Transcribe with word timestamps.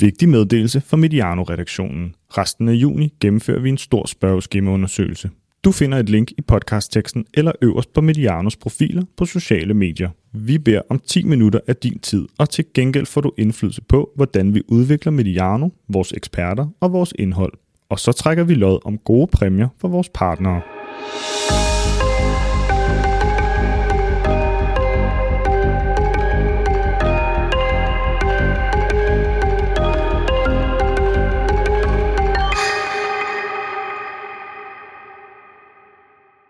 Vigtig 0.00 0.28
meddelelse 0.28 0.80
fra 0.80 0.96
Mediano-redaktionen. 0.96 2.14
Resten 2.38 2.68
af 2.68 2.72
juni 2.72 3.14
gennemfører 3.20 3.60
vi 3.60 3.68
en 3.68 3.78
stor 3.78 4.06
spørgeskemaundersøgelse. 4.06 5.30
Du 5.64 5.72
finder 5.72 5.98
et 5.98 6.08
link 6.08 6.30
i 6.38 6.40
podcastteksten 6.40 7.26
eller 7.34 7.52
øverst 7.62 7.92
på 7.92 8.00
Medianos 8.00 8.56
profiler 8.56 9.02
på 9.16 9.24
sociale 9.24 9.74
medier. 9.74 10.10
Vi 10.32 10.58
beder 10.58 10.80
om 10.90 10.98
10 10.98 11.24
minutter 11.24 11.60
af 11.66 11.76
din 11.76 11.98
tid, 11.98 12.26
og 12.38 12.50
til 12.50 12.64
gengæld 12.74 13.06
får 13.06 13.20
du 13.20 13.32
indflydelse 13.38 13.82
på, 13.82 14.10
hvordan 14.16 14.54
vi 14.54 14.62
udvikler 14.68 15.12
Mediano, 15.12 15.68
vores 15.88 16.12
eksperter 16.12 16.66
og 16.80 16.92
vores 16.92 17.14
indhold. 17.18 17.52
Og 17.88 17.98
så 17.98 18.12
trækker 18.12 18.44
vi 18.44 18.54
lod 18.54 18.78
om 18.84 18.98
gode 18.98 19.26
præmier 19.26 19.68
for 19.80 19.88
vores 19.88 20.08
partnere. 20.14 20.60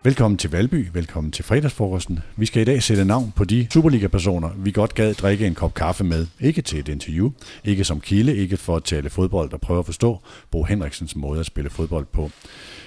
Velkommen 0.05 0.39
til 0.39 0.51
Valby, 0.51 0.89
velkommen 0.93 1.33
til 1.33 1.45
fredagsfrokosten. 1.45 2.19
Vi 2.37 2.47
skal 2.47 2.63
i 2.63 2.65
dag 2.65 2.83
sætte 2.83 3.05
navn 3.05 3.33
på 3.37 3.45
de 3.45 3.67
Superliga-personer, 3.73 4.51
vi 4.57 4.71
godt 4.71 4.95
gad 4.95 5.15
drikke 5.15 5.47
en 5.47 5.55
kop 5.55 5.75
kaffe 5.75 6.05
med. 6.05 6.27
Ikke 6.41 6.63
til 6.63 6.79
et 6.79 6.89
interview, 6.89 7.31
ikke 7.65 7.85
som 7.85 8.01
kilde, 8.01 8.37
ikke 8.37 8.57
for 8.57 8.77
at 8.77 8.85
tale 8.85 9.11
fodbold 9.11 9.53
og 9.53 9.61
prøve 9.61 9.79
at 9.79 9.87
forstå 9.87 10.21
Bo 10.51 10.65
Henriksens 10.65 11.17
måde 11.17 11.41
at 11.41 11.47
spille 11.47 11.71
fodbold 11.71 12.07
på. 12.13 12.31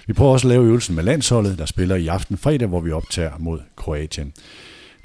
Vi 0.08 0.14
prøver 0.14 0.32
også 0.32 0.48
at 0.48 0.50
lave 0.50 0.66
øvelsen 0.66 0.96
med 0.96 1.04
landsholdet, 1.04 1.58
der 1.58 1.66
spiller 1.66 1.96
i 1.96 2.08
aften 2.08 2.38
fredag, 2.38 2.68
hvor 2.68 2.82
vi 2.82 2.92
optager 2.92 3.32
mod 3.40 3.60
Kroatien. 3.76 4.34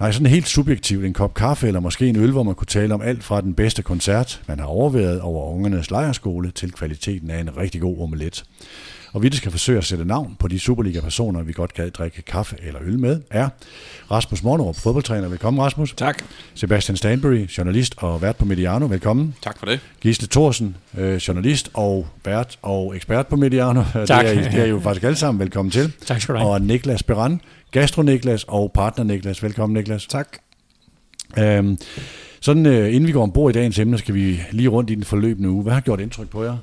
Nej, 0.00 0.12
sådan 0.12 0.26
helt 0.26 0.48
subjektivt 0.48 1.04
en 1.04 1.12
kop 1.12 1.34
kaffe 1.34 1.66
eller 1.66 1.80
måske 1.80 2.08
en 2.08 2.16
øl, 2.16 2.32
hvor 2.32 2.42
man 2.42 2.54
kunne 2.54 2.66
tale 2.66 2.94
om 2.94 3.02
alt 3.02 3.24
fra 3.24 3.40
den 3.40 3.54
bedste 3.54 3.82
koncert, 3.82 4.42
man 4.48 4.58
har 4.58 4.66
overværet 4.66 5.20
over 5.20 5.54
ungernes 5.54 5.90
lejerskole, 5.90 6.50
til 6.50 6.72
kvaliteten 6.72 7.30
af 7.30 7.40
en 7.40 7.56
rigtig 7.56 7.80
god 7.80 8.00
omelet. 8.00 8.44
Og 9.12 9.22
vi, 9.22 9.28
der 9.28 9.36
skal 9.36 9.50
forsøge 9.50 9.78
at 9.78 9.84
sætte 9.84 10.04
navn 10.04 10.36
på 10.38 10.48
de 10.48 10.58
Superliga-personer, 10.58 11.42
vi 11.42 11.52
godt 11.52 11.74
kan 11.74 11.90
drikke 11.90 12.22
kaffe 12.22 12.56
eller 12.62 12.80
øl 12.82 12.98
med, 12.98 13.20
er 13.30 13.48
Rasmus 14.10 14.42
Mornerup, 14.42 14.76
fodboldtræner. 14.76 15.28
Velkommen, 15.28 15.62
Rasmus. 15.62 15.94
Tak. 15.96 16.22
Sebastian 16.54 16.96
Stanbury, 16.96 17.46
journalist 17.58 17.94
og 17.98 18.22
vært 18.22 18.36
på 18.36 18.44
Mediano. 18.44 18.86
Velkommen. 18.86 19.34
Tak 19.42 19.58
for 19.58 19.66
det. 19.66 19.80
Gisle 20.00 20.28
Thorsen, 20.28 20.76
øh, 20.98 21.16
journalist 21.16 21.70
og 21.74 22.06
vært 22.24 22.58
og 22.62 22.96
ekspert 22.96 23.26
på 23.26 23.36
Mediano. 23.36 23.82
Tak. 23.92 24.24
Det 24.24 24.38
er, 24.38 24.50
det 24.50 24.60
er 24.60 24.66
jo 24.66 24.80
faktisk 24.80 25.04
alle 25.04 25.16
sammen. 25.16 25.40
Velkommen 25.40 25.70
til. 25.72 25.92
Tak 26.06 26.20
skal 26.20 26.34
du 26.34 26.38
have. 26.38 26.50
Og 26.50 26.60
Niklas 26.62 27.02
Beran, 27.02 27.40
Gastro 27.70 28.02
Niklas 28.02 28.44
og 28.48 28.72
partner 28.74 29.04
Niklas. 29.04 29.42
Velkommen, 29.42 29.74
Niklas. 29.76 30.06
Tak. 30.06 30.28
Øhm, 31.38 31.78
sådan, 32.40 32.66
øh, 32.66 32.94
inden 32.94 33.06
vi 33.06 33.12
går 33.12 33.22
ombord 33.22 33.50
i 33.50 33.58
dagens 33.58 33.78
emne, 33.78 33.98
skal 33.98 34.14
vi 34.14 34.40
lige 34.50 34.68
rundt 34.68 34.90
i 34.90 34.94
den 34.94 35.04
forløbende 35.04 35.48
uge. 35.50 35.62
Hvad 35.62 35.72
har 35.72 35.80
gjort 35.80 36.00
indtryk 36.00 36.28
på 36.28 36.44
jer? 36.44 36.56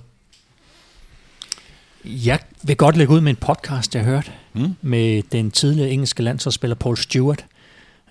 Jeg 2.05 2.39
vil 2.63 2.77
godt 2.77 2.97
lægge 2.97 3.13
ud 3.13 3.21
med 3.21 3.29
en 3.29 3.35
podcast, 3.35 3.95
jeg 3.95 4.03
har 4.03 4.11
hørt, 4.11 4.31
mm. 4.53 4.75
med 4.81 5.23
den 5.31 5.51
tidligere 5.51 5.89
engelske 5.89 6.23
landsholdsspiller 6.23 6.75
Paul 6.75 6.97
Stewart 6.97 7.45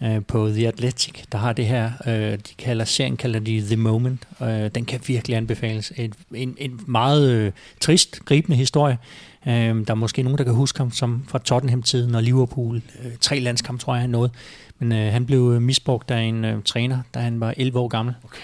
øh, 0.03 0.25
på 0.29 0.49
The 0.49 0.69
Athletic, 0.69 1.25
der 1.33 1.39
har 1.39 1.53
det 1.53 1.67
her, 1.67 1.91
øh, 2.07 2.33
de 2.33 2.55
kalder 2.59 2.85
serien 2.85 3.17
kalder 3.17 3.41
de 3.41 3.61
The 3.61 3.77
Moment. 3.77 4.29
Øh, 4.43 4.71
den 4.75 4.85
kan 4.85 5.01
virkelig 5.07 5.37
anbefales. 5.37 5.93
En, 5.97 6.13
en, 6.35 6.57
en 6.59 6.81
meget 6.87 7.31
øh, 7.31 7.53
trist, 7.81 8.25
gribende 8.25 8.57
historie. 8.57 8.99
Øh, 9.47 9.53
der 9.53 9.85
er 9.89 9.95
måske 9.95 10.23
nogen, 10.23 10.39
der 10.39 10.45
kan 10.45 10.55
huske 10.55 10.79
ham 10.79 10.91
som 10.91 11.25
fra 11.29 11.39
Tottenham-tiden 11.39 12.15
og 12.15 12.23
Liverpool. 12.23 12.77
Øh, 12.77 13.13
tre 13.21 13.39
landskamp, 13.39 13.81
tror 13.81 13.95
jeg, 13.95 14.01
han 14.01 14.11
nåede. 14.11 14.31
Men 14.79 14.93
øh, 14.93 15.13
han 15.13 15.27
blev 15.27 15.61
misbrugt 15.61 16.11
af 16.11 16.21
en 16.21 16.45
øh, 16.45 16.63
træner, 16.63 16.99
da 17.15 17.19
han 17.21 17.41
var 17.41 17.55
11 17.57 17.79
år 17.79 17.89
gammel. 17.89 18.15
Okay. 18.25 18.41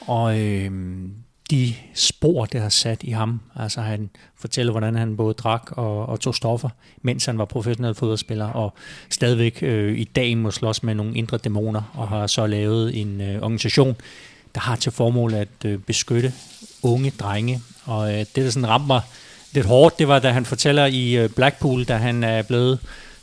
Og 0.00 0.40
øh, 0.40 0.70
de 1.50 1.74
spor, 1.94 2.44
det 2.44 2.60
har 2.60 2.68
sat 2.68 3.02
i 3.02 3.10
ham. 3.10 3.40
Altså 3.56 3.80
han 3.80 4.10
fortæller, 4.36 4.72
hvordan 4.72 4.94
han 4.94 5.16
både 5.16 5.34
drak 5.34 5.70
og, 5.72 6.06
og 6.06 6.20
tog 6.20 6.34
stoffer, 6.34 6.68
mens 7.02 7.24
han 7.24 7.38
var 7.38 7.44
professionel 7.44 7.94
fodboldspiller, 7.94 8.46
og 8.46 8.74
stadigvæk 9.10 9.58
øh, 9.62 9.98
i 9.98 10.04
dag 10.04 10.38
må 10.38 10.50
slås 10.50 10.82
med 10.82 10.94
nogle 10.94 11.16
indre 11.16 11.38
dæmoner, 11.38 11.82
og 11.94 12.08
har 12.08 12.26
så 12.26 12.46
lavet 12.46 13.00
en 13.00 13.20
øh, 13.20 13.42
organisation, 13.42 13.96
der 14.54 14.60
har 14.60 14.76
til 14.76 14.92
formål 14.92 15.34
at 15.34 15.48
øh, 15.64 15.78
beskytte 15.78 16.32
unge 16.82 17.10
drenge. 17.10 17.60
Og 17.84 18.12
øh, 18.12 18.18
det, 18.18 18.36
der 18.36 18.50
sådan 18.50 18.68
ramte 18.68 18.86
mig 18.86 19.00
lidt 19.52 19.66
hårdt, 19.66 19.98
det 19.98 20.08
var, 20.08 20.18
da 20.18 20.30
han 20.30 20.46
fortæller 20.46 20.86
i 20.86 21.16
øh, 21.16 21.28
Blackpool, 21.28 21.84
da 21.84 21.96
han 21.96 22.24
er 22.24 22.42
blevet 22.42 22.78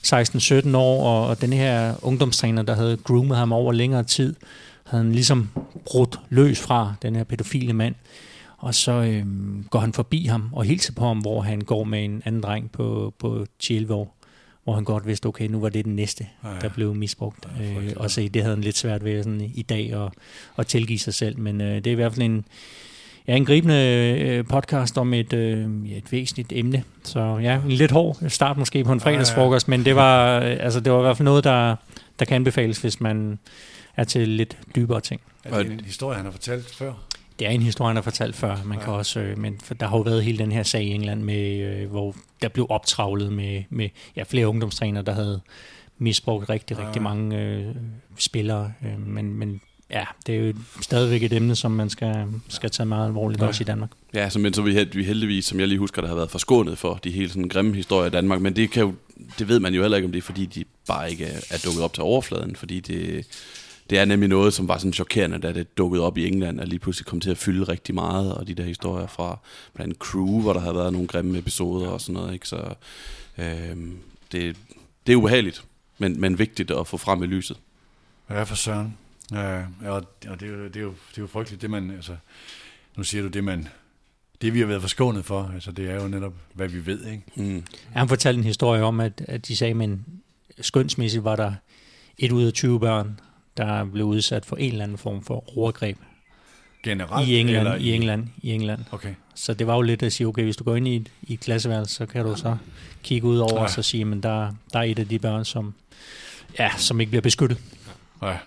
16-17 0.08 0.78
år, 0.78 1.04
og, 1.08 1.28
og 1.28 1.42
den 1.42 1.54
her 1.54 1.94
ungdomstræner, 2.02 2.62
der 2.62 2.76
havde 2.76 2.98
groomet 2.98 3.38
ham 3.38 3.52
over 3.52 3.72
længere 3.72 4.04
tid, 4.04 4.36
havde 4.84 5.04
han 5.04 5.12
ligesom 5.12 5.50
brudt 5.86 6.20
løs 6.30 6.60
fra 6.60 6.94
den 7.02 7.16
her 7.16 7.24
pædofile 7.24 7.74
mand. 7.74 7.96
Og 8.58 8.76
så 8.76 8.92
øhm, 8.92 9.66
går 9.70 9.80
han 9.80 9.94
forbi 9.94 10.26
ham 10.26 10.50
og 10.54 10.64
hilser 10.64 10.94
på 10.94 11.06
ham, 11.06 11.20
hvor 11.20 11.42
han 11.42 11.62
går 11.62 11.84
med 11.84 12.06
en 12.06 12.22
anden 12.26 12.42
dreng 12.42 12.72
på, 12.72 13.14
på 13.20 13.46
11 13.70 13.94
år 13.94 14.18
hvor 14.68 14.76
han 14.76 14.84
godt 14.84 15.08
vidste, 15.08 15.26
okay, 15.26 15.48
nu 15.48 15.60
var 15.60 15.70
det 15.70 15.86
den 15.86 15.96
næste, 15.96 16.28
ja, 16.44 16.50
ja. 16.50 16.60
der 16.60 16.70
blev 16.70 16.96
misbrugt. 16.96 17.48
Ja, 17.60 17.64
øh, 17.64 17.94
og 17.96 18.12
så 18.12 18.30
det 18.34 18.42
havde 18.42 18.56
han 18.56 18.64
lidt 18.64 18.78
svært 18.78 19.04
ved 19.04 19.24
sådan, 19.24 19.52
i 19.56 19.62
dag 19.62 19.94
at, 19.94 20.12
at 20.58 20.68
tilgive 20.68 21.00
sig 21.00 21.14
selv. 21.14 21.40
Men 21.40 21.62
øh, 21.62 21.76
det 21.76 21.88
er 21.88 21.92
i 21.92 21.96
hvert 21.96 22.14
fald 22.14 22.26
en, 22.26 22.46
ja, 23.28 23.36
en 23.36 23.46
gribende 23.46 23.76
øh, 24.20 24.46
podcast 24.46 24.98
om 24.98 25.14
et, 25.14 25.34
øh, 25.34 25.90
et 25.90 26.12
væsentligt 26.12 26.54
emne. 26.56 26.84
Så 27.04 27.20
ja, 27.42 27.60
en 27.66 27.72
lidt 27.72 27.92
hård 27.92 28.18
start 28.28 28.58
måske 28.58 28.84
på 28.84 28.92
en 28.92 29.00
fredagsfrokost, 29.00 29.68
ja, 29.68 29.72
ja. 29.72 29.78
men 29.78 29.86
det 29.86 29.96
var, 29.96 30.40
altså, 30.40 30.80
det 30.80 30.94
var 30.94 31.00
i 31.00 31.02
hvert 31.02 31.18
fald 31.18 31.26
noget, 31.26 31.44
der, 31.44 31.76
der 32.20 32.26
kan 32.26 32.36
anbefales, 32.36 32.78
hvis 32.78 33.02
man 33.02 33.40
er 33.96 34.04
til 34.04 34.28
lidt 34.28 34.58
dybere 34.76 35.02
ting. 35.02 35.22
Er 35.44 35.58
det 35.58 35.72
en 35.72 35.82
historie, 35.86 36.16
han 36.16 36.26
har 36.26 36.32
fortalt 36.32 36.76
før? 36.76 36.94
Det 37.40 37.48
er 37.48 37.52
en 37.52 37.62
historie, 37.62 37.88
han 37.90 37.96
har 37.96 38.04
fortalt 38.04 38.36
før. 38.36 38.58
Man 38.66 38.78
ja. 38.78 38.84
kan 38.84 38.94
også, 38.94 39.20
øh, 39.20 39.38
men 39.38 39.60
for 39.64 39.74
der 39.74 39.88
har 39.88 39.98
jo 39.98 40.02
været 40.02 40.24
hele 40.24 40.38
den 40.38 40.52
her 40.52 40.64
sag 40.64 40.84
i 40.84 40.94
England, 40.94 41.24
med, 41.24 41.60
øh, 41.60 41.90
hvor 41.90 42.16
der 42.42 42.48
blev 42.50 42.66
optravlet 42.70 43.34
med, 43.34 43.64
med 43.70 43.90
ja, 44.16 44.24
flere 44.24 44.48
ungdomstrænere, 44.48 45.04
der 45.04 45.14
havde 45.14 45.42
misbrugt 45.98 46.50
rigtig, 46.50 46.78
ja. 46.78 46.86
rigtig 46.86 47.02
mange 47.02 47.38
øh, 47.38 47.76
spillere. 48.18 48.74
Øh, 48.86 49.08
men, 49.08 49.34
men 49.34 49.62
ja, 49.92 50.04
det 50.28 50.36
er 50.36 50.40
jo 50.40 50.54
stadigvæk 50.82 51.24
et 51.24 51.34
emne, 51.34 51.56
som 51.56 51.72
man 51.72 51.90
skal, 51.90 52.26
skal 52.48 52.70
tage 52.70 52.88
meget 52.88 53.08
alvorligt, 53.08 53.42
ja. 53.42 53.48
også 53.48 53.64
i 53.64 53.66
Danmark. 53.66 53.90
Ja, 54.14 54.30
så, 54.30 54.40
men 54.40 54.54
så 54.54 54.62
vi, 54.62 54.88
vi 54.94 55.04
heldigvis, 55.04 55.46
som 55.46 55.60
jeg 55.60 55.68
lige 55.68 55.80
husker, 55.80 56.02
der 56.02 56.10
har 56.10 56.16
været 56.16 56.32
forskånet 56.32 56.78
for 56.78 57.00
de 57.04 57.12
helt 57.12 57.32
sådan 57.32 57.50
grimme 57.50 57.76
historier 57.76 58.08
i 58.08 58.12
Danmark, 58.12 58.42
men 58.42 58.56
det, 58.56 58.72
kan 58.72 58.84
jo, 58.84 58.94
det 59.40 59.48
ved 59.48 59.60
man 59.60 59.74
jo 59.74 59.82
heller 59.82 59.98
ikke, 59.98 60.06
om 60.06 60.12
det 60.12 60.20
er, 60.20 60.26
fordi 60.26 60.46
de 60.46 60.64
bare 60.88 61.12
ikke 61.12 61.26
er, 61.26 61.40
er 61.52 61.62
dukket 61.66 61.84
op 61.84 61.94
til 61.94 62.04
overfladen, 62.04 62.56
fordi 62.56 62.80
det, 62.80 63.26
det 63.90 63.98
er 63.98 64.06
nemlig 64.06 64.30
noget, 64.30 64.54
som 64.54 64.68
var 64.68 64.78
sådan 64.78 64.94
chokerende, 64.94 65.38
da 65.38 65.54
det 65.54 65.78
dukkede 65.78 66.04
op 66.04 66.18
i 66.18 66.28
England, 66.28 66.60
og 66.60 66.68
lige 66.68 66.80
pludselig 66.80 67.06
kom 67.06 67.20
til 67.20 67.30
at 67.30 67.38
fylde 67.38 67.64
rigtig 67.64 67.96
meget, 67.96 68.34
og 68.34 68.48
de 68.48 68.54
der 68.54 68.64
historier 68.64 69.08
fra 69.08 69.40
blandt 69.74 69.98
crew, 69.98 70.42
hvor 70.42 70.54
der 70.54 70.60
havde 70.60 70.76
været 70.76 70.94
nogle 70.94 71.08
grimme 71.08 71.38
episoder 71.38 71.88
og 71.88 72.02
sådan 72.02 72.14
noget, 72.14 72.34
ikke? 72.34 72.48
Så 72.48 72.74
øh, 73.38 73.78
det, 74.32 74.58
det 75.08 75.14
er 75.14 75.16
ubehageligt, 75.16 75.64
men, 75.98 76.22
men 76.22 76.40
vigtigt 76.40 76.72
at 76.72 76.88
få 76.88 76.98
frem 76.98 77.24
i 77.24 77.26
lyset. 77.26 77.58
Ja, 78.30 78.44
for 78.44 78.56
søren. 78.56 78.98
Ja, 79.32 79.64
og 79.86 80.06
det, 80.24 80.30
er 80.30 80.48
jo, 80.48 80.64
det, 80.64 80.76
er 80.76 80.82
jo, 80.82 80.90
det 80.90 81.18
er 81.18 81.22
jo 81.22 81.28
frygteligt, 81.28 81.62
det 81.62 81.70
man, 81.70 81.92
altså, 81.92 82.16
nu 82.98 83.04
siger 83.04 83.24
du 83.24 83.30
det, 83.30 83.44
man, 83.44 83.68
det 84.42 84.54
vi 84.54 84.60
har 84.60 84.68
været 84.68 84.82
forskånet 84.82 85.26
for, 85.26 85.52
altså 85.54 85.72
det 85.72 85.90
er 85.90 86.02
jo 86.02 86.08
netop, 86.08 86.34
hvad 86.54 86.68
vi 86.68 86.86
ved, 86.86 87.06
ikke? 87.06 87.24
Mm. 87.36 87.64
Han 87.92 88.08
fortalte 88.08 88.38
en 88.38 88.44
historie 88.44 88.84
om, 88.84 89.00
at, 89.00 89.22
at 89.28 89.48
de 89.48 89.56
sagde, 89.56 89.74
men 89.74 90.06
skønsmæssigt 90.62 91.24
var 91.24 91.36
der 91.36 91.54
et 92.18 92.32
ud 92.32 92.44
af 92.44 92.54
20 92.54 92.80
børn, 92.80 93.20
der 93.58 93.86
blev 93.86 94.06
udsat 94.06 94.46
for 94.46 94.56
en 94.56 94.72
eller 94.72 94.84
anden 94.84 94.98
form 94.98 95.24
for 95.24 95.58
overgreb. 95.58 95.98
Generelt? 96.84 97.28
I 97.28 97.40
England, 97.40 97.58
eller 97.58 97.76
i 97.76 97.94
England, 97.94 98.28
i 98.42 98.52
England. 98.52 98.80
Okay. 98.92 99.14
Så 99.36 99.54
det 99.54 99.68
var 99.68 99.76
jo 99.76 99.82
lidt 99.82 100.04
at 100.04 100.14
sige, 100.14 100.28
okay, 100.28 100.44
hvis 100.44 100.58
du 100.58 100.64
går 100.64 100.76
ind 100.76 100.88
i 100.88 100.96
et, 100.96 101.10
i 101.24 101.34
et 101.34 101.40
klasseværelse, 101.40 101.96
så 101.96 102.06
kan 102.06 102.26
du 102.26 102.36
så 102.36 102.58
kigge 103.04 103.28
ud 103.28 103.38
over 103.38 103.56
ja. 103.56 103.64
og 103.64 103.70
så 103.70 103.82
sige, 103.82 104.06
men 104.06 104.24
der, 104.24 104.52
der 104.74 104.80
er 104.80 104.84
et 104.84 105.00
af 105.00 105.08
de 105.08 105.20
børn, 105.20 105.46
som, 105.46 105.74
ja, 106.60 106.72
som 106.78 107.00
ikke 107.00 107.10
bliver 107.10 107.22
beskyttet. 107.22 107.58
Ja. 108.24 108.38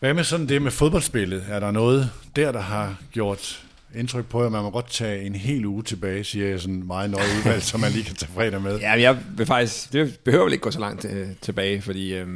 Hvad 0.00 0.14
med 0.14 0.24
sådan 0.24 0.48
det 0.48 0.62
med 0.62 0.70
fodboldspillet? 0.70 1.44
Er 1.48 1.60
der 1.60 1.70
noget 1.70 2.10
der, 2.36 2.52
der 2.52 2.60
har 2.60 2.96
gjort 3.12 3.64
indtryk 3.94 4.26
på, 4.26 4.42
at 4.42 4.52
man 4.52 4.62
må 4.62 4.70
godt 4.70 4.90
tage 4.90 5.22
en 5.26 5.34
hel 5.34 5.66
uge 5.66 5.82
tilbage, 5.82 6.24
siger 6.24 6.48
jeg 6.48 6.60
sådan 6.60 6.86
meget 6.86 7.10
nøje 7.10 7.26
udvalg, 7.38 7.62
så 7.72 7.78
man 7.78 7.92
lige 7.92 8.04
kan 8.04 8.14
tage 8.14 8.32
fredag 8.34 8.62
med. 8.62 8.78
Ja, 8.78 8.92
jeg 8.92 9.18
vil 9.36 9.46
faktisk, 9.46 9.92
det 9.92 10.18
behøver 10.24 10.44
vel 10.44 10.52
ikke 10.52 10.62
gå 10.62 10.70
så 10.70 10.80
langt 10.80 11.04
øh, 11.04 11.28
tilbage, 11.40 11.82
fordi 11.82 12.14
øh, 12.14 12.26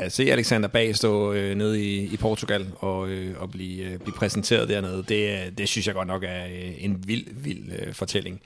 at 0.00 0.12
se 0.12 0.32
Alexander 0.32 0.68
Bag 0.68 0.96
stå 0.96 1.32
øh, 1.32 1.54
nede 1.54 1.84
i, 1.84 2.14
i 2.14 2.16
Portugal 2.16 2.66
og, 2.78 3.08
øh, 3.08 3.34
og 3.40 3.50
blive, 3.50 3.84
øh, 3.84 3.98
blive 3.98 4.14
præsenteret 4.14 4.68
dernede, 4.68 5.04
det, 5.08 5.30
øh, 5.30 5.58
det 5.58 5.68
synes 5.68 5.86
jeg 5.86 5.94
godt 5.94 6.08
nok 6.08 6.24
er 6.24 6.44
øh, 6.44 6.84
en 6.84 7.08
vild, 7.08 7.26
vild 7.30 7.72
øh, 7.78 7.94
fortælling. 7.94 8.40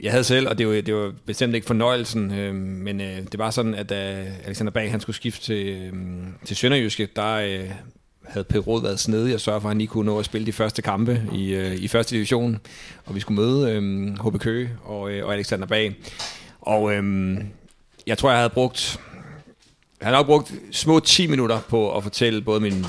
Jeg 0.00 0.10
havde 0.10 0.24
selv, 0.24 0.48
og 0.48 0.58
det 0.58 0.68
var, 0.68 0.80
det 0.80 0.94
var 0.94 1.12
bestemt 1.26 1.54
ikke 1.54 1.66
fornøjelsen, 1.66 2.34
øh, 2.34 2.54
men 2.54 3.00
øh, 3.00 3.16
det 3.32 3.38
var 3.38 3.50
sådan, 3.50 3.74
at 3.74 3.88
da 3.88 4.26
Alexander 4.44 4.72
Bag 4.72 4.90
han 4.90 5.00
skulle 5.00 5.16
skifte 5.16 5.44
til, 5.44 5.66
øh, 5.66 5.92
til 6.44 6.56
Sønderjyske, 6.56 7.08
der 7.16 7.34
øh, 7.34 7.70
havde 8.24 8.44
Per 8.44 8.58
Rod 8.58 8.82
været 8.82 9.00
snedig 9.00 9.34
og 9.34 9.40
sørge 9.40 9.60
for, 9.60 9.68
at 9.68 9.70
han 9.70 9.78
lige 9.78 9.88
kunne 9.88 10.06
nå 10.06 10.18
at 10.18 10.24
spille 10.24 10.46
de 10.46 10.52
første 10.52 10.82
kampe 10.82 11.22
i, 11.32 11.54
øh, 11.54 11.74
i 11.74 11.88
første 11.88 12.16
division, 12.16 12.58
og 13.04 13.14
vi 13.14 13.20
skulle 13.20 13.40
møde 13.40 13.72
øh, 13.72 14.28
HB 14.28 14.40
Køge 14.40 14.70
og, 14.84 15.10
øh, 15.10 15.26
og 15.26 15.34
Alexander 15.34 15.66
Bag. 15.66 15.96
Og 16.60 16.94
øh, 16.94 17.36
jeg 18.06 18.18
tror, 18.18 18.30
jeg 18.30 18.38
havde 18.38 18.50
brugt 18.50 19.00
han 20.00 20.14
har 20.14 20.22
brugt 20.22 20.52
små 20.72 21.00
10 21.00 21.26
minutter 21.26 21.60
på 21.68 21.96
at 21.96 22.02
fortælle 22.02 22.42
både 22.42 22.60
min 22.60 22.86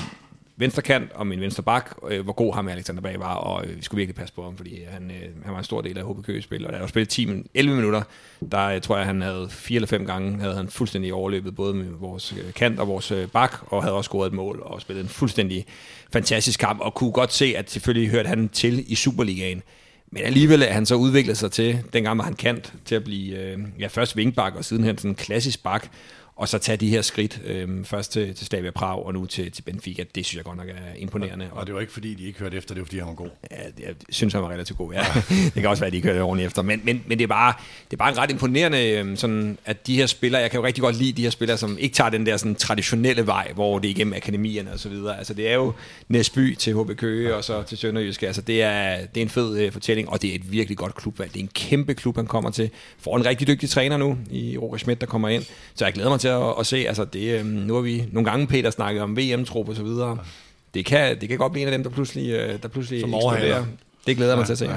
venstre 0.60 0.82
kant 0.82 1.12
og 1.12 1.26
min 1.26 1.40
venstre 1.40 1.62
bak, 1.62 1.96
øh, 2.10 2.24
hvor 2.24 2.32
god 2.32 2.54
ham 2.54 2.68
Alexander 2.68 3.02
Bag 3.02 3.20
var, 3.20 3.34
og 3.34 3.66
øh, 3.66 3.76
vi 3.76 3.82
skulle 3.82 3.98
virkelig 3.98 4.16
passe 4.16 4.34
på 4.34 4.42
ham, 4.42 4.56
fordi 4.56 4.80
øh, 4.80 4.86
han, 4.88 5.10
øh, 5.10 5.44
han 5.44 5.52
var 5.52 5.58
en 5.58 5.64
stor 5.64 5.80
del 5.80 5.98
af 5.98 6.04
HB 6.04 6.24
Køge-spil, 6.24 6.66
og 6.66 6.72
da 6.72 6.78
han 6.78 6.88
spillet 6.88 7.08
10, 7.08 7.28
11 7.54 7.76
minutter, 7.76 8.02
der 8.52 8.68
jeg 8.68 8.82
tror 8.82 8.96
jeg, 8.96 9.06
han 9.06 9.22
havde 9.22 9.46
fire 9.50 9.76
eller 9.76 9.86
fem 9.86 10.06
gange, 10.06 10.40
havde 10.40 10.54
han 10.54 10.68
fuldstændig 10.68 11.14
overløbet 11.14 11.56
både 11.56 11.74
med 11.74 11.86
vores 12.00 12.32
øh, 12.32 12.52
kant 12.52 12.80
og 12.80 12.88
vores 12.88 13.10
øh, 13.10 13.28
bak, 13.28 13.58
og 13.66 13.82
havde 13.82 13.94
også 13.94 14.08
scoret 14.08 14.26
et 14.26 14.32
mål, 14.32 14.60
og 14.62 14.80
spillet 14.80 15.02
en 15.02 15.08
fuldstændig 15.08 15.66
fantastisk 16.12 16.60
kamp, 16.60 16.80
og 16.80 16.94
kunne 16.94 17.12
godt 17.12 17.32
se, 17.32 17.54
at 17.56 17.70
selvfølgelig 17.70 18.10
hørte 18.10 18.28
han 18.28 18.48
til 18.48 18.92
i 18.92 18.94
Superligaen, 18.94 19.62
men 20.12 20.22
alligevel 20.22 20.62
er 20.62 20.72
han 20.72 20.86
så 20.86 20.94
udviklet 20.94 21.38
sig 21.38 21.52
til, 21.52 21.78
dengang 21.92 22.18
var 22.18 22.24
han 22.24 22.34
kant, 22.34 22.72
til 22.84 22.94
at 22.94 23.04
blive 23.04 23.38
øh, 23.38 23.58
ja, 23.78 23.86
først 23.86 24.16
vinkbak 24.16 24.56
og 24.56 24.64
sidenhen 24.64 24.98
sådan 24.98 25.10
en 25.10 25.14
klassisk 25.14 25.62
bak, 25.62 25.88
og 26.40 26.48
så 26.48 26.58
tage 26.58 26.76
de 26.76 26.88
her 26.88 27.02
skridt, 27.02 27.40
øh, 27.44 27.84
først 27.84 28.12
til, 28.12 28.34
til 28.34 28.46
Slavia 28.46 28.70
Prag 28.70 29.06
og 29.06 29.14
nu 29.14 29.26
til, 29.26 29.52
til 29.52 29.62
Benfica, 29.62 30.04
det 30.14 30.26
synes 30.26 30.36
jeg 30.36 30.44
godt 30.44 30.56
nok 30.56 30.68
er 30.68 30.94
imponerende. 30.96 31.48
Og, 31.50 31.56
og 31.58 31.66
det 31.66 31.74
var 31.74 31.80
ikke 31.80 31.92
fordi, 31.92 32.14
de 32.14 32.24
ikke 32.24 32.38
hørte 32.38 32.56
efter, 32.56 32.74
det 32.74 32.80
var 32.80 32.84
fordi, 32.84 32.98
han 32.98 33.08
var 33.08 33.14
god. 33.14 33.28
Ja, 33.50 33.56
jeg 33.86 33.94
synes, 34.08 34.34
han 34.34 34.42
var 34.42 34.48
relativt 34.48 34.78
god, 34.78 34.92
ja. 34.92 35.02
det 35.44 35.52
kan 35.52 35.66
også 35.66 35.80
være, 35.80 35.86
at 35.86 35.92
de 35.92 35.96
ikke 35.96 36.08
hørte 36.08 36.20
ordentligt 36.20 36.46
efter, 36.46 36.62
men, 36.62 36.80
men, 36.84 37.04
men 37.06 37.18
det, 37.18 37.24
er 37.24 37.28
bare, 37.28 37.54
det 37.84 37.92
er 37.92 37.96
bare 37.96 38.12
en 38.12 38.18
ret 38.18 38.30
imponerende, 38.30 38.90
øh, 38.90 39.16
sådan, 39.16 39.58
at 39.64 39.86
de 39.86 39.96
her 39.96 40.06
spillere, 40.06 40.42
jeg 40.42 40.50
kan 40.50 40.60
jo 40.60 40.66
rigtig 40.66 40.82
godt 40.82 40.96
lide 40.96 41.12
de 41.12 41.22
her 41.22 41.30
spillere, 41.30 41.58
som 41.58 41.78
ikke 41.78 41.94
tager 41.94 42.10
den 42.10 42.26
der 42.26 42.36
sådan, 42.36 42.54
traditionelle 42.54 43.26
vej, 43.26 43.52
hvor 43.54 43.78
det 43.78 43.88
er 43.88 43.90
igennem 43.90 44.14
akademierne 44.14 44.72
og 44.72 44.78
så 44.78 44.88
videre. 44.88 45.18
Altså 45.18 45.34
det 45.34 45.48
er 45.48 45.54
jo 45.54 45.72
Næsby 46.08 46.54
til 46.54 46.74
HB 46.74 46.96
Køge 46.96 47.34
og 47.34 47.44
så 47.44 47.62
til 47.62 47.78
Sønderjyske, 47.78 48.26
altså 48.26 48.42
det 48.42 48.62
er, 48.62 48.96
det 49.14 49.20
er 49.20 49.22
en 49.22 49.28
fed 49.28 49.58
øh, 49.58 49.72
fortælling, 49.72 50.08
og 50.08 50.22
det 50.22 50.30
er 50.30 50.34
et 50.34 50.52
virkelig 50.52 50.78
godt 50.78 50.94
klubvalg. 50.94 51.32
Det 51.32 51.40
er 51.40 51.44
en 51.44 51.50
kæmpe 51.54 51.94
klub, 51.94 52.16
han 52.16 52.26
kommer 52.26 52.50
til. 52.50 52.70
Får 52.98 53.16
en 53.16 53.26
rigtig 53.26 53.46
dygtig 53.46 53.70
træner 53.70 53.96
nu 53.96 54.18
i 54.30 54.58
Roger 54.58 54.76
Schmidt, 54.76 55.00
der 55.00 55.06
kommer 55.06 55.28
ind, 55.28 55.44
så 55.74 55.84
jeg 55.84 55.94
glæder 55.94 56.10
mig 56.10 56.20
til 56.20 56.29
at, 56.30 56.54
at 56.58 56.66
se, 56.66 56.76
altså 56.76 57.04
det, 57.04 57.38
øh, 57.38 57.46
nu 57.46 57.74
har 57.74 57.80
vi 57.80 58.04
nogle 58.12 58.30
gange 58.30 58.46
Peter 58.46 58.70
snakket 58.70 59.02
om 59.02 59.16
VM-trup 59.16 59.68
og 59.68 59.76
så 59.76 59.82
videre. 59.82 60.18
Det 60.74 60.84
kan, 60.84 61.20
det 61.20 61.28
kan 61.28 61.38
godt 61.38 61.52
blive 61.52 61.62
en 61.62 61.68
af 61.68 61.72
dem, 61.72 61.82
der 61.82 61.90
pludselig, 61.90 62.30
øh, 62.30 62.62
der 62.62 62.68
pludselig 62.68 63.00
Som 63.00 63.14
overhaler. 63.14 63.64
Det 64.06 64.16
glæder 64.16 64.32
jeg 64.32 64.38
mig 64.38 64.46
til 64.46 64.52
at 64.52 64.58
se. 64.58 64.64
Ja. 64.64 64.76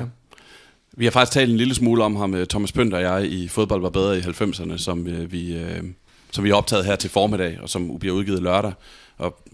Vi 0.98 1.06
har 1.06 1.12
faktisk 1.12 1.34
talt 1.34 1.52
en 1.52 1.58
lille 1.58 1.76
smule 1.76 2.04
om 2.04 2.16
ham, 2.16 2.36
øh, 2.36 2.48
Thomas 2.48 2.72
Pønt 2.72 2.94
og 2.94 3.02
jeg, 3.02 3.26
i 3.26 3.48
Fodbold 3.48 3.82
var 3.82 3.90
bedre 3.90 4.18
i 4.18 4.22
90'erne, 4.22 4.78
som 4.78 5.08
øh, 5.08 5.32
vi, 5.32 5.56
øh, 5.56 5.84
som 6.32 6.44
vi 6.44 6.50
har 6.50 6.56
optaget 6.56 6.86
her 6.86 6.96
til 6.96 7.10
formiddag, 7.10 7.58
og 7.62 7.70
som 7.70 8.00
bliver 8.00 8.16
udgivet 8.16 8.44
lørdag. 8.44 8.74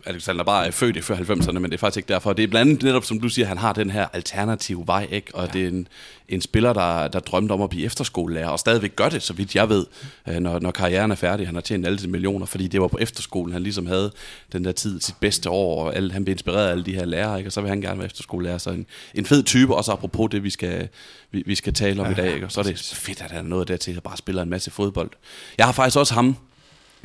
Alexander 0.05 0.43
Bar 0.43 0.63
er 0.63 0.71
født 0.71 0.95
i 0.95 1.01
før 1.01 1.15
90'erne, 1.15 1.51
men 1.51 1.63
det 1.63 1.73
er 1.73 1.77
faktisk 1.77 1.97
ikke 1.97 2.13
derfor. 2.13 2.33
Det 2.33 2.43
er 2.43 2.47
blandt 2.47 2.71
andet 2.71 2.83
netop, 2.83 3.05
som 3.05 3.19
du 3.19 3.29
siger, 3.29 3.45
han 3.45 3.57
har 3.57 3.73
den 3.73 3.89
her 3.89 4.07
alternative 4.13 4.83
vej, 4.87 5.07
ikke? 5.11 5.35
og 5.35 5.45
ja. 5.45 5.51
det 5.51 5.63
er 5.63 5.67
en, 5.67 5.87
en 6.29 6.41
spiller, 6.41 6.73
der, 6.73 7.07
der 7.07 7.19
drømte 7.19 7.51
om 7.51 7.61
at 7.61 7.69
blive 7.69 7.85
efterskolelærer, 7.85 8.49
og 8.49 8.59
stadigvæk 8.59 8.95
gør 8.95 9.09
det, 9.09 9.23
så 9.23 9.33
vidt 9.33 9.55
jeg 9.55 9.69
ved, 9.69 9.85
øh, 10.27 10.35
når, 10.35 10.59
når 10.59 10.71
karrieren 10.71 11.11
er 11.11 11.15
færdig. 11.15 11.45
Han 11.45 11.55
har 11.55 11.61
tjent 11.61 11.85
alle 11.85 11.99
sine 11.99 12.11
millioner, 12.11 12.45
fordi 12.45 12.67
det 12.67 12.81
var 12.81 12.87
på 12.87 12.97
efterskolen, 13.01 13.53
han 13.53 13.63
ligesom 13.63 13.87
havde 13.87 14.11
den 14.51 14.65
der 14.65 14.71
tid, 14.71 15.01
sit 15.01 15.15
bedste 15.19 15.49
år, 15.49 15.85
og 15.85 15.95
alle, 15.95 16.11
han 16.11 16.25
blev 16.25 16.31
inspireret 16.31 16.67
af 16.67 16.71
alle 16.71 16.83
de 16.83 16.95
her 16.95 17.05
lærere, 17.05 17.37
ikke? 17.37 17.47
og 17.47 17.51
så 17.51 17.61
vil 17.61 17.69
han 17.69 17.81
gerne 17.81 17.97
være 17.97 18.05
efterskolelærer. 18.05 18.57
Så 18.57 18.69
en, 18.69 18.85
en 19.13 19.25
fed 19.25 19.43
type, 19.43 19.75
også 19.75 19.91
apropos 19.91 20.29
det, 20.31 20.43
vi 20.43 20.49
skal, 20.49 20.87
vi, 21.31 21.43
vi 21.45 21.55
skal 21.55 21.73
tale 21.73 22.01
om 22.01 22.07
ja, 22.07 22.11
i 22.11 22.15
dag. 22.15 22.33
Ikke? 22.33 22.45
Og 22.45 22.51
så 22.51 22.59
er 22.59 22.63
det 22.63 22.79
fedt, 22.79 23.21
at 23.21 23.31
han 23.31 23.45
er 23.45 23.49
nået 23.49 23.67
dertil, 23.67 23.97
at 23.97 24.03
bare 24.03 24.17
spiller 24.17 24.41
en 24.41 24.49
masse 24.49 24.71
fodbold. 24.71 25.09
Jeg 25.57 25.65
har 25.65 25.73
faktisk 25.73 25.97
også 25.97 26.13
ham 26.13 26.35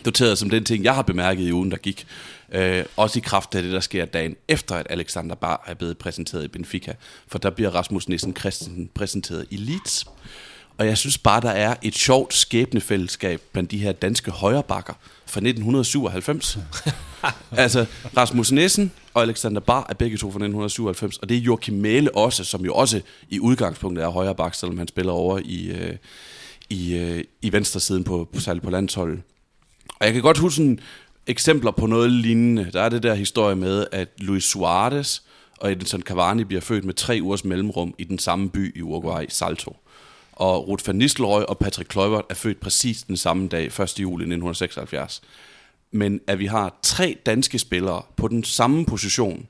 noteret 0.05 0.39
som 0.39 0.51
den 0.51 0.65
ting, 0.65 0.85
jeg 0.85 0.95
har 0.95 1.03
bemærket 1.03 1.49
i 1.49 1.53
ugen, 1.53 1.71
der 1.71 1.77
gik. 1.77 2.07
Øh, 2.53 2.85
også 2.97 3.19
i 3.19 3.23
kraft 3.25 3.55
af 3.55 3.63
det, 3.63 3.73
der 3.73 3.81
sker 3.81 4.05
dagen 4.05 4.37
efter, 4.49 4.75
at 4.75 4.87
Alexander 4.91 5.35
Bar 5.35 5.65
er 5.67 5.75
blevet 5.75 5.99
præsenteret 5.99 6.45
i 6.45 6.49
Benfica. 6.49 6.95
For 7.29 7.39
der 7.39 7.51
bliver 7.51 7.71
Rasmus 7.71 8.09
Nissen 8.09 8.37
Christensen 8.37 8.91
præsenteret 8.95 9.47
i 9.51 9.57
Leeds. 9.57 10.07
Og 10.79 10.87
jeg 10.87 10.99
synes 10.99 11.19
bare, 11.19 11.41
der 11.41 11.51
er 11.51 11.75
et 11.83 11.95
sjovt 11.95 12.35
skæbnefællesskab 12.35 13.41
blandt 13.53 13.71
de 13.71 13.79
her 13.79 13.93
danske 13.93 14.31
højrebakker 14.31 14.93
fra 15.27 15.39
1997. 15.39 16.59
altså, 17.53 17.87
Rasmus 18.17 18.53
Nissen 18.53 18.93
og 19.15 19.23
Alexander 19.23 19.61
Bar 19.61 19.87
er 19.89 19.95
begge 19.95 20.17
to 20.17 20.27
fra 20.27 20.37
1997, 20.37 21.19
og 21.19 21.29
det 21.29 21.37
er 21.37 21.41
Joachim 21.41 21.75
Mæle 21.75 22.17
også, 22.17 22.45
som 22.45 22.65
jo 22.65 22.75
også 22.75 23.01
i 23.31 23.41
udgangspunktet 23.41 24.05
er 24.05 24.09
højrebak, 24.09 24.55
selvom 24.55 24.79
han 24.79 24.89
spiller 24.89 25.13
over 25.13 25.41
i, 25.45 25.67
øh, 25.67 25.97
i, 26.71 26.95
øh, 26.97 27.25
i 27.43 27.53
venstre 27.53 27.81
siden 27.81 28.05
på, 28.05 28.29
på, 28.35 28.41
særligt 28.41 28.65
på 28.65 28.71
landsholdet. 28.71 29.23
Og 30.01 30.07
jeg 30.07 30.13
kan 30.13 30.23
godt 30.23 30.39
huske 30.39 30.57
sådan 30.57 30.79
eksempler 31.27 31.71
på 31.71 31.87
noget 31.87 32.11
lignende. 32.11 32.71
Der 32.73 32.83
er 32.83 32.89
det 32.89 33.03
der 33.03 33.15
historie 33.15 33.57
med, 33.57 33.87
at 33.93 34.09
Luis 34.19 34.45
Suarez 34.45 35.21
og 35.59 35.73
Edinson 35.73 36.03
Cavani 36.03 36.45
bliver 36.45 36.61
født 36.61 36.85
med 36.85 36.95
tre 36.95 37.19
ugers 37.23 37.45
mellemrum 37.45 37.95
i 37.99 38.05
den 38.05 38.19
samme 38.19 38.51
by 38.51 38.79
i 38.79 38.83
Uruguay, 38.83 39.25
Salto. 39.29 39.77
Og 40.33 40.69
Ruth 40.69 40.87
van 40.87 40.97
Nistelrooy 40.97 41.43
og 41.43 41.59
Patrick 41.59 41.89
Kluivert 41.89 42.25
er 42.31 42.35
født 42.35 42.61
præcis 42.61 43.03
den 43.03 43.17
samme 43.17 43.49
dag, 43.49 43.67
1. 43.67 43.81
juli 43.81 44.23
1976. 44.23 45.23
Men 45.93 46.21
at 46.27 46.39
vi 46.39 46.47
har 46.47 46.79
tre 46.83 47.17
danske 47.27 47.59
spillere 47.59 48.03
på 48.17 48.29
den 48.29 48.45
samme 48.45 48.87
position, 48.87 49.47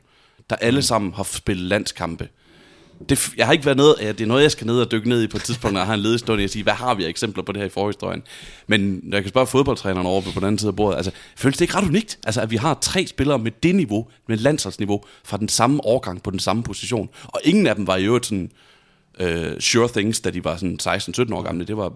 der 0.51 0.57
alle 0.57 0.83
sammen 0.83 1.13
har 1.13 1.23
spillet 1.23 1.67
landskampe, 1.67 2.29
det, 3.09 3.29
jeg 3.37 3.47
har 3.47 3.53
ikke 3.53 3.65
været 3.65 3.77
nede, 3.77 3.95
det 4.01 4.21
er 4.21 4.27
noget, 4.27 4.43
jeg 4.43 4.51
skal 4.51 4.67
ned 4.67 4.81
og 4.81 4.91
dykke 4.91 5.09
ned 5.09 5.23
i 5.23 5.27
på 5.27 5.37
et 5.37 5.43
tidspunkt, 5.43 5.73
når 5.73 5.81
jeg 5.81 5.87
har 5.87 5.95
en 5.95 6.01
ledestund 6.01 6.43
og 6.43 6.51
sige, 6.51 6.63
hvad 6.63 6.73
har 6.73 6.95
vi 6.95 7.05
af 7.05 7.09
eksempler 7.09 7.43
på 7.43 7.53
det 7.53 7.61
her 7.61 7.67
i 7.67 7.71
forhistorien? 7.71 8.23
Men 8.67 9.01
når 9.03 9.17
jeg 9.17 9.25
kan 9.25 9.29
spørge 9.29 9.47
fodboldtræneren 9.47 10.07
over 10.07 10.21
på 10.21 10.31
den 10.35 10.45
anden 10.45 10.59
side 10.59 10.69
af 10.69 10.77
bordet, 10.77 10.97
altså, 10.97 11.11
føles 11.37 11.57
det 11.57 11.65
ikke 11.65 11.75
ret 11.75 11.89
unikt? 11.89 12.19
Altså, 12.27 12.41
at 12.41 12.51
vi 12.51 12.57
har 12.57 12.79
tre 12.81 13.07
spillere 13.07 13.39
med 13.39 13.51
det 13.63 13.75
niveau, 13.75 14.07
med 14.29 14.37
landsholdsniveau, 14.37 15.05
fra 15.25 15.37
den 15.37 15.49
samme 15.49 15.85
årgang 15.85 16.23
på 16.23 16.31
den 16.31 16.39
samme 16.39 16.63
position, 16.63 17.09
og 17.25 17.41
ingen 17.45 17.67
af 17.67 17.77
dem 17.77 17.87
var 17.87 17.97
i 17.97 18.05
øvrigt 18.05 18.27
sådan 18.27 18.51
uh, 19.21 19.59
sure 19.61 19.89
things, 19.89 20.21
da 20.21 20.31
de 20.31 20.45
var 20.45 20.57
sådan 20.57 20.79
16-17 20.83 21.35
år 21.35 21.43
gamle. 21.43 21.65
Det 21.65 21.77
var 21.77 21.93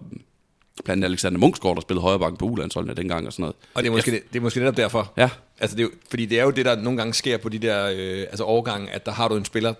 blandt 0.85 1.05
Alexander 1.05 1.39
Munchsgaard, 1.39 1.75
der 1.75 1.81
spillede 1.81 2.01
højrebakken 2.01 2.37
på 2.37 2.45
ulandsholdene 2.45 2.93
dengang 2.93 3.27
og 3.27 3.33
sådan 3.33 3.43
noget. 3.43 3.55
Og 3.73 3.83
det 3.83 3.89
er 3.89 3.93
måske, 3.93 4.11
det, 4.11 4.21
det 4.33 4.39
er 4.39 4.43
måske 4.43 4.59
netop 4.59 4.77
derfor. 4.77 5.13
Ja. 5.17 5.29
Altså 5.59 5.77
det 5.77 5.83
er 5.83 5.87
jo, 5.87 5.91
fordi 6.09 6.25
det 6.25 6.39
er 6.39 6.43
jo 6.43 6.51
det, 6.51 6.65
der 6.65 6.81
nogle 6.81 6.97
gange 6.97 7.13
sker 7.13 7.37
på 7.37 7.49
de 7.49 7.59
der 7.59 7.89
øh, 7.95 8.19
altså 8.19 8.43
overgange, 8.43 8.89
at 8.89 9.05
der 9.05 9.11
har 9.11 9.27
du 9.27 9.35
en 9.35 9.45
spiller, 9.45 9.73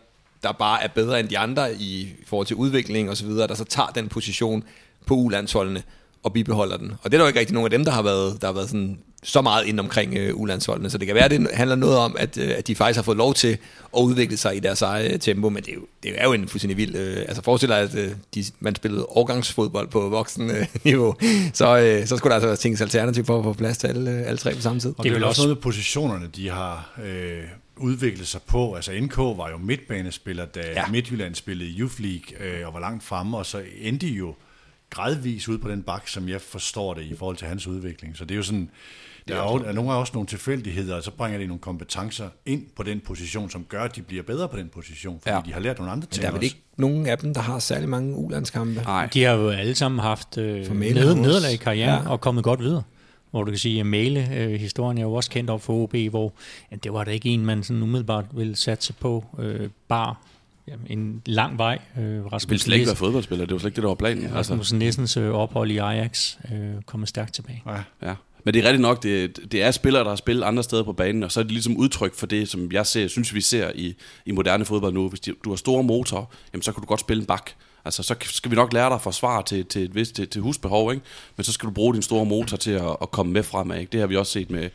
der 0.43 0.51
bare 0.51 0.83
er 0.83 0.87
bedre 0.87 1.19
end 1.19 1.29
de 1.29 1.37
andre 1.37 1.75
i 1.75 2.13
forhold 2.25 2.47
til 2.47 2.55
udvikling 2.55 3.09
og 3.09 3.17
så 3.17 3.25
videre, 3.25 3.47
der 3.47 3.55
så 3.55 3.63
tager 3.63 3.87
den 3.87 4.07
position 4.07 4.63
på 5.05 5.13
ulandsholdene 5.13 5.83
og 6.23 6.33
bibeholder 6.33 6.77
den. 6.77 6.91
Og 7.03 7.11
det 7.11 7.13
er 7.13 7.17
der 7.17 7.25
jo 7.25 7.27
ikke 7.27 7.39
rigtig 7.39 7.53
nogen 7.53 7.65
af 7.65 7.77
dem, 7.77 7.85
der 7.85 7.91
har 7.91 8.01
været, 8.01 8.41
der 8.41 8.47
har 8.47 8.53
været 8.53 8.69
sådan, 8.69 8.99
så 9.23 9.41
meget 9.41 9.65
ind 9.65 9.79
omkring 9.79 10.17
øh, 10.17 10.35
ulandsholdene. 10.35 10.89
Så 10.89 10.97
det 10.97 11.07
kan 11.07 11.15
være, 11.15 11.25
at 11.25 11.31
det 11.31 11.47
handler 11.53 11.75
noget 11.75 11.97
om, 11.97 12.15
at, 12.19 12.37
øh, 12.37 12.53
at 12.57 12.67
de 12.67 12.75
faktisk 12.75 12.97
har 12.97 13.03
fået 13.03 13.17
lov 13.17 13.33
til 13.33 13.57
at 13.97 14.01
udvikle 14.01 14.37
sig 14.37 14.55
i 14.55 14.59
deres 14.59 14.81
eget 14.81 15.21
tempo, 15.21 15.49
men 15.49 15.63
det 15.63 15.71
er 15.71 15.75
jo, 15.75 15.85
det 16.03 16.13
er 16.15 16.23
jo 16.23 16.33
en 16.33 16.47
fuldstændig 16.47 16.77
vild... 16.77 16.95
Øh, 16.95 17.17
altså 17.17 17.41
forestil 17.43 17.69
dig, 17.69 17.79
at 17.79 17.95
øh, 17.95 18.11
de, 18.35 18.43
man 18.59 18.75
spillede 18.75 19.05
årgangsfodbold 19.09 19.87
på 19.87 20.09
voksen 20.09 20.51
øh, 20.51 20.65
niveau, 20.83 21.15
så, 21.53 21.77
øh, 21.77 22.07
så 22.07 22.17
skulle 22.17 22.35
der 22.35 22.47
altså 22.47 22.61
tænkes 22.61 22.81
alternativ 22.81 23.25
for 23.25 23.39
at 23.39 23.43
få 23.43 23.53
plads 23.53 23.77
til 23.77 23.87
alle, 23.87 24.11
øh, 24.11 24.27
alle 24.27 24.37
tre 24.37 24.55
på 24.55 24.61
samme 24.61 24.79
tid. 24.79 24.93
Og 24.97 25.03
det 25.03 25.09
er 25.09 25.13
vel 25.13 25.23
også 25.23 25.41
noget 25.41 25.57
med 25.57 25.61
positionerne, 25.61 26.27
de 26.35 26.49
har... 26.49 26.99
Øh 27.03 27.43
udviklet 27.79 28.27
sig 28.27 28.41
på. 28.41 28.73
Altså 28.73 28.91
NK 29.01 29.17
var 29.17 29.49
jo 29.49 29.57
midtbanespiller, 29.57 30.45
da 30.45 30.61
ja. 30.75 30.87
Midtjylland 30.87 31.35
spillede 31.35 31.69
i 31.69 31.79
Youth 31.79 31.99
League 31.99 32.47
øh, 32.47 32.67
og 32.67 32.73
var 32.73 32.79
langt 32.79 33.03
fremme, 33.03 33.37
og 33.37 33.45
så 33.45 33.63
endte 33.81 34.07
de 34.07 34.11
jo 34.11 34.35
gradvis 34.89 35.49
ud 35.49 35.57
på 35.57 35.69
den 35.69 35.83
bak, 35.83 36.07
som 36.07 36.29
jeg 36.29 36.41
forstår 36.41 36.93
det 36.93 37.01
i 37.01 37.15
forhold 37.15 37.37
til 37.37 37.47
hans 37.47 37.67
udvikling. 37.67 38.17
Så 38.17 38.25
det 38.25 38.31
er 38.31 38.35
jo 38.35 38.43
sådan, 38.43 38.69
der 39.27 39.35
er, 39.35 39.51
jo, 39.51 39.63
er 39.65 39.71
nogle 39.71 39.91
af 39.91 39.99
også 39.99 40.13
nogle 40.13 40.27
tilfældigheder, 40.27 40.95
og 40.95 41.03
så 41.03 41.11
bringer 41.11 41.39
de 41.39 41.47
nogle 41.47 41.61
kompetencer 41.61 42.29
ind 42.45 42.65
på 42.75 42.83
den 42.83 42.99
position, 42.99 43.49
som 43.49 43.63
gør, 43.63 43.83
at 43.83 43.95
de 43.95 44.01
bliver 44.01 44.23
bedre 44.23 44.47
på 44.47 44.57
den 44.57 44.69
position, 44.69 45.19
fordi 45.21 45.35
ja. 45.35 45.41
de 45.45 45.53
har 45.53 45.59
lært 45.59 45.77
nogle 45.77 45.91
andre 45.91 46.07
ting 46.07 46.21
Men 46.21 46.21
der 46.21 46.29
er 46.29 46.33
vel 46.33 46.43
ikke 46.43 46.61
nogen 46.77 47.07
af 47.07 47.17
dem, 47.17 47.33
der 47.33 47.41
har 47.41 47.59
særlig 47.59 47.89
mange 47.89 48.15
ulandskampe? 48.15 48.81
Nej. 48.81 49.09
De 49.13 49.23
har 49.23 49.33
jo 49.33 49.49
alle 49.49 49.75
sammen 49.75 49.99
haft 49.99 50.37
øh, 50.37 50.79
ned, 50.79 51.15
nederlag 51.15 51.53
i 51.53 51.57
karrieren 51.57 52.03
ja. 52.03 52.09
og 52.09 52.21
kommet 52.21 52.43
godt 52.43 52.59
videre 52.59 52.83
hvor 53.31 53.43
du 53.43 53.51
kan 53.51 53.57
sige, 53.57 53.79
at 53.79 53.85
Male-historien 53.85 54.97
er 54.97 55.01
jo 55.01 55.13
også 55.13 55.29
kendt 55.29 55.49
op 55.49 55.61
for 55.61 55.73
OB, 55.73 55.95
hvor 55.95 56.33
ja, 56.71 56.75
det 56.75 56.93
var 56.93 57.03
da 57.03 57.11
ikke 57.11 57.29
en, 57.29 57.45
man 57.45 57.63
sådan 57.63 57.83
umiddelbart 57.83 58.25
ville 58.33 58.55
satse 58.55 58.93
på. 58.93 59.25
Øh, 59.39 59.69
bare 59.87 60.15
en 60.87 61.21
lang 61.25 61.57
vej. 61.57 61.79
Øh, 61.99 62.25
Rasmus 62.25 62.49
ville 62.49 62.61
slet 62.61 62.75
ikke 62.75 62.87
være 62.87 62.95
fodboldspiller, 62.95 63.45
det 63.45 63.53
var 63.53 63.59
slet 63.59 63.69
ikke 63.69 63.75
det, 63.75 63.83
der 63.83 63.89
var 63.89 63.95
planen. 63.95 64.23
Ja, 64.23 64.35
Rasmus 64.35 64.59
altså. 64.59 64.75
Nissens 64.75 65.17
øh, 65.17 65.31
ophold 65.31 65.71
i 65.71 65.77
Ajax 65.77 66.35
øh, 66.51 66.81
kommer 66.85 67.07
stærkt 67.07 67.33
tilbage. 67.33 67.63
Ja. 67.67 68.07
ja. 68.07 68.15
Men 68.43 68.53
det 68.53 68.59
er 68.59 68.63
rigtigt 68.63 68.81
nok, 68.81 69.03
det, 69.03 69.39
det 69.51 69.63
er 69.63 69.71
spillere, 69.71 70.03
der 70.03 70.09
har 70.09 70.15
spillet 70.15 70.43
andre 70.43 70.63
steder 70.63 70.83
på 70.83 70.93
banen, 70.93 71.23
og 71.23 71.31
så 71.31 71.39
er 71.39 71.43
det 71.43 71.51
ligesom 71.51 71.77
udtryk 71.77 72.15
for 72.15 72.25
det, 72.25 72.49
som 72.49 72.71
jeg 72.71 72.85
ser, 72.85 73.07
synes, 73.07 73.33
vi 73.33 73.41
ser 73.41 73.71
i, 73.75 73.95
i 74.25 74.31
moderne 74.31 74.65
fodbold 74.65 74.93
nu. 74.93 75.09
Hvis 75.09 75.19
du 75.19 75.49
har 75.49 75.55
store 75.55 75.83
motor, 75.83 76.31
jamen, 76.53 76.63
så 76.63 76.71
kan 76.71 76.81
du 76.81 76.87
godt 76.87 76.99
spille 76.99 77.21
en 77.21 77.27
bak. 77.27 77.51
Altså, 77.85 78.03
så 78.03 78.15
skal 78.21 78.51
vi 78.51 78.55
nok 78.55 78.73
lære 78.73 78.85
dig 78.85 78.95
at 78.95 79.01
forsvare 79.01 79.43
til, 79.43 79.65
til 79.65 79.83
et 79.83 79.95
vist 79.95 80.15
til, 80.15 80.27
til 80.27 80.41
husbehov, 80.41 80.91
ikke? 80.91 81.03
men 81.37 81.43
så 81.43 81.51
skal 81.51 81.67
du 81.67 81.73
bruge 81.73 81.93
din 81.93 82.01
store 82.01 82.25
motor 82.25 82.57
til 82.57 82.71
at, 82.71 82.97
at 83.01 83.11
komme 83.11 83.31
med 83.31 83.43
fremad. 83.43 83.79
Ikke? 83.79 83.91
Det 83.91 83.99
har 83.99 84.07
vi 84.07 84.15
også 84.15 84.31
set 84.31 84.51
med, 84.51 84.69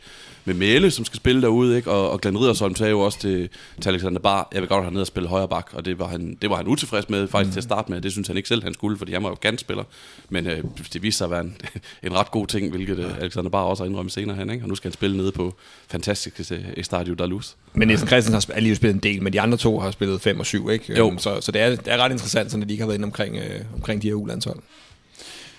med 0.45 0.53
Mæle, 0.53 0.91
som 0.91 1.05
skal 1.05 1.17
spille 1.17 1.41
derude, 1.41 1.77
ikke? 1.77 1.91
og, 1.91 2.11
og 2.11 2.21
Glenn 2.21 2.37
Riddersholm 2.37 2.75
sagde 2.75 2.91
jo 2.91 2.99
også 2.99 3.19
til, 3.19 3.49
til 3.81 3.89
Alexander 3.89 4.19
Bar, 4.19 4.47
jeg 4.53 4.61
vil 4.61 4.69
godt 4.69 4.83
have 4.83 4.93
ned 4.93 5.01
og 5.01 5.07
spille 5.07 5.29
højre 5.29 5.47
bak, 5.47 5.69
og 5.73 5.85
det 5.85 5.99
var 5.99 6.07
han, 6.07 6.37
det 6.41 6.49
var 6.49 6.55
han 6.55 6.67
utilfreds 6.67 7.09
med 7.09 7.27
faktisk 7.27 7.49
mm. 7.49 7.53
til 7.53 7.59
at 7.59 7.63
starte 7.63 7.91
med. 7.91 8.01
Det 8.01 8.11
synes 8.11 8.27
han 8.27 8.37
ikke 8.37 8.49
selv, 8.49 8.63
han 8.63 8.73
skulle, 8.73 8.97
fordi 8.97 9.13
han 9.13 9.23
var 9.23 9.29
jo 9.29 9.57
spiller. 9.57 9.83
Men 10.29 10.47
øh, 10.47 10.63
det 10.93 11.03
viste 11.03 11.17
sig 11.17 11.25
at 11.25 11.31
være 11.31 11.41
en, 11.41 11.57
en 12.03 12.13
ret 12.13 12.31
god 12.31 12.47
ting, 12.47 12.69
hvilket 12.69 12.99
øh, 12.99 13.17
Alexander 13.17 13.49
Bar 13.49 13.63
også 13.63 13.83
har 13.83 13.89
indrømmet 13.89 14.13
senere 14.13 14.37
hen, 14.37 14.49
ikke? 14.49 14.63
og 14.63 14.69
nu 14.69 14.75
skal 14.75 14.89
han 14.89 14.93
spille 14.93 15.17
nede 15.17 15.31
på 15.31 15.55
fantastiske 15.87 16.55
øh, 16.55 16.65
Estadio 16.77 17.13
Dalus. 17.13 17.55
Men 17.75 17.87
Nielsen 17.87 18.07
Christensen 18.07 18.33
har 18.33 18.55
alligevel 18.55 18.75
spillet 18.77 18.95
en 18.95 19.03
del, 19.03 19.23
men 19.23 19.33
de 19.33 19.41
andre 19.41 19.57
to 19.57 19.79
har 19.79 19.91
spillet 19.91 20.21
5 20.21 20.39
og 20.39 20.45
7, 20.45 20.69
ikke? 20.69 20.97
Jo. 20.97 21.07
Øhm, 21.07 21.17
så, 21.17 21.41
så 21.41 21.51
det, 21.51 21.61
er, 21.61 21.69
det 21.69 21.87
er 21.87 21.97
ret 21.97 22.11
interessant, 22.11 22.51
sådan, 22.51 22.63
at 22.63 22.69
de 22.69 22.73
ikke 22.73 22.81
har 22.81 22.87
været 22.87 22.97
inde 22.97 23.05
omkring, 23.05 23.35
øh, 23.35 23.61
omkring 23.75 24.01
de 24.01 24.07
her 24.07 24.15
ulandshold. 24.15 24.59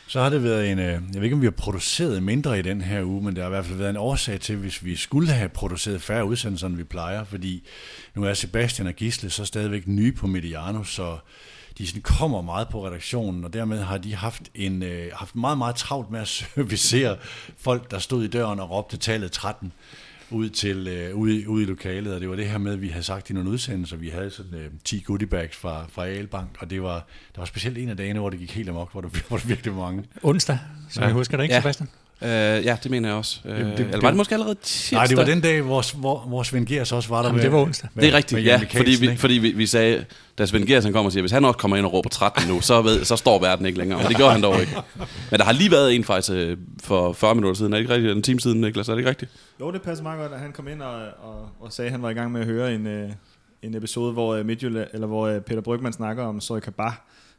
Så 0.08 0.20
har 0.20 0.28
det 0.28 0.42
været 0.42 0.72
en, 0.72 0.78
øh, 0.78 0.86
jeg 0.86 1.00
ved 1.14 1.22
ikke 1.22 1.34
om 1.34 1.40
vi 1.40 1.46
har 1.46 1.50
produceret 1.50 2.22
mindre 2.22 2.58
i 2.58 2.62
den 2.62 2.80
her 2.80 3.04
uge, 3.04 3.22
men 3.22 3.36
det 3.36 3.42
har 3.42 3.48
i 3.48 3.54
hvert 3.54 3.64
fald 3.64 3.78
været 3.78 3.90
en 3.90 3.96
årsag 3.96 4.40
til, 4.40 4.56
hvis 4.56 4.84
vi 4.84 4.96
skulle 4.96 5.28
have 5.32 5.48
produceret 5.48 6.02
færre 6.02 6.24
udsendelser, 6.24 6.66
end 6.66 6.76
vi 6.76 6.84
plejer, 6.84 7.24
fordi 7.24 7.62
nu 8.14 8.24
er 8.24 8.34
Sebastian 8.34 8.88
og 8.88 8.94
Gisle 8.94 9.30
så 9.30 9.44
stadigvæk 9.44 9.86
nye 9.86 10.12
på 10.12 10.26
Mediano, 10.26 10.84
så 10.84 11.18
de 11.78 11.86
sådan 11.86 12.02
kommer 12.02 12.42
meget 12.42 12.68
på 12.68 12.86
redaktionen, 12.86 13.44
og 13.44 13.52
dermed 13.52 13.82
har 13.82 13.98
de 13.98 14.14
haft, 14.14 14.42
en, 14.54 14.82
øh, 14.82 15.12
haft 15.14 15.36
meget, 15.36 15.58
meget 15.58 15.76
travlt 15.76 16.10
med 16.10 16.20
at 16.20 16.28
servicere 16.38 17.16
folk, 17.58 17.90
der 17.90 17.98
stod 17.98 18.24
i 18.24 18.28
døren 18.28 18.60
og 18.60 18.70
råbte 18.70 18.96
tallet 18.96 19.32
13 19.32 19.72
ud, 20.30 20.48
til, 20.48 20.88
øh, 20.88 21.14
ude, 21.16 21.48
ude 21.48 21.62
i 21.62 21.66
lokalet, 21.66 22.14
og 22.14 22.20
det 22.20 22.28
var 22.28 22.36
det 22.36 22.46
her 22.48 22.58
med, 22.58 22.72
at 22.72 22.82
vi 22.82 22.88
havde 22.88 23.04
sagt 23.04 23.30
i 23.30 23.32
nogle 23.32 23.50
udsendelser, 23.50 23.96
vi 23.96 24.08
havde 24.08 24.30
sådan 24.30 24.54
øh, 24.54 24.70
10 24.84 25.00
goodie 25.00 25.26
bags 25.26 25.56
fra, 25.56 25.86
fra 25.88 26.02
Aalbank, 26.06 26.56
og 26.60 26.70
det 26.70 26.82
var, 26.82 27.06
der 27.34 27.40
var 27.40 27.44
specielt 27.44 27.78
en 27.78 27.88
af 27.88 27.96
dagene, 27.96 28.18
hvor 28.18 28.30
det 28.30 28.38
gik 28.38 28.54
helt 28.54 28.68
amok, 28.68 28.92
hvor 28.92 29.00
der, 29.00 29.08
hvor 29.28 29.36
der 29.36 29.46
virkelig 29.46 29.76
var 29.76 29.82
mange. 29.82 30.04
Onsdag, 30.22 30.58
som 30.90 31.00
ja. 31.00 31.06
jeg 31.06 31.14
husker 31.14 31.36
det, 31.36 31.44
ikke 31.44 31.54
Ja. 31.54 31.60
Sebastian? 31.60 31.88
Øh, 32.22 32.28
ja, 32.28 32.76
det 32.82 32.90
mener 32.90 33.08
jeg 33.08 33.16
også. 33.18 33.40
Øh, 33.44 33.50
Jamen, 33.50 33.66
det- 33.72 33.78
eller 33.80 33.92
det- 33.92 34.02
var 34.02 34.08
det 34.10 34.16
måske 34.16 34.34
allerede 34.34 34.54
tirsdag? 34.62 34.96
Nej, 34.96 35.06
det 35.06 35.16
var 35.16 35.24
den 35.24 35.40
dag, 35.40 35.62
hvor, 35.62 35.96
hvor, 35.98 36.18
hvor 36.18 36.42
Svend 36.42 36.66
Gers 36.66 36.92
også 36.92 37.08
var 37.08 37.16
der. 37.16 37.24
Jamen, 37.28 37.36
med, 37.36 37.44
det 37.44 37.52
var 37.52 37.58
onsdag. 37.62 37.88
Med, 37.94 38.02
Det 38.04 38.12
er 38.12 38.16
rigtigt, 38.16 38.36
med 38.36 38.42
ja, 38.42 38.60
fordi, 38.76 38.90
vi, 39.00 39.06
ikke? 39.08 39.20
fordi 39.20 39.34
vi, 39.34 39.50
vi 39.50 39.66
sagde, 39.66 40.04
da 40.38 40.46
Svend 40.46 40.66
Gersen 40.66 40.92
kommer 40.92 41.08
og 41.08 41.12
siger, 41.12 41.22
hvis 41.22 41.32
han 41.32 41.44
også 41.44 41.58
kommer 41.58 41.76
ind 41.76 41.86
og 41.86 41.92
råber 41.92 42.08
13 42.08 42.48
nu, 42.48 42.60
så, 42.60 42.82
ved, 42.82 43.04
så 43.04 43.16
står 43.16 43.38
verden 43.40 43.66
ikke 43.66 43.78
længere. 43.78 43.98
Men 43.98 44.08
det 44.08 44.16
gjorde 44.16 44.32
han 44.32 44.42
dog 44.42 44.60
ikke. 44.60 44.72
Men 45.30 45.38
der 45.40 45.44
har 45.44 45.52
lige 45.52 45.70
været 45.70 45.94
en 45.94 46.04
faktisk 46.04 46.32
øh, 46.32 46.56
for 46.82 47.12
40 47.12 47.34
minutter 47.34 47.58
siden, 47.58 47.72
er 47.72 47.76
det 47.76 47.82
ikke 47.82 47.94
rigtigt? 47.94 48.12
En 48.16 48.22
time 48.22 48.40
siden, 48.40 48.60
Niklas, 48.60 48.88
er 48.88 48.92
det 48.92 48.98
ikke 48.98 49.10
rigtigt? 49.10 49.30
Jo, 49.60 49.72
det 49.72 49.82
passer 49.82 50.02
meget 50.02 50.20
godt, 50.20 50.32
at 50.32 50.40
han 50.40 50.52
kom 50.52 50.68
ind 50.68 50.82
og, 50.82 50.94
og, 51.00 51.48
og 51.60 51.72
sagde, 51.72 51.86
at 51.86 51.92
han 51.92 52.02
var 52.02 52.10
i 52.10 52.14
gang 52.14 52.32
med 52.32 52.40
at 52.40 52.46
høre 52.46 52.74
en, 52.74 52.86
øh, 52.86 53.10
en 53.62 53.74
episode, 53.76 54.12
hvor, 54.12 54.34
øh, 54.34 54.46
Midtjylland, 54.46 54.88
eller 54.94 55.06
hvor 55.06 55.26
øh, 55.26 55.40
Peter 55.40 55.60
Brygman 55.60 55.92
snakker 55.92 56.24
om 56.24 56.40
Soy 56.40 56.58
Kabah. 56.60 56.92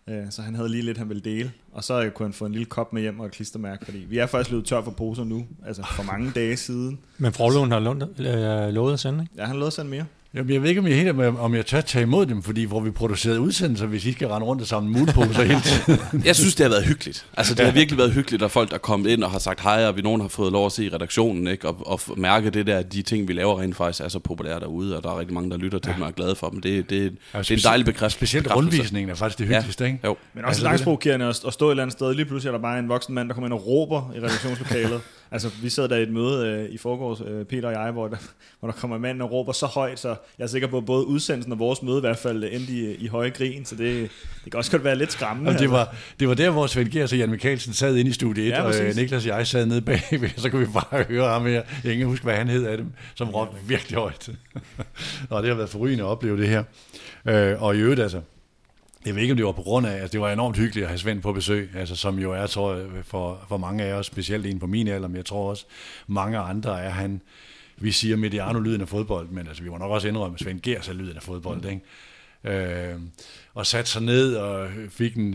Øh, 0.10 0.24
Så 0.30 0.42
han 0.42 0.56
havde 0.56 0.70
lige 0.70 0.84
lidt, 0.84 0.98
han 0.98 1.10
ville 1.10 1.22
dele. 1.22 1.52
Og 1.72 1.84
så 1.84 2.04
øh, 2.04 2.12
kunne 2.12 2.26
han 2.26 2.34
få 2.34 2.46
en 2.46 2.52
lille 2.52 2.66
kop 2.66 2.94
med 2.94 3.02
hjem 3.02 3.20
og 3.20 3.26
et 3.26 3.32
klistermærke, 3.32 3.86
fordi 3.86 3.98
vi 3.98 4.18
er 4.18 4.26
faktisk 4.26 4.52
løbet 4.52 4.66
tør 4.66 4.82
for 4.82 4.92
poser 4.92 5.24
nu. 5.24 5.46
Altså 5.66 5.84
for 5.96 6.04
mange 6.04 6.32
dage 6.36 6.58
siden. 6.58 7.00
Men 7.18 7.34
Frolund 7.34 7.72
har 7.72 7.80
lånt, 7.80 8.04
øh, 8.20 8.74
lovet 8.74 8.94
at 8.94 9.00
sende, 9.00 9.22
ikke? 9.24 9.34
Ja, 9.38 9.46
han 9.46 9.56
lovede 9.56 9.68
at 9.68 9.74
sende 9.74 9.90
mere. 9.92 10.06
Jamen, 10.34 10.54
jeg 10.54 10.62
ved 10.62 10.70
ikke, 10.70 10.82
om 10.82 10.88
jeg, 10.88 10.96
helt, 10.96 11.10
om- 11.22 11.38
om 11.38 11.56
jeg 11.56 11.66
tør 11.66 11.82
tage 11.82 12.04
imod 12.04 12.26
dem, 12.26 12.44
fordi 12.44 12.64
hvor 12.64 12.80
vi 12.80 12.92
producerede 12.92 13.40
udsendelser, 13.42 13.86
hvis 13.86 14.06
I 14.06 14.12
skal 14.12 14.28
rende 14.28 14.48
rundt 14.48 14.62
og 14.62 14.68
samle 14.68 14.90
muleposer 14.90 15.44
hele 15.44 15.62
tiden. 15.62 16.00
Jeg 16.26 16.36
synes, 16.36 16.56
det 16.56 16.64
har 16.64 16.70
været 16.70 16.86
hyggeligt. 16.86 17.26
Altså, 17.38 17.56
det 17.56 17.66
har 17.66 17.72
virkelig 17.72 17.98
været 17.98 18.12
hyggeligt, 18.14 18.44
at 18.44 18.52
folk 18.52 18.74
er 18.74 18.78
kommet 18.78 19.10
ind 19.10 19.24
og 19.24 19.32
har 19.32 19.40
sagt 19.40 19.62
hej, 19.62 19.86
og 19.88 19.96
vi 19.98 20.02
nogen 20.02 20.22
har 20.22 20.28
fået 20.28 20.52
lov 20.52 20.66
at 20.66 20.72
se 20.72 20.86
i 20.86 20.90
redaktionen, 20.90 21.48
ikke? 21.48 21.68
Og, 21.68 21.88
og 21.88 22.00
mærke 22.18 22.50
det 22.50 22.68
der, 22.68 22.78
at 22.78 22.94
de 22.94 23.02
ting, 23.02 23.28
vi 23.28 23.34
laver 23.34 23.60
rent 23.62 23.76
faktisk 23.76 24.04
er 24.04 24.08
så 24.08 24.20
populære 24.20 24.60
derude, 24.60 24.98
og 24.98 25.04
der 25.04 25.10
er 25.10 25.20
rigtig 25.20 25.34
mange, 25.34 25.50
der 25.50 25.58
lytter 25.58 25.80
til 25.80 25.94
dem 25.94 26.02
og 26.02 26.08
er 26.08 26.12
glade 26.12 26.36
for 26.36 26.50
dem. 26.50 26.62
Det, 26.62 26.90
det, 26.90 27.12
det 27.34 27.52
er 27.52 27.54
en 27.54 27.60
dejlig 27.60 27.86
bekræft, 27.86 28.14
Specielt 28.14 28.44
bekræftelse. 28.44 28.78
rundvisningen 28.78 29.10
er 29.10 29.16
faktisk 29.16 29.40
det 29.40 29.48
hyggeligste, 29.48 29.86
ikke? 29.86 30.00
Jo. 30.06 30.16
Men 30.34 30.46
også 30.46 30.50
Altså, 30.50 30.64
dagsprovokerende 30.68 31.26
at, 31.26 31.42
at 31.48 31.54
stå 31.54 31.68
et 31.68 31.72
eller 31.72 31.84
andet 31.84 31.94
sted. 31.94 32.14
Lige 32.14 32.26
pludselig 32.26 32.50
er 32.50 32.56
der 32.56 32.62
bare 32.62 32.80
en 32.80 32.90
voksen 32.90 33.16
mand, 33.16 33.28
der 33.28 33.34
kommer 33.34 33.48
ind 33.48 33.54
og 33.54 33.68
råber 33.68 34.12
i 34.16 34.20
redaktionslokalet. 34.20 35.02
Altså, 35.32 35.50
vi 35.62 35.70
sad 35.70 35.90
der 35.90 35.96
i 35.98 36.04
et 36.04 36.10
møde 36.10 36.48
øh, 36.48 36.70
i 36.70 36.78
forgårs, 36.78 37.22
øh, 37.22 37.46
Peter 37.46 37.68
og 37.68 37.74
jeg, 37.74 37.92
hvor 37.92 38.08
der, 38.08 38.18
hvor 38.60 38.72
der 38.72 38.78
kommer 38.78 38.96
en 38.96 39.02
mand 39.02 39.22
og 39.22 39.32
råber 39.32 39.52
så 39.52 39.66
højt, 39.66 40.00
så 40.00 40.16
jeg 40.38 40.44
er 40.44 40.48
sikker 40.48 40.68
på, 40.68 40.78
at 40.78 40.86
både 40.86 41.06
udsendelsen 41.06 41.52
og 41.52 41.60
vores 41.60 41.82
møde 41.82 41.98
i 41.98 42.00
hvert 42.00 42.18
fald 42.18 42.44
endte 42.44 42.74
i, 42.74 42.96
i 42.96 43.08
høje 43.08 43.30
grin, 43.30 43.66
så 43.66 43.76
det, 43.76 44.10
det 44.44 44.52
kan 44.52 44.58
også 44.58 44.72
godt 44.72 44.84
være 44.84 44.96
lidt 44.96 45.12
skræmmende. 45.12 45.52
Og 45.52 45.60
det 45.60 45.72
var, 45.72 45.96
det 46.20 46.28
var 46.28 46.34
der, 46.34 46.50
hvor 46.50 46.68
Svend 46.68 46.90
Gers 46.90 47.12
og 47.12 47.18
Jan 47.18 47.30
Mikkelsen 47.30 47.74
sad 47.74 47.96
inde 47.96 48.10
i 48.10 48.14
studie 48.14 48.44
1, 48.44 48.50
Ja, 48.50 48.62
og 48.62 48.74
øh. 48.76 48.96
Niklas 48.96 49.26
og 49.26 49.38
jeg 49.38 49.48
sad 49.48 49.66
nede 49.66 49.82
bagved, 49.82 50.30
så 50.42 50.50
kunne 50.50 50.66
vi 50.68 50.72
bare 50.74 51.04
høre 51.10 51.30
ham 51.30 51.46
her. 51.46 51.52
Jeg 51.52 51.64
kan 51.82 51.92
ikke 51.92 52.06
huske, 52.06 52.24
hvad 52.24 52.36
han 52.36 52.48
hed 52.48 52.66
af 52.66 52.78
dem, 52.78 52.92
som 53.16 53.30
råbte 53.30 53.58
virkelig 53.68 53.98
højt. 53.98 54.30
og 55.30 55.44
det 55.44 55.50
har 55.50 55.56
været 55.56 55.70
forrygende 55.70 56.04
at 56.04 56.08
opleve 56.08 56.38
det 56.38 56.48
her. 56.48 56.64
Øh, 57.26 57.64
og 57.64 57.76
i 57.76 57.80
øvrigt 57.80 58.02
altså, 58.02 58.22
jeg 59.06 59.16
ved 59.16 59.22
ikke, 59.22 59.32
om 59.32 59.38
det 59.38 59.46
var 59.46 59.52
på 59.52 59.62
grund 59.62 59.88
af, 59.88 60.04
at 60.04 60.14
det 60.14 60.22
var 60.22 60.32
enormt 60.32 60.58
hyggeligt 60.58 60.84
at 60.84 60.90
have 60.90 61.00
Svend 61.00 61.22
på 61.22 61.34
besøg, 61.34 61.70
altså, 61.76 61.96
som 61.96 62.20
jo 62.20 62.32
er, 62.32 62.48
tror 62.48 62.76
jeg, 62.76 62.86
for, 63.04 63.46
for 63.48 63.58
mange 63.58 63.84
af 63.84 63.94
os, 63.94 64.06
specielt 64.06 64.46
en 64.46 64.60
på 64.60 64.68
min 64.68 64.88
alder, 64.88 65.08
men 65.08 65.18
jeg 65.18 65.26
tror 65.26 65.50
også, 65.50 65.66
mange 66.08 66.38
andre 66.38 66.82
er 66.82 66.90
han, 66.90 67.22
vi 67.78 67.92
siger 67.92 68.16
Mediano 68.16 68.60
lyden 68.60 68.82
af 68.82 68.90
fodbold, 68.90 69.30
men 69.30 69.48
altså, 69.48 69.64
vi 69.64 69.70
må 69.70 69.78
nok 69.78 69.92
også 69.92 70.08
indrømme, 70.08 70.36
at 70.36 70.40
Svend 70.40 70.62
Gers 70.62 70.88
er 70.88 70.94
lyden 70.94 71.16
af 71.16 71.24
fodbold, 71.24 71.66
ikke? 71.66 71.82
Øh, 72.44 72.96
og 73.54 73.66
satte 73.66 73.92
sig 73.92 74.02
ned 74.02 74.36
og 74.36 74.70
fik 74.90 75.16
en 75.16 75.34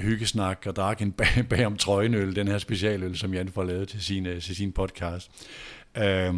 hyggesnak 0.00 0.66
og 0.66 0.76
drak 0.76 1.02
en 1.02 1.12
bag, 1.12 1.48
bag 1.50 1.66
om 1.66 1.76
trøjenøl, 1.76 2.36
den 2.36 2.48
her 2.48 2.58
specialøl, 2.58 3.16
som 3.16 3.34
Jan 3.34 3.48
får 3.48 3.64
lavet 3.64 3.88
til 3.88 4.02
sin, 4.02 4.26
øh, 4.26 4.42
til 4.42 4.56
sin 4.56 4.72
podcast. 4.72 5.30
Øh, 5.96 6.34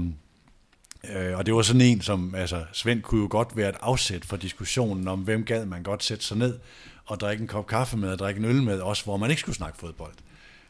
Øh, 1.17 1.39
og 1.39 1.47
det 1.47 1.55
var 1.55 1.63
sådan 1.63 1.81
en, 1.81 2.01
som, 2.01 2.35
altså, 2.35 2.65
Svend 2.73 3.03
kunne 3.03 3.21
jo 3.21 3.29
godt 3.31 3.57
være 3.57 3.69
et 3.69 3.77
afsæt 3.81 4.25
for 4.25 4.37
diskussionen 4.37 5.09
om, 5.09 5.21
hvem 5.21 5.45
gad 5.45 5.67
man 5.67 5.83
godt 5.83 6.05
sætte 6.05 6.25
sig 6.25 6.37
ned 6.37 6.59
og 7.07 7.21
drikke 7.21 7.43
en 7.43 7.49
kop 7.49 7.67
kaffe 7.67 7.97
med 7.97 8.13
og 8.13 8.19
drikke 8.19 8.39
en 8.39 8.45
øl 8.45 8.63
med, 8.63 8.81
også 8.81 9.05
hvor 9.05 9.17
man 9.17 9.31
ikke 9.31 9.41
skulle 9.41 9.57
snakke 9.57 9.79
fodbold. 9.79 10.15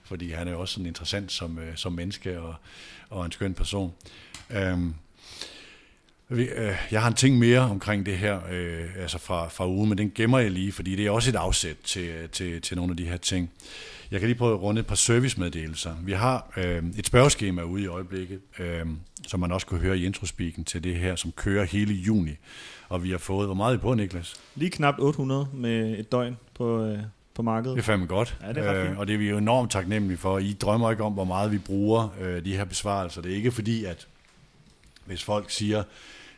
Fordi 0.05 0.31
han 0.31 0.49
er 0.49 0.53
jo 0.53 0.61
også 0.61 0.75
sådan 0.75 0.87
interessant 0.87 1.33
som, 1.33 1.59
øh, 1.59 1.77
som 1.77 1.93
menneske 1.93 2.41
og, 2.41 2.55
og 3.11 3.25
en 3.25 3.33
skøn 3.33 3.55
person. 3.55 3.93
Øhm, 4.51 4.95
vi, 6.29 6.43
øh, 6.43 6.77
jeg 6.91 7.01
har 7.01 7.09
en 7.09 7.15
ting 7.15 7.39
mere 7.39 7.61
omkring 7.61 8.07
det 8.07 8.19
her, 8.19 8.41
øh, 8.51 8.87
altså 8.99 9.19
fra, 9.19 9.49
fra 9.49 9.69
ugen, 9.69 9.89
men 9.89 9.99
den 9.99 10.13
gemmer 10.15 10.39
jeg 10.39 10.51
lige, 10.51 10.73
fordi 10.73 10.97
det 10.97 11.07
er 11.07 11.11
også 11.11 11.31
et 11.31 11.37
afsæt 11.37 11.77
til, 11.85 12.09
øh, 12.09 12.29
til, 12.29 12.63
til 12.63 12.77
nogle 12.77 12.91
af 12.91 12.97
de 12.97 13.07
her 13.07 13.17
ting. 13.17 13.51
Jeg 14.11 14.21
kan 14.21 14.29
lige 14.29 14.39
prøve 14.39 14.55
at 14.55 14.61
runde 14.63 14.81
et 14.81 14.87
par 14.87 14.95
servicemeddelelser. 14.95 15.95
Vi 16.03 16.13
har 16.13 16.53
øh, 16.57 16.83
et 16.99 17.07
spørgeskema 17.07 17.63
ude 17.63 17.83
i 17.83 17.87
øjeblikket, 17.87 18.41
øh, 18.59 18.87
som 19.27 19.41
man 19.41 19.53
også 19.53 19.67
kunne 19.67 19.81
høre 19.81 19.99
i 19.99 20.07
introspeaken 20.07 20.65
til 20.65 20.85
det 20.85 20.97
her, 20.97 21.17
som 21.17 21.33
kører 21.33 21.65
hele 21.65 21.95
juni. 21.95 22.33
Og 22.89 23.03
vi 23.03 23.11
har 23.11 23.19
fået, 23.19 23.47
hvor 23.47 23.55
meget 23.55 23.73
er 23.73 23.79
I 23.79 23.81
på, 23.81 23.95
Niklas? 23.95 24.35
Lige 24.55 24.71
knap 24.71 24.95
800 24.99 25.49
med 25.53 25.99
et 25.99 26.13
døgn 26.13 26.37
på, 26.55 26.85
øh, 26.85 26.99
på 27.35 27.43
markedet. 27.43 27.77
Det 27.77 27.83
er 27.83 27.87
fandme 27.87 28.07
godt. 28.07 28.37
Ja, 28.43 28.49
det 28.49 28.67
er 28.67 28.87
fint. 28.87 28.99
og 28.99 29.07
det 29.07 29.15
er 29.15 29.19
vi 29.19 29.29
jo 29.29 29.39
enormt 29.39 29.71
taknemmelige 29.71 30.19
for. 30.19 30.39
I 30.39 30.53
drømmer 30.53 30.91
ikke 30.91 31.03
om, 31.03 31.13
hvor 31.13 31.25
meget 31.25 31.53
vi 31.53 31.59
bruger 31.59 32.09
øh, 32.21 32.45
de 32.45 32.57
her 32.57 32.65
besvarelser. 32.65 33.23
Det 33.23 33.33
er 33.33 33.37
ikke 33.37 33.53
fordi, 33.53 33.85
at 33.85 34.07
hvis 35.05 35.25
folk 35.25 35.51
siger 35.51 35.83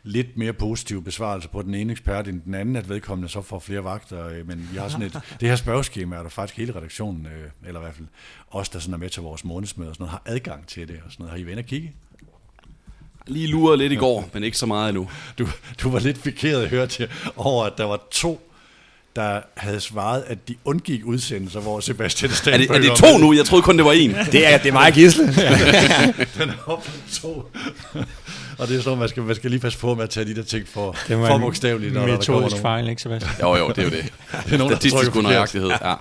lidt 0.03 0.37
mere 0.37 0.53
positive 0.53 1.01
besvarelser 1.03 1.49
på 1.49 1.61
den 1.61 1.73
ene 1.73 1.91
ekspert 1.91 2.27
end 2.27 2.41
den 2.41 2.53
anden, 2.53 2.75
at 2.75 2.89
vedkommende 2.89 3.29
så 3.29 3.41
får 3.41 3.59
flere 3.59 3.83
vagter. 3.83 4.27
øh, 4.27 4.47
Men 4.47 4.69
vi 4.71 4.77
har 4.77 4.89
sådan 4.89 5.05
et, 5.05 5.13
det 5.39 5.49
her 5.49 5.55
spørgeskema, 5.55 6.15
er 6.15 6.21
der 6.21 6.29
faktisk 6.29 6.57
hele 6.57 6.75
redaktionen, 6.75 7.25
øh, 7.25 7.67
eller 7.67 7.79
i 7.79 7.83
hvert 7.83 7.95
fald 7.95 8.07
os, 8.51 8.69
der 8.69 8.79
sådan 8.79 8.93
er 8.93 8.97
med 8.97 9.09
til 9.09 9.21
vores 9.21 9.43
månedsmøder 9.43 9.89
og 9.89 9.95
sådan 9.95 10.03
noget, 10.03 10.11
har 10.11 10.33
adgang 10.33 10.67
til 10.67 10.87
det 10.87 10.99
og 11.05 11.11
sådan 11.11 11.23
noget. 11.23 11.31
Har 11.31 11.37
I 11.37 11.45
været 11.45 11.57
og 11.57 11.65
kigge? 11.65 11.93
Lige 13.27 13.47
luret 13.47 13.79
lidt 13.79 13.91
i 13.91 13.95
går, 13.95 14.29
men 14.33 14.43
ikke 14.43 14.57
så 14.57 14.65
meget 14.65 14.89
endnu. 14.89 15.09
Du, 15.39 15.47
du 15.83 15.89
var 15.89 15.99
lidt 15.99 16.23
pikeret 16.23 16.63
at 16.63 16.69
høre 16.69 16.87
til 16.87 17.09
over, 17.35 17.65
at 17.65 17.73
der 17.77 17.83
var 17.83 17.99
to 18.11 18.41
der 19.17 19.41
havde 19.57 19.79
svaret, 19.79 20.23
at 20.27 20.47
de 20.47 20.55
undgik 20.65 21.05
udsendelser, 21.05 21.59
hvor 21.59 21.79
Sebastian 21.79 22.31
Er 22.31 22.35
Stenberg 22.35 22.81
det, 22.81 22.89
er 22.89 22.95
det 22.95 22.97
to 22.97 23.17
nu? 23.17 23.33
Jeg 23.33 23.45
troede 23.45 23.63
kun, 23.63 23.77
det 23.77 23.85
var 23.85 23.91
en. 23.91 24.09
Det 24.31 24.53
er, 24.53 24.57
det 24.57 24.67
er 24.67 24.73
mig, 24.73 24.93
Gisle. 24.93 25.23
Den 26.37 26.49
er 26.49 26.53
op 26.65 26.87
to. 27.13 27.43
og 28.57 28.67
det 28.67 28.77
er 28.77 28.81
sådan, 28.81 28.99
man 28.99 29.09
skal, 29.09 29.23
man 29.23 29.35
skal 29.35 29.49
lige 29.51 29.59
passe 29.59 29.79
på 29.79 29.95
med 29.95 30.03
at 30.03 30.09
tage 30.09 30.25
de 30.25 30.35
der 30.35 30.43
ting 30.43 30.67
for, 30.67 30.91
Det 30.91 30.99
for 31.07 31.27
en 31.27 31.41
bogstaveligt. 31.41 31.93
når 31.93 32.07
der 32.07 32.17
kommer 32.25 32.39
metodisk 32.39 32.61
fejl, 32.61 32.89
ikke 32.89 33.01
Sebastian? 33.01 33.31
Jo, 33.41 33.55
jo, 33.55 33.67
det 33.69 33.77
er 33.77 33.83
jo 33.83 33.89
det. 33.89 34.13
Det 34.45 34.53
er 34.53 34.57
nogen, 34.57 34.71
der 34.71 34.79
Statistisk 34.79 35.15
unøjagtighed, 35.15 35.69
ja. 35.69 35.93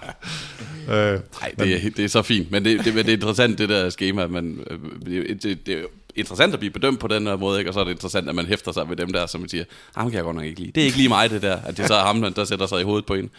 Øh, 0.88 1.20
Nej, 1.40 1.52
det, 1.58 1.86
er, 1.86 1.90
det 1.90 2.04
er 2.04 2.08
så 2.08 2.22
fint, 2.22 2.50
men 2.50 2.64
det, 2.64 2.84
det, 2.84 2.94
det 2.94 3.08
er 3.08 3.12
interessant, 3.12 3.58
det 3.58 3.68
der 3.68 3.90
schema. 3.90 4.26
Man, 4.26 4.58
øh, 4.70 4.78
det, 5.06 5.42
det, 5.42 5.66
det 5.66 5.78
er 5.78 5.82
interessant 6.16 6.52
at 6.52 6.58
blive 6.58 6.72
bedømt 6.72 7.00
på 7.00 7.08
den 7.08 7.26
her 7.26 7.36
måde, 7.36 7.58
ikke? 7.58 7.70
og 7.70 7.74
så 7.74 7.80
er 7.80 7.84
det 7.84 7.90
interessant, 7.90 8.28
at 8.28 8.34
man 8.34 8.46
hæfter 8.46 8.72
sig 8.72 8.88
ved 8.88 8.96
dem 8.96 9.12
der, 9.12 9.26
som 9.26 9.40
man 9.40 9.48
siger, 9.48 9.64
ham 9.96 10.10
kan 10.10 10.16
jeg 10.16 10.24
godt 10.24 10.36
nok 10.36 10.44
ikke 10.44 10.60
lide. 10.60 10.72
Det 10.72 10.80
er 10.80 10.84
ikke 10.84 10.96
lige 10.96 11.08
mig, 11.08 11.30
det 11.30 11.42
der, 11.42 11.56
at 11.64 11.76
det 11.76 11.86
så 11.86 11.94
er 11.94 12.04
ham, 12.04 12.34
der 12.34 12.44
sætter 12.44 12.66
sig 12.66 12.80
i 12.80 12.84
hovedet 12.84 13.06
på 13.06 13.14
en. 13.14 13.30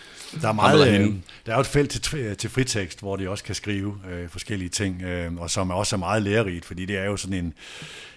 Der 0.41 0.47
er, 0.47 0.51
meget, 0.53 0.99
øh, 1.01 1.13
der 1.45 1.51
er 1.51 1.55
jo 1.55 1.61
et 1.61 1.67
felt 1.67 1.89
til, 1.89 2.35
til 2.35 2.49
fritekst, 2.49 2.99
hvor 2.99 3.15
de 3.15 3.29
også 3.29 3.43
kan 3.43 3.55
skrive 3.55 3.95
øh, 4.11 4.29
forskellige 4.29 4.69
ting, 4.69 5.01
øh, 5.01 5.35
og 5.37 5.49
som 5.49 5.71
også 5.71 5.95
er 5.95 5.97
meget 5.97 6.23
lærerigt, 6.23 6.65
fordi 6.65 6.85
det 6.85 6.97
er 6.97 7.05
jo 7.05 7.17
sådan 7.17 7.37
en, 7.37 7.45
det 7.45 7.53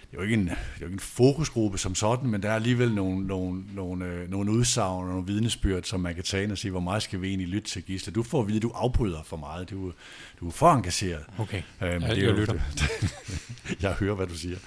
jo 0.13 0.21
ikke 0.21 0.33
en, 0.33 0.45
det 0.45 0.51
er 0.51 0.55
jo 0.81 0.85
ikke 0.85 0.93
en 0.93 0.99
fokusgruppe 0.99 1.77
som 1.77 1.95
sådan, 1.95 2.29
men 2.29 2.41
der 2.43 2.49
er 2.49 2.55
alligevel 2.55 2.93
nogle, 2.93 3.27
nogle, 3.27 3.63
nogle, 3.75 4.05
øh, 4.05 4.31
nogle 4.31 4.51
udsagn 4.51 5.03
og 5.03 5.09
nogle 5.09 5.25
vidnesbyrd, 5.27 5.83
som 5.83 5.99
man 5.99 6.15
kan 6.15 6.23
tage 6.23 6.51
og 6.51 6.57
sige, 6.57 6.71
hvor 6.71 6.79
meget 6.79 7.03
skal 7.03 7.21
vi 7.21 7.27
egentlig 7.27 7.47
lytte 7.47 7.69
til 7.69 7.83
Gisle. 7.83 8.13
Du 8.13 8.23
får 8.23 8.41
at 8.41 8.47
vide, 8.47 8.57
at 8.57 8.63
du 8.63 8.71
afbryder 8.75 9.19
for 9.25 9.37
meget, 9.37 9.69
du, 9.69 9.91
du 10.39 10.47
er 10.47 10.51
for 10.51 10.71
engageret. 10.73 11.23
Okay, 11.37 11.61
Øh, 11.81 11.91
men 11.93 12.01
jeg, 12.01 12.09
det 12.15 12.17
er 12.17 12.27
jeg 12.27 12.31
jo- 12.31 12.39
lytter. 12.39 12.53
jeg 13.81 13.91
hører, 13.93 14.15
hvad 14.15 14.27
du 14.27 14.35
siger. 14.37 14.57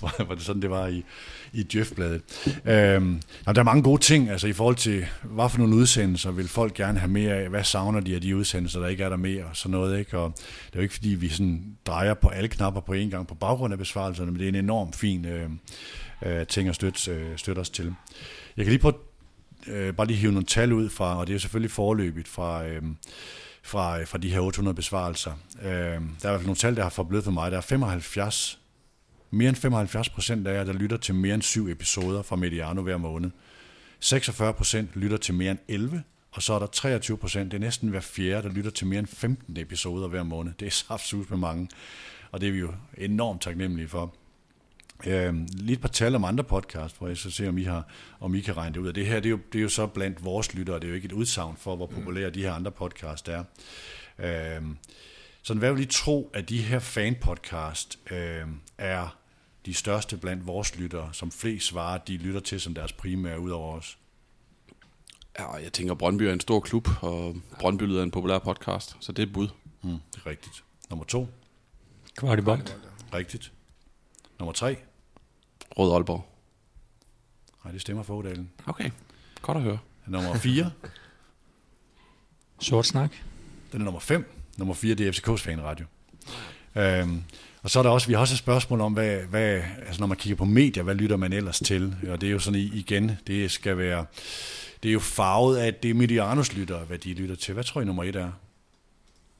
Var 0.28 0.34
det 0.34 0.42
sådan, 0.42 0.62
det 0.62 0.70
var 0.70 0.86
i, 0.86 1.04
i 1.52 1.62
Djøf-bladet. 1.62 2.22
Øhm, 2.64 3.20
og 3.46 3.54
der 3.54 3.60
er 3.60 3.64
mange 3.64 3.82
gode 3.82 4.00
ting, 4.02 4.30
altså 4.30 4.46
i 4.46 4.52
forhold 4.52 4.76
til, 4.76 5.06
hvad 5.22 5.48
for 5.48 5.58
nogle 5.58 5.76
udsendelser 5.76 6.30
vil 6.30 6.48
folk 6.48 6.74
gerne 6.74 6.98
have 6.98 7.10
mere 7.10 7.34
af, 7.34 7.48
hvad 7.48 7.64
savner 7.64 8.00
de 8.00 8.14
af 8.14 8.20
de 8.20 8.36
udsendelser, 8.36 8.80
der 8.80 8.88
ikke 8.88 9.04
er 9.04 9.08
der 9.08 9.16
mere, 9.16 9.44
og 9.44 9.56
sådan 9.56 9.70
noget, 9.70 9.98
ikke? 9.98 10.18
Og 10.18 10.32
det 10.66 10.72
er 10.72 10.78
jo 10.78 10.82
ikke, 10.82 10.94
fordi 10.94 11.08
vi 11.08 11.28
sådan 11.28 11.64
drejer 11.86 12.14
på 12.14 12.28
alle 12.28 12.48
knapper 12.48 12.80
på 12.80 12.92
en 12.92 13.10
gang 13.10 13.26
på 13.26 13.34
baggrund 13.34 13.72
af 13.72 13.78
besvarelserne, 13.78 14.30
men 14.30 14.38
det 14.40 14.44
er 14.44 14.48
en 14.48 14.54
enorm 14.54 14.87
fin 14.92 15.24
øh, 15.24 15.50
øh, 16.22 16.46
ting 16.46 16.68
at 16.68 16.74
støtte, 16.74 17.10
øh, 17.10 17.38
støtte 17.38 17.60
os 17.60 17.70
til. 17.70 17.94
Jeg 18.56 18.64
kan 18.64 18.72
lige 18.72 18.80
prøve 18.80 18.94
øh, 19.66 19.94
bare 19.94 20.06
lige 20.06 20.16
hive 20.16 20.32
nogle 20.32 20.46
tal 20.46 20.72
ud 20.72 20.88
fra, 20.88 21.18
og 21.18 21.26
det 21.26 21.34
er 21.34 21.38
selvfølgelig 21.38 21.70
forløbigt 21.70 22.28
fra, 22.28 22.66
øh, 22.66 22.82
fra, 23.62 24.04
fra 24.04 24.18
de 24.18 24.30
her 24.30 24.40
800 24.40 24.74
besvarelser. 24.74 25.32
Øh, 25.62 25.68
der 25.70 25.74
er 25.74 25.98
i 25.98 26.00
hvert 26.20 26.22
fald 26.22 26.46
nogle 26.46 26.56
tal, 26.56 26.76
der 26.76 26.82
har 26.82 26.90
forblødt 26.90 27.24
for 27.24 27.30
mig. 27.30 27.50
Der 27.50 27.56
er 27.56 27.60
75, 27.60 28.58
mere 29.30 29.48
end 29.48 29.56
75 29.56 30.08
procent 30.08 30.46
af 30.46 30.54
jer, 30.54 30.64
der 30.64 30.72
lytter 30.72 30.96
til 30.96 31.14
mere 31.14 31.34
end 31.34 31.42
syv 31.42 31.68
episoder 31.68 32.22
fra 32.22 32.36
Mediano 32.36 32.82
hver 32.82 32.96
måned. 32.96 33.30
46 34.00 34.52
procent 34.54 34.90
lytter 34.94 35.16
til 35.16 35.34
mere 35.34 35.50
end 35.50 35.58
11, 35.68 36.02
og 36.32 36.42
så 36.42 36.52
er 36.52 36.58
der 36.58 36.66
23 36.66 37.18
procent, 37.18 37.52
det 37.52 37.58
er 37.58 37.60
næsten 37.60 37.88
hver 37.88 38.00
fjerde, 38.00 38.48
der 38.48 38.54
lytter 38.54 38.70
til 38.70 38.86
mere 38.86 38.98
end 38.98 39.06
15 39.06 39.56
episoder 39.56 40.08
hver 40.08 40.22
måned. 40.22 40.52
Det 40.60 40.66
er 40.66 40.70
saftsus 40.70 41.30
med 41.30 41.38
mange, 41.38 41.68
og 42.32 42.40
det 42.40 42.48
er 42.48 42.52
vi 42.52 42.58
jo 42.58 42.74
enormt 42.98 43.42
taknemmelige 43.42 43.88
for. 43.88 44.14
Øh, 45.06 45.34
lige 45.52 45.72
et 45.72 45.80
par 45.80 45.88
tal 45.88 46.14
om 46.14 46.24
andre 46.24 46.44
podcast, 46.44 46.98
hvor 46.98 47.08
jeg 47.08 47.16
så 47.16 47.30
ser, 47.30 47.48
om 47.48 47.58
I, 47.58 47.62
har, 47.62 47.88
om 48.20 48.34
I 48.34 48.40
kan 48.40 48.56
regne 48.56 48.74
det 48.74 48.80
ud. 48.80 48.88
Og 48.88 48.94
det 48.94 49.06
her, 49.06 49.20
det 49.20 49.26
er, 49.26 49.30
jo, 49.30 49.38
det 49.52 49.58
er 49.58 49.62
jo 49.62 49.68
så 49.68 49.86
blandt 49.86 50.24
vores 50.24 50.54
lyttere, 50.54 50.76
det 50.76 50.84
er 50.84 50.88
jo 50.88 50.94
ikke 50.94 51.06
et 51.06 51.12
udsagn 51.12 51.56
for, 51.56 51.76
hvor 51.76 51.86
populære 51.86 52.30
de 52.30 52.42
her 52.42 52.52
andre 52.52 52.70
podcast 52.70 53.28
er. 53.28 53.44
Øh, 54.18 54.62
så 55.42 55.54
hvad 55.54 55.72
vil 55.72 55.82
I 55.82 55.86
tro, 55.86 56.30
at 56.34 56.48
de 56.48 56.62
her 56.62 56.78
fan-podcast 56.78 58.12
øh, 58.12 58.46
er 58.78 59.16
de 59.66 59.74
største 59.74 60.16
blandt 60.16 60.46
vores 60.46 60.78
lyttere, 60.78 61.08
som 61.12 61.30
flest 61.30 61.66
svarer, 61.66 61.98
de 61.98 62.16
lytter 62.16 62.40
til 62.40 62.60
som 62.60 62.74
deres 62.74 62.92
primære 62.92 63.40
ud 63.40 63.50
over 63.50 63.76
os? 63.76 63.98
Ja, 65.38 65.52
jeg 65.52 65.72
tænker, 65.72 65.94
Brøndby 65.94 66.22
er 66.22 66.32
en 66.32 66.40
stor 66.40 66.60
klub, 66.60 66.88
og 67.02 67.36
Brøndby 67.60 67.82
lyder 67.82 68.02
en 68.02 68.10
populær 68.10 68.38
podcast, 68.38 68.96
så 69.00 69.12
det 69.12 69.22
er 69.22 69.26
et 69.26 69.32
bud. 69.32 69.48
Mm, 69.82 69.90
det 69.90 70.20
er 70.24 70.26
rigtigt. 70.26 70.64
Nummer 70.90 71.04
to? 71.04 71.28
Kvartibolt. 72.16 72.76
Rigtigt. 73.14 73.52
Nummer 74.38 74.52
tre? 74.52 74.76
Rød 75.78 75.92
Aalborg. 75.94 76.24
Nej, 77.64 77.72
det 77.72 77.80
stemmer 77.80 78.02
for 78.02 78.14
Odalen. 78.16 78.50
Okay, 78.66 78.90
godt 79.42 79.56
at 79.56 79.62
høre. 79.62 79.78
Nummer 80.06 80.34
4, 80.38 80.70
Sort 82.60 82.86
snak. 82.86 83.12
den 83.72 83.80
er 83.80 83.84
nummer 83.84 84.00
5. 84.00 84.34
Nummer 84.56 84.74
4, 84.74 84.94
det 84.94 85.08
er 85.08 85.12
FCK's 85.12 85.36
fanradio. 85.44 85.86
Øhm, 86.74 87.22
og 87.62 87.70
så 87.70 87.78
er 87.78 87.82
der 87.82 87.90
også, 87.90 88.06
vi 88.06 88.12
har 88.12 88.20
også 88.20 88.34
et 88.34 88.38
spørgsmål 88.38 88.80
om, 88.80 88.92
hvad, 88.92 89.16
hvad, 89.22 89.62
altså 89.86 90.00
når 90.00 90.06
man 90.06 90.16
kigger 90.16 90.36
på 90.36 90.44
medier, 90.44 90.82
hvad 90.82 90.94
lytter 90.94 91.16
man 91.16 91.32
ellers 91.32 91.58
til? 91.60 91.96
Og 92.08 92.20
det 92.20 92.26
er 92.26 92.30
jo 92.30 92.38
sådan 92.38 92.60
i- 92.60 92.78
igen, 92.78 93.12
det 93.26 93.50
skal 93.50 93.78
være, 93.78 94.06
det 94.82 94.88
er 94.88 94.92
jo 94.92 95.00
farvet 95.00 95.56
af, 95.56 95.66
at 95.66 95.82
det 95.82 95.90
er 95.90 95.94
Medianos 95.94 96.52
lytter, 96.52 96.84
hvad 96.84 96.98
de 96.98 97.14
lytter 97.14 97.36
til. 97.36 97.54
Hvad 97.54 97.64
tror 97.64 97.80
I 97.80 97.84
nummer 97.84 98.04
1 98.04 98.16
er? 98.16 98.32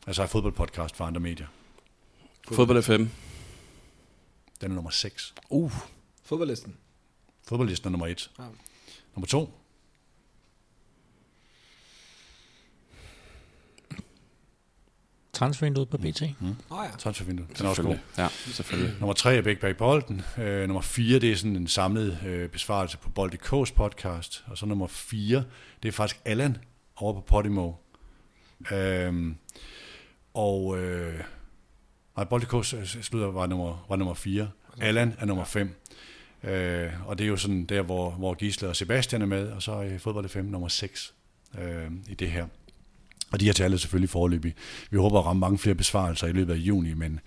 Altså 0.06 0.22
af 0.22 0.28
fodboldpodcast 0.30 0.96
fra 0.96 1.06
andre 1.06 1.20
medier. 1.20 1.46
Fodbold 2.52 2.82
FM. 2.82 3.04
Den 4.60 4.70
er 4.70 4.74
nummer 4.74 4.90
6. 4.90 5.34
Uh, 5.50 5.72
Fodboldlisten. 6.28 6.76
Fodboldlisten 7.48 7.88
er 7.88 7.90
nummer 7.90 8.06
1. 8.06 8.30
Ja. 8.38 8.44
Nummer 9.14 9.26
2. 9.26 9.50
Transfervinduet 15.32 15.88
på 15.88 15.98
BT. 15.98 16.22
Åh 16.22 16.28
oh, 16.70 16.86
ja. 16.92 16.96
Transfervindue. 16.98 17.46
Den 17.58 17.66
er 17.66 17.70
også 17.70 17.82
god. 17.82 17.96
Ja, 18.18 18.28
selvfølgelig. 18.28 18.94
Nummer 19.00 19.12
tre 19.12 19.36
er 19.36 19.42
Bæk 19.42 19.60
bag 19.60 19.76
bolden. 19.76 20.22
Øh, 20.38 20.68
nummer 20.68 20.80
fire, 20.80 21.18
det 21.18 21.32
er 21.32 21.36
sådan 21.36 21.56
en 21.56 21.68
samlet 21.68 22.18
øh, 22.26 22.48
besvarelse 22.48 22.98
på 22.98 23.10
Bold.dk's 23.10 23.74
podcast. 23.74 24.44
Og 24.46 24.58
så 24.58 24.66
nummer 24.66 24.86
fire, 24.86 25.44
det 25.82 25.88
er 25.88 25.92
faktisk 25.92 26.20
Allan 26.24 26.56
over 26.96 27.12
på 27.12 27.20
Podimo. 27.20 27.72
Øhm, 28.72 29.36
og 30.34 30.78
øh, 30.78 31.20
nej, 32.16 32.24
Bold.dk 32.24 32.66
slutter 33.04 33.30
var 33.30 33.46
nummer, 33.46 33.86
var 33.88 33.96
nummer 33.96 34.14
fire. 34.14 34.50
Allan 34.80 35.14
er 35.18 35.26
nummer 35.26 35.44
fem. 35.44 35.74
Øh, 36.44 36.90
og 37.06 37.18
det 37.18 37.24
er 37.24 37.28
jo 37.28 37.36
sådan 37.36 37.64
der, 37.64 37.82
hvor, 37.82 38.10
hvor 38.10 38.34
Gisle 38.34 38.68
og 38.68 38.76
Sebastian 38.76 39.22
er 39.22 39.26
med, 39.26 39.48
og 39.48 39.62
så 39.62 39.72
er 39.72 39.98
Fodbold 39.98 40.28
5 40.28 40.44
nummer 40.44 40.68
6 40.68 41.14
øh, 41.58 41.90
i 42.08 42.14
det 42.14 42.30
her. 42.30 42.46
Og 43.30 43.40
de 43.40 43.44
her 43.44 43.52
tal 43.52 43.72
er 43.72 43.76
selvfølgelig 43.76 44.10
foreløbig. 44.10 44.54
Vi 44.90 44.96
håber 44.96 45.18
at 45.18 45.26
ramme 45.26 45.40
mange 45.40 45.58
flere 45.58 45.74
besvarelser 45.74 46.26
i 46.26 46.32
løbet 46.32 46.52
af 46.52 46.56
juni, 46.56 46.94
men 46.94 47.20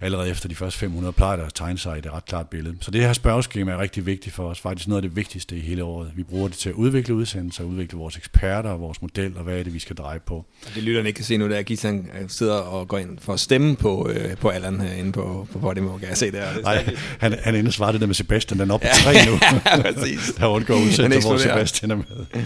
allerede 0.00 0.30
efter 0.30 0.48
de 0.48 0.54
første 0.54 0.78
500 0.78 1.12
plejer 1.12 1.36
der 1.36 1.44
at 1.44 1.54
tegne 1.54 1.78
sig 1.78 1.98
et 1.98 2.12
ret 2.12 2.24
klart 2.24 2.48
billede. 2.48 2.76
Så 2.80 2.90
det 2.90 3.00
her 3.00 3.12
spørgeskema 3.12 3.72
er 3.72 3.78
rigtig 3.78 4.06
vigtigt 4.06 4.34
for 4.34 4.44
os. 4.48 4.60
Faktisk 4.60 4.88
noget 4.88 5.02
af 5.02 5.08
det 5.08 5.16
vigtigste 5.16 5.56
i 5.56 5.60
hele 5.60 5.84
året. 5.84 6.12
Vi 6.16 6.22
bruger 6.22 6.48
det 6.48 6.56
til 6.56 6.68
at 6.68 6.74
udvikle 6.74 7.14
udsendelser, 7.14 7.64
udvikle 7.64 7.98
vores 7.98 8.16
eksperter 8.16 8.70
og 8.70 8.80
vores 8.80 9.02
model, 9.02 9.36
og 9.36 9.44
hvad 9.44 9.58
er 9.58 9.62
det, 9.62 9.74
vi 9.74 9.78
skal 9.78 9.96
dreje 9.96 10.20
på. 10.20 10.34
Og 10.34 10.74
det 10.74 10.82
lytterne 10.82 11.08
ikke 11.08 11.16
kan 11.16 11.24
se 11.24 11.36
nu, 11.36 11.44
det 11.48 11.54
er, 11.54 11.58
at 11.58 11.66
Gisland 11.66 12.04
øh, 12.20 12.28
sidder 12.28 12.54
og 12.54 12.88
går 12.88 12.98
ind 12.98 13.18
for 13.18 13.32
at 13.32 13.40
stemme 13.40 13.76
på, 13.76 14.10
øh, 14.14 14.36
på 14.36 14.48
Allan 14.48 14.80
herinde 14.80 15.12
på, 15.12 15.48
på 15.52 15.58
Podimo, 15.58 15.98
kan 15.98 16.08
jeg 16.08 16.16
se 16.16 16.32
der. 16.32 16.48
Det 16.52 16.58
er 16.58 16.62
Nej, 16.62 16.96
han, 17.18 17.34
han 17.42 17.54
er 17.54 17.58
inde 17.58 17.68
og 17.68 17.72
svarer 17.72 17.92
det 17.92 18.00
der 18.00 18.06
med 18.06 18.14
Sebastian, 18.14 18.60
den 18.60 18.70
er 18.70 18.74
oppe 18.74 18.86
på 18.86 19.02
tre 19.02 19.12
nu. 19.30 19.38
ja, 19.66 19.92
præcis. 19.92 20.32
der 20.38 20.46
undgår 20.46 20.74
udsendelser, 20.74 21.28
hvor. 21.28 21.38
Sebastian 21.38 21.90
er 21.90 21.96
med. 21.96 22.42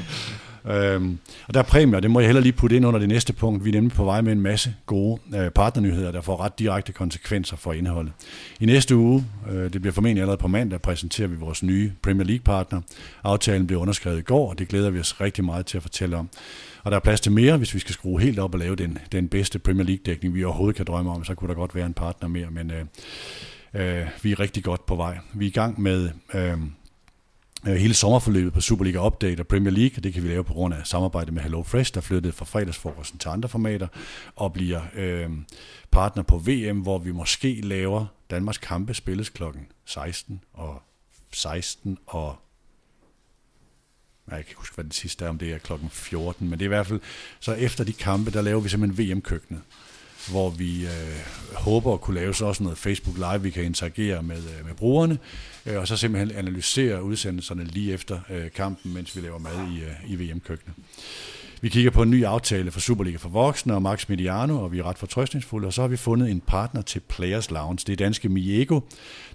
Øhm, 0.67 1.19
og 1.49 1.55
der 1.55 1.61
er 1.61 1.65
præmier, 1.65 2.01
det 2.01 2.11
må 2.11 2.21
jeg 2.21 2.29
heller 2.29 2.43
lige 2.43 2.53
putte 2.53 2.77
ind 2.77 2.87
under 2.87 3.01
det 3.01 3.09
næste 3.09 3.33
punkt. 3.33 3.65
Vi 3.65 3.71
er 3.71 3.75
nemlig 3.75 3.93
på 3.93 4.05
vej 4.05 4.21
med 4.21 4.33
en 4.33 4.41
masse 4.41 4.75
gode 4.87 5.21
øh, 5.37 5.51
partnernyheder, 5.51 6.13
der 6.13 6.21
får 6.21 6.41
ret 6.41 6.59
direkte 6.59 6.93
konsekvenser 6.93 7.57
for 7.57 7.73
indholdet. 7.73 8.13
I 8.61 8.67
næste 8.67 8.97
uge, 8.97 9.25
øh, 9.51 9.73
det 9.73 9.81
bliver 9.81 9.93
formentlig 9.93 10.21
allerede 10.21 10.41
på 10.41 10.49
mandag, 10.49 10.83
præsenterer 10.83 11.29
vi 11.29 11.37
vores 11.37 11.63
nye 11.63 11.93
Premier 12.03 12.27
League-partner. 12.27 12.81
Aftalen 13.25 13.67
blev 13.67 13.79
underskrevet 13.79 14.19
i 14.19 14.23
går, 14.23 14.51
og 14.51 14.59
det 14.59 14.69
glæder 14.69 14.91
vi 14.91 15.01
os 15.01 15.21
rigtig 15.21 15.45
meget 15.45 15.67
til 15.67 15.77
at 15.77 15.83
fortælle 15.83 16.17
om. 16.17 16.29
Og 16.83 16.91
der 16.91 16.97
er 16.97 17.01
plads 17.01 17.21
til 17.21 17.33
mere, 17.33 17.57
hvis 17.57 17.75
vi 17.75 17.79
skal 17.79 17.93
skrue 17.93 18.21
helt 18.21 18.39
op 18.39 18.55
og 18.55 18.61
lave 18.61 18.77
den, 18.77 18.99
den 19.13 19.29
bedste 19.29 19.59
Premier 19.59 19.85
League-dækning, 19.85 20.35
vi 20.35 20.45
overhovedet 20.45 20.77
kan 20.77 20.87
drømme 20.87 21.11
om. 21.13 21.25
Så 21.25 21.35
kunne 21.35 21.49
der 21.49 21.55
godt 21.55 21.75
være 21.75 21.87
en 21.87 21.95
partner 21.95 22.29
mere, 22.29 22.47
men 22.51 22.71
øh, 22.71 22.85
øh, 23.75 24.07
vi 24.23 24.33
er 24.33 24.41
rigtig 24.41 24.65
godt 24.65 24.87
på 24.87 24.97
vej. 24.97 25.19
Vi 25.35 25.45
er 25.45 25.49
i 25.49 25.53
gang 25.53 25.81
med... 25.81 26.11
Øh, 26.35 26.59
Øh, 27.69 27.75
hele 27.75 27.95
sommerforløbet 27.95 28.53
på 28.53 28.61
Superliga 28.61 29.07
Update 29.07 29.41
og 29.41 29.47
Premier 29.47 29.71
League, 29.71 29.97
og 29.97 30.05
det 30.05 30.15
kan 30.15 30.23
vi 30.23 30.29
lave 30.29 30.45
på 30.45 30.53
grund 30.53 30.75
af 30.75 30.87
samarbejde 30.87 31.33
med 31.33 31.43
Hello 31.43 31.63
Fresh, 31.63 31.95
der 31.95 32.01
flyttede 32.01 32.33
fra 32.33 32.45
fredagsfrokosten 32.45 33.19
til 33.19 33.29
andre 33.29 33.49
formater, 33.49 33.89
og 34.37 34.53
bliver 34.53 34.81
øh, 34.95 35.31
partner 35.91 36.23
på 36.23 36.39
VM, 36.39 36.81
hvor 36.81 36.99
vi 36.99 37.13
måske 37.13 37.61
laver 37.61 38.07
Danmarks 38.31 38.59
kampe 38.59 38.95
spilles 38.95 39.29
klokken 39.29 39.67
16 39.85 40.41
og 40.53 40.83
16 41.33 41.99
og 42.07 42.37
jeg 44.29 44.37
kan 44.37 44.39
ikke 44.39 44.55
huske, 44.55 44.75
hvad 44.75 44.85
den 44.85 44.93
sidste 44.93 45.25
er, 45.25 45.29
om 45.29 45.39
det 45.39 45.53
er 45.53 45.59
klokken 45.59 45.91
14, 45.91 46.49
men 46.49 46.59
det 46.59 46.65
er 46.65 46.67
i 46.67 46.69
hvert 46.69 46.87
fald, 46.87 47.01
så 47.41 47.53
efter 47.53 47.85
de 47.85 47.93
kampe, 47.93 48.31
der 48.31 48.43
laver 48.43 48.61
vi 48.61 48.69
simpelthen 48.69 49.17
VM-køkkenet, 49.17 49.61
hvor 50.31 50.51
vi 50.51 50.85
øh, 50.85 50.91
håber 51.55 51.95
at 51.95 52.01
kunne 52.01 52.21
lave 52.21 52.35
så 52.35 52.45
også 52.45 52.63
noget 52.63 52.79
Facebook 52.79 53.17
Live, 53.17 53.43
vi 53.43 53.51
kan 53.51 53.65
interagere 53.65 54.23
med, 54.23 54.37
øh, 54.37 54.67
med 54.67 54.75
brugerne, 54.75 55.19
øh, 55.67 55.79
og 55.79 55.89
så 55.89 55.97
simpelthen 55.97 56.39
analysere 56.39 57.03
udsendelserne 57.03 57.65
lige 57.65 57.93
efter 57.93 58.21
øh, 58.31 58.51
kampen, 58.51 58.95
mens 58.95 59.17
vi 59.17 59.21
laver 59.21 59.39
mad 59.39 59.69
i, 59.73 59.81
øh, 59.81 60.11
i 60.11 60.17
VM-køkkenet. 60.17 60.77
Vi 61.65 61.69
kigger 61.69 61.91
på 61.91 62.03
en 62.03 62.11
ny 62.11 62.25
aftale 62.25 62.71
for 62.71 62.81
Superliga 62.81 63.17
for 63.17 63.29
voksne 63.29 63.75
og 63.75 63.83
Max 63.83 64.09
Mediano, 64.09 64.63
og 64.63 64.73
vi 64.73 64.79
er 64.79 64.83
ret 64.83 64.99
fortrøstningsfulde. 64.99 65.67
Og 65.67 65.73
så 65.73 65.81
har 65.81 65.89
vi 65.89 65.97
fundet 65.97 66.31
en 66.31 66.41
partner 66.41 66.83
til 66.83 67.01
Players 67.01 67.51
Lounge. 67.51 67.79
Det 67.87 67.93
er 67.93 67.97
danske 67.97 68.29
Miego, 68.29 68.81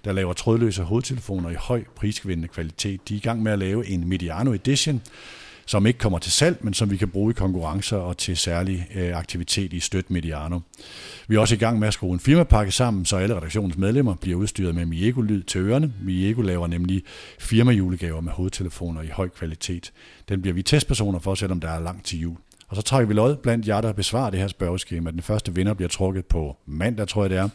der 0.04 0.12
laver 0.12 0.32
trådløse 0.32 0.82
hovedtelefoner 0.82 1.50
i 1.50 1.54
høj 1.54 1.84
prisvindende 1.96 2.48
kvalitet. 2.48 3.08
De 3.08 3.14
er 3.14 3.18
i 3.18 3.20
gang 3.20 3.42
med 3.42 3.52
at 3.52 3.58
lave 3.58 3.86
en 3.86 4.08
Mediano 4.08 4.52
Edition, 4.52 5.02
som 5.70 5.86
ikke 5.86 5.98
kommer 5.98 6.18
til 6.18 6.32
salg, 6.32 6.58
men 6.60 6.74
som 6.74 6.90
vi 6.90 6.96
kan 6.96 7.08
bruge 7.08 7.30
i 7.30 7.34
konkurrencer 7.34 7.96
og 7.96 8.18
til 8.18 8.36
særlig 8.36 8.86
øh, 8.94 9.16
aktivitet 9.16 9.72
i 9.72 9.80
Støt 9.80 10.10
Mediano. 10.10 10.60
Vi 11.28 11.36
er 11.36 11.40
også 11.40 11.54
i 11.54 11.58
gang 11.58 11.78
med 11.78 11.88
at 11.88 11.94
skrue 11.94 12.12
en 12.12 12.20
firmapakke 12.20 12.72
sammen, 12.72 13.04
så 13.04 13.16
alle 13.16 13.36
redaktionens 13.36 13.76
medlemmer 13.76 14.14
bliver 14.14 14.38
udstyret 14.38 14.74
med 14.74 14.86
Miego-lyd 14.86 15.42
til 15.42 15.60
ørerne. 15.60 15.92
Miego 16.02 16.42
laver 16.42 16.66
nemlig 16.66 17.02
firmajulegaver 17.40 18.20
med 18.20 18.32
hovedtelefoner 18.32 19.02
i 19.02 19.06
høj 19.06 19.28
kvalitet. 19.28 19.92
Den 20.28 20.42
bliver 20.42 20.54
vi 20.54 20.62
testpersoner 20.62 21.18
for, 21.18 21.34
selvom 21.34 21.60
der 21.60 21.68
er 21.68 21.80
langt 21.80 22.06
til 22.06 22.20
jul. 22.20 22.36
Og 22.68 22.76
så 22.76 22.82
trækker 22.82 23.08
vi 23.08 23.14
lod 23.14 23.36
blandt 23.36 23.68
jer, 23.68 23.80
der 23.80 23.92
besvarer 23.92 24.30
det 24.30 24.40
her 24.40 24.48
spørgeskema. 24.48 25.10
Den 25.10 25.22
første 25.22 25.54
vinder 25.54 25.74
bliver 25.74 25.88
trukket 25.88 26.26
på 26.26 26.56
mandag, 26.66 27.08
tror 27.08 27.22
jeg 27.22 27.30
det 27.30 27.38
er. 27.38 27.48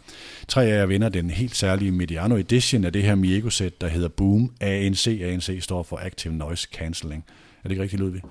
Tre 0.48 0.66
af 0.66 0.80
jer 0.80 0.86
vinder 0.86 1.10
den 1.10 1.30
helt 1.30 1.56
særlige 1.56 1.92
Mediano 1.92 2.36
Edition 2.36 2.84
af 2.84 2.94
det 2.94 3.04
her 3.04 3.16
Miego-sæt, 3.16 3.82
der 3.82 3.88
hedder 3.88 4.10
Boom 4.10 4.52
ANC. 4.62 5.08
ANC 5.08 5.58
står 5.62 5.84
for 5.84 6.00
Active 6.04 6.34
Noise 6.34 6.68
Cancelling. 6.74 7.26
Er 7.66 7.68
det 7.68 7.72
ikke 7.72 7.84
rigtigt, 7.84 8.00
Ludvig? 8.00 8.22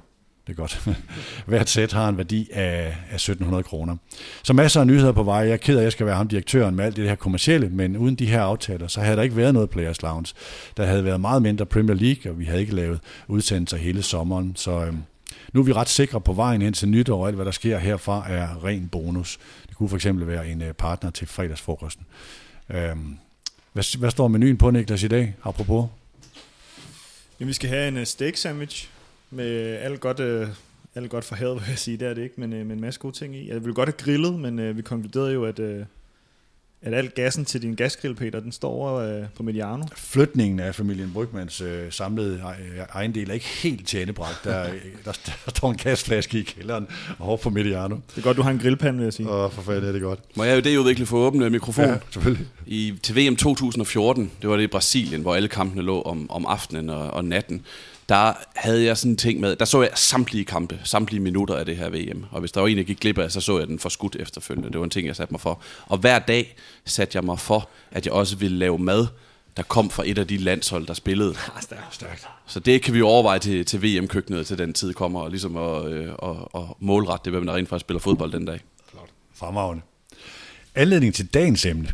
Det 0.47 0.53
er 0.53 0.57
godt. 0.57 0.89
Hvert 1.47 1.69
sæt 1.69 1.93
har 1.93 2.09
en 2.09 2.17
værdi 2.17 2.49
af, 2.53 2.97
af 3.11 3.15
1700 3.15 3.63
kroner. 3.63 3.97
Så 4.43 4.53
masser 4.53 4.81
af 4.81 4.87
nyheder 4.87 5.13
på 5.13 5.23
vej. 5.23 5.37
Jeg 5.37 5.53
er 5.53 5.57
ked 5.57 5.75
af, 5.77 5.81
at 5.81 5.85
jeg 5.85 5.93
skal 5.93 6.07
være 6.07 6.15
ham 6.17 6.29
direktøren 6.29 6.75
med 6.75 6.85
alt 6.85 6.97
det 6.97 7.09
her 7.09 7.15
kommercielle, 7.15 7.69
men 7.69 7.97
uden 7.97 8.15
de 8.15 8.27
her 8.27 8.43
aftaler, 8.43 8.89
så 8.89 9.01
havde 9.01 9.17
der 9.17 9.23
ikke 9.23 9.37
været 9.37 9.55
noget 9.55 9.71
Players 9.71 10.03
Lounge. 10.03 10.35
Der 10.77 10.87
havde 10.87 11.05
været 11.05 11.21
meget 11.21 11.43
mindre 11.43 11.67
Premier 11.67 11.97
League, 11.97 12.33
og 12.33 12.39
vi 12.39 12.45
havde 12.45 12.61
ikke 12.61 12.75
lavet 12.75 13.01
udsendelser 13.29 13.77
hele 13.77 14.03
sommeren. 14.03 14.57
Så 14.57 14.85
øhm, 14.85 15.03
nu 15.53 15.61
er 15.61 15.65
vi 15.65 15.73
ret 15.73 15.89
sikre 15.89 16.21
på 16.21 16.33
vejen 16.33 16.63
hen 16.63 16.73
til 16.73 16.89
nytår, 16.89 17.21
og 17.21 17.27
alt 17.27 17.37
hvad 17.37 17.45
der 17.45 17.53
sker 17.53 17.79
herfra 17.79 18.31
er 18.31 18.65
ren 18.65 18.89
bonus. 18.89 19.39
Det 19.69 19.77
kunne 19.77 19.89
for 19.89 19.97
eksempel 19.97 20.27
være 20.27 20.49
en 20.49 20.63
øh, 20.63 20.73
partner 20.73 21.11
til 21.11 21.27
fredagsfrokosten. 21.27 22.07
Øhm, 22.71 23.17
hvad, 23.73 23.99
hvad 23.99 24.11
står 24.11 24.29
menuen 24.29 24.57
på, 24.57 24.71
Niklas, 24.71 25.03
i 25.03 25.09
dag, 25.09 25.35
apropos? 25.45 25.87
Jamen, 27.41 27.49
vi 27.49 27.53
skal 27.53 27.69
have 27.69 27.89
en 27.89 27.97
uh, 27.97 28.05
steak 28.05 28.37
sandwich 28.37 28.89
med 29.35 29.77
alt 29.77 30.01
godt, 30.01 30.21
uh, 30.21 30.49
alt 30.95 31.11
godt 31.11 31.25
for 31.25 31.35
havet, 31.35 31.55
vil 31.61 31.69
jeg 31.69 31.79
sige. 31.79 31.97
Det 31.97 32.09
er 32.09 32.15
det 32.15 32.23
ikke, 32.23 32.41
men 32.41 32.53
uh, 32.53 32.67
med 32.67 32.77
en 32.77 32.81
masse 32.81 33.01
gode 33.01 33.17
ting 33.17 33.37
i. 33.37 33.49
Jeg 33.49 33.55
ville 33.55 33.75
godt 33.75 33.89
have 33.89 33.97
grillet, 33.99 34.41
men 34.41 34.59
uh, 34.59 34.77
vi 34.77 34.83
konkluderede 34.83 35.33
jo, 35.33 35.45
at, 35.45 35.59
uh, 35.59 35.81
at 36.83 36.95
al 36.95 37.09
gassen 37.09 37.45
til 37.45 37.63
din 37.63 37.75
gasgrill, 37.75 38.15
Peter, 38.15 38.41
den 38.41 38.53
står 38.53 38.71
over 38.71 39.19
uh, 39.21 39.27
på 39.37 39.43
Mediano. 39.43 39.85
Flytningen 39.97 40.61
af 40.61 40.75
familien 40.75 41.11
Brygmans 41.13 41.61
øh, 41.61 41.93
samlede 41.93 42.35
øh, 42.35 42.79
ejendel 42.95 43.31
er 43.31 43.35
ikke 43.35 43.47
helt 43.47 43.89
tjenebragt. 43.89 44.45
Der, 44.45 44.63
øh, 44.73 44.81
der, 45.05 45.13
der 45.45 45.51
står 45.51 45.71
en 45.71 45.77
gasflaske 45.77 46.39
i 46.39 46.43
kælderen 46.43 46.87
og 47.19 47.27
hårdt 47.27 47.43
på 47.43 47.51
Mediano. 47.51 47.95
Det 47.95 48.19
er 48.19 48.23
godt, 48.23 48.37
du 48.37 48.43
har 48.43 48.51
en 48.51 48.59
grillpande, 48.59 48.99
vil 48.99 49.05
jeg 49.05 49.13
sige. 49.13 49.29
Og 49.29 49.53
for 49.53 49.63
fanden 49.63 49.85
er 49.85 49.93
det 49.93 50.03
godt. 50.03 50.21
Må 50.37 50.45
jeg 50.45 50.57
jo 50.57 50.61
det 50.61 50.77
udvikle 50.77 51.07
for 51.07 51.17
åbne 51.17 51.51
mikrofon? 51.51 51.85
Ja, 51.85 51.97
selvfølgelig. 52.11 52.47
I, 52.67 52.95
til 53.03 53.17
VM 53.17 53.37
2014, 53.37 54.31
det 54.43 54.51
var 54.51 54.57
det 54.57 54.63
i 54.63 54.67
Brasilien, 54.67 55.23
hvor 55.23 55.35
alle 55.35 55.49
kampene 55.49 55.83
lå 55.83 56.03
om, 56.03 56.31
om 56.31 56.47
aftenen 56.47 56.91
og, 56.91 57.11
og 57.11 57.25
natten, 57.25 57.63
der 58.09 58.33
havde 58.55 58.85
jeg 58.85 58.99
sådan 58.99 59.11
en 59.11 59.17
ting 59.17 59.41
med, 59.41 59.57
der 59.57 59.65
så 59.65 59.83
jeg 59.83 59.91
samtlige 59.95 60.45
kampe, 60.45 60.81
samtlige 60.85 61.21
minutter 61.21 61.55
af 61.55 61.67
det 61.67 61.77
her 61.77 61.91
VM. 61.91 62.25
Og 62.31 62.41
hvis 62.41 62.53
der 62.53 62.61
var 62.61 62.69
en, 62.69 62.77
jeg 62.77 62.85
gik 62.87 63.01
glip 63.01 63.19
af, 63.19 63.33
så 63.33 63.41
så 63.41 63.59
jeg 63.59 63.69
den 63.69 63.79
for 63.79 63.89
skudt 63.89 64.17
efterfølgende. 64.17 64.71
Det 64.71 64.79
var 64.79 64.85
en 64.85 64.91
ting, 64.91 65.07
jeg 65.07 65.17
satte 65.17 65.35
mig 65.35 65.41
for. 65.41 65.61
Og 65.87 65.99
hver 65.99 66.19
dag 66.19 66.57
satte 66.85 67.17
jeg 67.17 67.25
mig 67.25 67.39
for, 67.39 67.69
at 67.91 68.07
jeg 68.07 68.13
også 68.13 68.37
ville 68.37 68.59
lave 68.59 68.79
mad, 68.79 69.07
der 69.57 69.63
kom 69.63 69.91
fra 69.91 70.03
et 70.07 70.19
af 70.19 70.27
de 70.27 70.37
landshold, 70.37 70.87
der 70.87 70.95
spillede. 70.95 71.35
Stærkt. 71.91 72.29
Så 72.47 72.61
det 72.61 72.83
kan 72.83 72.95
vi 72.95 73.03
overveje 73.03 73.39
til, 73.39 73.65
til 73.65 73.83
VM-køkkenet, 73.83 74.47
til 74.47 74.59
den 74.59 74.73
tid 74.73 74.95
kommer, 74.95 75.21
og 75.21 75.31
ligesom 75.31 75.57
at, 75.57 75.87
øh, 75.87 76.13
at, 76.23 76.37
at 76.55 76.63
målrette 76.81 77.25
det, 77.25 77.33
hvem 77.33 77.47
der 77.47 77.55
rent 77.55 77.69
faktisk 77.69 77.85
spiller 77.87 78.01
fodbold 78.01 78.33
den 78.33 78.45
dag. 78.45 78.61
Fremragende. 79.35 79.83
Anledning 80.75 81.15
til 81.15 81.27
dagens 81.27 81.67
emne 81.67 81.89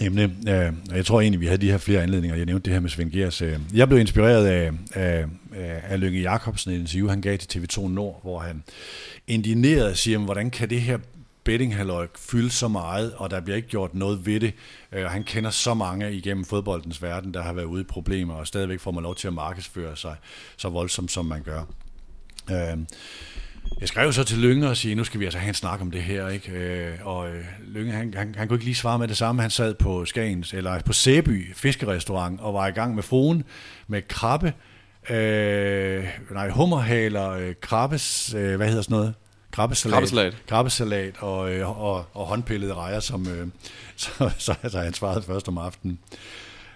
emne 0.00 0.22
øh, 0.48 0.96
jeg 0.96 1.06
tror 1.06 1.20
egentlig, 1.20 1.40
vi 1.40 1.46
havde 1.46 1.60
de 1.60 1.70
her 1.70 1.78
flere 1.78 2.02
anledninger. 2.02 2.36
Jeg 2.36 2.46
nævnte 2.46 2.64
det 2.64 2.72
her 2.72 2.80
med 2.80 2.90
Svend 2.90 3.10
Gers. 3.10 3.42
Øh. 3.42 3.58
Jeg 3.74 3.88
blev 3.88 4.00
inspireret 4.00 4.46
af, 4.46 4.72
af, 4.94 5.24
af, 5.88 6.00
Lønge 6.00 6.20
Jacobsen 6.20 6.72
i 6.72 6.74
en 6.74 6.80
interview, 6.80 7.08
han 7.08 7.20
gav 7.20 7.38
til 7.38 7.58
TV2 7.58 7.88
Nord, 7.88 8.20
hvor 8.22 8.38
han 8.38 8.62
indigneret 9.26 9.98
siger, 9.98 10.18
hvordan 10.18 10.50
kan 10.50 10.70
det 10.70 10.80
her 10.80 10.98
bettinghalløj 11.44 12.06
fylde 12.18 12.50
så 12.50 12.68
meget, 12.68 13.14
og 13.16 13.30
der 13.30 13.40
bliver 13.40 13.56
ikke 13.56 13.68
gjort 13.68 13.94
noget 13.94 14.26
ved 14.26 14.40
det. 14.40 14.52
Øh, 14.92 15.04
og 15.04 15.10
han 15.10 15.24
kender 15.24 15.50
så 15.50 15.74
mange 15.74 16.12
igennem 16.12 16.44
fodboldens 16.44 17.02
verden, 17.02 17.34
der 17.34 17.42
har 17.42 17.52
været 17.52 17.64
ude 17.64 17.80
i 17.80 17.84
problemer, 17.84 18.34
og 18.34 18.46
stadigvæk 18.46 18.80
får 18.80 18.90
man 18.90 19.02
lov 19.02 19.14
til 19.14 19.26
at 19.26 19.34
markedsføre 19.34 19.96
sig 19.96 20.16
så 20.56 20.68
voldsomt, 20.68 21.10
som 21.10 21.24
man 21.24 21.42
gør. 21.42 21.62
Øh, 22.50 22.78
jeg 23.80 23.88
skrev 23.88 24.12
så 24.12 24.24
til 24.24 24.38
Lønge 24.38 24.68
og 24.68 24.76
sige, 24.76 24.94
nu 24.94 25.04
skal 25.04 25.20
vi 25.20 25.24
altså 25.24 25.38
have 25.38 25.48
en 25.48 25.54
snak 25.54 25.80
om 25.80 25.90
det 25.90 26.02
her, 26.02 26.28
ikke? 26.28 26.52
Øh, 26.52 26.94
og 27.02 27.28
øh, 27.28 27.44
Lønge, 27.66 27.92
han, 27.92 28.14
han, 28.14 28.34
han 28.34 28.48
kunne 28.48 28.56
ikke 28.56 28.64
lige 28.64 28.74
svare 28.74 28.98
med 28.98 29.08
det 29.08 29.16
samme. 29.16 29.42
Han 29.42 29.50
sad 29.50 29.74
på 29.74 30.04
Skagens, 30.04 30.54
eller 30.54 30.80
på 30.80 30.92
Sæby 30.92 31.54
fiskerestaurant 31.54 32.40
og 32.40 32.54
var 32.54 32.66
i 32.66 32.70
gang 32.70 32.94
med 32.94 33.02
fruen 33.02 33.44
med 33.86 34.02
krabbe, 34.08 34.52
øh, 35.10 36.04
nej, 36.30 36.50
hummerhaler, 36.50 37.30
øh, 37.30 37.54
krabbes, 37.60 38.34
øh, 38.34 38.56
hvad 38.56 38.68
hedder 38.68 38.82
sådan 38.82 38.96
noget? 38.96 39.14
Krabbesalat. 39.50 39.94
Krabbesalat. 39.94 40.36
Krabbesalat 40.46 41.14
og, 41.18 41.52
øh, 41.52 41.80
og, 41.82 42.06
og 42.14 42.26
håndpillede 42.26 42.74
rejer, 42.74 43.00
som 43.00 43.28
øh, 43.28 43.46
så, 43.96 44.30
så, 44.38 44.54
så 44.68 44.80
han 44.80 44.94
svarede 44.94 45.22
først 45.22 45.48
om 45.48 45.58
aftenen. 45.58 45.98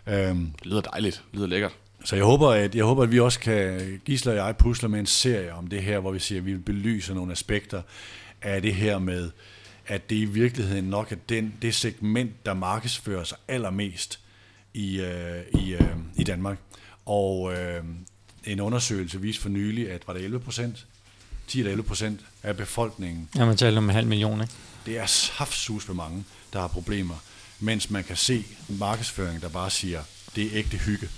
Øhm, 0.07 0.52
Det 0.59 0.66
lyder 0.66 0.81
dejligt, 0.81 1.22
det 1.31 1.37
lyder 1.37 1.46
lækkert. 1.46 1.72
Så 2.04 2.16
jeg 2.16 2.24
håber, 2.24 2.50
at, 2.50 2.74
jeg 2.74 2.84
håber, 2.84 3.02
at 3.02 3.12
vi 3.12 3.20
også 3.20 3.40
kan, 3.40 4.00
Gisler 4.04 4.32
og 4.32 4.38
jeg 4.38 4.56
pusler 4.56 4.88
med 4.88 5.00
en 5.00 5.06
serie 5.06 5.52
om 5.52 5.66
det 5.66 5.82
her, 5.82 5.98
hvor 5.98 6.12
vi 6.12 6.18
siger, 6.18 6.40
at 6.40 6.46
vi 6.46 6.52
vil 6.52 6.60
belyse 6.60 7.14
nogle 7.14 7.32
aspekter 7.32 7.82
af 8.42 8.62
det 8.62 8.74
her 8.74 8.98
med, 8.98 9.30
at 9.86 10.10
det 10.10 10.16
i 10.16 10.24
virkeligheden 10.24 10.84
nok 10.84 11.12
er 11.12 11.16
den, 11.28 11.54
det 11.62 11.74
segment, 11.74 12.46
der 12.46 12.54
markedsfører 12.54 13.24
sig 13.24 13.38
allermest 13.48 14.20
i, 14.74 15.00
øh, 15.00 15.60
i, 15.62 15.74
øh, 15.74 15.96
i 16.16 16.24
Danmark. 16.24 16.58
Og 17.06 17.54
øh, 17.54 17.84
en 18.44 18.60
undersøgelse 18.60 19.20
viste 19.20 19.42
for 19.42 19.48
nylig, 19.48 19.90
at 19.90 20.02
var 20.06 20.12
det 20.12 20.24
11 20.24 20.40
procent? 20.40 20.86
10 21.46 21.58
eller 21.58 21.70
11 21.70 21.88
procent 21.88 22.20
af 22.42 22.56
befolkningen 22.56 23.28
Ja, 23.36 23.44
man 23.44 23.56
taler 23.56 23.78
om 23.78 23.84
en 23.84 23.94
halv 23.94 24.06
million, 24.06 24.40
ikke? 24.40 24.52
det 24.86 24.98
er 24.98 25.06
saftsus 25.06 25.88
med 25.88 25.96
mange, 25.96 26.24
der 26.52 26.60
har 26.60 26.68
problemer, 26.68 27.14
mens 27.60 27.90
man 27.90 28.04
kan 28.04 28.16
se 28.16 28.44
markedsføring, 28.68 29.42
der 29.42 29.48
bare 29.48 29.70
siger, 29.70 30.02
det 30.36 30.46
er 30.46 30.50
ægte 30.52 30.76
hygge. 30.76 31.08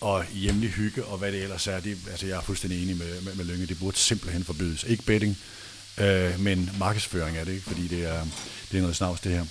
Og 0.00 0.24
hjemlig 0.32 0.70
hygge, 0.70 1.04
og 1.04 1.18
hvad 1.18 1.32
det 1.32 1.42
ellers 1.42 1.66
er, 1.66 1.80
det, 1.80 1.98
altså 2.10 2.26
jeg 2.26 2.36
er 2.36 2.42
fuldstændig 2.42 2.82
enig 2.82 2.96
med, 2.96 3.20
med, 3.20 3.34
med 3.34 3.44
Lønge, 3.44 3.66
det 3.66 3.78
burde 3.78 3.96
simpelthen 3.96 4.44
forbydes. 4.44 4.84
Ikke 4.84 5.02
betting, 5.02 5.38
øh, 5.98 6.40
men 6.40 6.70
markedsføring 6.78 7.36
er 7.36 7.44
det 7.44 7.52
ikke, 7.52 7.64
fordi 7.64 7.88
det 7.88 8.04
er, 8.04 8.26
det 8.70 8.76
er 8.76 8.80
noget 8.80 8.96
snavs 8.96 9.20
det 9.20 9.32
her. 9.32 9.44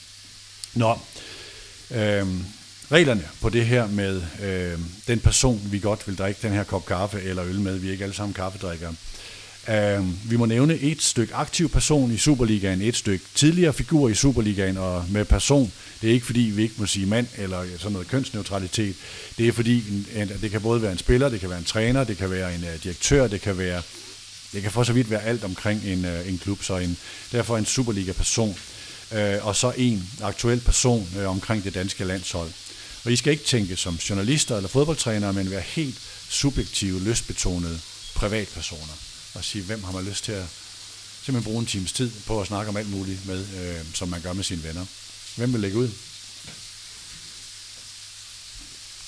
Nå, 0.73 0.99
øh, 1.91 2.27
reglerne 2.91 3.27
på 3.41 3.49
det 3.49 3.65
her 3.65 3.87
med 3.87 4.21
øh, 4.41 4.79
den 5.07 5.19
person, 5.19 5.61
vi 5.71 5.79
godt 5.79 6.07
vil 6.07 6.17
drikke 6.17 6.39
den 6.41 6.51
her 6.51 6.63
kop 6.63 6.85
kaffe 6.85 7.21
eller 7.21 7.45
øl 7.45 7.59
med, 7.59 7.77
vi 7.77 7.87
er 7.87 7.91
ikke 7.91 8.03
alle 8.03 8.15
sammen 8.15 8.33
kaffedrikkere, 8.33 8.95
Uh, 9.69 10.31
vi 10.31 10.37
må 10.37 10.45
nævne 10.45 10.75
et 10.79 11.01
stykke 11.01 11.35
aktiv 11.35 11.69
person 11.69 12.11
i 12.11 12.17
Superligaen, 12.17 12.81
et 12.81 12.95
stykke 12.95 13.25
tidligere 13.35 13.73
figur 13.73 14.09
i 14.09 14.15
Superligaen, 14.15 14.77
og 14.77 15.05
med 15.09 15.25
person, 15.25 15.71
det 16.01 16.09
er 16.09 16.13
ikke 16.13 16.25
fordi, 16.25 16.39
vi 16.39 16.63
ikke 16.63 16.75
må 16.77 16.85
sige 16.85 17.05
mand 17.05 17.27
eller 17.37 17.63
sådan 17.77 17.91
noget 17.91 18.07
kønsneutralitet. 18.07 18.95
Det 19.37 19.47
er 19.47 19.51
fordi, 19.51 19.83
en, 20.15 20.31
det 20.41 20.51
kan 20.51 20.61
både 20.61 20.81
være 20.81 20.91
en 20.91 20.97
spiller, 20.97 21.29
det 21.29 21.39
kan 21.39 21.49
være 21.49 21.59
en 21.59 21.65
træner, 21.65 22.03
det 22.03 22.17
kan 22.17 22.31
være 22.31 22.55
en 22.55 22.63
uh, 22.63 22.83
direktør, 22.83 23.27
det 23.27 23.41
kan 23.41 23.57
være, 23.57 23.81
det 24.53 24.61
kan 24.61 24.71
for 24.71 24.83
så 24.83 24.93
vidt 24.93 25.09
være 25.09 25.23
alt 25.23 25.43
omkring 25.43 25.83
en, 25.83 26.05
uh, 26.05 26.29
en 26.29 26.37
klub, 26.37 26.63
så 26.63 26.77
en, 26.77 26.97
derfor 27.31 27.57
en 27.57 27.65
Superliga-person, 27.65 28.55
uh, 29.11 29.47
og 29.47 29.55
så 29.55 29.73
en 29.77 30.09
aktuel 30.21 30.59
person 30.59 31.07
uh, 31.17 31.25
omkring 31.25 31.63
det 31.63 31.73
danske 31.73 32.03
landshold. 32.03 32.49
Og 33.05 33.11
I 33.11 33.15
skal 33.15 33.31
ikke 33.31 33.45
tænke 33.45 33.75
som 33.75 33.95
journalister 33.95 34.55
eller 34.55 34.69
fodboldtrænere, 34.69 35.33
men 35.33 35.51
være 35.51 35.63
helt 35.65 35.95
subjektive, 36.29 36.99
lystbetonede 36.99 37.79
privatpersoner 38.15 39.08
og 39.33 39.43
sige, 39.43 39.63
hvem 39.63 39.83
har 39.83 39.91
man 39.91 40.05
lyst 40.05 40.23
til 40.23 40.31
at 40.31 40.45
simpelthen 41.23 41.51
bruge 41.51 41.59
en 41.59 41.65
times 41.65 41.91
tid 41.91 42.11
på 42.27 42.41
at 42.41 42.47
snakke 42.47 42.69
om 42.69 42.77
alt 42.77 42.89
muligt 42.89 43.25
med, 43.27 43.39
øh, 43.39 43.85
som 43.93 44.09
man 44.09 44.21
gør 44.21 44.33
med 44.33 44.43
sine 44.43 44.63
venner. 44.63 44.85
Hvem 45.35 45.53
vil 45.53 45.61
lægge 45.61 45.77
ud? 45.77 45.89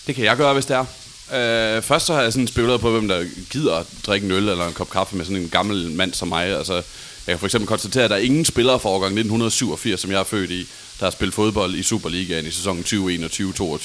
Det 0.07 0.15
kan 0.15 0.25
jeg 0.25 0.37
gøre, 0.37 0.53
hvis 0.53 0.65
det 0.65 0.75
er. 0.75 0.85
Øh, 1.33 1.83
først 1.83 2.05
så 2.05 2.13
har 2.13 2.21
jeg 2.21 2.33
sådan 2.33 2.47
spekuleret 2.47 2.81
på, 2.81 2.91
hvem 2.91 3.07
der 3.07 3.25
gider 3.49 3.75
at 3.75 3.87
drikke 4.05 4.25
en 4.25 4.31
øl 4.31 4.49
eller 4.49 4.67
en 4.67 4.73
kop 4.73 4.89
kaffe 4.89 5.15
med 5.15 5.25
sådan 5.25 5.41
en 5.41 5.49
gammel 5.49 5.91
mand 5.91 6.13
som 6.13 6.27
mig. 6.27 6.57
Altså, 6.57 6.73
jeg 6.73 6.83
kan 7.27 7.39
for 7.39 7.45
eksempel 7.45 7.67
konstatere, 7.67 8.03
at 8.03 8.09
der 8.09 8.15
er 8.15 8.19
ingen 8.19 8.45
spillere 8.45 8.79
fra 8.79 8.89
årgang 8.89 9.11
1987, 9.11 10.01
som 10.01 10.11
jeg 10.11 10.19
er 10.19 10.23
født 10.23 10.51
i, 10.51 10.67
der 10.99 11.05
har 11.05 11.11
spillet 11.11 11.33
fodbold 11.33 11.75
i 11.75 11.83
Superligaen 11.83 12.45
i 12.45 12.51
sæsonen 12.51 12.83
2021-2022. 12.83 12.89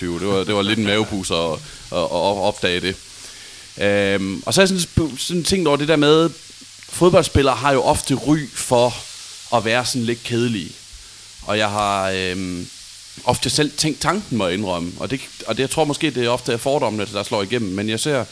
Det 0.04 0.26
var, 0.26 0.44
det 0.44 0.54
var 0.54 0.62
lidt 0.62 0.78
en 0.78 0.86
mavepuser 0.86 1.52
at, 1.52 1.60
at, 1.92 1.98
at 1.98 2.42
opdage 2.48 2.80
det. 2.80 2.96
Øhm, 3.78 4.42
og 4.46 4.54
så 4.54 4.60
har 4.60 4.62
jeg 4.62 4.80
sådan, 4.80 5.18
sådan 5.18 5.44
tænkt 5.44 5.68
over 5.68 5.76
det 5.76 5.88
der 5.88 5.96
med, 5.96 6.30
fodboldspillere 6.88 7.54
har 7.56 7.72
jo 7.72 7.82
ofte 7.82 8.14
ry 8.14 8.38
for 8.54 8.94
at 9.56 9.64
være 9.64 9.86
sådan 9.86 10.04
lidt 10.04 10.22
kedelige. 10.22 10.72
Og 11.42 11.58
jeg 11.58 11.70
har 11.70 12.10
øhm, 12.10 12.68
ofte 13.24 13.50
selv 13.50 13.70
tænkt 13.76 14.00
tanken, 14.00 14.38
må 14.38 14.46
jeg 14.46 14.54
indrømme. 14.54 14.92
Og 14.98 15.10
det, 15.10 15.20
og 15.46 15.56
det, 15.56 15.62
jeg 15.62 15.70
tror 15.70 15.84
måske, 15.84 16.10
det 16.10 16.24
er 16.24 16.28
ofte 16.28 16.52
er 16.52 16.56
fordommene, 16.56 17.06
der 17.12 17.22
slår 17.22 17.42
igennem. 17.42 17.74
Men 17.74 17.88
jeg 17.88 18.00
ser, 18.00 18.24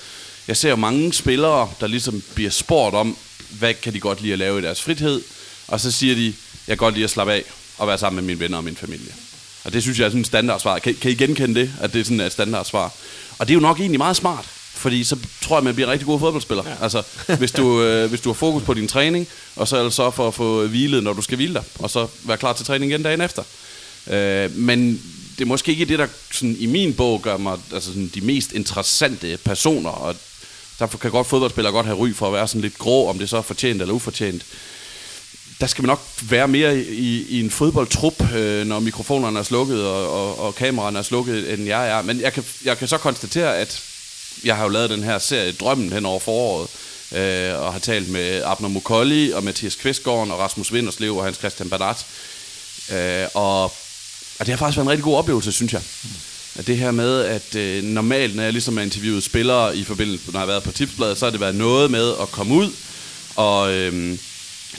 jeg 0.49 0.57
ser 0.57 0.71
jo 0.71 0.77
mange 0.77 1.13
spillere, 1.13 1.71
der 1.81 1.87
ligesom 1.87 2.23
bliver 2.35 2.51
spurgt 2.51 2.95
om, 2.95 3.17
hvad 3.51 3.75
kan 3.75 3.93
de 3.95 4.01
godt 4.01 4.21
lide 4.21 4.33
at 4.33 4.39
lave 4.39 4.59
i 4.59 4.63
deres 4.63 4.83
fritid. 4.83 5.23
Og 5.69 5.81
så 5.81 5.91
siger 5.91 6.15
de, 6.15 6.25
jeg 6.27 6.35
kan 6.69 6.77
godt 6.77 6.95
lide 6.95 7.05
at 7.05 7.11
slappe 7.11 7.33
af 7.33 7.45
og 7.79 7.89
være 7.89 7.99
sammen 7.99 8.17
med 8.17 8.35
mine 8.35 8.41
venner 8.41 8.59
og 8.59 8.65
min 8.65 8.77
familie. 8.77 9.15
Og 9.65 9.73
det 9.73 9.83
synes 9.83 9.99
jeg 9.99 10.05
er 10.05 10.09
sådan 10.09 10.21
et 10.21 10.27
standardsvar. 10.27 10.79
Kan, 10.79 10.95
kan 10.95 11.11
I 11.11 11.15
genkende 11.15 11.61
det, 11.61 11.73
at 11.81 11.93
det 11.93 12.01
er 12.01 12.05
sådan 12.05 12.21
et 12.21 12.33
standardsvar? 12.33 12.93
Og 13.39 13.49
det 13.49 13.53
er 13.53 13.55
jo 13.55 13.61
nok 13.61 13.81
egentlig 13.81 13.99
meget 13.99 14.17
smart. 14.17 14.54
Fordi 14.75 15.05
så 15.05 15.17
tror 15.43 15.57
jeg, 15.57 15.65
man 15.65 15.75
bliver 15.75 15.87
en 15.87 15.93
rigtig 15.93 16.07
god 16.07 16.21
fodboldspiller. 16.21 16.65
Ja. 16.67 16.75
Altså, 16.83 17.03
hvis 17.39 17.53
du, 17.53 17.83
øh, 17.83 18.09
hvis 18.09 18.21
du 18.21 18.29
har 18.29 18.35
fokus 18.35 18.63
på 18.63 18.75
din 18.75 18.89
træning, 18.89 19.29
og 19.57 19.69
så 19.69 19.91
så 19.91 20.11
for 20.11 20.29
at 20.29 20.35
få 20.35 20.67
hvilet, 20.67 21.03
når 21.03 21.13
du 21.13 21.23
skal 21.23 21.37
hvile 21.37 21.55
dig, 21.55 21.63
og 21.79 21.91
så 21.91 22.07
være 22.23 22.37
klar 22.37 22.53
til 22.53 22.67
træning 22.67 22.91
igen 22.91 23.03
dagen 23.03 23.21
efter. 23.21 23.43
Øh, 24.11 24.57
men 24.57 25.03
det 25.39 25.45
er 25.45 25.49
måske 25.49 25.73
ikke 25.73 25.85
det, 25.85 25.99
der 25.99 26.07
sådan, 26.33 26.57
i 26.59 26.67
min 26.67 26.95
bog 26.95 27.23
gør 27.23 27.37
mig 27.37 27.59
altså, 27.73 27.89
sådan, 27.91 28.11
de 28.15 28.21
mest 28.21 28.53
interessante 28.53 29.39
personer, 29.45 29.91
og 29.91 30.17
derfor 30.79 30.99
kan 30.99 31.11
godt 31.11 31.27
fodboldspillere 31.27 31.73
godt 31.73 31.87
have 31.87 31.99
ry 31.99 32.15
for 32.15 32.27
at 32.27 32.33
være 32.33 32.49
sådan 32.49 32.61
lidt 32.61 32.79
grå, 32.79 33.09
om 33.09 33.19
det 33.19 33.29
så 33.29 33.37
er 33.37 33.43
fortjent 33.43 33.81
eller 33.83 33.95
ufortjent. 33.95 34.43
Der 35.61 35.67
skal 35.67 35.83
man 35.83 35.89
nok 35.89 36.03
være 36.23 36.49
mere 36.49 36.79
i, 36.79 37.27
i 37.29 37.41
en 37.41 37.51
fodboldtrup, 37.51 38.35
øh, 38.35 38.67
når 38.67 38.81
mikrofonerne 38.81 39.39
er 39.39 39.43
slukket 39.43 39.87
og, 39.87 40.11
og, 40.11 40.39
og 40.39 40.55
kameraerne 40.55 40.99
er 40.99 41.03
slukket, 41.03 41.53
end 41.53 41.65
jeg 41.65 41.91
er. 41.91 42.03
Men 42.03 42.21
jeg 42.21 42.33
kan, 42.33 42.45
jeg 42.65 42.79
kan 42.79 42.89
så 42.89 42.99
konstatere, 42.99 43.57
at 43.57 43.83
jeg 44.45 44.57
har 44.57 44.63
jo 44.63 44.69
lavet 44.69 44.91
den 44.91 45.03
her 45.03 45.19
serie 45.19 45.53
Drømmen 45.53 45.93
hen 45.93 46.07
over 46.07 46.21
foråret, 46.21 46.69
øh, 47.13 47.61
og 47.61 47.73
har 47.73 47.81
talt 47.81 48.09
med 48.09 48.43
Abner 48.45 48.69
Mukolli 48.69 49.31
og 49.31 49.45
Mathias 49.45 49.75
Kvistgaard 49.75 50.31
og 50.31 50.39
Rasmus 50.39 50.73
Vinderslev 50.73 51.17
og 51.17 51.25
Hans 51.25 51.39
Christian 51.39 51.71
Badat. 51.71 52.07
Øh, 52.93 53.29
og, 53.35 53.63
og 54.39 54.41
det 54.41 54.49
har 54.49 54.57
faktisk 54.57 54.77
været 54.77 54.87
en 54.87 54.91
rigtig 54.91 55.05
god 55.05 55.17
oplevelse, 55.17 55.53
synes 55.53 55.73
jeg. 55.73 55.83
At 56.59 56.67
det 56.67 56.77
her 56.77 56.91
med, 56.91 57.21
at 57.21 57.55
øh, 57.55 57.83
normalt, 57.83 58.37
når 58.37 58.43
jeg 58.43 58.53
ligesom 58.53 58.77
har 58.77 58.85
interviewet 58.85 59.25
spillere 59.25 59.77
i 59.77 59.85
forbindelse, 59.85 60.25
når 60.27 60.33
jeg 60.33 60.41
har 60.41 60.47
været 60.47 60.63
på 60.63 60.73
tipsbladet, 60.73 61.19
så 61.19 61.27
har 61.27 61.31
det 61.31 61.41
været 61.41 61.55
noget 61.55 61.91
med 61.91 62.13
at 62.23 62.29
komme 62.31 62.55
ud 62.55 62.71
og 63.37 63.73
øh, 63.73 64.19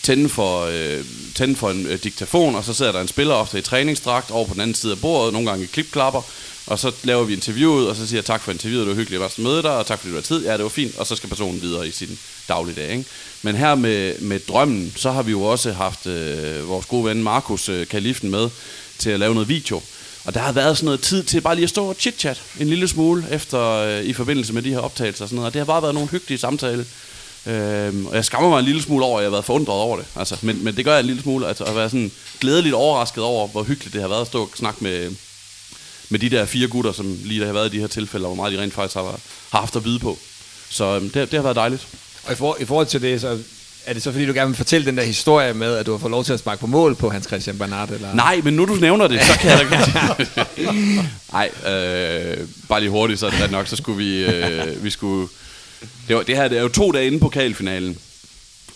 tænde 0.04 0.30
for, 0.30 0.66
øh, 0.66 1.06
tænde 1.36 1.56
for 1.56 1.72
en 1.72 1.86
øh, 1.86 2.04
diktafon, 2.04 2.56
og 2.56 2.64
så 2.64 2.74
sidder 2.74 2.92
der 2.92 3.02
en 3.02 3.08
spiller 3.08 3.34
ofte 3.34 3.60
i 3.60 3.62
træningsdragt 3.62 4.32
over 4.32 4.48
på 4.48 4.54
den 4.54 4.62
anden 4.62 4.76
side 4.76 4.92
af 4.92 5.00
bordet, 5.00 5.34
nogle 5.34 5.50
gange 5.50 5.64
i 5.64 5.68
klipklapper, 5.68 6.22
og 6.68 6.80
så 6.80 6.92
laver 7.04 7.24
vi 7.24 7.34
interviewet, 7.34 7.90
og 7.90 7.96
så 7.96 8.08
siger 8.08 8.18
jeg 8.18 8.26
tak 8.26 8.42
for 8.42 8.52
interviewet, 8.52 8.88
det 8.88 8.96
var 8.96 9.02
hyggeligt 9.02 9.24
at 9.24 9.40
møde 9.40 9.64
dig, 9.64 9.72
og 9.72 9.86
tak 9.86 10.00
fordi 10.00 10.10
du 10.10 10.16
har 10.16 10.22
tid. 10.22 10.46
Ja, 10.46 10.54
det 10.54 10.64
var 10.64 10.70
fint, 10.70 10.98
og 10.98 11.08
så 11.08 11.16
skal 11.16 11.30
personen 11.30 11.62
videre 11.62 11.88
i 11.88 11.92
sin 11.92 12.20
dagligdag. 12.48 12.92
Ikke? 12.92 13.06
Men 13.42 13.56
her 13.56 13.76
med, 13.76 14.20
med 14.20 14.40
drømmen, 14.40 14.94
så 14.96 15.12
har 15.12 15.24
vi 15.24 15.32
jo 15.32 15.42
også 15.42 15.72
haft 15.72 16.08
øh, 16.08 16.70
vores 16.70 16.86
gode 16.86 17.06
ven 17.06 17.24
Markus 17.24 17.70
øh, 17.70 17.88
Kalifen 17.88 18.32
med 18.32 18.50
til 18.98 19.10
at 19.10 19.20
lave 19.20 19.34
noget 19.34 19.50
video. 19.50 19.82
Og 20.26 20.34
der 20.34 20.40
har 20.40 20.52
været 20.52 20.78
sådan 20.78 20.86
noget 20.86 21.02
tid 21.02 21.24
til 21.24 21.42
bare 21.42 21.56
lige 21.56 21.64
at 21.64 21.70
stå 21.70 21.86
og 21.86 21.96
chit-chat 22.00 22.42
en 22.60 22.68
lille 22.68 22.88
smule 22.88 23.26
efter, 23.32 23.60
øh, 23.62 24.04
i 24.04 24.14
forbindelse 24.14 24.54
med 24.54 24.62
de 24.62 24.70
her 24.70 24.80
optagelser 24.80 25.26
og 25.26 25.30
sådan 25.30 25.36
noget. 25.36 25.48
Og 25.48 25.54
det 25.54 25.60
har 25.60 25.66
bare 25.66 25.82
været 25.82 25.94
nogle 25.94 26.10
hyggelige 26.10 26.40
samtaler. 26.40 26.84
Øhm, 27.48 28.06
og 28.06 28.16
jeg 28.16 28.26
skammer 28.26 28.50
mig 28.50 28.60
en 28.60 28.66
lille 28.66 28.82
smule 28.82 29.06
over, 29.06 29.18
at 29.18 29.24
jeg 29.24 29.28
har 29.28 29.36
været 29.36 29.46
forundret 29.46 29.76
over 29.76 29.98
det. 29.98 30.06
Altså, 30.16 30.38
men, 30.42 30.64
men 30.64 30.76
det 30.76 30.86
gør 30.86 30.92
jeg 30.92 31.00
en 31.00 31.06
lille 31.06 31.22
smule, 31.22 31.48
altså, 31.48 31.64
at 31.64 31.76
være 31.76 31.90
sådan 31.90 32.12
glædeligt 32.40 32.76
overrasket 32.76 33.24
over, 33.24 33.48
hvor 33.48 33.64
hyggeligt 33.64 33.94
det 33.94 34.02
har 34.02 34.10
været 34.10 34.22
at 34.22 34.28
stå 34.28 34.42
og 34.42 34.50
snakke 34.56 34.84
med, 34.84 35.16
med 36.10 36.20
de 36.20 36.30
der 36.30 36.46
fire 36.46 36.68
gutter, 36.68 36.92
som 36.92 37.18
lige 37.24 37.40
der 37.40 37.46
har 37.46 37.54
været 37.54 37.74
i 37.74 37.76
de 37.76 37.80
her 37.80 37.88
tilfælde, 37.88 38.26
og 38.26 38.36
hvor 38.36 38.44
meget 38.44 38.58
de 38.58 38.62
rent 38.62 38.74
faktisk 38.74 38.96
har, 38.96 39.04
har 39.52 39.60
haft 39.60 39.76
at 39.76 39.84
byde 39.84 40.00
på. 40.00 40.18
Så 40.70 40.96
øhm, 40.96 41.10
det, 41.10 41.32
det 41.32 41.34
har 41.34 41.42
været 41.44 41.56
dejligt. 41.56 41.88
Og 42.26 42.34
i, 42.34 42.36
for, 42.36 42.58
i 42.60 42.66
forhold 42.66 42.88
til 42.88 43.02
det, 43.02 43.22
så 43.22 43.40
er 43.86 43.94
det 43.94 44.04
så 44.04 44.12
fordi, 44.12 44.26
du 44.26 44.34
gerne 44.34 44.48
vil 44.48 44.58
fortælle 44.58 44.86
den 44.86 44.98
der 44.98 45.04
historie 45.04 45.54
med, 45.54 45.76
at 45.76 45.86
du 45.86 45.92
har 45.92 45.98
fået 45.98 46.12
lov 46.12 46.24
til 46.24 46.34
at 46.34 46.40
sparke 46.40 46.60
på 46.60 46.68
mål 46.68 46.96
på 46.96 47.10
Hans 47.10 47.26
Christian 47.26 47.58
Bernard? 47.58 47.90
Eller? 47.90 48.14
Nej, 48.14 48.42
men 48.44 48.54
nu 48.54 48.66
du 48.66 48.76
nævner 48.76 49.08
det, 49.08 49.22
så 49.24 49.34
kan 49.40 49.50
jeg 49.50 49.60
da 49.60 49.78
godt 49.78 50.50
Nej, 51.34 51.50
øh, 51.74 52.48
bare 52.70 52.80
lige 52.80 52.90
hurtigt, 52.90 53.20
så 53.20 53.26
er 53.28 53.32
det 53.32 53.52
nok, 53.52 53.68
så 53.68 53.76
skulle 53.76 53.98
vi, 53.98 54.26
øh, 54.26 54.84
vi 54.84 54.90
skulle... 54.90 55.28
Det, 56.08 56.16
var, 56.16 56.24
det 56.24 56.36
her 56.36 56.48
det 56.48 56.58
er 56.58 56.62
jo 56.62 56.68
to 56.68 56.92
dage 56.92 57.06
inden 57.06 57.20
pokalfinalen, 57.20 57.98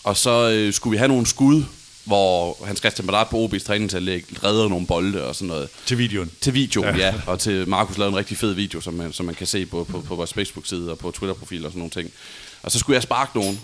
og 0.04 0.18
så 0.18 0.50
øh, 0.50 0.74
skulle 0.74 0.92
vi 0.92 0.98
have 0.98 1.08
nogle 1.08 1.26
skud, 1.26 1.64
hvor 2.04 2.58
Hans 2.66 2.80
Christian 2.80 3.06
Bernard 3.06 3.30
på 3.30 3.46
OB's 3.46 3.66
træningsanlæg 3.66 4.26
redder 4.44 4.68
nogle 4.68 4.88
bolde 4.88 5.24
og 5.28 5.36
sådan 5.36 5.48
noget. 5.48 5.70
Til 5.86 5.98
videoen. 5.98 6.32
Til 6.42 6.54
video, 6.54 6.84
ja. 6.84 6.98
ja. 6.98 7.14
Og 7.28 7.40
til 7.40 7.70
Markus 7.70 7.98
lavede 7.98 8.12
en 8.12 8.18
rigtig 8.18 8.38
fed 8.38 8.54
video, 8.54 8.82
som 8.82 8.94
man, 8.94 9.14
som 9.14 9.26
man 9.26 9.36
kan 9.36 9.48
se 9.48 9.66
på, 9.66 9.84
på, 9.84 10.02
på 10.02 10.16
vores 10.16 10.34
Facebook-side 10.34 10.92
og 10.92 10.98
på 10.98 11.12
Twitter-profil 11.12 11.66
og 11.66 11.72
sådan 11.72 11.80
nogle 11.80 11.92
ting. 11.92 12.12
Og 12.64 12.72
så 12.72 12.80
skulle 12.80 12.96
jeg 12.96 13.04
sparke 13.04 13.32
nogen. 13.36 13.62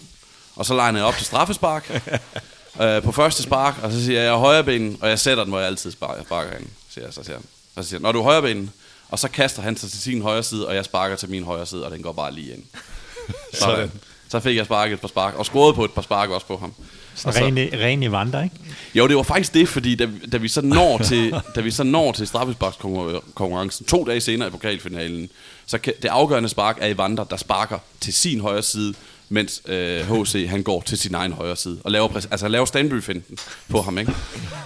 Og 0.56 0.65
så 0.65 0.76
legner 0.76 1.00
jeg 1.00 1.08
op 1.08 1.15
til 1.15 1.26
straffespark 1.26 2.02
øh, 2.82 3.04
på 3.04 3.12
første 3.12 3.43
spark, 3.43 3.76
og 3.84 3.91
så 3.91 4.06
siger 4.06 4.19
jeg, 4.19 4.26
jeg 4.26 4.34
er 4.34 4.38
højreben, 4.38 4.98
og 5.02 5.10
jeg 5.10 5.19
sætter 5.19 5.43
den, 5.43 5.52
hvor 5.52 5.60
jeg 5.60 5.67
altid 5.67 5.91
sparker, 5.91 6.15
jeg 6.15 6.26
sparker 6.26 6.58
hende. 6.58 6.67
Siger 6.89 7.06
jeg, 7.06 7.13
så 7.13 7.24
siger 7.24 7.36
han. 7.36 7.45
Og 7.76 7.84
så 7.84 7.89
siger 7.89 8.00
han, 8.00 8.02
når 8.02 8.12
du 8.12 8.19
er 8.19 8.24
højreben, 8.24 8.71
og 9.10 9.19
så 9.19 9.28
kaster 9.28 9.62
han 9.62 9.78
sig 9.78 9.91
til 9.91 10.02
sin 10.02 10.21
højre 10.21 10.43
side, 10.43 10.67
og 10.67 10.76
jeg 10.76 10.86
sparker 10.86 11.15
til 11.15 11.30
min 11.30 11.43
højre 11.43 11.65
side, 11.65 11.86
og 11.86 11.91
den 11.91 12.02
går 12.02 12.12
bare 12.12 12.34
lige 12.34 12.54
ind. 12.54 12.63
Så, 13.54 13.89
så 14.30 14.39
fik 14.39 14.58
jeg 14.58 14.65
sparket 14.65 14.93
et 14.93 15.02
par 15.02 15.08
spark, 15.08 15.36
og 15.36 15.45
skåret 15.45 15.76
på 15.76 15.86
et 15.86 15.91
par 15.91 16.02
spark 16.02 16.30
også 16.30 16.48
på 16.48 16.58
ham. 16.58 16.74
Så 17.15 17.30
ren, 17.30 17.58
ren 17.58 18.04
i 18.04 18.12
vandre, 18.12 18.43
ikke? 18.43 18.56
Jo, 18.95 19.08
det 19.08 19.15
var 19.15 19.23
faktisk 19.23 19.54
det, 19.54 19.69
fordi 19.69 19.95
da, 19.95 20.08
da 20.32 20.38
vi 20.38 20.47
så 20.47 20.62
når 20.62 20.97
til, 20.97 21.36
da 21.56 21.62
vi 21.62 21.71
så 21.71 21.84
når 21.84 22.12
til 22.12 22.28
straffesparkskonkurrencen 22.28 23.86
to 23.86 24.04
dage 24.04 24.21
senere 24.21 24.47
i 24.47 24.51
pokalfinalen, 24.51 25.30
så 25.65 25.78
kan, 25.78 25.93
det 26.01 26.08
afgørende 26.10 26.49
spark 26.49 26.78
er 26.82 26.88
i 26.88 26.97
Vandre, 26.97 27.25
der 27.30 27.38
sparker 27.38 27.80
til 28.01 28.13
sin 28.13 28.39
højre 28.39 28.63
side, 28.63 28.93
mens 29.30 29.62
øh, 29.65 30.01
HC 30.01 30.47
han 30.49 30.63
går 30.63 30.82
til 30.82 30.97
sin 30.97 31.15
egen 31.15 31.34
højre 31.34 31.56
side 31.56 31.78
og 31.84 31.91
laver, 31.91 32.25
altså, 32.32 32.47
laver 32.47 32.65
Stanbury-finden 32.65 33.38
på 33.69 33.82
ham. 33.82 33.97
Ikke? 33.97 34.12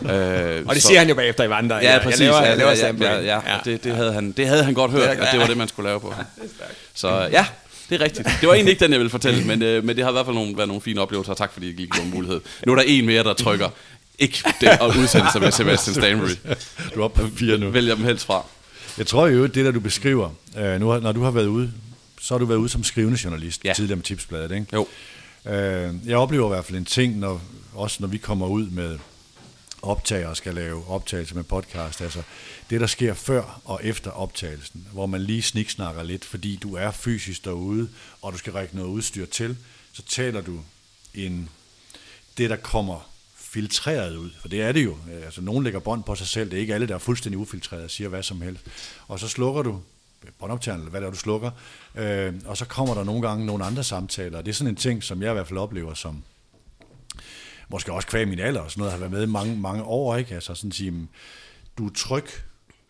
øh, 0.02 0.66
og 0.68 0.76
det 0.76 0.82
så, 0.84 0.88
siger 0.88 1.00
han 1.00 1.10
jo 1.10 1.16
bagefter 1.16 1.44
i 1.44 1.50
Vandre. 1.50 1.76
Ja, 1.76 2.00
præcis. 2.04 2.22
Jeg 2.22 2.30
laver, 2.30 2.46
jeg 2.46 2.58
laver 2.58 2.72
ja, 2.72 3.16
ja, 3.16 3.22
ja, 3.22 3.54
ja, 3.54 3.58
det, 3.66 3.84
det, 3.84 3.96
havde 3.96 4.14
han, 4.14 4.32
det 4.32 4.48
havde 4.48 4.64
han 4.64 4.74
godt 4.74 4.92
hørt, 4.92 5.10
at 5.10 5.28
det 5.32 5.40
var 5.40 5.48
det, 5.48 5.58
man 5.58 5.68
skulle 5.68 5.90
lave 5.90 6.00
på 6.00 6.12
ham. 6.12 6.26
Så 6.94 7.30
ja, 7.32 7.46
det 7.90 8.02
er 8.02 8.06
rigtigt. 8.06 8.28
Det 8.42 8.48
var 8.48 8.54
egentlig 8.54 8.72
ikke 8.72 8.84
den, 8.84 8.92
jeg 8.92 9.00
ville 9.00 9.10
fortælle, 9.10 9.44
men, 9.44 9.62
øh, 9.62 9.84
men 9.84 9.96
det 9.96 10.04
har 10.04 10.12
i 10.12 10.14
hvert 10.14 10.26
fald 10.26 10.36
nogle, 10.36 10.58
været 10.58 10.68
nogle 10.68 10.82
fine 10.82 11.02
oplevelser, 11.02 11.32
og 11.32 11.38
tak 11.38 11.54
fordi 11.54 11.70
I 11.70 11.74
gik 11.74 11.90
en 12.04 12.10
mulighed. 12.10 12.42
Nu 12.66 12.72
er 12.72 12.76
der 12.76 12.84
en 12.88 13.06
mere, 13.06 13.24
der 13.24 13.34
trykker 13.34 13.70
ikke 14.20 14.44
det 14.62 14.68
at 14.68 14.98
udsende 15.00 15.32
sig 15.32 15.42
med 15.42 15.52
Sebastian 15.52 15.94
Stanbury. 15.94 16.56
Du 16.96 17.00
er 17.00 17.04
oppe 17.04 17.22
på 17.22 17.36
fire 17.36 17.58
nu. 17.58 17.70
Vælger 17.70 17.96
dem 17.96 18.04
helst 18.04 18.26
fra. 18.26 18.46
Jeg 18.98 19.08
tror 19.08 19.28
jo, 19.28 19.46
det 19.46 19.66
der 19.66 19.72
du 19.72 19.80
beskriver, 19.80 20.30
øh, 20.58 20.80
nu, 20.80 21.00
når 21.00 21.12
du 21.12 21.22
har 21.22 21.32
været 21.32 21.46
ude, 21.46 21.72
så 22.22 22.34
har 22.34 22.40
du 22.40 22.46
været 22.46 22.58
ude 22.58 22.70
som 22.70 22.84
skrivende 22.84 23.20
journalist 23.24 23.66
ja. 23.66 23.74
tidligere 23.74 23.96
med 23.96 24.04
Tipsbladet, 24.04 24.52
ikke? 24.52 24.66
Jo. 24.74 24.88
Øh, 25.46 25.94
jeg 26.06 26.18
oplever 26.18 26.46
i 26.46 26.50
hvert 26.50 26.66
fald 26.66 26.78
en 26.78 26.86
ting, 26.86 27.20
når, 27.20 27.42
også 27.74 27.98
når 28.00 28.08
vi 28.08 28.18
kommer 28.18 28.48
ud 28.48 28.66
med 28.66 28.98
optager 29.82 30.28
og 30.28 30.38
skal 30.38 30.54
lave 30.54 30.88
optagelse 30.88 31.36
med 31.36 31.44
podcast, 31.44 32.02
altså 32.02 32.22
det, 32.70 32.82
der 32.82 32.88
sker 32.88 33.14
før 33.14 33.62
og 33.66 33.80
efter 33.84 34.12
optagelsen, 34.12 34.88
hvor 34.94 35.06
man 35.06 35.22
lige 35.22 35.42
sniksnakker 35.42 36.04
lidt, 36.04 36.26
fordi 36.26 36.56
du 36.56 36.76
er 36.76 36.92
fysisk 36.92 37.46
derude, 37.46 37.90
og 38.22 38.34
du 38.34 38.38
skal 38.38 38.54
række 38.54 38.76
noget 38.76 38.90
udstyr 38.90 39.26
til, 39.26 39.58
så 39.94 40.02
taler 40.02 40.42
du 40.42 40.60
en, 41.14 41.50
det, 42.38 42.50
der 42.50 42.56
kommer 42.56 43.10
filtreret 43.36 44.16
ud, 44.16 44.30
for 44.42 44.48
det 44.48 44.62
er 44.62 44.72
det 44.72 44.84
jo. 44.84 44.98
Altså, 45.24 45.42
nogen 45.42 45.64
lægger 45.64 45.80
bånd 45.80 46.04
på 46.04 46.16
sig 46.16 46.28
selv, 46.28 46.50
det 46.52 46.58
er 46.58 46.62
ikke 46.62 46.74
alle, 46.74 46.88
der 46.88 46.96
er 46.96 47.00
fuldstændig 47.00 47.38
ufiltreret 47.38 47.84
og 47.84 47.92
siger 47.92 48.08
hvad 48.08 48.24
som 48.24 48.42
helst. 48.42 48.66
Og 49.08 49.20
så 49.20 49.28
slukker 49.28 49.62
du 49.62 49.82
båndoptageren, 50.40 50.82
eller 50.82 50.90
hvad 50.90 51.02
det 51.02 51.08
er, 51.08 51.12
du 51.12 51.18
slukker, 51.18 51.52
øh, 51.96 52.34
og 52.46 52.58
så 52.58 52.66
kommer 52.66 52.94
der 52.94 53.04
nogle 53.04 53.28
gange 53.28 53.46
nogle 53.46 53.66
andre 53.66 53.84
samtaler, 53.84 54.42
det 54.42 54.50
er 54.52 54.54
sådan 54.54 54.74
en 54.74 54.76
ting, 54.76 55.04
som 55.04 55.22
jeg 55.22 55.32
i 55.32 55.34
hvert 55.34 55.48
fald 55.48 55.60
oplever 55.60 55.94
som, 55.94 56.24
måske 57.70 57.94
også 57.94 58.08
kvæg 58.08 58.28
min 58.28 58.40
alder 58.40 58.62
og 58.62 58.72
sådan 58.72 58.80
noget, 58.80 58.92
har 58.92 59.00
været 59.00 59.12
med 59.12 59.28
mange, 59.28 59.58
mange 59.58 59.84
år, 59.84 60.16
ikke? 60.16 60.36
Altså 60.36 60.56
sådan 60.56 60.70
at 60.70 60.76
sige, 60.76 60.92
mm, 60.92 61.08
du 61.78 61.88
er 61.88 61.92
tryg 61.96 62.26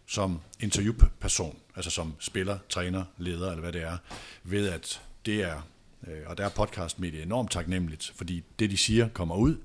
som 0.08 0.40
interviewperson, 0.60 1.58
altså 1.76 1.92
som 1.92 2.14
spiller, 2.20 2.58
træner, 2.70 3.04
leder, 3.18 3.50
eller 3.50 3.62
hvad 3.62 3.74
det 3.74 3.84
er, 3.84 3.98
ved 4.44 4.70
at 4.70 5.02
det 5.26 5.42
er, 5.42 5.68
øh, 6.08 6.18
og 6.26 6.38
der 6.38 6.46
er 6.46 6.50
podcastmediet 6.50 7.24
enormt 7.24 7.52
taknemmeligt, 7.52 8.14
fordi 8.16 8.44
det, 8.60 8.70
de 8.70 8.78
siger, 8.78 9.08
kommer 9.08 9.36
ud, 9.36 9.58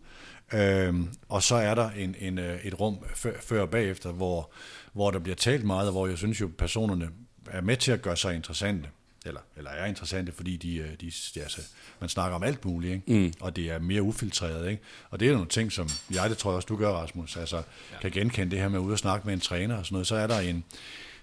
Øhm, 0.53 1.09
og 1.29 1.43
så 1.43 1.55
er 1.55 1.75
der 1.75 1.91
en, 1.91 2.15
en, 2.19 2.39
øh, 2.39 2.65
et 2.65 2.81
rum 2.81 2.99
før, 3.15 3.33
før 3.41 3.61
og 3.63 3.71
bagefter, 3.71 4.13
hvor, 4.13 4.51
hvor 4.93 5.11
der 5.11 5.19
bliver 5.19 5.37
talt 5.37 5.65
meget, 5.65 5.87
og 5.87 5.93
hvor 5.93 6.07
jeg 6.07 6.19
synes 6.19 6.41
jo, 6.41 6.51
personerne 6.59 7.09
er 7.51 7.61
med 7.61 7.77
til 7.77 7.93
at 7.93 8.03
gøre 8.03 8.17
sig 8.17 8.35
interessante 8.35 8.89
eller, 9.25 9.41
eller 9.57 9.71
er 9.71 9.87
interessante, 9.87 10.33
fordi 10.33 10.57
de, 10.57 10.77
øh, 10.77 10.91
de, 11.01 11.13
de, 11.35 11.43
altså, 11.43 11.61
man 12.01 12.09
snakker 12.09 12.37
om 12.37 12.43
alt 12.43 12.65
muligt, 12.65 12.95
ikke? 12.95 13.21
Mm. 13.21 13.33
og 13.41 13.57
det 13.57 13.71
er 13.71 13.79
mere 13.79 14.03
ufiltreret. 14.03 14.71
Ikke? 14.71 14.83
Og 15.11 15.21
det 15.21 15.29
er 15.29 15.33
nogle 15.33 15.49
ting, 15.49 15.73
som 15.73 15.89
jeg, 16.15 16.31
det 16.31 16.39
tror 16.39 16.51
jeg 16.51 16.57
også, 16.57 16.67
du 16.67 16.77
gør, 16.77 16.91
Rasmus, 16.91 17.37
altså, 17.37 17.57
ja. 17.57 17.63
kan 18.01 18.11
genkende 18.11 18.51
det 18.51 18.59
her 18.59 18.69
med 18.69 18.79
at 18.79 18.83
ud 18.83 18.93
og 18.93 18.99
snakke 18.99 19.27
med 19.27 19.35
en 19.35 19.41
træner 19.41 19.77
og 19.77 19.87
sådan 19.87 19.95
noget, 19.95 20.07
så 20.07 20.17
er 20.17 20.27
der 20.27 20.39
en, 20.39 20.65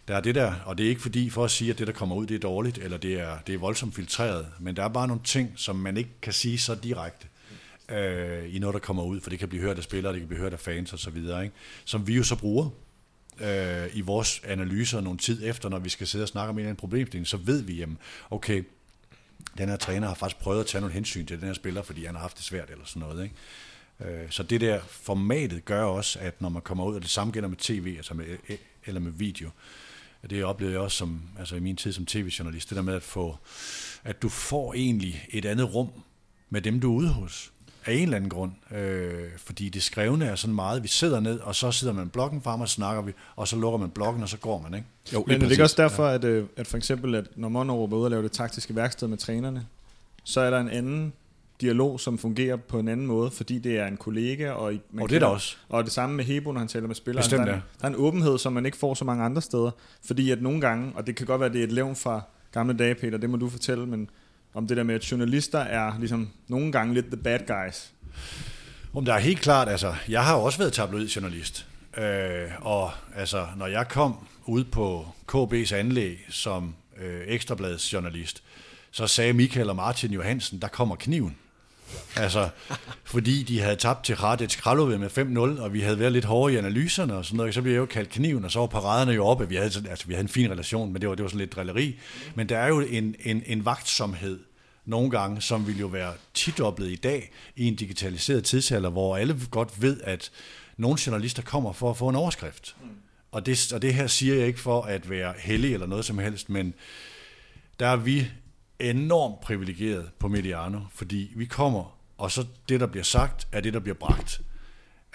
der 0.07 0.15
er 0.15 0.21
det 0.21 0.35
der, 0.35 0.53
og 0.65 0.77
det 0.77 0.85
er 0.85 0.89
ikke 0.89 1.01
fordi 1.01 1.29
for 1.29 1.45
at 1.45 1.51
sige, 1.51 1.71
at 1.71 1.79
det, 1.79 1.87
der 1.87 1.93
kommer 1.93 2.15
ud, 2.15 2.25
det 2.25 2.35
er 2.35 2.39
dårligt, 2.39 2.77
eller 2.77 2.97
det 2.97 3.19
er, 3.19 3.37
det 3.47 3.55
er 3.55 3.59
voldsomt 3.59 3.95
filtreret, 3.95 4.47
men 4.59 4.75
der 4.75 4.83
er 4.83 4.87
bare 4.87 5.07
nogle 5.07 5.21
ting, 5.25 5.53
som 5.55 5.75
man 5.75 5.97
ikke 5.97 6.09
kan 6.21 6.33
sige 6.33 6.57
så 6.57 6.75
direkte 6.75 7.27
øh, 7.91 8.55
i 8.55 8.59
noget, 8.59 8.73
der 8.73 8.79
kommer 8.79 9.03
ud, 9.03 9.21
for 9.21 9.29
det 9.29 9.39
kan 9.39 9.49
blive 9.49 9.63
hørt 9.63 9.77
af 9.77 9.83
spillere, 9.83 10.13
det 10.13 10.21
kan 10.21 10.27
blive 10.27 10.41
hørt 10.41 10.53
af 10.53 10.59
fans 10.59 10.93
osv., 10.93 11.17
ikke? 11.17 11.51
som 11.85 12.07
vi 12.07 12.15
jo 12.15 12.23
så 12.23 12.35
bruger 12.35 12.69
øh, 13.41 13.89
i 13.93 14.01
vores 14.01 14.41
analyser 14.43 15.01
nogle 15.01 15.19
tid 15.19 15.41
efter, 15.43 15.69
når 15.69 15.79
vi 15.79 15.89
skal 15.89 16.07
sidde 16.07 16.23
og 16.23 16.27
snakke 16.27 16.49
om 16.49 16.55
en 16.55 16.59
eller 16.59 16.69
anden 16.69 16.79
problemstilling, 16.79 17.27
så 17.27 17.37
ved 17.37 17.61
vi, 17.61 17.73
jamen, 17.73 17.97
okay, 18.29 18.63
den 19.57 19.69
her 19.69 19.75
træner 19.75 20.07
har 20.07 20.15
faktisk 20.15 20.41
prøvet 20.41 20.59
at 20.59 20.65
tage 20.65 20.81
nogle 20.81 20.93
hensyn 20.93 21.25
til 21.25 21.39
den 21.39 21.47
her 21.47 21.53
spiller, 21.53 21.81
fordi 21.81 22.05
han 22.05 22.15
har 22.15 22.21
haft 22.21 22.37
det 22.37 22.45
svært 22.45 22.69
eller 22.69 22.85
sådan 22.85 22.99
noget. 22.99 23.23
Ikke? 23.23 23.35
Øh, 24.21 24.31
så 24.31 24.43
det 24.43 24.61
der 24.61 24.79
formatet 24.89 25.65
gør 25.65 25.83
også, 25.83 26.19
at 26.19 26.41
når 26.41 26.49
man 26.49 26.61
kommer 26.61 26.85
ud, 26.85 26.95
og 26.95 27.01
det 27.01 27.09
samme 27.09 27.33
gælder 27.33 27.49
med 27.49 27.57
tv, 27.57 27.93
altså 27.97 28.13
med, 28.13 28.25
øh, 28.25 28.37
øh, 28.49 28.57
eller 28.85 29.01
med 29.01 29.11
video, 29.11 29.49
det 30.29 30.43
oplevede 30.43 30.73
jeg 30.73 30.81
også 30.81 30.97
som, 30.97 31.21
altså 31.39 31.55
i 31.55 31.59
min 31.59 31.75
tid 31.75 31.93
som 31.93 32.05
tv-journalist, 32.05 32.69
det 32.69 32.75
der 32.75 32.81
med 32.81 32.93
at 32.93 33.03
få, 33.03 33.37
at 34.03 34.21
du 34.21 34.29
får 34.29 34.73
egentlig 34.73 35.27
et 35.29 35.45
andet 35.45 35.73
rum 35.73 35.89
med 36.49 36.61
dem, 36.61 36.79
du 36.79 36.91
er 36.91 36.97
ude 36.97 37.09
hos 37.09 37.50
af 37.85 37.93
en 37.93 38.03
eller 38.03 38.15
anden 38.15 38.29
grund. 38.29 38.51
Øh, 38.75 39.29
fordi 39.37 39.69
det 39.69 39.83
skrevne 39.83 40.25
er 40.25 40.35
sådan 40.35 40.55
meget, 40.55 40.83
vi 40.83 40.87
sidder 40.87 41.19
ned, 41.19 41.39
og 41.39 41.55
så 41.55 41.71
sidder 41.71 41.93
man 41.93 42.09
blokken 42.09 42.41
frem, 42.41 42.61
og 42.61 42.69
snakker 42.69 43.01
vi, 43.01 43.11
og 43.35 43.47
så 43.47 43.55
lukker 43.55 43.79
man 43.79 43.89
blokken, 43.89 44.23
og 44.23 44.29
så 44.29 44.37
går 44.37 44.61
man, 44.61 44.73
ikke? 44.73 44.87
Jo, 45.13 45.23
Men 45.27 45.41
det 45.41 45.59
er 45.59 45.63
også 45.63 45.81
derfor, 45.81 46.07
ja. 46.07 46.13
at, 46.13 46.23
øh, 46.23 46.45
at 46.57 46.67
for 46.67 46.77
eksempel, 46.77 47.15
at 47.15 47.25
når 47.35 47.49
Monroe 47.49 47.93
ude 47.93 48.05
og 48.05 48.11
lave 48.11 48.23
det 48.23 48.31
taktiske 48.31 48.75
værksted 48.75 49.07
med 49.07 49.17
trænerne, 49.17 49.65
så 50.23 50.41
er 50.41 50.49
der 50.49 50.59
en 50.59 50.69
anden 50.69 51.13
dialog, 51.61 51.99
som 51.99 52.17
fungerer 52.17 52.55
på 52.55 52.79
en 52.79 52.87
anden 52.87 53.07
måde, 53.07 53.31
fordi 53.31 53.59
det 53.59 53.77
er 53.77 53.87
en 53.87 53.97
kollega. 53.97 54.51
Og, 54.51 54.73
man 54.91 55.03
og 55.03 55.09
det 55.09 55.15
er 55.15 55.19
der 55.19 55.27
også. 55.27 55.57
Og 55.69 55.83
det 55.83 55.91
samme 55.91 56.15
med 56.15 56.25
Hebo, 56.25 56.51
når 56.51 56.59
han 56.59 56.67
taler 56.67 56.87
med 56.87 56.95
spillere. 56.95 57.23
Bestemt, 57.23 57.47
der, 57.47 57.53
er, 57.53 57.59
der 57.79 57.85
er 57.85 57.87
en 57.87 57.95
åbenhed, 57.95 58.37
som 58.37 58.53
man 58.53 58.65
ikke 58.65 58.77
får 58.77 58.93
så 58.93 59.05
mange 59.05 59.23
andre 59.23 59.41
steder. 59.41 59.71
Fordi 60.05 60.31
at 60.31 60.41
nogle 60.41 60.61
gange, 60.61 60.91
og 60.95 61.07
det 61.07 61.15
kan 61.15 61.25
godt 61.25 61.39
være, 61.39 61.49
at 61.49 61.53
det 61.53 61.59
er 61.59 61.63
et 61.63 61.71
levn 61.71 61.95
fra 61.95 62.21
gamle 62.51 62.73
dage, 62.73 62.95
Peter, 62.95 63.17
det 63.17 63.29
må 63.29 63.37
du 63.37 63.49
fortælle, 63.49 63.85
men 63.85 64.09
om 64.53 64.67
det 64.67 64.77
der 64.77 64.83
med, 64.83 64.95
at 64.95 65.11
journalister 65.11 65.59
er 65.59 65.99
ligesom 65.99 66.29
nogle 66.47 66.71
gange 66.71 66.93
lidt 66.93 67.05
the 67.05 67.17
bad 67.17 67.39
guys. 67.39 67.91
Om 68.93 69.05
der 69.05 69.13
er 69.13 69.19
helt 69.19 69.39
klart, 69.39 69.69
altså, 69.69 69.95
jeg 70.09 70.25
har 70.25 70.35
også 70.35 70.57
været 70.57 70.73
tabloidjournalist. 70.73 71.67
Øh, 71.97 72.49
og 72.61 72.91
altså, 73.15 73.47
når 73.57 73.67
jeg 73.67 73.87
kom 73.87 74.27
ud 74.45 74.63
på 74.63 75.07
KB's 75.31 75.75
anlæg 75.75 76.25
som 76.29 76.75
øh, 76.97 77.21
ekstrabladsjournalist, 77.27 78.43
så 78.91 79.07
sagde 79.07 79.33
Michael 79.33 79.69
og 79.69 79.75
Martin 79.75 80.11
Johansen, 80.11 80.61
der 80.61 80.67
kommer 80.67 80.95
kniven. 80.95 81.37
Altså, 82.15 82.49
fordi 83.03 83.43
de 83.43 83.59
havde 83.59 83.75
tabt 83.75 84.05
til 84.05 84.15
Radets 84.15 84.55
Kralove 84.55 84.97
med 84.97 85.09
5-0, 85.57 85.61
og 85.61 85.73
vi 85.73 85.81
havde 85.81 85.99
været 85.99 86.11
lidt 86.11 86.25
hårde 86.25 86.53
i 86.53 86.57
analyserne 86.57 87.15
og 87.15 87.25
sådan 87.25 87.37
noget, 87.37 87.53
så 87.53 87.61
blev 87.61 87.73
jeg 87.73 87.79
jo 87.79 87.85
kaldt 87.85 88.09
kniven, 88.09 88.45
og 88.45 88.51
så 88.51 88.59
var 88.59 88.67
paraderne 88.67 89.11
jo 89.11 89.25
oppe. 89.25 89.49
Vi 89.49 89.55
havde, 89.55 89.89
altså, 89.89 90.07
vi 90.07 90.13
havde 90.13 90.23
en 90.23 90.29
fin 90.29 90.51
relation, 90.51 90.93
men 90.93 91.01
det 91.01 91.09
var, 91.09 91.15
det 91.15 91.23
var 91.23 91.29
sådan 91.29 91.39
lidt 91.39 91.55
drilleri. 91.55 91.99
Men 92.35 92.49
der 92.49 92.57
er 92.57 92.67
jo 92.67 92.79
en, 92.79 93.15
en, 93.19 93.43
en 93.45 93.65
vagtsomhed 93.65 94.39
nogle 94.85 95.09
gange, 95.09 95.41
som 95.41 95.67
vil 95.67 95.79
jo 95.79 95.87
være 95.87 96.13
tidoblet 96.33 96.87
i 96.87 96.95
dag 96.95 97.31
i 97.55 97.67
en 97.67 97.75
digitaliseret 97.75 98.43
tidsalder, 98.43 98.89
hvor 98.89 99.17
alle 99.17 99.39
godt 99.51 99.81
ved, 99.81 100.01
at 100.03 100.31
nogle 100.77 100.99
journalister 101.07 101.41
kommer 101.41 101.73
for 101.73 101.89
at 101.89 101.97
få 101.97 102.09
en 102.09 102.15
overskrift. 102.15 102.75
Mm. 102.81 102.87
Og, 103.31 103.45
det, 103.45 103.71
og 103.73 103.81
det 103.81 103.93
her 103.93 104.07
siger 104.07 104.35
jeg 104.35 104.47
ikke 104.47 104.59
for 104.59 104.81
at 104.81 105.09
være 105.09 105.33
heldig 105.37 105.73
eller 105.73 105.87
noget 105.87 106.05
som 106.05 106.17
helst, 106.17 106.49
men 106.49 106.73
der 107.79 107.87
er 107.87 107.95
vi 107.95 108.27
enormt 108.89 109.41
privilegeret 109.41 110.11
på 110.19 110.27
Mediano, 110.27 110.79
fordi 110.93 111.33
vi 111.35 111.45
kommer, 111.45 111.97
og 112.17 112.31
så 112.31 112.45
det, 112.69 112.79
der 112.79 112.87
bliver 112.87 113.03
sagt, 113.03 113.47
er 113.51 113.61
det, 113.61 113.73
der 113.73 113.79
bliver 113.79 113.95
bragt. 113.95 114.41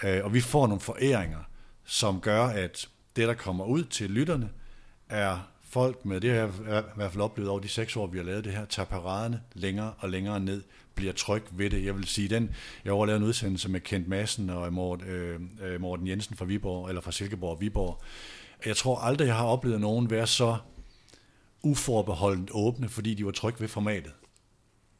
Øh, 0.03 0.25
og 0.25 0.33
vi 0.33 0.41
får 0.41 0.67
nogle 0.67 0.81
foræringer, 0.81 1.39
som 1.85 2.21
gør, 2.21 2.43
at 2.45 2.89
det, 3.15 3.27
der 3.27 3.33
kommer 3.33 3.65
ud 3.65 3.83
til 3.83 4.09
lytterne, 4.09 4.49
er 5.09 5.39
folk 5.69 6.05
med, 6.05 6.21
det 6.21 6.29
har 6.29 6.37
jeg 6.37 6.49
i 6.79 6.95
hvert 6.95 7.11
fald 7.11 7.21
oplevet 7.21 7.49
over 7.49 7.59
de 7.59 7.67
seks 7.67 7.95
år, 7.95 8.07
vi 8.07 8.17
har 8.17 8.25
lavet 8.25 8.45
det 8.45 8.53
her, 8.53 8.65
tager 8.65 8.85
paraderne 8.85 9.41
længere 9.53 9.93
og 9.99 10.09
længere 10.09 10.39
ned, 10.39 10.63
bliver 10.95 11.13
tryg 11.13 11.43
ved 11.51 11.69
det. 11.69 11.85
Jeg 11.85 11.95
vil 11.95 12.07
sige, 12.07 12.27
den, 12.27 12.55
jeg 12.85 12.93
har 12.93 13.05
lavet 13.05 13.17
en 13.17 13.27
udsendelse 13.27 13.69
med 13.69 13.79
Kent 13.79 14.07
Madsen 14.07 14.49
og 14.49 14.73
Morten, 14.73 15.07
øh, 15.07 15.39
øh, 15.61 15.81
Morten 15.81 16.07
Jensen 16.07 16.35
fra 16.35 16.45
Viborg, 16.45 16.89
eller 16.89 17.01
fra 17.01 17.11
Silkeborg 17.11 17.51
og 17.51 17.61
Viborg. 17.61 18.01
Jeg 18.65 18.77
tror 18.77 18.99
aldrig, 18.99 19.27
jeg 19.27 19.35
har 19.35 19.45
oplevet 19.45 19.81
nogen 19.81 20.09
være 20.09 20.27
så 20.27 20.57
uforbeholdent 21.63 22.49
åbne, 22.53 22.89
fordi 22.89 23.13
de 23.13 23.25
var 23.25 23.31
trygge 23.31 23.61
ved 23.61 23.67
formatet. 23.67 24.13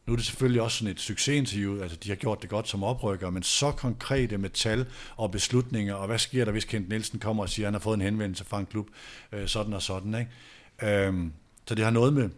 Nu 0.07 0.13
er 0.13 0.17
det 0.17 0.25
selvfølgelig 0.25 0.61
også 0.61 0.77
sådan 0.77 0.91
et 0.91 0.99
succesinterview, 0.99 1.81
altså 1.81 1.97
de 1.97 2.09
har 2.09 2.15
gjort 2.15 2.41
det 2.41 2.49
godt 2.49 2.67
som 2.67 2.83
oprykker, 2.83 3.29
men 3.29 3.43
så 3.43 3.71
konkrete 3.71 4.37
med 4.37 4.49
tal 4.49 4.85
og 5.15 5.31
beslutninger, 5.31 5.93
og 5.93 6.07
hvad 6.07 6.19
sker 6.19 6.45
der, 6.45 6.51
hvis 6.51 6.65
Kent 6.65 6.89
Nielsen 6.89 7.19
kommer 7.19 7.43
og 7.43 7.49
siger, 7.49 7.65
at 7.65 7.67
han 7.67 7.73
har 7.73 7.79
fået 7.79 7.95
en 7.95 8.01
henvendelse 8.01 8.45
fra 8.45 8.59
en 8.59 8.65
klub, 8.65 8.87
øh, 9.31 9.47
sådan 9.47 9.73
og 9.73 9.81
sådan. 9.81 10.15
Ikke? 10.15 11.05
Øhm, 11.07 11.33
så 11.67 11.75
det 11.75 11.85
har 11.85 11.91
noget 11.91 12.13
med, 12.13 12.29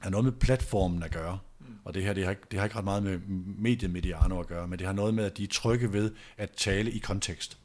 har 0.00 0.10
noget 0.10 0.24
med 0.24 0.32
platformen 0.32 1.02
at 1.02 1.10
gøre. 1.10 1.38
Og 1.84 1.94
det 1.94 2.02
her, 2.02 2.12
det 2.12 2.26
har, 2.26 2.36
det 2.50 2.58
har 2.58 2.66
ikke 2.66 2.76
ret 2.76 2.84
meget 2.84 3.02
med 3.02 3.18
mediemediano 3.58 4.40
at 4.40 4.46
gøre, 4.46 4.68
men 4.68 4.78
det 4.78 4.86
har 4.86 4.94
noget 4.94 5.14
med, 5.14 5.24
at 5.24 5.36
de 5.36 5.44
er 5.44 5.48
trygge 5.48 5.92
ved 5.92 6.10
at 6.36 6.50
tale 6.50 6.90
i 6.90 6.98
kontekst. 6.98 7.58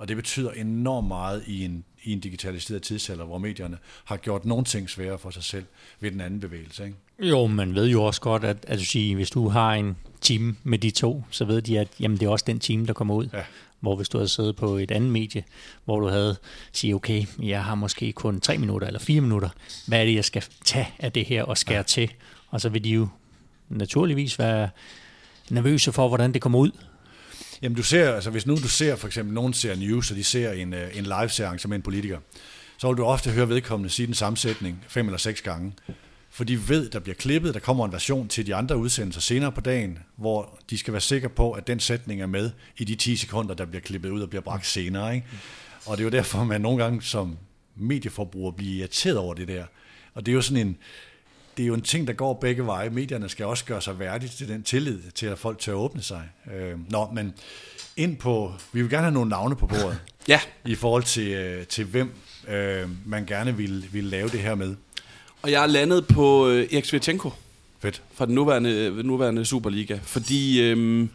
Og 0.00 0.08
det 0.08 0.16
betyder 0.16 0.50
enormt 0.50 1.08
meget 1.08 1.42
i 1.46 1.64
en, 1.64 1.84
i 2.02 2.12
en 2.12 2.20
digitaliseret 2.20 2.82
tidsalder, 2.82 3.24
hvor 3.24 3.38
medierne 3.38 3.78
har 4.04 4.16
gjort 4.16 4.44
nogle 4.44 4.64
ting 4.64 4.90
sværere 4.90 5.18
for 5.18 5.30
sig 5.30 5.44
selv 5.44 5.64
ved 6.00 6.10
den 6.10 6.20
anden 6.20 6.40
bevægelse. 6.40 6.84
Ikke? 6.84 6.96
Jo, 7.18 7.46
man 7.46 7.74
ved 7.74 7.88
jo 7.88 8.02
også 8.02 8.20
godt, 8.20 8.44
at, 8.44 8.56
at 8.66 8.78
du 8.78 8.84
siger, 8.84 9.14
hvis 9.14 9.30
du 9.30 9.48
har 9.48 9.74
en 9.74 9.96
team 10.20 10.56
med 10.62 10.78
de 10.78 10.90
to, 10.90 11.24
så 11.30 11.44
ved 11.44 11.62
de, 11.62 11.78
at 11.78 11.88
jamen, 12.00 12.18
det 12.18 12.26
er 12.26 12.30
også 12.30 12.44
den 12.48 12.58
team, 12.58 12.86
der 12.86 12.92
kommer 12.92 13.14
ud. 13.14 13.28
Ja. 13.32 13.42
Hvor 13.80 13.96
hvis 13.96 14.08
du 14.08 14.18
havde 14.18 14.28
siddet 14.28 14.56
på 14.56 14.76
et 14.76 14.90
andet 14.90 15.10
medie, 15.10 15.44
hvor 15.84 16.00
du 16.00 16.08
havde 16.08 16.36
sige, 16.72 16.94
okay, 16.94 17.24
jeg 17.42 17.64
har 17.64 17.74
måske 17.74 18.12
kun 18.12 18.40
tre 18.40 18.58
minutter 18.58 18.86
eller 18.86 19.00
fire 19.00 19.20
minutter, 19.20 19.48
hvad 19.86 20.00
er 20.00 20.04
det, 20.04 20.14
jeg 20.14 20.24
skal 20.24 20.44
tage 20.64 20.88
af 20.98 21.12
det 21.12 21.24
her 21.24 21.42
og 21.42 21.58
skære 21.58 21.76
ja. 21.76 21.82
til? 21.82 22.12
Og 22.48 22.60
så 22.60 22.68
vil 22.68 22.84
de 22.84 22.90
jo 22.90 23.08
naturligvis 23.68 24.38
være 24.38 24.68
nervøse 25.50 25.92
for, 25.92 26.08
hvordan 26.08 26.34
det 26.34 26.42
kommer 26.42 26.58
ud. 26.58 26.70
Jamen 27.62 27.76
du 27.76 27.82
ser, 27.82 28.14
altså 28.14 28.30
hvis 28.30 28.46
nu 28.46 28.54
du 28.56 28.68
ser 28.68 28.96
for 28.96 29.06
eksempel, 29.06 29.34
nogen 29.34 29.52
ser 29.52 29.76
news, 29.76 30.10
og 30.10 30.16
de 30.16 30.24
ser 30.24 30.52
en, 30.52 30.74
øh, 30.74 30.96
en 30.96 31.04
live-seance 31.04 31.68
med 31.68 31.76
en 31.76 31.82
politiker, 31.82 32.18
så 32.78 32.88
vil 32.88 32.96
du 32.96 33.04
ofte 33.04 33.30
høre 33.30 33.48
vedkommende 33.48 33.90
sige 33.90 34.06
den 34.06 34.14
samme 34.14 34.36
sætning 34.36 34.84
fem 34.88 35.06
eller 35.06 35.18
seks 35.18 35.42
gange. 35.42 35.72
For 36.30 36.44
de 36.44 36.68
ved, 36.68 36.90
der 36.90 36.98
bliver 36.98 37.14
klippet, 37.14 37.54
der 37.54 37.60
kommer 37.60 37.84
en 37.84 37.92
version 37.92 38.28
til 38.28 38.46
de 38.46 38.54
andre 38.54 38.76
udsendelser 38.76 39.20
senere 39.20 39.52
på 39.52 39.60
dagen, 39.60 39.98
hvor 40.16 40.58
de 40.70 40.78
skal 40.78 40.92
være 40.92 41.00
sikre 41.00 41.28
på, 41.28 41.52
at 41.52 41.66
den 41.66 41.80
sætning 41.80 42.22
er 42.22 42.26
med 42.26 42.50
i 42.78 42.84
de 42.84 42.94
10 42.94 43.16
sekunder, 43.16 43.54
der 43.54 43.64
bliver 43.64 43.82
klippet 43.82 44.10
ud 44.10 44.20
og 44.20 44.30
bliver 44.30 44.42
bragt 44.42 44.66
senere. 44.66 45.14
Ikke? 45.14 45.26
Og 45.86 45.96
det 45.96 46.02
er 46.02 46.04
jo 46.04 46.10
derfor, 46.10 46.44
man 46.44 46.60
nogle 46.60 46.82
gange 46.82 47.02
som 47.02 47.38
medieforbruger 47.76 48.52
bliver 48.52 48.78
irriteret 48.78 49.18
over 49.18 49.34
det 49.34 49.48
der. 49.48 49.64
Og 50.14 50.26
det 50.26 50.32
er 50.32 50.36
jo 50.36 50.42
sådan 50.42 50.66
en, 50.66 50.76
det 51.60 51.64
er 51.64 51.68
jo 51.68 51.74
en 51.74 51.82
ting, 51.82 52.06
der 52.06 52.12
går 52.12 52.34
begge 52.34 52.66
veje. 52.66 52.90
Medierne 52.90 53.28
skal 53.28 53.46
også 53.46 53.64
gøre 53.64 53.82
sig 53.82 53.98
værdige 53.98 54.30
til 54.30 54.48
den 54.48 54.62
tillid, 54.62 55.00
til 55.14 55.26
at 55.26 55.38
folk 55.38 55.58
tør 55.58 55.72
åbne 55.72 56.02
sig. 56.02 56.22
Øh, 56.54 56.90
nå, 56.90 57.10
men 57.12 57.34
ind 57.96 58.16
på, 58.16 58.52
vi 58.72 58.82
vil 58.82 58.90
gerne 58.90 59.02
have 59.02 59.14
nogle 59.14 59.30
navne 59.30 59.56
på 59.56 59.66
bordet. 59.66 60.00
ja. 60.28 60.40
I 60.66 60.74
forhold 60.74 61.02
til, 61.02 61.28
øh, 61.28 61.66
til 61.66 61.84
hvem 61.84 62.12
øh, 62.48 62.88
man 63.06 63.26
gerne 63.26 63.56
vil, 63.56 63.88
vil 63.92 64.04
lave 64.04 64.28
det 64.28 64.40
her 64.40 64.54
med. 64.54 64.76
Og 65.42 65.50
jeg 65.50 65.62
er 65.62 65.66
landet 65.66 66.06
på 66.06 66.48
øh, 66.48 66.68
Erik 66.72 66.84
Svirchenko. 66.84 67.30
Fedt. 67.80 68.02
Fra 68.14 68.26
den 68.26 68.34
nuværende, 68.34 69.02
nuværende 69.02 69.44
Superliga. 69.44 69.98
Fordi, 70.02 70.62
øh, 70.62 71.08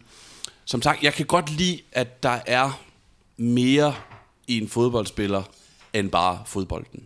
som 0.64 0.82
sagt, 0.82 1.02
jeg 1.02 1.12
kan 1.12 1.26
godt 1.26 1.50
lide, 1.50 1.80
at 1.92 2.22
der 2.22 2.38
er 2.46 2.82
mere 3.36 3.94
i 4.46 4.58
en 4.58 4.68
fodboldspiller, 4.68 5.42
end 5.92 6.10
bare 6.10 6.42
fodbolden 6.46 7.02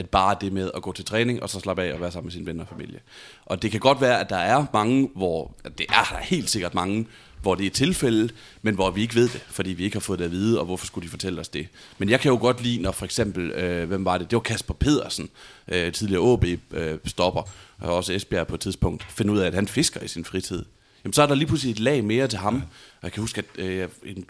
at 0.00 0.10
bare 0.10 0.36
det 0.40 0.52
med 0.52 0.70
at 0.74 0.82
gå 0.82 0.92
til 0.92 1.04
træning, 1.04 1.42
og 1.42 1.50
så 1.50 1.60
slappe 1.60 1.82
af 1.82 1.94
og 1.94 2.00
være 2.00 2.12
sammen 2.12 2.26
med 2.26 2.32
sin 2.32 2.46
venner 2.46 2.64
og 2.64 2.68
familie. 2.68 3.00
Og 3.46 3.62
det 3.62 3.70
kan 3.70 3.80
godt 3.80 4.00
være, 4.00 4.20
at 4.20 4.30
der 4.30 4.36
er 4.36 4.66
mange, 4.72 5.10
hvor, 5.14 5.54
det 5.78 5.86
er 5.88 6.08
der 6.10 6.18
helt 6.22 6.50
sikkert 6.50 6.74
mange, 6.74 7.06
hvor 7.42 7.54
det 7.54 7.66
er 7.66 7.70
tilfældet, 7.70 8.34
men 8.62 8.74
hvor 8.74 8.90
vi 8.90 9.02
ikke 9.02 9.14
ved 9.14 9.28
det, 9.28 9.44
fordi 9.48 9.70
vi 9.70 9.84
ikke 9.84 9.96
har 9.96 10.00
fået 10.00 10.18
det 10.18 10.24
at 10.24 10.30
vide, 10.30 10.58
og 10.58 10.64
hvorfor 10.64 10.86
skulle 10.86 11.04
de 11.04 11.10
fortælle 11.10 11.40
os 11.40 11.48
det. 11.48 11.68
Men 11.98 12.08
jeg 12.08 12.20
kan 12.20 12.30
jo 12.30 12.38
godt 12.40 12.62
lide, 12.62 12.82
når 12.82 12.92
for 12.92 13.04
eksempel, 13.04 13.50
øh, 13.50 13.88
hvem 13.88 14.04
var 14.04 14.18
det? 14.18 14.30
Det 14.30 14.36
var 14.36 14.40
Kasper 14.40 14.74
Pedersen, 14.74 15.30
øh, 15.68 15.92
tidligere 15.92 16.22
OB-stopper, 16.22 17.42
øh, 17.82 17.88
og 17.88 17.96
også 17.96 18.12
Esbjerg 18.12 18.46
på 18.46 18.54
et 18.54 18.60
tidspunkt, 18.60 19.06
finde 19.10 19.32
ud 19.32 19.38
af, 19.38 19.46
at 19.46 19.54
han 19.54 19.68
fisker 19.68 20.00
i 20.00 20.08
sin 20.08 20.24
fritid. 20.24 20.64
Jamen, 21.04 21.12
så 21.12 21.22
er 21.22 21.26
der 21.26 21.34
lige 21.34 21.46
pludselig 21.46 21.72
et 21.72 21.80
lag 21.80 22.04
mere 22.04 22.28
til 22.28 22.38
ham. 22.38 22.54
Ja. 22.54 22.60
Jeg 23.02 23.12
kan 23.12 23.20
huske, 23.20 23.38
at 23.38 23.64
øh, 23.64 23.88
en, 24.04 24.24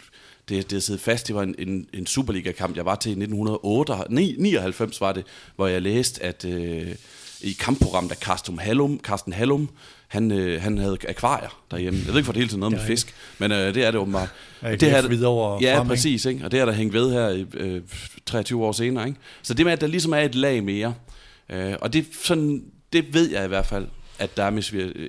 det, 0.51 0.71
det 0.71 0.83
siddet 0.83 1.01
fast. 1.01 1.27
Det 1.27 1.35
var 1.35 1.43
en, 1.43 1.55
en, 1.59 1.87
en 1.93 2.07
Superliga-kamp, 2.07 2.77
jeg 2.77 2.85
var 2.85 2.95
til 2.95 3.09
i 3.09 3.11
1999, 3.11 5.01
var 5.01 5.11
det, 5.11 5.23
hvor 5.55 5.67
jeg 5.67 5.81
læste, 5.81 6.23
at 6.23 6.45
øh, 6.45 6.95
i 7.41 7.51
kampprogrammet 7.59 8.11
af 8.11 8.17
Carsten 8.17 8.59
Hallum, 8.59 8.99
Carsten 9.03 9.33
Hallum 9.33 9.69
han, 10.07 10.31
øh, 10.31 10.61
han 10.61 10.77
havde 10.77 10.97
akvarier 11.07 11.61
derhjemme. 11.71 11.99
Jeg 11.99 12.07
ved 12.07 12.15
ikke, 12.15 12.25
for 12.25 12.33
det 12.33 12.39
hele 12.39 12.49
tiden 12.49 12.59
noget 12.59 12.75
med 12.75 12.85
fisk, 12.85 13.15
men 13.37 13.51
øh, 13.51 13.75
det 13.75 13.83
er 13.83 13.91
det 13.91 13.99
åbenbart. 13.99 14.29
Det 14.61 14.81
her, 14.81 15.01
over 15.27 15.59
ja, 15.61 15.77
frem, 15.77 15.87
præcis. 15.87 16.25
Ikke? 16.25 16.45
Og 16.45 16.51
det 16.51 16.59
er 16.59 16.65
der 16.65 16.71
hængt 16.71 16.93
ved 16.93 17.11
her 17.11 17.45
øh, 17.53 17.81
23 18.25 18.65
år 18.65 18.71
senere. 18.71 19.07
Ikke? 19.07 19.19
Så 19.41 19.53
det 19.53 19.65
med, 19.65 19.73
at 19.73 19.81
der 19.81 19.87
ligesom 19.87 20.13
er 20.13 20.17
et 20.17 20.35
lag 20.35 20.63
mere, 20.63 20.93
øh, 21.49 21.73
og 21.81 21.93
det, 21.93 22.05
sådan, 22.23 22.63
det 22.93 23.13
ved 23.13 23.31
jeg 23.31 23.45
i 23.45 23.47
hvert 23.47 23.65
fald, 23.65 23.87
at 24.19 24.37
der 24.37 24.43
er 24.43 24.49
med 24.49 24.63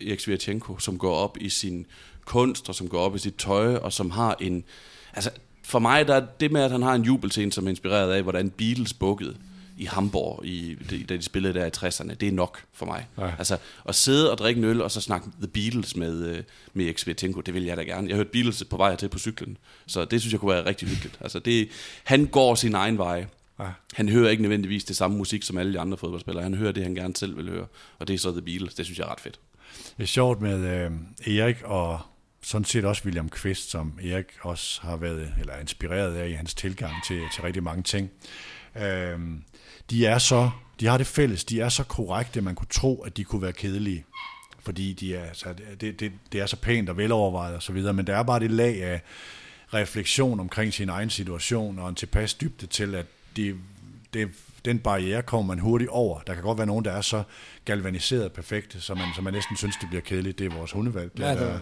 Erik 0.08 0.20
Svirchenko, 0.20 0.78
som 0.78 0.98
går 0.98 1.14
op 1.14 1.36
i 1.40 1.48
sin 1.48 1.86
kunst, 2.24 2.68
og 2.68 2.74
som 2.74 2.88
går 2.88 3.00
op 3.00 3.16
i 3.16 3.18
sit 3.18 3.34
tøj, 3.34 3.74
og 3.74 3.92
som 3.92 4.10
har 4.10 4.36
en, 4.40 4.64
Altså, 5.14 5.30
for 5.62 5.78
mig 5.78 6.08
der 6.08 6.14
er 6.14 6.26
det 6.40 6.52
med, 6.52 6.60
at 6.60 6.70
han 6.70 6.82
har 6.82 6.94
en 6.94 7.02
jubelscene, 7.02 7.52
som 7.52 7.66
er 7.66 7.70
inspireret 7.70 8.12
af, 8.12 8.22
hvordan 8.22 8.50
Beatles 8.50 8.94
bukkede 8.94 9.36
i 9.76 9.84
Hamburg, 9.84 10.46
i, 10.46 10.74
da 11.08 11.16
de 11.16 11.22
spillede 11.22 11.54
der 11.54 11.66
i 11.66 11.70
60'erne, 11.76 12.14
det 12.14 12.28
er 12.28 12.32
nok 12.32 12.62
for 12.72 12.86
mig. 12.86 13.06
Ja. 13.18 13.30
Altså, 13.38 13.58
at 13.88 13.94
sidde 13.94 14.32
og 14.32 14.38
drikke 14.38 14.58
en 14.58 14.64
øl, 14.64 14.82
og 14.82 14.90
så 14.90 15.00
snakke 15.00 15.28
The 15.38 15.48
Beatles 15.48 15.96
med, 15.96 16.24
øh, 16.24 16.42
med 16.74 16.86
Ex 16.88 17.04
det 17.04 17.54
vil 17.54 17.64
jeg 17.64 17.76
da 17.76 17.82
gerne. 17.82 18.08
Jeg 18.08 18.16
hørte 18.16 18.30
Beatles 18.30 18.64
på 18.70 18.76
vej 18.76 18.96
til 18.96 19.08
på 19.08 19.18
cyklen, 19.18 19.56
så 19.86 20.04
det 20.04 20.20
synes 20.20 20.32
jeg 20.32 20.40
kunne 20.40 20.54
være 20.54 20.66
rigtig 20.66 20.88
hyggeligt. 20.88 21.18
Altså, 21.20 21.38
det, 21.38 21.68
han 22.04 22.26
går 22.26 22.54
sin 22.54 22.74
egen 22.74 22.98
vej. 22.98 23.26
Ja. 23.60 23.66
Han 23.94 24.08
hører 24.08 24.30
ikke 24.30 24.42
nødvendigvis 24.42 24.84
det 24.84 24.96
samme 24.96 25.16
musik 25.16 25.42
som 25.42 25.58
alle 25.58 25.72
de 25.72 25.80
andre 25.80 25.96
fodboldspillere. 25.96 26.42
Han 26.42 26.54
hører 26.54 26.72
det, 26.72 26.82
han 26.82 26.94
gerne 26.94 27.16
selv 27.16 27.36
vil 27.36 27.50
høre, 27.50 27.66
og 27.98 28.08
det 28.08 28.14
er 28.14 28.18
så 28.18 28.32
The 28.32 28.42
Beatles. 28.42 28.74
Det 28.74 28.84
synes 28.84 28.98
jeg 28.98 29.04
er 29.04 29.10
ret 29.10 29.20
fedt. 29.20 29.40
Det 29.96 30.02
er 30.02 30.06
sjovt 30.06 30.40
med 30.40 30.84
øh, 30.86 30.90
Erik 31.36 31.56
og 31.64 32.00
sådan 32.42 32.64
set 32.64 32.84
også 32.84 33.02
William 33.04 33.28
Kvist, 33.28 33.70
som 33.70 33.98
Erik 34.02 34.26
også 34.40 34.80
har 34.82 34.96
været 34.96 35.34
eller 35.40 35.58
inspireret 35.58 36.14
af 36.16 36.28
i 36.28 36.32
hans 36.32 36.54
tilgang 36.54 36.92
til, 37.06 37.20
til 37.34 37.42
rigtig 37.42 37.62
mange 37.62 37.82
ting. 37.82 38.10
Øhm, 38.76 39.42
de 39.90 40.06
er 40.06 40.18
så, 40.18 40.50
de 40.80 40.86
har 40.86 40.98
det 40.98 41.06
fælles, 41.06 41.44
de 41.44 41.60
er 41.60 41.68
så 41.68 41.84
korrekte, 41.84 42.40
man 42.40 42.54
kunne 42.54 42.66
tro, 42.70 43.02
at 43.02 43.16
de 43.16 43.24
kunne 43.24 43.42
være 43.42 43.52
kedelige. 43.52 44.04
Fordi 44.60 44.92
de 44.92 45.16
er, 45.16 45.24
altså, 45.24 45.54
det, 45.80 46.00
det, 46.00 46.12
det 46.32 46.40
er 46.40 46.46
så 46.46 46.56
pænt 46.56 46.88
og 46.88 46.96
velovervejet 46.96 47.56
og 47.56 47.62
så 47.62 47.72
videre, 47.72 47.94
men 47.94 48.06
der 48.06 48.16
er 48.16 48.22
bare 48.22 48.40
det 48.40 48.50
lag 48.50 48.82
af 48.82 49.00
refleksion 49.74 50.40
omkring 50.40 50.74
sin 50.74 50.88
egen 50.88 51.10
situation 51.10 51.78
og 51.78 51.88
en 51.88 51.94
tilpas 51.94 52.34
dybde 52.34 52.66
til, 52.66 52.94
at 52.94 53.06
det, 53.36 53.56
det 54.14 54.30
den 54.64 54.78
barriere 54.78 55.22
kommer 55.22 55.54
man 55.54 55.58
hurtigt 55.58 55.90
over. 55.90 56.20
Der 56.20 56.34
kan 56.34 56.42
godt 56.42 56.58
være 56.58 56.66
nogen, 56.66 56.84
der 56.84 56.92
er 56.92 57.00
så 57.00 57.22
galvaniseret 57.64 58.32
perfekte, 58.32 58.80
så 58.80 58.94
man, 58.94 59.08
så 59.16 59.22
man 59.22 59.32
næsten 59.32 59.56
synes, 59.56 59.76
det 59.80 59.88
bliver 59.88 60.02
kedeligt. 60.02 60.38
Det 60.38 60.52
er 60.52 60.56
vores 60.56 60.72
hundevalg, 60.72 61.10
ja, 61.18 61.34
der, 61.34 61.58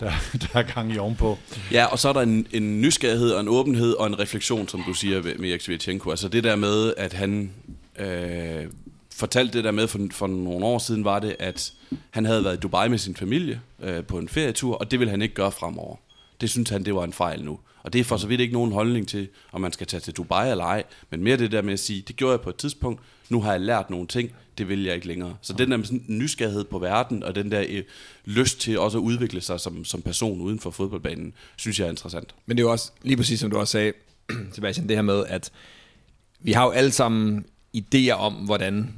der, 0.00 0.12
der 0.32 0.58
er 0.58 0.62
gang 0.62 0.92
i 0.92 0.98
ovenpå. 0.98 1.38
Ja, 1.72 1.84
og 1.84 1.98
så 1.98 2.08
er 2.08 2.12
der 2.12 2.20
en, 2.20 2.46
en 2.52 2.80
nysgerrighed 2.80 3.30
og 3.30 3.40
en 3.40 3.48
åbenhed 3.48 3.92
og 3.92 4.06
en 4.06 4.18
refleksion, 4.18 4.68
som 4.68 4.82
du 4.86 4.94
siger 4.94 5.22
med 5.22 5.50
Erik 5.50 5.60
Svirchenko. 5.60 6.10
Altså 6.10 6.28
det 6.28 6.44
der 6.44 6.56
med, 6.56 6.94
at 6.96 7.12
han 7.12 7.52
øh, 7.98 8.66
fortalte 9.14 9.58
det 9.58 9.64
der 9.64 9.70
med 9.70 9.88
for, 9.88 9.98
for 10.10 10.26
nogle 10.26 10.66
år 10.66 10.78
siden, 10.78 11.04
var 11.04 11.18
det, 11.18 11.36
at 11.38 11.72
han 12.10 12.24
havde 12.24 12.44
været 12.44 12.56
i 12.56 12.60
Dubai 12.60 12.88
med 12.88 12.98
sin 12.98 13.16
familie 13.16 13.60
øh, 13.82 14.04
på 14.04 14.18
en 14.18 14.28
ferietur, 14.28 14.76
og 14.76 14.90
det 14.90 15.00
vil 15.00 15.10
han 15.10 15.22
ikke 15.22 15.34
gøre 15.34 15.52
fremover. 15.52 15.96
Det 16.40 16.50
synes 16.50 16.70
han, 16.70 16.84
det 16.84 16.94
var 16.94 17.04
en 17.04 17.12
fejl 17.12 17.44
nu. 17.44 17.58
Og 17.82 17.92
det 17.92 18.00
er 18.00 18.04
for 18.04 18.16
så 18.16 18.26
vidt 18.26 18.40
ikke 18.40 18.52
nogen 18.52 18.72
holdning 18.72 19.08
til, 19.08 19.28
om 19.52 19.60
man 19.60 19.72
skal 19.72 19.86
tage 19.86 20.00
til 20.00 20.12
Dubai 20.12 20.50
eller 20.50 20.64
ej, 20.64 20.84
men 21.10 21.22
mere 21.22 21.36
det 21.36 21.52
der 21.52 21.62
med 21.62 21.72
at 21.72 21.80
sige, 21.80 22.04
det 22.08 22.16
gjorde 22.16 22.32
jeg 22.32 22.40
på 22.40 22.50
et 22.50 22.56
tidspunkt, 22.56 23.00
nu 23.28 23.40
har 23.40 23.52
jeg 23.52 23.60
lært 23.60 23.90
nogle 23.90 24.06
ting, 24.06 24.32
det 24.58 24.68
vil 24.68 24.84
jeg 24.84 24.94
ikke 24.94 25.06
længere. 25.06 25.36
Så 25.42 25.52
den 25.52 25.70
der 25.70 25.82
sådan, 25.82 26.04
nysgerrighed 26.08 26.64
på 26.64 26.78
verden, 26.78 27.22
og 27.22 27.34
den 27.34 27.50
der 27.50 27.64
øh, 27.68 27.82
lyst 28.24 28.60
til 28.60 28.78
også 28.78 28.98
at 28.98 29.02
udvikle 29.02 29.40
sig 29.40 29.60
som, 29.60 29.84
som 29.84 30.02
person 30.02 30.40
uden 30.40 30.58
for 30.58 30.70
fodboldbanen, 30.70 31.34
synes 31.56 31.80
jeg 31.80 31.86
er 31.86 31.90
interessant. 31.90 32.34
Men 32.46 32.56
det 32.56 32.62
er 32.62 32.66
jo 32.66 32.72
også, 32.72 32.90
lige 33.02 33.16
præcis 33.16 33.40
som 33.40 33.50
du 33.50 33.58
også 33.58 33.72
sagde, 33.72 33.92
Sebastian, 34.54 34.88
det 34.88 34.96
her 34.96 35.02
med, 35.02 35.24
at 35.26 35.52
vi 36.40 36.52
har 36.52 36.64
jo 36.64 36.70
alle 36.70 36.92
sammen 36.92 37.44
idéer 37.76 38.12
om, 38.12 38.32
hvordan 38.34 38.94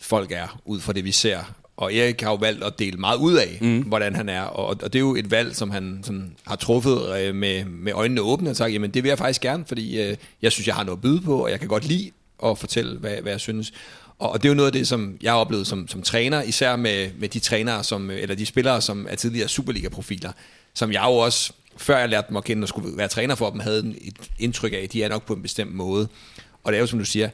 folk 0.00 0.32
er, 0.32 0.60
ud 0.64 0.80
fra 0.80 0.92
det 0.92 1.04
vi 1.04 1.12
ser 1.12 1.54
og 1.82 1.94
Erik 1.94 2.20
har 2.20 2.30
jo 2.30 2.34
valgt 2.36 2.64
at 2.64 2.78
dele 2.78 2.96
meget 2.96 3.18
ud 3.18 3.34
af, 3.34 3.58
mm. 3.60 3.80
hvordan 3.80 4.16
han 4.16 4.28
er. 4.28 4.42
Og, 4.42 4.66
og 4.66 4.92
det 4.92 4.94
er 4.94 5.00
jo 5.00 5.14
et 5.14 5.30
valg, 5.30 5.56
som 5.56 5.70
han 5.70 6.00
sådan, 6.02 6.32
har 6.46 6.56
truffet 6.56 7.18
øh, 7.18 7.34
med, 7.34 7.64
med 7.64 7.92
øjnene 7.92 8.20
åbne 8.20 8.50
og 8.50 8.56
sagt, 8.56 8.72
jamen 8.72 8.90
det 8.90 9.02
vil 9.02 9.08
jeg 9.08 9.18
faktisk 9.18 9.40
gerne, 9.40 9.64
fordi 9.66 10.00
øh, 10.02 10.16
jeg 10.42 10.52
synes, 10.52 10.66
jeg 10.66 10.74
har 10.74 10.84
noget 10.84 10.98
at 10.98 11.02
byde 11.02 11.20
på, 11.20 11.44
og 11.44 11.50
jeg 11.50 11.60
kan 11.60 11.68
godt 11.68 11.84
lide 11.84 12.10
at 12.44 12.58
fortælle, 12.58 12.98
hvad, 12.98 13.16
hvad 13.22 13.32
jeg 13.32 13.40
synes. 13.40 13.72
Og, 14.18 14.30
og 14.30 14.42
det 14.42 14.48
er 14.48 14.50
jo 14.50 14.54
noget 14.54 14.66
af 14.66 14.72
det, 14.72 14.88
som 14.88 15.16
jeg 15.22 15.32
har 15.32 15.38
oplevet 15.38 15.66
som, 15.66 15.88
som 15.88 16.02
træner, 16.02 16.42
især 16.42 16.76
med, 16.76 17.10
med 17.18 17.28
de 17.28 17.38
trænere, 17.38 17.84
som, 17.84 18.10
eller 18.10 18.34
de 18.34 18.46
spillere, 18.46 18.80
som 18.80 19.06
er 19.10 19.14
tidligere 19.14 19.48
Superliga-profiler, 19.48 20.32
som 20.74 20.92
jeg 20.92 21.02
jo 21.06 21.16
også, 21.16 21.52
før 21.76 21.98
jeg 21.98 22.08
lærte 22.08 22.28
dem 22.28 22.36
at 22.36 22.44
kende 22.44 22.64
og 22.64 22.68
skulle 22.68 22.96
være 22.96 23.08
træner 23.08 23.34
for 23.34 23.50
dem, 23.50 23.60
havde 23.60 23.94
et 24.00 24.16
indtryk 24.38 24.72
af, 24.72 24.80
at 24.84 24.92
de 24.92 25.02
er 25.02 25.08
nok 25.08 25.26
på 25.26 25.34
en 25.34 25.42
bestemt 25.42 25.74
måde. 25.74 26.08
Og 26.64 26.72
det 26.72 26.76
er 26.76 26.80
jo, 26.80 26.86
som 26.86 26.98
du 26.98 27.04
siger, 27.04 27.28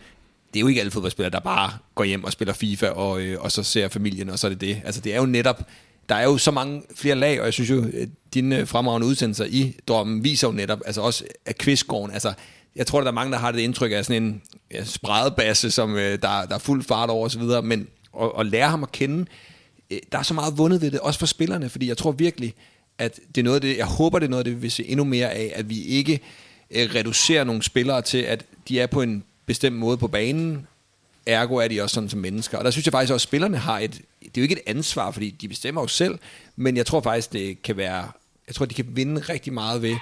det 0.54 0.56
er 0.56 0.60
jo 0.60 0.66
ikke 0.66 0.80
alle 0.80 0.90
fodboldspillere, 0.90 1.30
der 1.30 1.40
bare 1.40 1.72
går 1.94 2.04
hjem 2.04 2.24
og 2.24 2.32
spiller 2.32 2.54
FIFA, 2.54 2.88
og, 2.88 3.20
øh, 3.20 3.40
og 3.40 3.52
så 3.52 3.62
ser 3.62 3.88
familien, 3.88 4.30
og 4.30 4.38
så 4.38 4.46
er 4.46 4.48
det 4.48 4.60
det. 4.60 4.82
Altså 4.84 5.00
det 5.00 5.14
er 5.14 5.18
jo 5.18 5.26
netop, 5.26 5.62
der 6.08 6.14
er 6.14 6.24
jo 6.24 6.38
så 6.38 6.50
mange 6.50 6.82
flere 6.96 7.14
lag, 7.14 7.40
og 7.40 7.44
jeg 7.44 7.52
synes 7.52 7.70
jo, 7.70 7.84
at 7.84 8.08
dine 8.34 8.66
fremragende 8.66 9.06
udsendelser 9.06 9.44
i 9.44 9.76
Drømmen 9.88 10.24
viser 10.24 10.48
jo 10.48 10.52
netop, 10.52 10.80
altså 10.86 11.00
også 11.00 11.24
af 11.46 11.58
quizgården, 11.58 12.14
altså 12.14 12.32
jeg 12.76 12.86
tror, 12.86 13.00
der 13.00 13.08
er 13.08 13.12
mange, 13.12 13.32
der 13.32 13.38
har 13.38 13.52
det 13.52 13.60
indtryk 13.60 13.92
af 13.92 14.04
sådan 14.04 14.22
en 14.22 14.42
ja, 14.70 14.84
spredbasse, 14.84 15.70
som 15.70 15.96
øh, 15.96 16.22
der, 16.22 16.46
der 16.46 16.54
er 16.54 16.58
fuld 16.58 16.82
fart 16.82 17.10
over 17.10 17.26
osv., 17.26 17.42
men 17.62 17.88
at, 18.20 18.30
at 18.38 18.46
lære 18.46 18.68
ham 18.68 18.82
at 18.82 18.92
kende, 18.92 19.26
øh, 19.90 19.98
der 20.12 20.18
er 20.18 20.22
så 20.22 20.34
meget 20.34 20.58
vundet 20.58 20.80
ved 20.80 20.90
det, 20.90 21.00
også 21.00 21.18
for 21.18 21.26
spillerne, 21.26 21.68
fordi 21.68 21.88
jeg 21.88 21.96
tror 21.96 22.12
virkelig, 22.12 22.54
at 22.98 23.20
det 23.34 23.40
er 23.40 23.44
noget 23.44 23.54
af 23.54 23.60
det, 23.60 23.76
jeg 23.76 23.86
håber, 23.86 24.18
det 24.18 24.26
er 24.26 24.30
noget 24.30 24.40
af 24.40 24.44
det, 24.44 24.54
vi 24.54 24.60
vil 24.60 24.70
se 24.70 24.88
endnu 24.88 25.04
mere 25.04 25.30
af, 25.30 25.52
at 25.54 25.70
vi 25.70 25.82
ikke 25.82 26.20
øh, 26.70 26.94
reducerer 26.94 27.44
nogle 27.44 27.62
spillere 27.62 28.02
til, 28.02 28.18
at 28.18 28.44
de 28.68 28.80
er 28.80 28.86
på 28.86 29.02
en 29.02 29.24
bestemt 29.48 29.76
måde 29.76 29.96
på 29.96 30.08
banen, 30.08 30.66
ergo 31.26 31.56
er 31.56 31.68
de 31.68 31.82
også 31.82 31.94
sådan 31.94 32.08
som 32.08 32.20
mennesker. 32.20 32.58
Og 32.58 32.64
der 32.64 32.70
synes 32.70 32.86
jeg 32.86 32.92
faktisk 32.92 33.12
også, 33.12 33.24
at 33.24 33.28
spillerne 33.28 33.56
har 33.56 33.78
et, 33.78 33.92
det 34.20 34.26
er 34.26 34.30
jo 34.36 34.42
ikke 34.42 34.54
et 34.54 34.62
ansvar, 34.66 35.10
fordi 35.10 35.30
de 35.30 35.48
bestemmer 35.48 35.80
jo 35.80 35.86
selv, 35.86 36.18
men 36.56 36.76
jeg 36.76 36.86
tror 36.86 37.00
faktisk, 37.00 37.32
det 37.32 37.62
kan 37.62 37.76
være, 37.76 38.10
jeg 38.46 38.54
tror, 38.54 38.64
de 38.64 38.74
kan 38.74 38.86
vinde 38.88 39.20
rigtig 39.20 39.52
meget 39.52 39.82
ved 39.82 39.96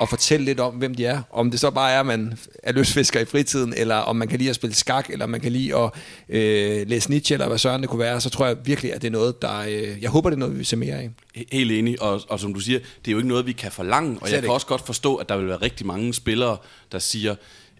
at 0.00 0.08
fortælle 0.08 0.44
lidt 0.44 0.60
om, 0.60 0.74
hvem 0.74 0.94
de 0.94 1.06
er. 1.06 1.22
Om 1.30 1.50
det 1.50 1.60
så 1.60 1.70
bare 1.70 1.92
er, 1.92 2.00
at 2.00 2.06
man 2.06 2.38
er 2.62 2.72
løsfisker 2.72 3.20
i 3.20 3.24
fritiden, 3.24 3.74
eller 3.76 3.96
om 3.96 4.16
man 4.16 4.28
kan 4.28 4.38
lide 4.38 4.50
at 4.50 4.56
spille 4.56 4.74
skak, 4.74 5.10
eller 5.10 5.26
man 5.26 5.40
kan 5.40 5.52
lide 5.52 5.76
at 5.76 5.90
øh, 6.28 6.88
læse 6.88 7.10
Nietzsche, 7.10 7.34
eller 7.34 7.48
hvad 7.48 7.58
søren 7.58 7.80
det 7.80 7.90
kunne 7.90 7.98
være, 7.98 8.20
så 8.20 8.30
tror 8.30 8.46
jeg 8.46 8.56
virkelig, 8.64 8.94
at 8.94 9.02
det 9.02 9.08
er 9.08 9.12
noget, 9.12 9.42
der... 9.42 9.58
Øh, 9.58 10.02
jeg 10.02 10.10
håber, 10.10 10.30
det 10.30 10.36
er 10.36 10.38
noget, 10.38 10.52
vi 10.52 10.56
vil 10.56 10.66
se 10.66 10.76
mere 10.76 10.94
af. 10.94 11.10
Helt 11.52 11.72
enig, 11.72 12.02
og, 12.02 12.20
og 12.28 12.40
som 12.40 12.54
du 12.54 12.60
siger, 12.60 12.78
det 12.78 13.08
er 13.08 13.12
jo 13.12 13.18
ikke 13.18 13.28
noget, 13.28 13.46
vi 13.46 13.52
kan 13.52 13.72
forlange, 13.72 14.10
og 14.10 14.28
Slet 14.28 14.32
jeg 14.32 14.38
kan 14.38 14.44
ikke. 14.44 14.52
også 14.52 14.66
godt 14.66 14.86
forstå, 14.86 15.14
at 15.14 15.28
der 15.28 15.36
vil 15.36 15.48
være 15.48 15.56
rigtig 15.56 15.86
mange 15.86 16.14
spillere, 16.14 16.56
der 16.92 16.98
siger, 16.98 17.34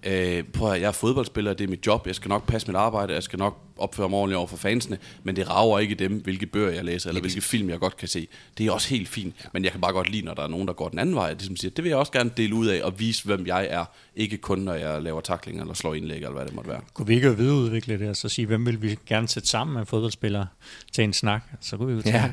øh, 0.04 0.44
prøv 0.44 0.72
at, 0.72 0.80
jeg 0.80 0.88
er 0.88 0.92
fodboldspiller, 0.92 1.54
det 1.54 1.64
er 1.64 1.68
mit 1.68 1.86
job, 1.86 2.06
jeg 2.06 2.14
skal 2.14 2.28
nok 2.28 2.46
passe 2.46 2.68
mit 2.68 2.76
arbejde, 2.76 3.14
jeg 3.14 3.22
skal 3.22 3.38
nok 3.38 3.58
opføre 3.78 4.08
mig 4.08 4.18
ordentligt 4.18 4.38
over 4.38 4.46
for 4.46 4.56
fansene, 4.56 4.98
men 5.22 5.36
det 5.36 5.50
rager 5.50 5.78
ikke 5.78 5.94
dem, 5.94 6.12
hvilke 6.12 6.46
bøger 6.46 6.70
jeg 6.70 6.84
læser, 6.84 7.08
eller 7.10 7.20
hvilke 7.20 7.40
film 7.40 7.70
jeg 7.70 7.78
godt 7.78 7.96
kan 7.96 8.08
se. 8.08 8.28
Det 8.58 8.66
er 8.66 8.70
også 8.70 8.88
helt 8.88 9.08
fint, 9.08 9.34
men 9.52 9.64
jeg 9.64 9.72
kan 9.72 9.80
bare 9.80 9.92
godt 9.92 10.10
lide, 10.10 10.24
når 10.24 10.34
der 10.34 10.42
er 10.42 10.48
nogen, 10.48 10.66
der 10.66 10.74
går 10.74 10.88
den 10.88 10.98
anden 10.98 11.14
vej, 11.14 11.30
og 11.30 11.36
ligesom 11.36 11.56
siger, 11.56 11.70
det 11.70 11.84
vil 11.84 11.88
jeg 11.88 11.98
også 11.98 12.12
gerne 12.12 12.30
dele 12.36 12.54
ud 12.54 12.66
af, 12.66 12.82
og 12.82 13.00
vise, 13.00 13.24
hvem 13.24 13.46
jeg 13.46 13.66
er, 13.70 13.84
ikke 14.16 14.36
kun 14.36 14.58
når 14.58 14.74
jeg 14.74 15.02
laver 15.02 15.20
takling 15.20 15.60
eller 15.60 15.74
slår 15.74 15.94
indlæg, 15.94 16.16
eller 16.16 16.30
hvad 16.30 16.44
det 16.46 16.54
måtte 16.54 16.70
være. 16.70 16.80
Kunne 16.94 17.06
vi 17.06 17.14
ikke 17.14 17.36
videreudvikle 17.36 17.98
det, 17.98 18.08
og 18.08 18.16
så 18.16 18.28
sige, 18.28 18.46
hvem 18.46 18.66
vil 18.66 18.82
vi 18.82 18.98
gerne 19.06 19.28
sætte 19.28 19.48
sammen 19.48 19.74
med 19.76 19.86
fodboldspillere 19.86 20.46
til 20.92 21.04
en 21.04 21.12
snak? 21.12 21.42
Så 21.60 21.76
kunne 21.76 21.88
vi 21.88 21.94
jo 21.94 22.02
tage 22.02 22.14
Ja. 22.16 22.30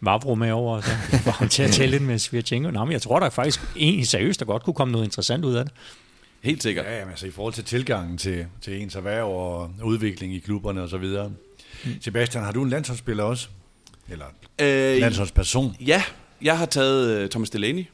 Vavro 0.00 0.34
med 0.34 0.50
over, 0.50 0.76
og 0.76 0.84
så 0.84 0.90
ham 1.30 1.48
til 1.48 1.62
at 1.62 1.70
tale 1.70 1.90
lidt 1.90 2.02
med 2.02 2.18
Svirchenko. 2.18 2.70
Nå, 2.70 2.84
men 2.84 2.92
jeg 2.92 3.02
tror 3.02 3.20
der 3.20 3.30
faktisk 3.30 3.60
egentlig 3.76 4.08
seriøst, 4.08 4.40
der 4.40 4.46
godt 4.46 4.62
kunne 4.62 4.74
komme 4.74 4.92
noget 4.92 5.04
interessant 5.04 5.44
ud 5.44 5.54
af 5.54 5.64
det. 5.64 5.72
Helt 6.42 6.62
sikkert. 6.62 6.86
Ja, 6.86 6.98
jamen, 6.98 7.10
altså 7.10 7.26
i 7.26 7.30
forhold 7.30 7.54
til 7.54 7.64
tilgangen 7.64 8.18
til, 8.18 8.46
til 8.60 8.82
ens 8.82 8.94
erhverv 8.94 9.26
og 9.28 9.70
udvikling 9.84 10.34
i 10.34 10.38
klubberne 10.38 10.82
osv. 10.82 11.04
Mm. 11.84 12.00
Sebastian, 12.00 12.44
har 12.44 12.52
du 12.52 12.62
en 12.62 12.70
landsholdsspiller 12.70 13.24
også? 13.24 13.48
Eller 14.08 14.24
Øh, 14.60 14.96
landsholdsperson? 15.00 15.76
ja, 15.80 16.02
jeg 16.42 16.58
har 16.58 16.66
taget 16.66 17.22
uh, 17.24 17.30
Thomas 17.30 17.50
Delaney, 17.50 17.84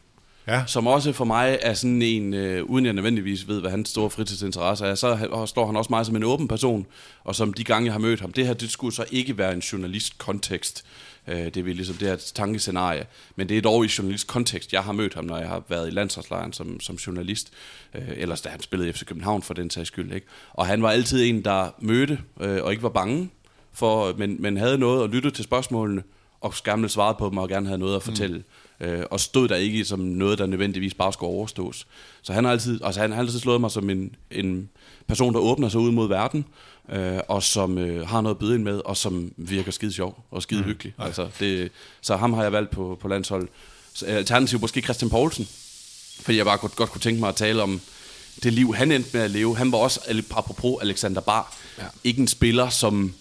Ja. 0.49 0.63
som 0.67 0.87
også 0.87 1.13
for 1.13 1.25
mig 1.25 1.59
er 1.63 1.75
sådan 1.75 2.03
en, 2.03 2.35
øh, 2.35 2.65
uden 2.65 2.85
jeg 2.85 2.93
nødvendigvis 2.95 3.49
ved, 3.49 3.61
hvad 3.61 3.71
hans 3.71 3.89
store 3.89 4.11
fritidsinteresse 4.11 4.87
er, 4.87 4.95
så 4.95 5.45
står 5.47 5.67
han 5.67 5.77
også 5.77 5.89
meget 5.91 6.07
som 6.07 6.17
en 6.17 6.25
åben 6.25 6.49
person, 6.49 6.87
og 7.25 7.35
som 7.35 7.53
de 7.53 7.65
gange, 7.65 7.87
jeg 7.87 7.93
har 7.95 7.99
mødt 8.01 8.21
ham, 8.21 8.33
det 8.33 8.47
her, 8.47 8.55
det 8.55 8.71
skulle 8.71 8.95
så 8.95 9.05
ikke 9.11 9.39
være 9.39 9.53
en 9.53 9.59
journalistkontekst, 9.59 10.85
øh, 11.29 11.45
det 11.45 11.57
er 11.57 11.63
ligesom 11.63 11.97
det 11.97 12.09
her 12.09 12.17
tankescenarie, 12.17 13.07
men 13.37 13.49
det 13.49 13.59
er 13.59 13.63
dog 13.63 13.85
i 13.85 13.89
journalistkontekst, 13.99 14.73
jeg 14.73 14.83
har 14.83 14.93
mødt 14.93 15.15
ham, 15.15 15.25
når 15.25 15.39
jeg 15.39 15.49
har 15.49 15.63
været 15.69 15.89
i 15.89 15.91
landsholdslejren 15.91 16.53
som, 16.53 16.81
som 16.81 16.97
journalist, 16.97 17.53
øh, 17.95 18.09
ellers 18.17 18.41
da 18.41 18.49
han 18.49 18.61
spillede 18.61 18.89
i 18.89 18.93
FC 18.93 19.05
København 19.05 19.43
for 19.43 19.55
den 19.55 19.71
sags 19.71 19.89
skyld, 19.89 20.13
ikke? 20.13 20.27
og 20.53 20.67
han 20.67 20.83
var 20.83 20.91
altid 20.91 21.25
en, 21.25 21.45
der 21.45 21.71
mødte, 21.79 22.19
øh, 22.41 22.65
og 22.65 22.71
ikke 22.71 22.83
var 22.83 22.89
bange, 22.89 23.31
for, 23.73 24.15
men, 24.19 24.43
men 24.43 24.57
havde 24.57 24.79
noget 24.79 25.05
at 25.05 25.11
lytte 25.11 25.31
til 25.31 25.45
spørgsmålene, 25.45 26.03
og 26.41 26.55
gerne 26.65 26.83
ville 26.83 26.93
svare 26.93 27.15
på 27.15 27.29
dem, 27.29 27.39
og 27.39 27.49
gerne 27.49 27.67
havde 27.67 27.79
noget 27.79 27.97
at 27.97 28.03
fortælle. 28.03 28.37
Mm. 28.37 28.87
Øh, 28.87 29.05
og 29.11 29.21
stod 29.21 29.49
der 29.49 29.57
ikke 29.57 29.85
som 29.85 30.01
noget, 30.01 30.39
der 30.39 30.47
nødvendigvis 30.47 30.95
bare 30.95 31.13
skulle 31.13 31.31
overstås. 31.31 31.87
Så 32.23 32.33
han 32.33 32.45
har 32.45 32.53
altid, 32.53 32.81
altså 32.85 33.01
han 33.01 33.13
har 33.13 33.19
altid 33.19 33.39
slået 33.39 33.61
mig 33.61 33.71
som 33.71 33.91
en, 33.91 34.15
en 34.31 34.69
person, 35.07 35.35
der 35.35 35.41
åbner 35.41 35.69
sig 35.69 35.81
ud 35.81 35.91
mod 35.91 36.09
verden, 36.09 36.45
øh, 36.89 37.19
og 37.29 37.43
som 37.43 37.79
øh, 37.79 38.09
har 38.09 38.21
noget 38.21 38.35
at 38.35 38.39
byde 38.39 38.55
ind 38.55 38.63
med, 38.63 38.81
og 38.85 38.97
som 38.97 39.33
virker 39.37 39.71
skide 39.71 39.93
sjov 39.93 40.25
og 40.31 40.43
skide 40.43 40.61
mm. 40.61 40.67
hyggelig. 40.67 40.95
Altså, 40.99 41.29
det, 41.41 41.73
så 42.01 42.17
ham 42.17 42.33
har 42.33 42.43
jeg 42.43 42.53
valgt 42.53 42.71
på, 42.71 42.99
på 43.01 43.09
landshold. 43.09 43.49
Så, 43.93 44.07
øh, 44.07 44.17
alternativt 44.17 44.63
måske 44.63 44.83
Christian 44.83 45.11
Poulsen, 45.11 45.49
fordi 46.21 46.37
jeg 46.37 46.45
bare 46.45 46.59
godt, 46.59 46.77
godt 46.77 46.91
kunne 46.91 47.01
tænke 47.01 47.21
mig 47.21 47.29
at 47.29 47.37
tale 47.37 47.63
om 47.63 47.81
det 48.43 48.53
liv, 48.53 48.75
han 48.75 48.93
endte 48.93 49.11
med 49.13 49.21
at 49.21 49.31
leve. 49.31 49.57
Han 49.57 49.73
var 49.73 49.79
også, 49.79 50.23
apropos 50.31 50.83
Alexander 50.83 51.21
Bar, 51.21 51.57
ja. 51.79 51.85
ikke 52.05 52.21
en 52.21 52.29
spiller, 52.29 52.69
som 52.69 53.15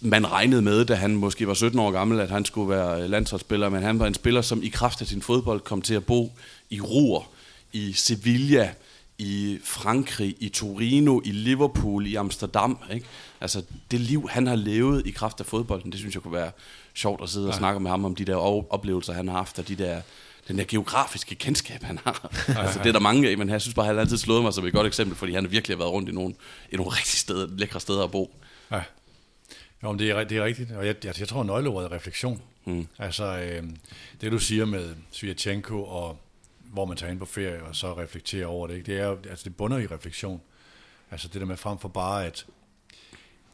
man 0.00 0.32
regnede 0.32 0.62
med, 0.62 0.84
da 0.84 0.94
han 0.94 1.16
måske 1.16 1.46
var 1.46 1.54
17 1.54 1.78
år 1.78 1.90
gammel, 1.90 2.20
at 2.20 2.30
han 2.30 2.44
skulle 2.44 2.70
være 2.70 3.08
landsholdsspiller, 3.08 3.68
men 3.68 3.82
han 3.82 3.98
var 3.98 4.06
en 4.06 4.14
spiller, 4.14 4.42
som 4.42 4.62
i 4.62 4.68
kraft 4.68 5.00
af 5.00 5.06
sin 5.06 5.22
fodbold 5.22 5.60
kom 5.60 5.82
til 5.82 5.94
at 5.94 6.04
bo 6.04 6.32
i 6.70 6.80
Ruhr, 6.80 7.26
i 7.72 7.92
Sevilla, 7.92 8.70
i 9.18 9.58
Frankrig, 9.64 10.36
i 10.40 10.48
Torino, 10.48 11.20
i 11.24 11.30
Liverpool, 11.30 12.06
i 12.06 12.14
Amsterdam. 12.14 12.78
Ikke? 12.92 13.06
Altså 13.40 13.62
det 13.90 14.00
liv, 14.00 14.28
han 14.30 14.46
har 14.46 14.56
levet 14.56 15.06
i 15.06 15.10
kraft 15.10 15.40
af 15.40 15.46
fodbolden, 15.46 15.92
det 15.92 15.98
synes 15.98 16.14
jeg 16.14 16.22
kunne 16.22 16.34
være 16.34 16.50
sjovt 16.94 17.22
at 17.22 17.28
sidde 17.28 17.48
og 17.48 17.54
snakke 17.54 17.80
med 17.80 17.90
ham 17.90 18.04
om 18.04 18.14
de 18.14 18.24
der 18.24 18.36
oplevelser, 18.72 19.12
han 19.12 19.28
har 19.28 19.36
haft, 19.36 19.58
og 19.58 19.68
de 19.68 19.76
der, 19.76 20.00
den 20.48 20.58
der 20.58 20.64
geografiske 20.68 21.34
kendskab, 21.34 21.82
han 21.82 21.98
har. 22.04 22.30
altså, 22.62 22.78
det 22.78 22.88
er 22.88 22.92
der 22.92 23.00
mange 23.00 23.28
af, 23.28 23.38
men 23.38 23.48
jeg 23.48 23.60
synes 23.60 23.74
bare, 23.74 23.86
han 23.86 23.94
har 23.94 24.00
altid 24.00 24.18
slået 24.18 24.42
mig 24.42 24.54
som 24.54 24.66
et 24.66 24.72
godt 24.72 24.86
eksempel, 24.86 25.16
fordi 25.16 25.34
han 25.34 25.50
virkelig 25.50 25.76
har 25.76 25.78
været 25.78 25.92
rundt 25.92 26.08
i 26.08 26.12
nogle, 26.12 26.34
i 26.72 26.76
nogle 26.76 26.92
rigtig 26.92 27.18
steder, 27.18 27.46
lækre 27.56 27.80
steder 27.80 28.04
at 28.04 28.10
bo. 28.10 28.36
Ja. 28.70 28.82
Jo, 29.82 29.90
men 29.90 29.98
det 29.98 30.10
er, 30.10 30.24
det 30.24 30.38
er 30.38 30.44
rigtigt, 30.44 30.72
og 30.72 30.86
jeg, 30.86 31.04
jeg, 31.04 31.20
jeg 31.20 31.28
tror, 31.28 31.42
nøgleordet 31.42 31.90
er 31.90 31.96
refleksion. 31.96 32.42
Mm. 32.64 32.86
Altså, 32.98 33.38
øh, 33.38 33.62
det 34.20 34.32
du 34.32 34.38
siger 34.38 34.64
med 34.64 34.94
Svirchenko, 35.10 35.84
og 35.84 36.18
hvor 36.74 36.84
man 36.84 36.96
tager 36.96 37.10
ind 37.10 37.18
på 37.18 37.24
ferie, 37.24 37.62
og 37.62 37.76
så 37.76 37.98
reflekterer 37.98 38.46
over 38.46 38.66
det, 38.66 38.74
ikke? 38.74 38.92
det 38.92 39.00
er 39.00 39.16
altså, 39.30 39.44
det 39.44 39.56
bunder 39.56 39.78
i 39.78 39.86
refleksion. 39.86 40.40
Altså 41.10 41.28
det 41.28 41.40
der 41.40 41.46
med 41.46 41.56
frem 41.56 41.78
for 41.78 41.88
bare, 41.88 42.26
at 42.26 42.46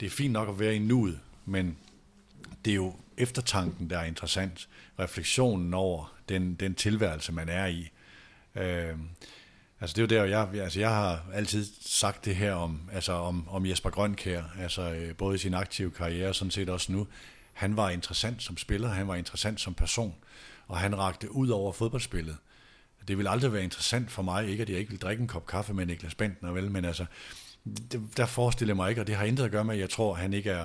det 0.00 0.06
er 0.06 0.10
fint 0.10 0.32
nok 0.32 0.48
at 0.48 0.58
være 0.58 0.76
i 0.76 0.78
nuet, 0.78 1.20
men 1.44 1.76
det 2.64 2.70
er 2.70 2.74
jo 2.74 2.94
eftertanken, 3.16 3.90
der 3.90 3.98
er 3.98 4.04
interessant. 4.04 4.68
Refleksionen 4.98 5.74
over 5.74 6.14
den, 6.28 6.54
den 6.54 6.74
tilværelse, 6.74 7.32
man 7.32 7.48
er 7.48 7.66
i. 7.66 7.90
Øh, 8.54 8.94
altså 9.80 9.96
det 9.96 9.98
er 9.98 10.22
jo 10.22 10.22
der, 10.22 10.24
jeg, 10.24 10.62
altså 10.62 10.80
jeg 10.80 10.94
har 10.94 11.24
altid 11.34 11.66
sagt 11.80 12.24
det 12.24 12.36
her 12.36 12.52
om, 12.52 12.80
altså 12.92 13.12
om, 13.12 13.48
om 13.48 13.66
Jesper 13.66 13.90
Grønkær, 13.90 14.42
altså 14.58 14.82
øh, 14.82 15.16
både 15.16 15.34
i 15.34 15.38
sin 15.38 15.54
aktive 15.54 15.90
karriere 15.90 16.28
og 16.28 16.34
sådan 16.34 16.50
set 16.50 16.68
også 16.68 16.92
nu. 16.92 17.06
Han 17.52 17.76
var 17.76 17.90
interessant 17.90 18.42
som 18.42 18.56
spiller, 18.56 18.88
han 18.88 19.08
var 19.08 19.14
interessant 19.14 19.60
som 19.60 19.74
person, 19.74 20.14
og 20.68 20.78
han 20.78 20.98
rakte 20.98 21.34
ud 21.34 21.48
over 21.48 21.72
fodboldspillet. 21.72 22.36
Det 23.08 23.18
vil 23.18 23.28
aldrig 23.28 23.52
være 23.52 23.64
interessant 23.64 24.10
for 24.10 24.22
mig, 24.22 24.48
ikke 24.48 24.62
at 24.62 24.70
jeg 24.70 24.78
ikke 24.78 24.90
vil 24.90 25.00
drikke 25.00 25.20
en 25.20 25.28
kop 25.28 25.46
kaffe 25.46 25.74
med 25.74 25.86
Niklas 25.86 26.14
Bentner, 26.14 26.52
vel, 26.52 26.70
men 26.70 26.84
altså, 26.84 27.04
det, 27.92 28.00
der 28.16 28.26
forestiller 28.26 28.70
jeg 28.70 28.76
mig 28.76 28.90
ikke, 28.90 29.00
og 29.00 29.06
det 29.06 29.14
har 29.14 29.24
intet 29.24 29.44
at 29.44 29.50
gøre 29.50 29.64
med, 29.64 29.74
at 29.74 29.80
jeg 29.80 29.90
tror, 29.90 30.14
at 30.14 30.20
han 30.20 30.32
ikke 30.32 30.50
er 30.50 30.64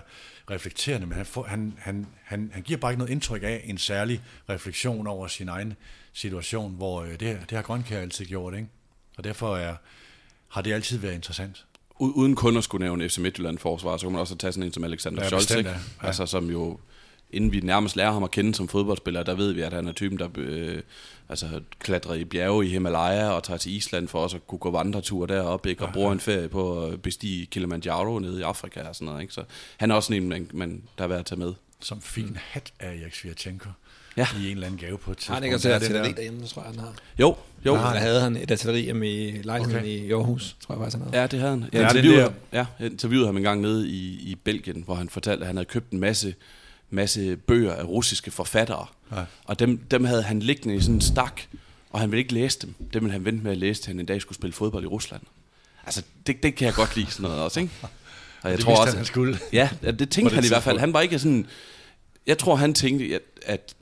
reflekterende, 0.52 1.08
men 1.08 1.18
han, 1.18 1.26
han, 1.48 1.74
han, 1.78 2.08
han, 2.24 2.50
han 2.54 2.64
giver 2.64 2.80
bare 2.80 2.92
ikke 2.92 3.00
noget 3.00 3.12
indtryk 3.12 3.44
af 3.44 3.62
en 3.66 3.78
særlig 3.78 4.22
refleksion 4.50 5.08
over 5.08 5.28
sin 5.28 5.50
egen 5.50 5.74
situation, 6.14 6.76
hvor 6.76 7.02
øh, 7.04 7.10
det, 7.10 7.20
det 7.20 7.52
har 7.52 7.62
Grønkær 7.62 8.00
altid 8.00 8.26
gjort, 8.26 8.54
ikke? 8.54 8.68
Og 9.18 9.24
derfor 9.24 9.58
er, 9.58 9.76
har 10.48 10.62
det 10.62 10.74
altid 10.74 10.98
været 10.98 11.14
interessant. 11.14 11.66
Uden 12.00 12.36
kun 12.36 12.58
at 12.58 12.64
skulle 12.64 12.86
nævne 12.86 13.10
FC 13.10 13.18
Midtjylland 13.18 13.58
forsvar, 13.58 13.98
så 13.98 14.06
kunne 14.06 14.12
man 14.12 14.22
også 14.22 14.36
tage 14.36 14.54
sådan 14.54 14.64
en 14.64 14.74
som 14.74 14.84
Alexander 14.84 15.22
Ja, 15.24 15.28
Scholz, 15.28 15.52
ikke? 15.52 15.70
Ja. 15.70 15.78
Altså, 16.02 16.26
som 16.26 16.50
jo, 16.50 16.80
inden 17.36 17.52
vi 17.52 17.60
nærmest 17.60 17.96
lærer 17.96 18.12
ham 18.12 18.24
at 18.24 18.32
kende 18.32 18.56
som 18.56 18.68
fodboldspiller, 18.68 19.24
der 19.24 19.36
ved 19.36 19.52
vi, 19.52 19.62
at 19.62 19.74
han 19.74 19.88
er 19.88 19.92
typen, 19.92 20.20
der 20.20 20.28
øh, 20.38 20.82
altså, 21.30 21.48
klatrer 21.80 22.14
i 22.14 22.24
bjerge 22.24 22.66
i 22.66 22.70
Himalaya 22.70 23.30
og 23.30 23.44
tager 23.44 23.58
til 23.58 23.76
Island 23.76 24.08
for 24.08 24.20
også 24.20 24.36
at 24.38 24.48
kunne 24.48 24.60
gå 24.60 24.72
vandretur 24.72 25.26
deroppe, 25.26 25.70
ikke? 25.70 25.86
og 25.86 25.94
bruger 25.94 26.12
en 26.12 26.20
ferie 26.20 26.48
på 26.48 26.86
at 26.86 27.02
bestige 27.02 27.46
Kilimanjaro 27.46 28.20
nede 28.20 28.40
i 28.40 28.44
Afrika 28.44 28.82
og 28.82 28.96
sådan 28.96 29.06
noget. 29.06 29.22
Ikke? 29.22 29.34
Så 29.34 29.44
han 29.78 29.92
er 29.92 29.96
også 29.96 30.14
en, 30.14 30.30
man, 30.30 30.50
man, 30.54 30.82
der 30.98 31.04
er 31.04 31.08
værd 31.08 31.20
at 31.20 31.26
tage 31.26 31.40
med. 31.40 31.54
Som 31.80 32.02
fin 32.02 32.38
hat 32.42 32.74
af 32.80 33.00
Erik 33.02 33.16
Svirchenko 33.16 33.70
Ja. 34.18 34.28
i 34.42 34.46
en 34.46 34.52
eller 34.52 34.68
anden 34.68 34.80
gave 34.80 34.98
på 34.98 35.12
et 35.12 35.26
Har 35.28 35.34
han 35.34 35.44
tidspunkt. 35.44 35.46
ikke 35.46 35.56
også 35.56 35.68
et 35.70 35.72
er 35.72 35.76
artilleri 35.76 36.12
derhjemme, 36.12 36.48
tror 36.48 36.62
jeg, 36.62 36.72
han 36.72 36.80
har. 36.80 36.94
Jo, 37.20 37.36
jo. 37.66 37.74
Der 37.74 37.80
havde 37.80 38.22
han 38.22 38.38
et 38.38 38.52
artilleri 38.52 38.82
hjemme 38.82 39.10
i 39.10 39.32
lejligheden 39.42 39.80
Okay. 39.84 39.90
i 40.08 40.12
Aarhus, 40.12 40.56
tror 40.62 40.76
jeg 40.76 40.80
faktisk, 40.82 40.98
han 40.98 41.08
havde. 41.08 41.22
Ja, 41.22 41.28
det 41.28 41.40
havde 41.40 41.52
han. 41.52 41.62
Jeg 41.62 41.82
Ja, 41.82 41.88
interviewede, 41.88 42.34
ja, 42.54 42.66
jeg 42.80 42.92
interviewede 42.92 43.26
ham 43.28 43.38
en 43.38 43.44
gang 43.44 43.62
nede 43.62 43.90
i, 43.90 44.04
i 44.32 44.36
Belgien, 44.44 44.82
hvor 44.86 44.96
han 44.96 45.10
fortalte, 45.10 45.42
at 45.42 45.48
han 45.48 45.56
havde 45.56 45.66
købt 45.66 45.92
en 45.92 46.00
masse, 46.00 46.36
masse 46.96 47.36
bøger 47.38 47.74
af 47.74 47.84
russiske 47.84 48.32
forfattere. 48.32 48.86
Ja. 49.12 49.24
Og 49.46 49.60
dem, 49.60 49.78
dem 49.78 50.04
havde 50.04 50.24
han 50.24 50.40
liggende 50.40 50.76
i 50.76 50.82
sådan 50.82 50.96
en 50.96 51.02
stak, 51.02 51.42
og 51.90 52.00
han 52.00 52.12
ville 52.12 52.22
ikke 52.22 52.34
læse 52.34 52.60
dem. 52.60 52.74
Dem 52.94 53.04
ville 53.04 53.12
han 53.12 53.26
vente 53.26 53.44
med 53.44 53.52
at 53.52 53.58
læse, 53.58 53.82
til 53.82 53.88
han 53.88 54.00
en 54.00 54.06
dag 54.06 54.22
skulle 54.22 54.36
spille 54.36 54.54
fodbold 54.54 54.84
i 54.84 54.88
Rusland. 54.88 55.22
Altså, 55.86 56.04
det, 56.28 56.44
det 56.44 56.56
kan 56.56 56.66
jeg 56.66 56.74
godt 56.74 56.96
lide 56.96 57.12
sådan 57.12 57.24
noget 57.24 57.44
også, 57.44 57.60
ikke? 57.60 57.72
Og 58.44 58.50
jeg 58.50 58.58
det 58.58 58.66
tror 58.66 58.76
også, 58.76 58.92
han, 58.92 58.98
han 58.98 59.06
skulle. 59.06 59.40
Ja, 59.54 59.70
det 59.82 60.10
tænkte 60.10 60.24
det 60.24 60.32
han 60.32 60.46
i 60.46 60.48
hvert 60.48 60.64
fald. 60.64 60.80
Han 60.80 60.94
var 60.94 61.02
ikke 61.02 61.20
sådan... 61.20 61.48
Jeg 62.28 62.38
tror, 62.38 62.56
han 62.56 62.74
tænkte, 62.74 63.16
at, 63.16 63.22
at 63.46 63.76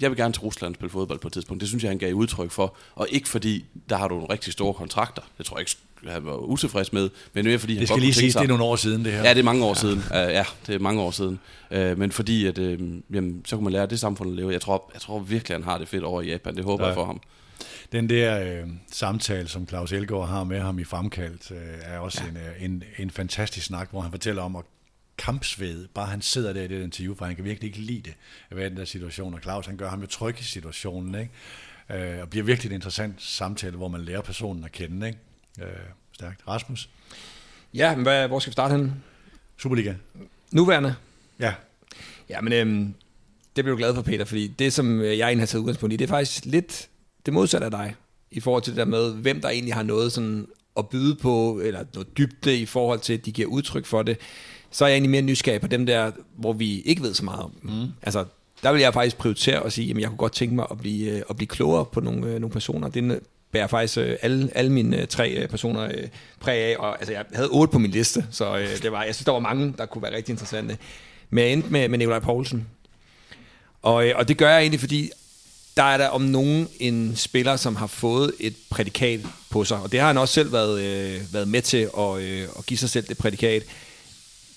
jeg 0.00 0.10
vil 0.10 0.18
gerne 0.18 0.34
til 0.34 0.40
Rusland 0.40 0.74
spille 0.74 0.90
fodbold 0.90 1.18
på 1.18 1.28
et 1.28 1.32
tidspunkt. 1.32 1.60
Det 1.60 1.68
synes 1.68 1.84
jeg, 1.84 1.90
han 1.90 1.98
gav 1.98 2.14
udtryk 2.14 2.50
for. 2.50 2.76
Og 2.94 3.08
ikke 3.10 3.28
fordi, 3.28 3.64
der 3.88 3.96
har 3.96 4.08
du 4.08 4.14
nogle 4.14 4.32
rigtig 4.32 4.52
store 4.52 4.74
kontrakter. 4.74 5.22
Det 5.38 5.46
tror 5.46 5.56
jeg 5.56 5.60
ikke, 5.60 5.76
han 6.06 6.26
var 6.26 6.36
utilfreds 6.36 6.92
med. 6.92 7.10
Men 7.32 7.44
mere 7.44 7.58
fordi, 7.58 7.72
han 7.74 7.80
Det 7.80 7.88
skal 7.88 8.00
lige 8.00 8.06
kunne 8.08 8.12
tænke 8.12 8.20
siges, 8.20 8.32
sig... 8.32 8.40
det 8.40 8.46
er 8.46 8.48
nogle 8.48 8.64
år 8.64 8.76
siden, 8.76 9.04
det 9.04 9.12
her. 9.12 9.22
Ja, 9.22 9.30
det 9.30 9.38
er 9.38 9.42
mange 9.44 9.64
år 9.64 9.68
ja. 9.68 9.74
siden. 9.74 9.98
Uh, 9.98 10.14
ja, 10.14 10.44
det 10.66 10.74
er 10.74 10.78
mange 10.78 11.02
år 11.02 11.10
siden. 11.10 11.40
Uh, 11.70 11.98
men 11.98 12.12
fordi, 12.12 12.46
at, 12.46 12.58
uh, 12.58 12.80
jamen, 13.14 13.42
så 13.46 13.56
kunne 13.56 13.64
man 13.64 13.72
lære 13.72 13.86
det 13.86 14.00
samfund 14.00 14.30
at 14.30 14.36
leve. 14.36 14.52
Jeg 14.52 14.60
tror, 14.60 14.90
jeg 14.94 15.00
tror 15.00 15.18
virkelig, 15.18 15.54
han 15.54 15.64
har 15.64 15.78
det 15.78 15.88
fedt 15.88 16.04
over 16.04 16.22
i 16.22 16.30
Japan. 16.30 16.56
Det 16.56 16.64
håber 16.64 16.84
Ja. 16.84 16.88
jeg 16.88 16.94
for 16.94 17.04
ham. 17.04 17.20
Den 17.92 18.08
der 18.08 18.60
øh, 18.62 18.68
samtale, 18.92 19.48
som 19.48 19.68
Claus 19.68 19.92
Elgaard 19.92 20.28
har 20.28 20.44
med 20.44 20.60
ham 20.60 20.78
i 20.78 20.84
Fremkaldt, 20.84 21.50
øh, 21.50 21.56
er 21.82 21.98
også 21.98 22.22
ja. 22.24 22.28
en, 22.30 22.36
øh, 22.36 22.64
en, 22.64 22.82
en 22.98 23.10
fantastisk 23.10 23.66
snak, 23.66 23.90
hvor 23.90 24.00
han 24.00 24.10
fortæller 24.10 24.42
om 24.42 24.56
at 24.56 24.62
kampsved, 25.18 25.88
bare 25.94 26.06
han 26.06 26.22
sidder 26.22 26.52
der 26.52 26.62
i 26.62 26.68
det 26.68 26.82
interview, 26.82 27.14
for 27.14 27.24
han 27.24 27.36
kan 27.36 27.44
virkelig 27.44 27.68
ikke 27.68 27.80
lide 27.80 28.02
det, 28.02 28.14
at 28.50 28.56
være 28.56 28.66
i 28.66 28.68
den 28.68 28.78
der 28.78 28.84
situation, 28.84 29.34
og 29.34 29.40
Claus 29.42 29.66
han 29.66 29.76
gør 29.76 29.88
ham 29.88 30.00
jo 30.00 30.06
tryg 30.06 30.40
i 30.40 30.42
situationen, 30.42 31.14
ikke? 31.14 32.12
Øh, 32.14 32.20
og 32.22 32.30
bliver 32.30 32.44
virkelig 32.44 32.70
en 32.70 32.74
interessant 32.74 33.22
samtale, 33.22 33.76
hvor 33.76 33.88
man 33.88 34.00
lærer 34.00 34.20
personen 34.20 34.64
at 34.64 34.72
kende, 34.72 35.06
ikke? 35.06 35.18
Øh, 35.62 35.68
stærkt. 36.12 36.40
Rasmus? 36.48 36.88
Ja, 37.74 37.94
men 37.94 38.02
hvad, 38.02 38.28
hvor 38.28 38.38
skal 38.38 38.50
vi 38.50 38.52
starte 38.52 38.72
henne? 38.72 38.94
Superliga? 39.58 39.94
Nuværende? 40.52 40.94
Ja. 41.40 41.54
Ja, 42.28 42.40
men 42.40 42.52
øhm, 42.52 42.94
det 43.56 43.64
bliver 43.64 43.76
du 43.76 43.76
glad 43.76 43.94
for, 43.94 44.02
Peter, 44.02 44.24
fordi 44.24 44.46
det, 44.46 44.72
som 44.72 45.00
jeg 45.00 45.12
egentlig 45.12 45.40
har 45.40 45.46
taget 45.46 45.60
udgangspunkt 45.60 45.92
i, 45.92 45.96
det 45.96 46.04
er 46.04 46.08
faktisk 46.08 46.44
lidt 46.44 46.88
det 47.26 47.34
modsatte 47.34 47.64
af 47.64 47.70
dig, 47.70 47.94
i 48.30 48.40
forhold 48.40 48.62
til 48.62 48.72
det 48.72 48.78
der 48.78 48.84
med, 48.84 49.14
hvem 49.14 49.40
der 49.40 49.48
egentlig 49.48 49.74
har 49.74 49.82
noget 49.82 50.12
sådan 50.12 50.46
at 50.78 50.88
byde 50.88 51.16
på, 51.16 51.60
eller 51.64 51.84
noget 51.94 52.18
dybde 52.18 52.58
i 52.58 52.66
forhold 52.66 53.00
til, 53.00 53.12
at 53.12 53.26
de 53.26 53.32
giver 53.32 53.48
udtryk 53.48 53.86
for 53.86 54.02
det, 54.02 54.16
så 54.70 54.84
er 54.84 54.88
jeg 54.88 54.94
egentlig 54.94 55.10
mere 55.10 55.22
nysgerrig 55.22 55.60
på 55.60 55.66
dem 55.66 55.86
der, 55.86 56.10
hvor 56.36 56.52
vi 56.52 56.80
ikke 56.80 57.02
ved 57.02 57.14
så 57.14 57.24
meget 57.24 57.40
om. 57.40 57.52
Mm. 57.62 57.86
Altså, 58.02 58.24
der 58.62 58.72
vil 58.72 58.80
jeg 58.80 58.94
faktisk 58.94 59.16
prioritere 59.16 59.62
og 59.62 59.72
sige, 59.72 59.90
at 59.90 59.98
jeg 59.98 60.08
kunne 60.08 60.18
godt 60.18 60.32
tænke 60.32 60.54
mig 60.54 60.66
at 60.70 60.78
blive, 60.78 61.10
øh, 61.10 61.22
at 61.30 61.36
blive 61.36 61.48
klogere 61.48 61.84
på 61.84 62.00
nogle, 62.00 62.26
øh, 62.26 62.40
nogle 62.40 62.52
personer. 62.52 62.88
Det 62.88 63.20
bærer 63.52 63.66
faktisk 63.66 63.98
øh, 63.98 64.16
alle, 64.22 64.50
alle 64.54 64.72
mine 64.72 65.06
tre 65.06 65.46
personer 65.50 65.90
præg 66.40 66.62
af, 66.62 66.76
og 66.78 66.98
altså, 66.98 67.12
jeg 67.12 67.24
havde 67.34 67.48
otte 67.48 67.72
på 67.72 67.78
min 67.78 67.90
liste, 67.90 68.26
så 68.30 68.66
det 68.82 68.92
var, 68.92 69.02
jeg 69.02 69.14
synes, 69.14 69.24
der 69.24 69.32
var 69.32 69.38
mange, 69.38 69.74
der 69.78 69.86
kunne 69.86 70.02
være 70.02 70.16
rigtig 70.16 70.32
interessante. 70.32 70.78
Men 71.30 71.44
jeg 71.44 71.52
endte 71.52 71.68
med, 71.68 71.88
med 71.88 71.98
Nikolaj 71.98 72.18
Poulsen. 72.18 72.66
Og, 73.82 73.94
og 74.14 74.28
det 74.28 74.36
gør 74.36 74.50
jeg 74.50 74.60
egentlig, 74.60 74.80
fordi 74.80 75.10
der 75.76 75.82
er 75.82 75.98
der 75.98 76.08
om 76.08 76.22
nogen 76.22 76.68
en 76.80 77.16
spiller, 77.16 77.56
som 77.56 77.76
har 77.76 77.86
fået 77.86 78.32
et 78.40 78.54
prædikat 78.70 79.20
på 79.50 79.64
sig, 79.64 79.78
og 79.78 79.92
det 79.92 80.00
har 80.00 80.06
han 80.06 80.18
også 80.18 80.34
selv 80.34 80.52
været, 80.52 80.80
øh, 80.80 81.20
været 81.32 81.48
med 81.48 81.62
til 81.62 81.88
at, 81.98 82.20
øh, 82.20 82.48
at 82.58 82.66
give 82.66 82.78
sig 82.78 82.90
selv 82.90 83.06
det 83.08 83.18
prædikat, 83.18 83.62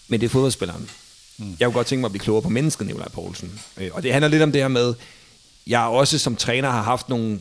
men 0.07 0.19
det 0.19 0.25
er 0.25 0.29
fodboldspilleren. 0.29 0.89
Mm. 1.37 1.55
Jeg 1.59 1.65
kunne 1.65 1.73
godt 1.73 1.87
tænke 1.87 2.01
mig 2.01 2.07
at 2.07 2.11
blive 2.11 2.23
klogere 2.23 2.41
på 2.41 2.49
mennesket, 2.49 2.87
Nikolaj 2.87 3.09
Poulsen. 3.09 3.59
Øh, 3.77 3.89
og 3.93 4.03
det 4.03 4.11
handler 4.11 4.27
lidt 4.27 4.43
om 4.43 4.51
det 4.51 4.61
her 4.61 4.67
med, 4.67 4.93
jeg 5.67 5.81
også 5.81 6.17
som 6.19 6.35
træner 6.35 6.69
har 6.69 6.81
haft 6.81 7.09
nogle 7.09 7.39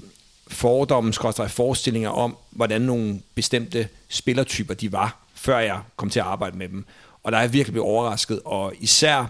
fordomme, 0.51 1.12
forestillinger 1.48 2.11
om, 2.11 2.36
hvordan 2.51 2.82
nogle 2.82 3.20
bestemte 3.34 3.88
spillertyper 4.09 4.74
de 4.74 4.92
var, 4.92 5.18
før 5.34 5.59
jeg 5.59 5.80
kom 5.96 6.11
til 6.11 6.20
at 6.20 6.26
arbejde 6.26 6.59
med 6.59 6.68
dem. 6.68 6.84
Og 7.22 7.32
der 7.32 7.38
er 7.38 7.42
jeg 7.42 7.53
virkelig 7.53 7.72
blevet 7.72 7.88
overrasket, 7.88 8.40
og 8.44 8.72
især 8.80 9.26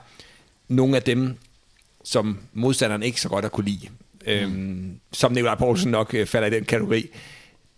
nogle 0.69 0.97
af 0.97 1.03
dem, 1.03 1.37
som 2.05 2.39
modstanderen 2.53 3.03
ikke 3.03 3.21
så 3.21 3.29
godt 3.29 3.45
har 3.45 3.49
kunne 3.49 3.65
lide 3.67 3.89
øhm, 4.27 5.01
som 5.13 5.33
Nikolaj 5.33 5.55
Poulsen 5.55 5.91
nok 5.91 6.15
øh, 6.15 6.27
falder 6.27 6.49
i 6.49 6.51
den 6.51 6.65
kategori, 6.65 7.07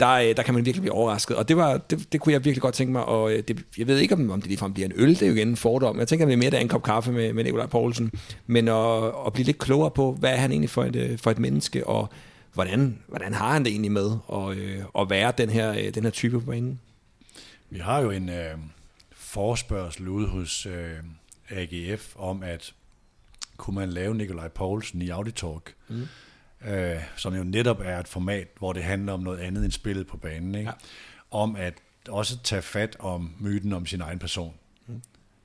der, 0.00 0.10
øh, 0.10 0.36
der 0.36 0.42
kan 0.42 0.54
man 0.54 0.64
virkelig 0.64 0.82
blive 0.82 0.94
overrasket. 0.94 1.36
Og 1.36 1.48
det, 1.48 1.56
var, 1.56 1.76
det, 1.76 2.12
det 2.12 2.20
kunne 2.20 2.32
jeg 2.32 2.44
virkelig 2.44 2.62
godt 2.62 2.74
tænke 2.74 2.92
mig, 2.92 3.04
og 3.04 3.32
øh, 3.32 3.42
det, 3.48 3.64
jeg 3.78 3.86
ved 3.86 3.98
ikke, 3.98 4.14
om, 4.14 4.30
om 4.30 4.40
det 4.40 4.48
ligefrem 4.48 4.72
bliver 4.72 4.86
en 4.86 4.92
øl, 4.96 5.08
det 5.08 5.22
er 5.22 5.26
jo 5.26 5.34
igen 5.34 5.48
en 5.48 5.56
fordom. 5.56 5.98
Jeg 5.98 6.08
tænker, 6.08 6.26
at 6.26 6.28
det 6.28 6.34
er 6.34 6.38
mere, 6.38 6.50
der 6.50 6.58
en 6.58 6.68
kop 6.68 6.82
kaffe 6.82 7.12
med, 7.12 7.32
med 7.32 7.44
Nikolaj 7.44 7.66
Poulsen, 7.66 8.12
men 8.46 8.68
at, 8.68 9.04
at 9.26 9.32
blive 9.32 9.44
lidt 9.44 9.58
klogere 9.58 9.90
på, 9.90 10.12
hvad 10.12 10.30
er 10.30 10.36
han 10.36 10.50
egentlig 10.50 10.70
for 10.70 10.84
et, 10.84 10.96
øh, 10.96 11.18
for 11.18 11.30
et 11.30 11.38
menneske, 11.38 11.86
og 11.86 12.08
hvordan, 12.52 13.02
hvordan 13.08 13.34
har 13.34 13.52
han 13.52 13.64
det 13.64 13.70
egentlig 13.70 13.92
med 13.92 14.10
at, 14.32 14.56
øh, 14.56 14.84
at 14.98 15.10
være 15.10 15.32
den 15.38 15.50
her, 15.50 15.90
den 15.90 16.04
her 16.04 16.10
type 16.10 16.40
på 16.40 16.46
banen? 16.46 16.80
Vi 17.70 17.78
har 17.78 18.00
jo 18.00 18.10
en 18.10 18.28
øh, 18.28 18.58
forspørgsel 19.12 20.08
ude 20.08 20.28
hos 20.28 20.66
øh, 20.66 20.96
AGF 21.50 22.16
om, 22.16 22.42
at 22.42 22.74
kunne 23.56 23.74
man 23.74 23.88
lave 23.88 24.14
Nikolaj 24.14 24.48
Poulsen 24.48 25.02
i 25.02 25.08
Auditalk, 25.08 25.74
mm 25.88 26.08
øh, 26.64 27.02
som 27.16 27.34
jo 27.34 27.44
netop 27.44 27.80
er 27.80 27.98
et 27.98 28.08
format, 28.08 28.48
hvor 28.58 28.72
det 28.72 28.82
handler 28.82 29.12
om 29.12 29.20
noget 29.20 29.38
andet 29.38 29.64
end 29.64 29.72
spillet 29.72 30.06
på 30.06 30.16
banen. 30.16 30.54
Ikke? 30.54 30.70
Ja. 30.70 30.74
Om 31.30 31.56
at 31.56 31.74
også 32.08 32.38
tage 32.38 32.62
fat 32.62 32.96
om 32.98 33.34
myten 33.40 33.72
om 33.72 33.86
sin 33.86 34.00
egen 34.00 34.18
person. 34.18 34.54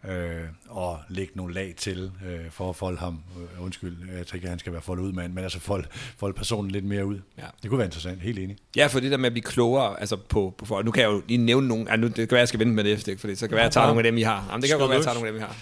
Øh, 0.09 0.43
og 0.69 0.99
lægge 1.09 1.33
nogle 1.35 1.53
lag 1.53 1.73
til, 1.77 2.11
øh, 2.25 2.51
for 2.51 2.69
at 2.69 2.75
folde 2.75 2.97
ham, 2.97 3.23
øh, 3.37 3.63
undskyld, 3.63 3.97
jeg 4.17 4.27
tænker, 4.27 4.47
at 4.47 4.49
han 4.49 4.59
skal 4.59 4.73
være 4.73 4.81
foldet 4.81 5.03
ud, 5.03 5.11
mand, 5.11 5.33
men 5.33 5.43
altså 5.43 5.59
folde, 5.59 5.87
folde 6.17 6.33
personen 6.33 6.71
lidt 6.71 6.85
mere 6.85 7.05
ud. 7.05 7.19
Ja. 7.37 7.43
Det 7.61 7.69
kunne 7.69 7.77
være 7.77 7.87
interessant, 7.87 8.21
helt 8.21 8.39
enig. 8.39 8.57
Ja, 8.75 8.87
for 8.87 8.99
det 8.99 9.11
der 9.11 9.17
med 9.17 9.25
at 9.25 9.33
blive 9.33 9.43
klogere 9.43 9.99
altså 9.99 10.15
på, 10.15 10.53
på 10.57 10.65
folk. 10.65 10.85
Nu 10.85 10.91
kan 10.91 11.03
jeg 11.03 11.09
jo 11.09 11.21
lige 11.27 11.37
nævne 11.37 11.67
nogle, 11.67 11.91
altså 11.91 12.01
nu, 12.01 12.07
det 12.07 12.15
kan 12.15 12.31
være, 12.31 12.39
jeg 12.39 12.47
skal 12.47 12.59
vente 12.59 12.73
med 12.73 12.83
det 12.83 12.93
efter, 12.93 13.17
for 13.17 13.35
så 13.35 13.47
kan 13.47 13.55
være, 13.55 13.63
jeg 13.63 13.71
tager 13.71 13.87
nogle 13.87 13.99
af 13.99 14.03
dem, 14.03 14.17
I 14.17 14.21
har. 14.21 14.45
Jamen, 14.49 14.61
det 14.61 14.69
kan 14.69 14.79
godt 14.79 14.89
være, 14.89 14.97
jeg 14.97 15.03
tager 15.03 15.15
nogle 15.15 15.27
af 15.27 15.33
dem, 15.33 15.41
I 15.41 15.45
har. 15.45 15.55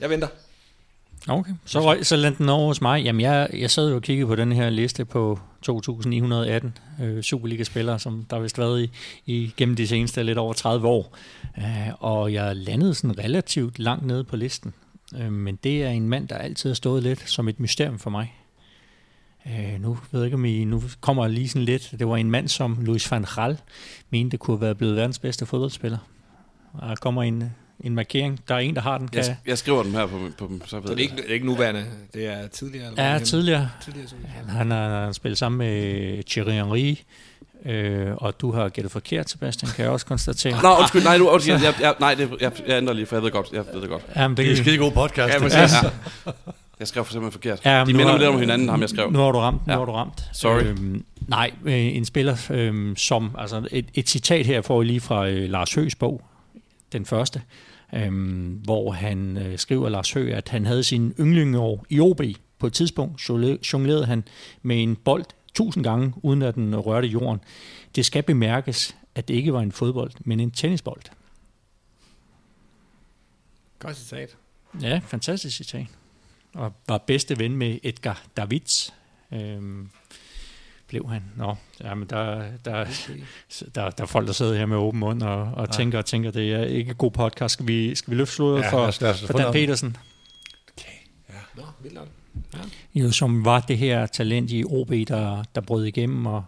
Jeg 0.00 0.10
venter. 0.10 0.28
Okay, 1.28 1.52
så, 1.64 1.98
så 2.02 2.16
landte 2.16 2.38
den 2.38 2.48
over 2.48 2.66
hos 2.66 2.80
mig. 2.80 3.04
Jamen, 3.04 3.20
jeg, 3.20 3.48
jeg 3.52 3.70
sad 3.70 3.90
jo 3.90 3.96
og 3.96 4.02
kiggede 4.02 4.26
på 4.26 4.34
den 4.34 4.52
her 4.52 4.70
liste 4.70 5.04
på 5.04 5.38
2.918 5.70 7.04
øh, 7.04 7.22
Superliga-spillere, 7.22 7.98
som 7.98 8.26
der 8.30 8.38
vist 8.38 8.58
været 8.58 8.82
i, 8.82 8.90
i 9.26 9.54
gennem 9.56 9.76
de 9.76 9.86
seneste 9.86 10.22
lidt 10.22 10.38
over 10.38 10.52
30 10.52 10.88
år. 10.88 11.16
Uh, 11.56 12.04
og 12.04 12.32
jeg 12.32 12.56
landede 12.56 12.94
sådan 12.94 13.18
relativt 13.18 13.78
langt 13.78 14.06
nede 14.06 14.24
på 14.24 14.36
listen. 14.36 14.74
Uh, 15.14 15.32
men 15.32 15.58
det 15.64 15.82
er 15.82 15.88
en 15.88 16.08
mand, 16.08 16.28
der 16.28 16.36
altid 16.36 16.70
har 16.70 16.74
stået 16.74 17.02
lidt 17.02 17.30
som 17.30 17.48
et 17.48 17.60
mysterium 17.60 17.98
for 17.98 18.10
mig. 18.10 18.34
Uh, 19.46 19.80
nu 19.80 19.98
ved 20.10 20.20
jeg 20.20 20.24
ikke, 20.24 20.34
om 20.34 20.44
I, 20.44 20.64
nu 20.64 20.82
kommer 21.00 21.28
lige 21.28 21.48
sådan 21.48 21.64
lidt. 21.64 21.94
Det 21.98 22.08
var 22.08 22.16
en 22.16 22.30
mand, 22.30 22.48
som 22.48 22.78
Luis 22.80 23.10
van 23.10 23.24
Gaal 23.34 23.58
mente 24.10 24.36
kunne 24.36 24.56
have 24.56 24.62
været 24.62 24.78
blevet 24.78 24.96
verdens 24.96 25.18
bedste 25.18 25.46
fodboldspiller. 25.46 25.98
Og 26.72 26.88
der 26.88 26.94
kommer 26.94 27.22
en 27.22 27.52
en 27.80 27.94
markering. 27.94 28.40
Der 28.48 28.54
er 28.54 28.58
en, 28.58 28.74
der 28.74 28.80
har 28.80 28.98
den. 28.98 29.08
Kan... 29.08 29.24
Jeg, 29.24 29.36
jeg 29.46 29.58
skriver 29.58 29.82
den 29.82 29.92
her 29.92 30.06
på, 30.06 30.18
på 30.38 30.50
så 30.66 30.80
ved 30.80 30.88
så 30.88 30.94
det 30.94 30.98
er, 30.98 31.02
ikke, 31.02 31.16
det 31.16 31.24
er 31.28 31.34
ikke 31.34 31.46
nuværende, 31.46 31.84
det 32.14 32.26
er 32.26 32.46
tidligere? 32.46 32.90
Eller 32.90 33.12
ja, 33.12 33.18
tidligere. 33.18 33.70
tidligere 33.82 34.08
han 34.48 34.70
har 34.70 35.12
spillet 35.12 35.38
sammen 35.38 35.58
med 35.58 36.22
Thierry 36.22 36.50
Henry, 36.50 36.96
Øh, 37.64 38.16
og 38.16 38.40
du 38.40 38.52
har 38.52 38.68
gættet 38.68 38.92
forkert, 38.92 39.30
Sebastian, 39.30 39.70
kan 39.76 39.84
jeg 39.84 39.92
også 39.92 40.06
konstatere. 40.06 40.62
Nå, 40.62 40.76
undskyld, 40.78 41.02
nej, 41.02 41.18
nu, 41.18 41.28
undskyld, 41.28 41.54
jeg, 41.54 41.74
jeg, 41.80 41.94
nej, 42.00 42.14
det, 42.14 42.30
jeg, 42.40 42.52
jeg 42.66 42.76
ændrer 42.76 42.94
lige, 42.94 43.06
for 43.06 43.16
jeg 43.16 43.22
ved 43.22 43.30
godt. 43.30 43.48
Jeg 43.52 43.64
ved 43.72 43.80
det 43.80 43.88
godt. 43.88 44.02
Jamen, 44.16 44.36
det, 44.36 44.44
det 44.44 44.52
er 44.52 44.56
en 44.56 44.62
skide 44.64 44.78
god 44.78 44.92
podcast. 44.92 45.34
Ja, 45.34 45.38
præcis. 45.38 45.58
Ja. 46.26 46.32
Jeg 46.78 46.88
skrev 46.88 47.04
for 47.04 47.12
simpelthen 47.12 47.32
forkert. 47.32 47.60
Ja, 47.64 47.84
De 47.86 47.92
minder 47.92 48.10
har, 48.10 48.18
lidt 48.18 48.28
om 48.28 48.38
hinanden, 48.38 48.68
ham 48.68 48.80
jeg 48.80 48.88
skrev. 48.88 49.10
Nu 49.10 49.18
har 49.18 49.32
du 49.32 49.38
ramt, 49.38 49.66
nu 49.66 49.72
har 49.72 49.84
du 49.84 49.92
ramt. 49.92 50.24
Sorry. 50.32 50.62
Øhm, 50.62 51.04
nej, 51.28 51.50
øh, 51.64 51.96
en 51.96 52.04
spiller 52.04 52.36
øhm, 52.50 52.96
som, 52.96 53.30
altså 53.38 53.68
et, 53.70 53.86
et 53.94 54.08
citat 54.08 54.46
her 54.46 54.62
får 54.62 54.82
I 54.82 54.84
lige 54.84 55.00
fra 55.00 55.28
øh, 55.28 55.50
Lars 55.50 55.74
Høgs 55.74 55.94
bog, 55.94 56.22
den 56.92 57.06
første 57.06 57.42
øhm, 57.94 58.60
hvor 58.64 58.92
han 58.92 59.36
øh, 59.36 59.58
skriver, 59.58 59.88
Lars 59.88 60.12
Høgh, 60.12 60.36
at 60.36 60.48
han 60.48 60.66
havde 60.66 60.84
sin 60.84 61.14
yndlingeår 61.20 61.86
i 61.90 62.00
OB. 62.00 62.20
På 62.58 62.66
et 62.66 62.72
tidspunkt 62.72 63.28
jonglerede 63.72 64.06
han 64.06 64.24
med 64.62 64.82
en 64.82 64.96
bold 64.96 65.24
tusind 65.54 65.84
gange, 65.84 66.12
uden 66.22 66.42
at 66.42 66.54
den 66.54 66.76
rørte 66.76 67.08
jorden. 67.08 67.40
Det 67.96 68.06
skal 68.06 68.22
bemærkes, 68.22 68.96
at 69.14 69.28
det 69.28 69.34
ikke 69.34 69.52
var 69.52 69.60
en 69.60 69.72
fodbold, 69.72 70.10
men 70.20 70.40
en 70.40 70.50
tennisbold. 70.50 71.02
Godt 73.78 73.96
citat. 73.96 74.36
Ja, 74.82 75.00
fantastisk 75.04 75.56
citat. 75.56 75.86
Og 76.54 76.72
var 76.88 76.98
bedste 76.98 77.38
ven 77.38 77.56
med 77.56 77.78
Edgar 77.82 78.22
Davids. 78.36 78.94
Øhm, 79.32 79.90
blev 80.88 81.08
han. 81.08 81.22
Nå, 81.36 81.54
jamen 81.84 82.08
der, 82.10 82.42
der, 82.64 82.84
der, 83.74 83.90
der 83.90 84.02
er 84.02 84.06
folk, 84.06 84.26
der 84.26 84.32
sidder 84.32 84.54
her 84.54 84.66
med 84.66 84.76
åben 84.76 85.00
mund 85.00 85.22
og, 85.22 85.42
og 85.42 85.70
tænker 85.70 85.98
og 85.98 86.04
tænker, 86.04 86.30
det 86.30 86.52
er 86.52 86.64
ikke 86.64 86.94
god 86.94 87.10
podcast. 87.10 87.52
Skal 87.52 87.66
vi, 87.66 87.94
skal 87.94 88.10
vi 88.10 88.16
løfte 88.16 88.34
slået 88.34 88.62
ja, 88.62 88.72
for, 88.72 88.90
for 89.26 89.38
Dan 89.38 89.52
Petersen? 89.52 89.96
Okay, 90.72 90.92
ja. 91.28 91.34
Nå, 91.56 91.62
vildt 91.82 91.98
ja. 92.54 93.00
Jo, 93.00 93.10
som 93.10 93.44
var 93.44 93.60
det 93.60 93.78
her 93.78 94.06
talent 94.06 94.50
i 94.50 94.64
OB, 94.64 94.90
der, 94.90 95.44
der 95.54 95.60
brød 95.60 95.84
igennem, 95.84 96.26
og 96.26 96.44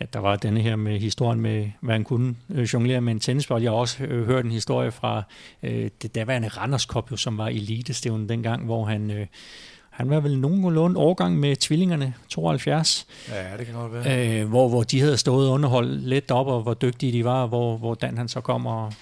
ja, 0.00 0.04
der 0.12 0.18
var 0.18 0.36
denne 0.36 0.60
her 0.60 0.76
med 0.76 1.00
historien 1.00 1.40
med, 1.40 1.70
hvad 1.80 1.94
han 1.94 2.04
kunne 2.04 2.36
øh, 2.50 2.62
jonglere 2.62 3.00
med 3.00 3.12
en 3.12 3.20
tennisbold. 3.20 3.62
Jeg 3.62 3.70
har 3.70 3.76
også 3.76 4.04
øh, 4.04 4.26
hørt 4.26 4.44
en 4.44 4.50
historie 4.50 4.92
fra 4.92 5.22
øh, 5.62 5.90
det 6.02 6.14
daværende 6.14 6.48
Randers 6.48 6.82
Cup, 6.82 7.10
jo, 7.10 7.16
som 7.16 7.38
var 7.38 7.48
elitestævnen 7.48 8.28
dengang, 8.28 8.64
hvor 8.64 8.84
han... 8.84 9.10
Øh, 9.10 9.26
han 9.98 10.10
var 10.10 10.20
vel 10.20 10.38
nogenlunde 10.38 10.96
overgang 11.00 11.38
med 11.38 11.56
tvillingerne, 11.56 12.14
72. 12.28 13.06
Ja, 13.28 13.56
det 13.56 13.66
kan 13.66 13.74
godt 13.74 13.92
være. 13.92 14.40
Øh, 14.40 14.48
hvor, 14.48 14.68
hvor 14.68 14.82
de 14.82 15.00
havde 15.00 15.16
stået 15.16 15.48
underholdt 15.48 16.02
lidt 16.02 16.30
op, 16.30 16.46
og 16.46 16.62
hvor 16.62 16.74
dygtige 16.74 17.12
de 17.12 17.24
var, 17.24 17.46
hvor, 17.46 17.76
hvor 17.76 17.94
Dan 17.94 18.18
han 18.18 18.28
så 18.28 18.40
kom, 18.40 18.66
og, 18.66 18.92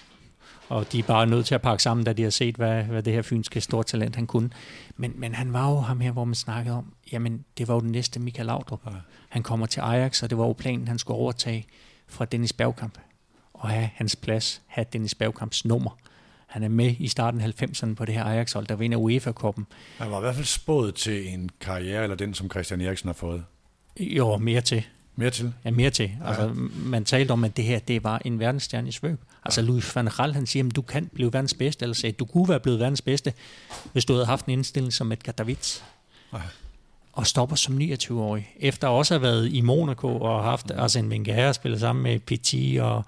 og 0.69 0.91
de 0.91 0.99
er 0.99 1.03
bare 1.03 1.27
nødt 1.27 1.45
til 1.45 1.55
at 1.55 1.61
pakke 1.61 1.83
sammen, 1.83 2.03
da 2.03 2.13
de 2.13 2.23
har 2.23 2.29
set, 2.29 2.55
hvad, 2.55 2.83
hvad 2.83 3.03
det 3.03 3.13
her 3.13 3.21
fynske 3.21 3.61
store 3.61 3.83
talent 3.83 4.15
han 4.15 4.27
kunne. 4.27 4.49
Men, 4.95 5.13
men 5.15 5.35
han 5.35 5.53
var 5.53 5.69
jo 5.69 5.79
ham 5.79 5.99
her, 5.99 6.11
hvor 6.11 6.25
man 6.25 6.35
snakkede 6.35 6.75
om, 6.75 6.93
jamen 7.11 7.45
det 7.57 7.67
var 7.67 7.73
jo 7.73 7.79
den 7.79 7.91
næste 7.91 8.19
Michael 8.19 8.45
Laudrup. 8.45 8.81
Ja. 8.85 8.91
Han 9.29 9.43
kommer 9.43 9.65
til 9.65 9.79
Ajax, 9.79 10.23
og 10.23 10.29
det 10.29 10.37
var 10.37 10.45
jo 10.45 10.53
planen, 10.53 10.87
han 10.87 10.97
skulle 10.97 11.17
overtage 11.17 11.65
fra 12.07 12.25
Dennis 12.25 12.53
Bergkamp 12.53 12.97
og 13.53 13.69
have 13.69 13.89
hans 13.95 14.15
plads, 14.15 14.61
have 14.67 14.85
Dennis 14.93 15.15
Bergkamps 15.15 15.65
nummer. 15.65 15.97
Han 16.57 16.63
er 16.63 16.69
med 16.69 16.95
i 16.99 17.07
starten 17.07 17.41
af 17.41 17.63
90'erne 17.63 17.93
på 17.93 18.05
det 18.05 18.13
her 18.13 18.23
Ajax-hold, 18.23 18.67
der 18.67 18.75
vinder 18.75 18.97
UEFA-koppen. 18.97 19.67
Han 19.97 20.11
var 20.11 20.17
i 20.17 20.21
hvert 20.21 20.35
fald 20.35 20.45
spået 20.45 20.95
til 20.95 21.27
en 21.27 21.49
karriere, 21.61 22.03
eller 22.03 22.15
den, 22.15 22.33
som 22.33 22.49
Christian 22.49 22.81
Eriksen 22.81 23.07
har 23.07 23.13
fået. 23.13 23.43
Jo, 23.99 24.37
mere 24.37 24.61
til. 24.61 24.83
Mere 25.15 25.29
til? 25.29 25.53
Ja, 25.65 25.71
mere 25.71 25.89
til. 25.89 26.11
Ja. 26.21 26.27
Altså, 26.27 26.53
man 26.85 27.05
talte 27.05 27.31
om, 27.31 27.43
at 27.43 27.57
det 27.57 27.65
her 27.65 27.79
det 27.79 28.03
var 28.03 28.21
en 28.25 28.39
verdensstjerne 28.39 28.87
i 28.87 28.91
svøb. 28.91 29.19
Altså, 29.45 29.61
ja. 29.61 29.67
Louis 29.67 29.95
van 29.95 30.09
Gaal, 30.17 30.33
han 30.33 30.45
siger, 30.45 30.65
at 30.65 30.75
du 30.75 30.81
kan 30.81 31.09
blive 31.13 31.33
verdens 31.33 31.53
bedste, 31.53 31.83
eller 31.83 31.93
sagde, 31.93 32.13
du 32.13 32.25
kunne 32.25 32.49
være 32.49 32.59
blevet 32.59 32.79
verdens 32.79 33.01
bedste, 33.01 33.33
hvis 33.91 34.05
du 34.05 34.13
havde 34.13 34.25
haft 34.25 34.45
en 34.45 34.51
indstilling 34.51 34.93
som 34.93 35.11
et 35.11 35.37
Davids. 35.37 35.83
Ja. 36.33 36.39
Og 37.17 37.27
stopper 37.27 37.55
som 37.55 37.77
29-årig. 37.77 38.55
Efter 38.59 38.87
også 38.87 39.15
at 39.15 39.21
have 39.21 39.31
været 39.31 39.53
i 39.53 39.61
Monaco 39.61 40.19
og 40.19 40.43
haft 40.43 40.71
Arsene 40.71 41.09
Wenger 41.09 41.51
spillet 41.51 41.79
sammen 41.79 42.03
med 42.03 42.19
Petit 42.19 42.81
og 42.81 43.03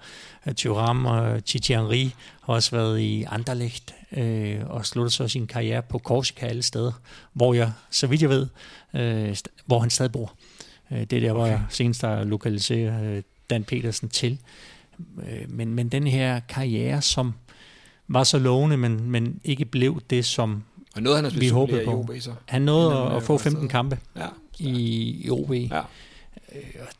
øh, 0.46 0.54
Thuram 0.54 1.06
og 1.06 1.44
Titi 1.44 1.72
Henry, 1.72 2.10
har 2.42 2.54
også 2.54 2.70
været 2.70 3.00
i 3.00 3.24
Anderlecht 3.28 3.94
øh, 4.12 4.60
og 4.66 4.86
sluttet 4.86 5.12
så 5.12 5.28
sin 5.28 5.46
karriere 5.46 5.82
på 5.82 5.98
Korsika 5.98 6.46
alle 6.46 6.62
steder, 6.62 6.92
hvor 7.32 7.54
jeg, 7.54 7.72
så 7.90 8.06
vidt 8.06 8.22
jeg 8.22 8.30
ved, 8.30 8.46
øh, 8.94 9.36
hvor 9.66 9.78
han 9.78 9.90
stadig 9.90 10.12
bor. 10.12 10.32
Øh, 10.90 11.00
det 11.00 11.12
er 11.12 11.20
der, 11.20 11.32
hvor 11.32 11.46
jeg 11.46 11.62
senest 11.68 12.02
har 12.02 12.24
lokaliseret 12.24 13.04
øh, 13.04 13.22
Dan 13.50 13.64
Petersen 13.64 14.08
til. 14.08 14.38
Øh, 14.98 15.50
men, 15.50 15.74
men 15.74 15.88
den 15.88 16.06
her 16.06 16.40
karriere, 16.40 17.02
som 17.02 17.34
var 18.08 18.24
så 18.24 18.38
lovende, 18.38 18.76
men, 18.76 19.10
men 19.10 19.40
ikke 19.44 19.64
blev 19.64 20.00
det, 20.10 20.24
som 20.24 20.62
og 20.96 21.02
noget, 21.02 21.16
han 21.16 21.24
har 21.24 21.40
vi 21.40 21.48
håbede 21.48 21.84
på. 21.84 21.90
I 21.90 21.94
OB, 21.94 22.10
så. 22.20 22.32
Han 22.46 22.62
nåede 22.62 22.90
Han 22.96 23.06
at, 23.10 23.16
at 23.16 23.22
få 23.22 23.38
15 23.38 23.68
kampe 23.68 23.98
Ja. 24.16 24.26
i, 24.58 24.70
i 25.24 25.30
OB. 25.30 25.50
Ja. 25.52 25.80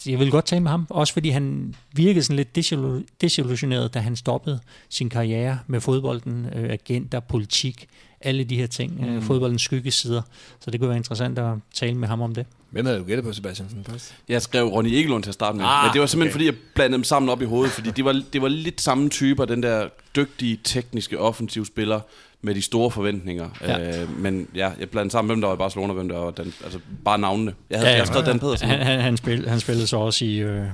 Jeg 0.06 0.18
vil 0.18 0.30
godt 0.30 0.44
tale 0.44 0.60
med 0.60 0.70
ham, 0.70 0.86
også 0.90 1.12
fordi 1.12 1.28
han 1.28 1.74
virkede 1.92 2.24
sådan 2.24 2.36
lidt 2.36 2.58
desillu- 2.58 3.04
desillusioneret, 3.20 3.94
da 3.94 3.98
han 3.98 4.16
stoppede 4.16 4.60
sin 4.88 5.08
karriere 5.08 5.58
med 5.66 5.80
fodbolden, 5.80 6.46
øh, 6.54 6.70
agenter, 6.72 7.20
politik, 7.20 7.86
alle 8.20 8.44
de 8.44 8.56
her 8.56 8.66
ting, 8.66 9.00
mm. 9.06 9.16
øh, 9.16 9.22
fodboldens 9.22 9.62
skyggesider. 9.62 10.22
Så 10.60 10.70
det 10.70 10.80
kunne 10.80 10.88
være 10.88 10.96
interessant 10.96 11.38
at 11.38 11.54
tale 11.74 11.94
med 11.94 12.08
ham 12.08 12.20
om 12.20 12.34
det. 12.34 12.46
Hvem 12.70 12.86
havde 12.86 12.98
du 12.98 13.04
gættet 13.04 13.24
på, 13.24 13.32
Sebastian? 13.32 13.68
Først? 13.88 14.14
Jeg 14.28 14.42
skrev 14.42 14.66
Ronny 14.66 14.88
Egelund 14.88 15.22
til 15.22 15.30
at 15.30 15.34
starte 15.34 15.56
med, 15.56 15.64
Ah, 15.68 15.84
men 15.84 15.92
det 15.92 16.00
var 16.00 16.06
simpelthen 16.06 16.28
okay. 16.28 16.32
fordi, 16.32 16.44
jeg 16.46 16.54
blandede 16.74 16.96
dem 16.96 17.04
sammen 17.04 17.28
op 17.28 17.42
i 17.42 17.44
hovedet, 17.44 17.72
fordi 17.72 17.90
det 17.90 18.04
var, 18.04 18.22
det 18.32 18.42
var 18.42 18.48
lidt 18.48 18.80
samme 18.80 19.08
typer, 19.08 19.44
den 19.44 19.62
der 19.62 19.88
dygtige, 20.16 20.58
tekniske, 20.64 21.18
offensive 21.18 21.66
spiller 21.66 22.00
med 22.42 22.54
de 22.54 22.62
store 22.62 22.90
forventninger. 22.90 23.48
Ja. 23.60 24.02
Øh, 24.02 24.18
men 24.18 24.48
ja, 24.54 24.70
jeg 24.80 24.90
blandede 24.90 25.12
sammen, 25.12 25.28
hvem 25.28 25.40
der 25.40 25.48
var 25.48 25.54
i 25.54 25.58
Barcelona, 25.58 25.92
hvem 25.92 26.08
der 26.08 26.18
var 26.18 26.30
den, 26.30 26.52
altså 26.64 26.78
bare 27.04 27.18
navnene. 27.18 27.54
Jeg 27.70 27.78
havde, 27.78 27.90
Ja, 27.90 27.96
ja, 27.98 28.04
ja. 28.12 28.14
jeg 28.18 28.26
Dan 28.26 28.38
Pedersen. 28.38 28.68
Han, 28.68 28.78
han, 28.86 29.00
han, 29.00 29.16
spil, 29.16 29.48
han 29.48 29.60
spillede 29.60 29.86
så 29.86 29.96
også 29.96 30.24
i 30.24 30.36
øh, 30.38 30.66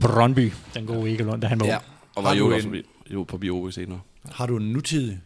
Brøndby, 0.00 0.52
den 0.74 0.86
gode 0.86 1.10
Egelund, 1.10 1.40
da 1.42 1.46
han 1.46 1.60
var 1.60 1.66
Ja, 1.66 1.78
og 2.14 2.22
var 2.24 2.30
Har 2.30 2.36
jo 2.36 2.48
du 2.50 2.54
også 2.54 2.68
en- 2.68 2.74
forbi, 2.74 2.82
jo, 3.12 3.26
forbi 3.28 3.50
OB 3.50 3.72
senere. 3.72 4.00
Har 4.32 4.46
du 4.46 4.56
en 4.56 4.72
nutidig? 4.72 5.20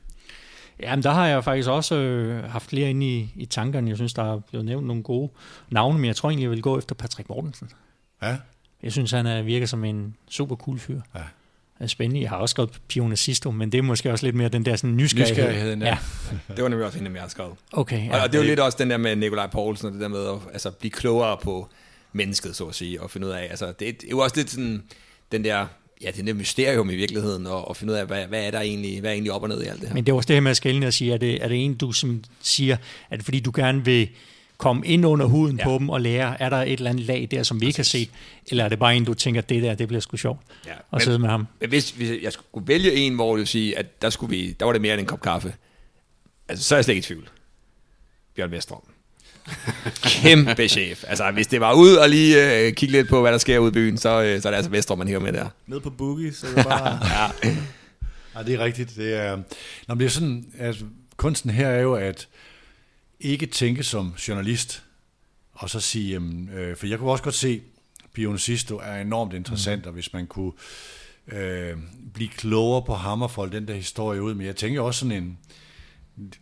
Jamen, 0.80 1.02
der 1.02 1.10
har 1.10 1.26
jeg 1.26 1.44
faktisk 1.44 1.68
også 1.68 1.94
øh, 1.94 2.44
haft 2.44 2.68
flere 2.68 2.90
inde 2.90 3.06
i, 3.06 3.32
i 3.36 3.46
tankerne. 3.46 3.88
Jeg 3.88 3.96
synes, 3.96 4.12
der 4.14 4.32
er 4.34 4.38
blevet 4.38 4.66
nævnt 4.66 4.86
nogle 4.86 5.02
gode 5.02 5.30
navne, 5.70 5.98
men 5.98 6.04
jeg 6.04 6.16
tror 6.16 6.28
egentlig, 6.28 6.42
jeg 6.42 6.50
vil 6.50 6.62
gå 6.62 6.78
efter 6.78 6.94
Patrick 6.94 7.28
Mortensen. 7.28 7.70
Ja. 8.22 8.36
Jeg 8.82 8.92
synes, 8.92 9.10
han 9.10 9.26
er, 9.26 9.42
virker 9.42 9.66
som 9.66 9.84
en 9.84 10.16
super 10.30 10.56
cool 10.56 10.78
fyr. 10.78 11.00
Ja. 11.14 11.20
Er 11.80 11.86
spændende. 11.86 12.20
Jeg 12.22 12.30
har 12.30 12.36
også 12.36 12.50
skrevet 12.52 12.80
Pionicisto, 12.88 13.50
men 13.50 13.72
det 13.72 13.78
er 13.78 13.82
måske 13.82 14.12
også 14.12 14.26
lidt 14.26 14.36
mere 14.36 14.48
den 14.48 14.64
der 14.64 14.76
sådan 14.76 14.96
nysgerrighed. 14.96 15.36
Nysgerrigheden, 15.36 15.82
ja. 15.82 15.98
ja. 16.48 16.54
Det 16.54 16.62
var 16.62 16.68
nemlig 16.68 16.86
også 16.86 16.98
en 16.98 17.04
af 17.04 17.08
dem, 17.08 17.14
jeg 17.16 17.22
har 17.22 17.28
skrevet. 17.28 17.52
Okay. 17.72 18.06
Ja, 18.06 18.16
Ja. 18.16 18.22
og 18.22 18.32
det 18.32 18.38
er 18.38 18.42
jo 18.42 18.48
lidt 18.48 18.60
også 18.60 18.78
den 18.80 18.90
der 18.90 18.96
med 18.96 19.16
Nikolaj 19.16 19.46
Poulsen, 19.46 19.86
og 19.86 19.92
det 19.92 20.00
der 20.00 20.08
med 20.08 20.26
at 20.28 20.36
altså, 20.52 20.70
blive 20.70 20.90
klogere 20.90 21.36
på 21.42 21.68
mennesket, 22.12 22.56
så 22.56 22.64
at 22.64 22.74
sige, 22.74 23.02
og 23.02 23.10
finde 23.10 23.26
ud 23.26 23.32
af, 23.32 23.46
altså, 23.50 23.72
det 23.78 23.88
er 23.88 23.92
jo 24.10 24.18
også 24.18 24.36
lidt 24.36 24.50
sådan, 24.50 24.82
den 25.32 25.44
der, 25.44 25.66
ja, 26.02 26.10
det 26.10 26.24
er 26.24 26.30
et 26.30 26.36
mysterium 26.36 26.90
i 26.90 26.94
virkeligheden, 26.94 27.46
og, 27.46 27.68
og 27.68 27.76
finde 27.76 27.92
ud 27.92 27.98
af, 27.98 28.06
hvad, 28.06 28.26
hvad 28.26 28.46
er 28.46 28.50
der 28.50 28.60
egentlig, 28.60 29.00
hvad 29.00 29.10
er 29.10 29.14
egentlig 29.14 29.32
op 29.32 29.42
og 29.42 29.48
ned 29.48 29.62
i 29.62 29.66
alt 29.66 29.80
det 29.80 29.88
her. 29.88 29.94
Men 29.94 30.06
det 30.06 30.12
er 30.12 30.16
også 30.16 30.26
det 30.26 30.36
her 30.36 30.40
med 30.40 30.50
at 30.50 30.56
skælne 30.56 30.86
og 30.86 30.92
sige, 30.92 31.12
er 31.12 31.16
det, 31.18 31.44
er 31.44 31.48
det 31.48 31.64
en, 31.64 31.74
du 31.74 31.92
som 31.92 32.24
siger, 32.42 32.76
at 33.10 33.22
fordi 33.22 33.40
du 33.40 33.52
gerne 33.54 33.84
vil 33.84 34.08
komme 34.58 34.86
ind 34.86 35.06
under 35.06 35.26
huden 35.26 35.56
Ja. 35.58 35.64
på 35.64 35.78
dem 35.78 35.88
og 35.90 36.00
lære, 36.00 36.42
er 36.42 36.48
der 36.48 36.56
et 36.56 36.72
eller 36.72 36.90
andet 36.90 37.04
lag 37.06 37.28
der, 37.30 37.42
som 37.42 37.60
vi 37.60 37.66
ikke 37.66 37.78
har 37.78 37.84
set, 37.84 38.10
eller 38.50 38.64
er 38.64 38.68
det 38.68 38.78
bare 38.78 38.96
en, 38.96 39.04
du 39.04 39.14
tænker, 39.14 39.40
det 39.40 39.62
der, 39.62 39.74
det 39.74 39.88
bliver 39.88 40.00
sgu 40.00 40.16
sjovt 40.16 40.40
Ja, 40.66 40.70
at 40.72 40.78
men- 40.92 41.00
sidde 41.00 41.18
med 41.18 41.28
ham? 41.28 41.46
Men 41.60 41.68
hvis, 41.68 41.90
hvis 41.90 42.22
jeg 42.22 42.32
skulle 42.32 42.68
vælge 42.68 42.92
en, 42.94 43.14
hvor 43.14 43.36
jeg 43.36 43.48
sige, 43.48 43.78
at 43.78 44.02
der, 44.02 44.10
skulle 44.10 44.36
vi, 44.36 44.52
der 44.52 44.64
var 44.66 44.72
det 44.72 44.82
mere 44.82 44.92
end 44.92 45.00
en 45.00 45.06
kop 45.06 45.20
kaffe, 45.20 45.54
altså, 46.48 46.64
så 46.64 46.74
er 46.74 46.76
jeg 46.76 46.84
slet 46.84 46.94
ikke 46.94 47.04
i 47.04 47.08
tvivl. 47.08 47.28
Bjørn 48.36 48.50
Vestrom. 48.50 48.82
Kæmpe 50.02 50.68
chef. 50.68 51.04
Altså, 51.06 51.30
hvis 51.30 51.46
det 51.46 51.60
var 51.60 51.72
ud 51.72 51.94
og 51.94 52.08
lige 52.08 52.66
øh, 52.66 52.72
kigge 52.72 52.92
lidt 52.92 53.08
på, 53.08 53.20
hvad 53.20 53.32
der 53.32 53.38
sker 53.38 53.58
ude 53.58 53.68
i 53.68 53.72
byen, 53.72 53.98
så, 53.98 54.22
øh, 54.22 54.42
så 54.42 54.48
er 54.48 54.52
det 54.52 54.56
altså 54.56 54.70
Vestrom, 54.70 54.98
man 54.98 55.08
hiver 55.08 55.20
med 55.20 55.32
der. 55.32 55.48
Ned 55.66 55.80
på 55.80 55.90
boogie, 55.90 56.34
så 56.34 56.46
det 56.56 56.64
bare... 56.64 57.00
Ja. 57.44 57.56
Ja, 58.36 58.42
det 58.42 58.54
er 58.54 58.58
rigtigt. 58.58 58.96
Det 58.96 59.14
er, 59.14 59.38
når 59.88 59.94
det 59.94 60.04
er 60.04 60.08
sådan, 60.08 60.44
altså, 60.58 60.84
kunsten 61.16 61.50
her 61.50 61.68
er 61.68 61.80
jo 61.80 61.94
at 61.94 62.28
ikke 63.20 63.46
tænke 63.46 63.82
som 63.82 64.14
journalist, 64.28 64.82
og 65.52 65.70
så 65.70 65.80
sige, 65.80 66.12
jamen, 66.12 66.48
øh, 66.48 66.76
for 66.76 66.86
jeg 66.86 66.98
kunne 66.98 67.10
også 67.10 67.24
godt 67.24 67.34
se, 67.34 67.60
Pionicisto 68.14 68.76
er 68.76 69.00
enormt 69.00 69.34
interessant, 69.34 69.82
mm. 69.82 69.88
og 69.88 69.92
hvis 69.92 70.12
man 70.12 70.26
kunne 70.26 70.52
øh, 71.32 71.76
blive 72.14 72.30
klogere 72.30 72.82
på 72.82 72.94
ham 72.94 73.22
og 73.22 73.30
folde 73.30 73.56
den 73.56 73.68
der 73.68 73.74
historie 73.74 74.22
ud, 74.22 74.34
men 74.34 74.46
jeg 74.46 74.56
tænker 74.56 74.80
også 74.80 75.00
sådan 75.00 75.22
en, 75.22 75.38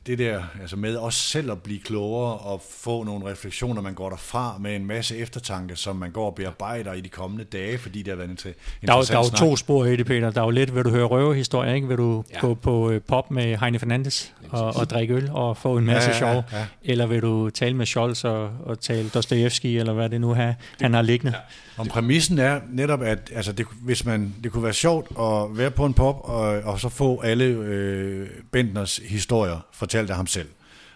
det 0.07 0.19
der, 0.19 0.43
altså 0.61 0.77
med 0.77 0.97
også 0.97 1.19
selv 1.19 1.53
at 1.53 1.63
blive 1.63 1.81
klogere 1.81 2.35
og 2.39 2.63
få 2.71 3.05
nogle 3.05 3.31
refleksioner, 3.31 3.83
man 3.83 3.95
går 3.95 4.09
derfra 4.11 4.57
med 4.61 4.77
en 4.77 4.87
masse 4.87 5.17
eftertanke, 5.19 5.77
som 5.77 5.97
man 5.97 6.11
går 6.11 6.27
og 6.27 6.35
bearbejder 6.35 6.93
i 6.93 7.01
de 7.01 7.09
kommende 7.09 7.45
dage, 7.45 7.79
fordi 7.79 7.99
det 8.03 8.09
har 8.09 8.17
været 8.17 8.29
en 8.31 8.37
inter- 8.39 8.53
Der 8.87 8.93
er, 8.93 8.97
jo- 8.97 9.03
der 9.03 9.19
er 9.19 9.37
to 9.37 9.57
spor 9.57 9.85
i 9.85 9.97
det, 9.97 10.07
Peter. 10.07 10.31
Der 10.31 10.41
er 10.41 10.45
jo 10.45 10.51
lidt, 10.51 10.75
vil 10.75 10.85
du 10.85 10.91
høre 10.91 11.05
røverhistorier, 11.05 11.75
ikke? 11.75 11.89
Vil 11.89 11.97
du 11.97 12.25
Ja. 12.31 12.35
ja. 12.35 12.41
gå 12.41 12.55
på 12.55 12.91
øh, 12.91 13.01
pop 13.01 13.31
med 13.31 13.57
Heine 13.59 13.79
Fernandes 13.79 14.35
og, 14.51 14.77
og 14.77 14.91
drikke 14.91 15.15
øl 15.15 15.31
og 15.33 15.57
få 15.57 15.77
en 15.79 15.85
masse 15.85 16.11
Ja, 16.11 16.17
ja, 16.17 16.27
ja, 16.27 16.33
sjov? 16.33 16.59
ja. 16.61 16.67
Eller 16.83 17.07
vil 17.07 17.23
du 17.23 17.51
tale 17.51 17.77
med 17.77 17.87
Scholz 17.87 18.25
og, 18.25 18.51
og 18.65 18.81
tale 18.81 19.09
Dostojevski, 19.09 19.79
eller 19.79 19.93
hvad 19.93 20.09
det 20.11 20.21
nu 20.21 20.31
er, 20.31 20.55
han 20.81 20.95
har 20.95 21.03
liggende? 21.03 21.35
Om 21.77 21.87
præmissen 21.87 22.39
er 22.39 22.61
netop, 22.71 23.03
at 23.03 23.31
altså 23.35 23.53
det, 23.53 23.67
hvis 23.83 24.05
man, 24.05 24.35
det 24.45 24.53
kunne 24.53 24.63
være 24.65 24.73
sjovt 24.73 25.07
at 25.21 25.59
være 25.59 25.71
på 25.71 25.87
en 25.87 25.95
pop, 25.95 26.21
og, 26.25 26.45
og 26.47 26.81
så 26.81 26.89
få 26.89 27.21
alle 27.21 27.45
øh, 27.45 28.29
Bentners 28.53 28.97
historier 29.05 29.64
fortalt 29.73 30.11
af 30.11 30.17
ham 30.17 30.27
selv. 30.27 30.49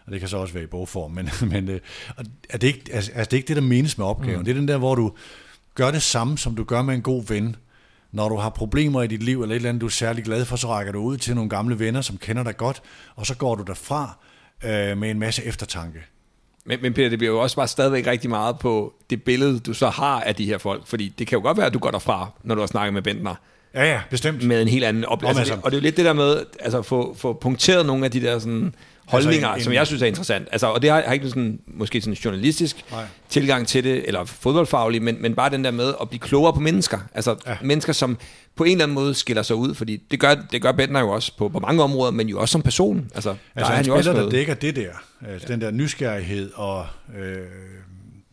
Og 0.07 0.13
det 0.13 0.21
kan 0.21 0.29
så 0.29 0.37
også 0.37 0.55
være 0.55 0.65
i 0.65 0.67
bogform, 0.67 1.11
men, 1.11 1.31
men 1.53 1.69
øh, 1.69 1.81
er 2.51 2.59
det, 2.59 2.67
ikke, 2.67 2.83
altså, 2.93 3.13
altså, 3.13 3.25
det 3.25 3.33
er 3.33 3.37
ikke 3.37 3.49
det, 3.49 3.57
der 3.57 3.63
menes 3.63 3.99
med 3.99 4.07
opgaven. 4.07 4.39
Mm. 4.39 4.45
Det 4.45 4.51
er 4.51 4.55
den 4.55 4.69
der, 4.69 4.79
hvor 4.79 4.95
du 4.95 5.13
gør 5.75 5.91
det 5.91 6.03
samme, 6.03 6.39
som 6.39 6.57
du 6.57 6.65
gør 6.65 6.83
med 6.83 6.95
en 6.95 7.03
god 7.03 7.25
ven. 7.25 7.57
Når 8.13 8.29
du 8.29 8.37
har 8.37 8.51
problemer 8.51 9.03
i 9.03 9.07
dit 9.07 9.23
liv, 9.23 9.43
eller 9.43 9.55
et 9.55 9.57
eller 9.57 9.69
andet, 9.69 9.81
du 9.81 9.87
er 9.87 9.91
særlig 9.91 10.25
glad 10.25 10.45
for, 10.45 10.57
så 10.57 10.69
rækker 10.69 10.93
du 10.93 10.99
ud 10.99 11.17
til 11.17 11.35
nogle 11.35 11.51
gamle 11.51 11.79
venner, 11.79 12.01
som 12.01 12.19
kender 12.19 12.43
dig 12.43 12.57
godt, 12.57 12.83
og 13.17 13.27
så 13.27 13.37
går 13.37 13.55
du 13.55 13.63
derfra 13.63 14.19
øh, 14.65 14.99
med 14.99 15.11
en 15.11 15.19
masse 15.19 15.45
eftertanke. 15.45 15.99
Men, 16.65 16.83
men 16.83 16.95
Peter, 16.95 17.09
det 17.09 17.19
bliver 17.19 17.33
jo 17.33 17.41
også 17.41 17.57
bare 17.57 17.69
stadigvæk 17.69 18.07
rigtig 18.07 18.31
meget 18.31 18.59
på 18.59 18.95
det 19.11 19.23
billede, 19.23 19.61
du 19.61 19.73
så 19.73 19.89
har 19.89 20.21
af 20.21 20.35
de 20.35 20.45
her 20.45 20.59
folk. 20.59 20.87
Fordi 20.87 21.09
det 21.09 21.27
kan 21.27 21.39
jo 21.39 21.43
godt 21.43 21.57
være, 21.57 21.67
at 21.67 21.75
du 21.75 21.79
går 21.79 21.91
derfra, 21.91 22.31
når 22.43 22.55
du 22.55 22.61
har 22.61 22.67
snakket 22.67 22.95
med 22.95 23.03
Bentner, 23.03 23.35
Ja, 23.75 23.85
ja, 23.93 24.01
bestemt. 24.11 24.43
med 24.45 24.63
en 24.63 24.69
helt 24.69 24.85
anden 24.85 25.05
oplevelse. 25.05 25.41
altså- 25.41 25.53
Altså, 25.55 25.65
og 25.65 25.71
det 25.71 25.77
er 25.77 25.81
jo 25.81 25.83
lidt 25.85 25.97
det 25.97 26.05
der 26.05 26.13
med, 26.13 26.43
altså 26.61 26.83
få, 26.83 27.15
få 27.19 27.33
punkteret 27.33 27.87
nogle 27.87 28.05
af 28.05 28.11
de 28.11 28.21
der 28.21 28.39
sådan, 28.39 28.75
holdninger, 29.07 29.39
en- 29.49 29.53
altså, 29.55 29.61
en- 29.61 29.65
som 29.65 29.73
jeg 29.73 29.87
synes 29.87 30.03
er 30.03 30.07
interessant. 30.07 30.49
Altså, 30.53 30.67
og 30.67 30.83
det 30.83 30.91
har, 30.91 31.03
har 31.07 31.13
ikke 31.13 31.29
sådan, 31.29 31.61
måske 31.67 32.01
sådan 32.01 32.15
journalistisk 32.15 32.85
Nej. 32.91 33.05
tilgang 33.29 33.69
til 33.69 33.85
det, 33.85 34.05
eller 34.07 34.25
fodboldfaglig, 34.25 35.03
men, 35.03 35.23
men 35.23 35.35
bare 35.35 35.51
den 35.51 35.65
der 35.65 35.71
med 35.71 35.95
at 36.01 36.09
blive 36.09 36.21
klogere 36.21 36.53
på 36.53 36.61
mennesker. 36.61 36.99
Altså 37.15 37.37
Ja. 37.47 37.57
mennesker, 37.63 37.93
som 37.93 38.19
på 38.57 38.65
en 38.65 38.71
eller 38.73 38.85
anden 38.85 38.95
måde 38.95 39.15
skiller 39.15 39.43
sig 39.43 39.57
ud, 39.57 39.75
fordi 39.75 39.97
det 40.11 40.21
gør, 40.21 40.35
det 40.53 40.63
gør 40.63 40.73
Bentner 40.73 41.01
jo 41.01 41.09
også 41.11 41.33
på, 41.37 41.49
på 41.49 41.59
mange 41.59 41.83
områder, 41.83 42.11
men 42.13 42.29
jo 42.29 42.41
også 42.41 42.53
som 42.53 42.63
person. 42.63 43.11
Altså, 43.15 43.31
der 43.31 43.37
Altså 43.57 43.73
er 43.73 43.77
han 43.77 43.87
jo 43.87 43.95
også 43.97 44.11
spiller, 44.11 44.23
der 44.25 44.31
dækker 44.31 44.55
det 44.55 44.77
der, 44.77 44.91
altså 45.29 45.47
ja. 45.49 45.53
den 45.55 45.61
der 45.61 45.71
nysgerrighed, 45.71 46.51
og 46.55 46.87
øh, 47.19 47.37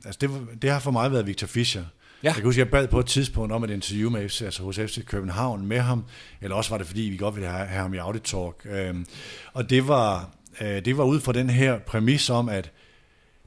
altså 0.05 0.17
det, 0.21 0.29
det 0.61 0.69
har 0.71 0.79
for 0.79 0.91
mig 0.91 1.11
været 1.11 1.27
Victor 1.27 1.47
Fischer. 1.47 1.81
Ja. 2.26 2.30
Jeg 2.30 2.36
kan 2.36 2.43
huske, 2.43 2.59
jeg 2.59 2.69
bad 2.69 2.88
på 2.88 2.99
et 2.99 3.05
tidspunkt 3.05 3.53
om 3.53 3.63
et 3.63 3.69
interview 3.69 4.09
med 4.09 4.30
FC, 4.30 4.41
altså 4.41 4.63
hos 4.63 4.76
FC 4.76 5.05
København 5.05 5.65
med 5.65 5.80
ham, 5.80 6.05
eller 6.41 6.55
også 6.55 6.69
var 6.69 6.78
det 6.78 6.88
fordi, 6.88 7.01
vi 7.01 7.17
godt 7.17 7.36
ville 7.36 7.49
have, 7.49 7.67
have 7.67 7.82
ham 7.82 7.93
i 7.93 7.97
Audit 7.97 8.21
Talk. 8.21 8.65
Øhm, 8.65 9.05
og 9.53 9.69
det 9.69 9.88
var, 9.88 10.30
øh, 10.61 10.86
det 10.86 10.97
var 10.97 11.03
ud 11.03 11.19
fra 11.19 11.34
den 11.34 11.49
her 11.49 11.80
præmis 11.80 12.30
om, 12.30 12.49
at 12.49 12.71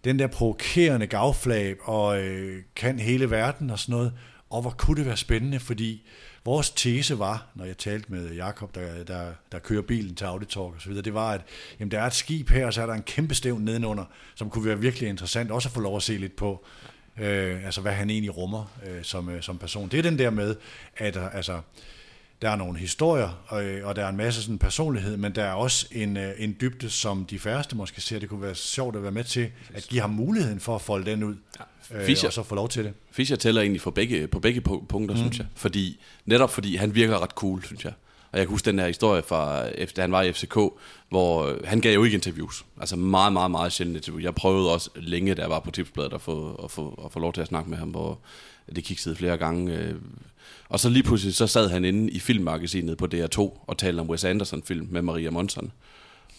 den 0.04 0.18
der 0.18 0.26
provokerende 0.26 1.06
gavflag 1.06 1.76
og 1.88 2.22
øh, 2.22 2.62
kan 2.76 2.98
hele 2.98 3.30
verden 3.30 3.70
og 3.70 3.78
sådan 3.78 3.92
noget, 3.92 4.12
og 4.50 4.62
hvor 4.62 4.70
kunne 4.70 4.96
det 4.96 5.06
være 5.06 5.16
spændende, 5.16 5.60
fordi 5.60 6.06
vores 6.44 6.70
tese 6.70 7.18
var, 7.18 7.46
når 7.54 7.64
jeg 7.64 7.78
talte 7.78 8.12
med 8.12 8.34
Jakob, 8.34 8.74
der, 8.74 9.04
der, 9.04 9.26
der 9.52 9.58
kører 9.58 9.82
bilen 9.82 10.14
til 10.14 10.24
Audi 10.24 10.44
Talk 10.44 10.74
og 10.74 10.80
så 10.80 10.88
videre, 10.88 11.04
det 11.04 11.14
var, 11.14 11.32
at 11.32 11.40
jamen, 11.80 11.90
der 11.90 12.00
er 12.00 12.06
et 12.06 12.14
skib 12.14 12.50
her, 12.50 12.66
og 12.66 12.74
så 12.74 12.82
er 12.82 12.86
der 12.86 12.94
en 12.94 13.02
kæmpe 13.02 13.34
stævn 13.34 13.64
nedenunder, 13.64 14.04
som 14.34 14.50
kunne 14.50 14.64
være 14.64 14.80
virkelig 14.80 15.08
interessant 15.08 15.50
også 15.50 15.68
at 15.68 15.72
få 15.72 15.80
lov 15.80 15.96
at 15.96 16.02
se 16.02 16.16
lidt 16.16 16.36
på, 16.36 16.64
øh, 17.20 17.64
altså 17.64 17.80
hvad 17.80 17.92
han 17.92 18.10
egentlig 18.10 18.36
rummer 18.36 18.72
øh, 18.86 19.02
som, 19.02 19.28
øh, 19.28 19.42
som 19.42 19.58
person. 19.58 19.88
Det 19.88 19.98
er 19.98 20.02
den 20.02 20.18
der 20.18 20.30
med, 20.30 20.56
at 20.96 21.16
øh, 21.16 21.36
altså, 21.36 21.60
der 22.42 22.50
er 22.50 22.56
nogle 22.56 22.78
historier, 22.78 23.44
og, 23.46 23.64
øh, 23.64 23.86
og 23.86 23.96
der 23.96 24.04
er 24.04 24.08
en 24.08 24.16
masse 24.16 24.42
sådan 24.42 24.58
personlighed, 24.58 25.16
men 25.16 25.34
der 25.34 25.44
er 25.44 25.52
også 25.52 25.86
en, 25.92 26.16
øh, 26.16 26.32
en 26.38 26.56
dybde, 26.60 26.90
som 26.90 27.24
de 27.24 27.38
færreste 27.38 27.76
måske 27.76 28.00
ser. 28.00 28.18
Det 28.18 28.28
kunne 28.28 28.42
være 28.42 28.54
sjovt 28.54 28.96
at 28.96 29.02
være 29.02 29.12
med 29.12 29.24
til 29.24 29.50
at 29.74 29.82
give 29.82 30.00
ham 30.00 30.10
muligheden 30.10 30.60
for 30.60 30.74
at 30.74 30.80
folde 30.80 31.10
den 31.10 31.22
ud, 31.22 31.36
øh, 31.90 32.04
Fischer. 32.04 32.28
og 32.28 32.32
så 32.32 32.42
få 32.42 32.54
lov 32.54 32.68
til 32.68 32.84
det. 32.84 32.92
Fischer 33.10 33.36
tæller 33.36 33.60
egentlig 33.60 33.80
for 33.80 33.90
begge, 33.90 34.26
på 34.26 34.40
begge 34.40 34.60
pu- 34.68 34.86
punkter, 34.86 35.14
mm. 35.14 35.20
synes 35.20 35.38
jeg. 35.38 35.46
Fordi, 35.54 36.00
netop 36.26 36.50
fordi 36.50 36.76
han 36.76 36.94
virker 36.94 37.22
ret 37.22 37.30
cool, 37.30 37.64
synes 37.64 37.84
jeg. 37.84 37.92
Og 38.38 38.40
jeg 38.40 38.46
kan 38.46 38.54
huske 38.54 38.70
den 38.70 38.78
her 38.78 38.86
historie 38.86 39.22
fra, 39.22 39.68
efter 39.68 40.02
han 40.02 40.12
var 40.12 40.22
i 40.22 40.32
FCK, 40.32 40.56
hvor 41.08 41.46
øh, 41.46 41.60
han 41.64 41.80
gav 41.80 41.94
jo 41.94 42.04
ikke 42.04 42.14
interviews. 42.14 42.64
Altså 42.80 42.96
meget, 42.96 43.32
meget, 43.32 43.50
meget 43.50 43.72
sjældent 43.72 43.96
interview. 43.96 44.22
Jeg 44.22 44.34
prøvede 44.34 44.72
også 44.72 44.90
længe, 44.96 45.34
da 45.34 45.42
jeg 45.42 45.50
var 45.50 45.60
på 45.60 45.70
tipsbladet, 45.70 46.12
at 46.12 46.20
få, 46.20 46.60
at 46.64 46.70
få, 46.70 47.02
at 47.04 47.12
få 47.12 47.18
lov 47.18 47.32
til 47.32 47.40
at 47.40 47.46
snakke 47.46 47.70
med 47.70 47.78
ham, 47.78 47.88
hvor 47.88 48.18
det 48.76 48.84
kiksede 48.84 49.16
flere 49.16 49.36
gange. 49.36 49.74
Øh. 49.74 49.94
Og 50.68 50.80
så 50.80 50.88
lige 50.88 51.02
pludselig, 51.02 51.34
så 51.34 51.46
sad 51.46 51.68
han 51.68 51.84
inde 51.84 52.10
i 52.10 52.18
filmmagasinet 52.18 52.98
på 52.98 53.08
DR2 53.14 53.38
og 53.66 53.78
talte 53.78 54.00
om 54.00 54.10
Wes 54.10 54.24
Anderson-film 54.24 54.88
med 54.90 55.02
Maria 55.02 55.30
Monson. 55.30 55.72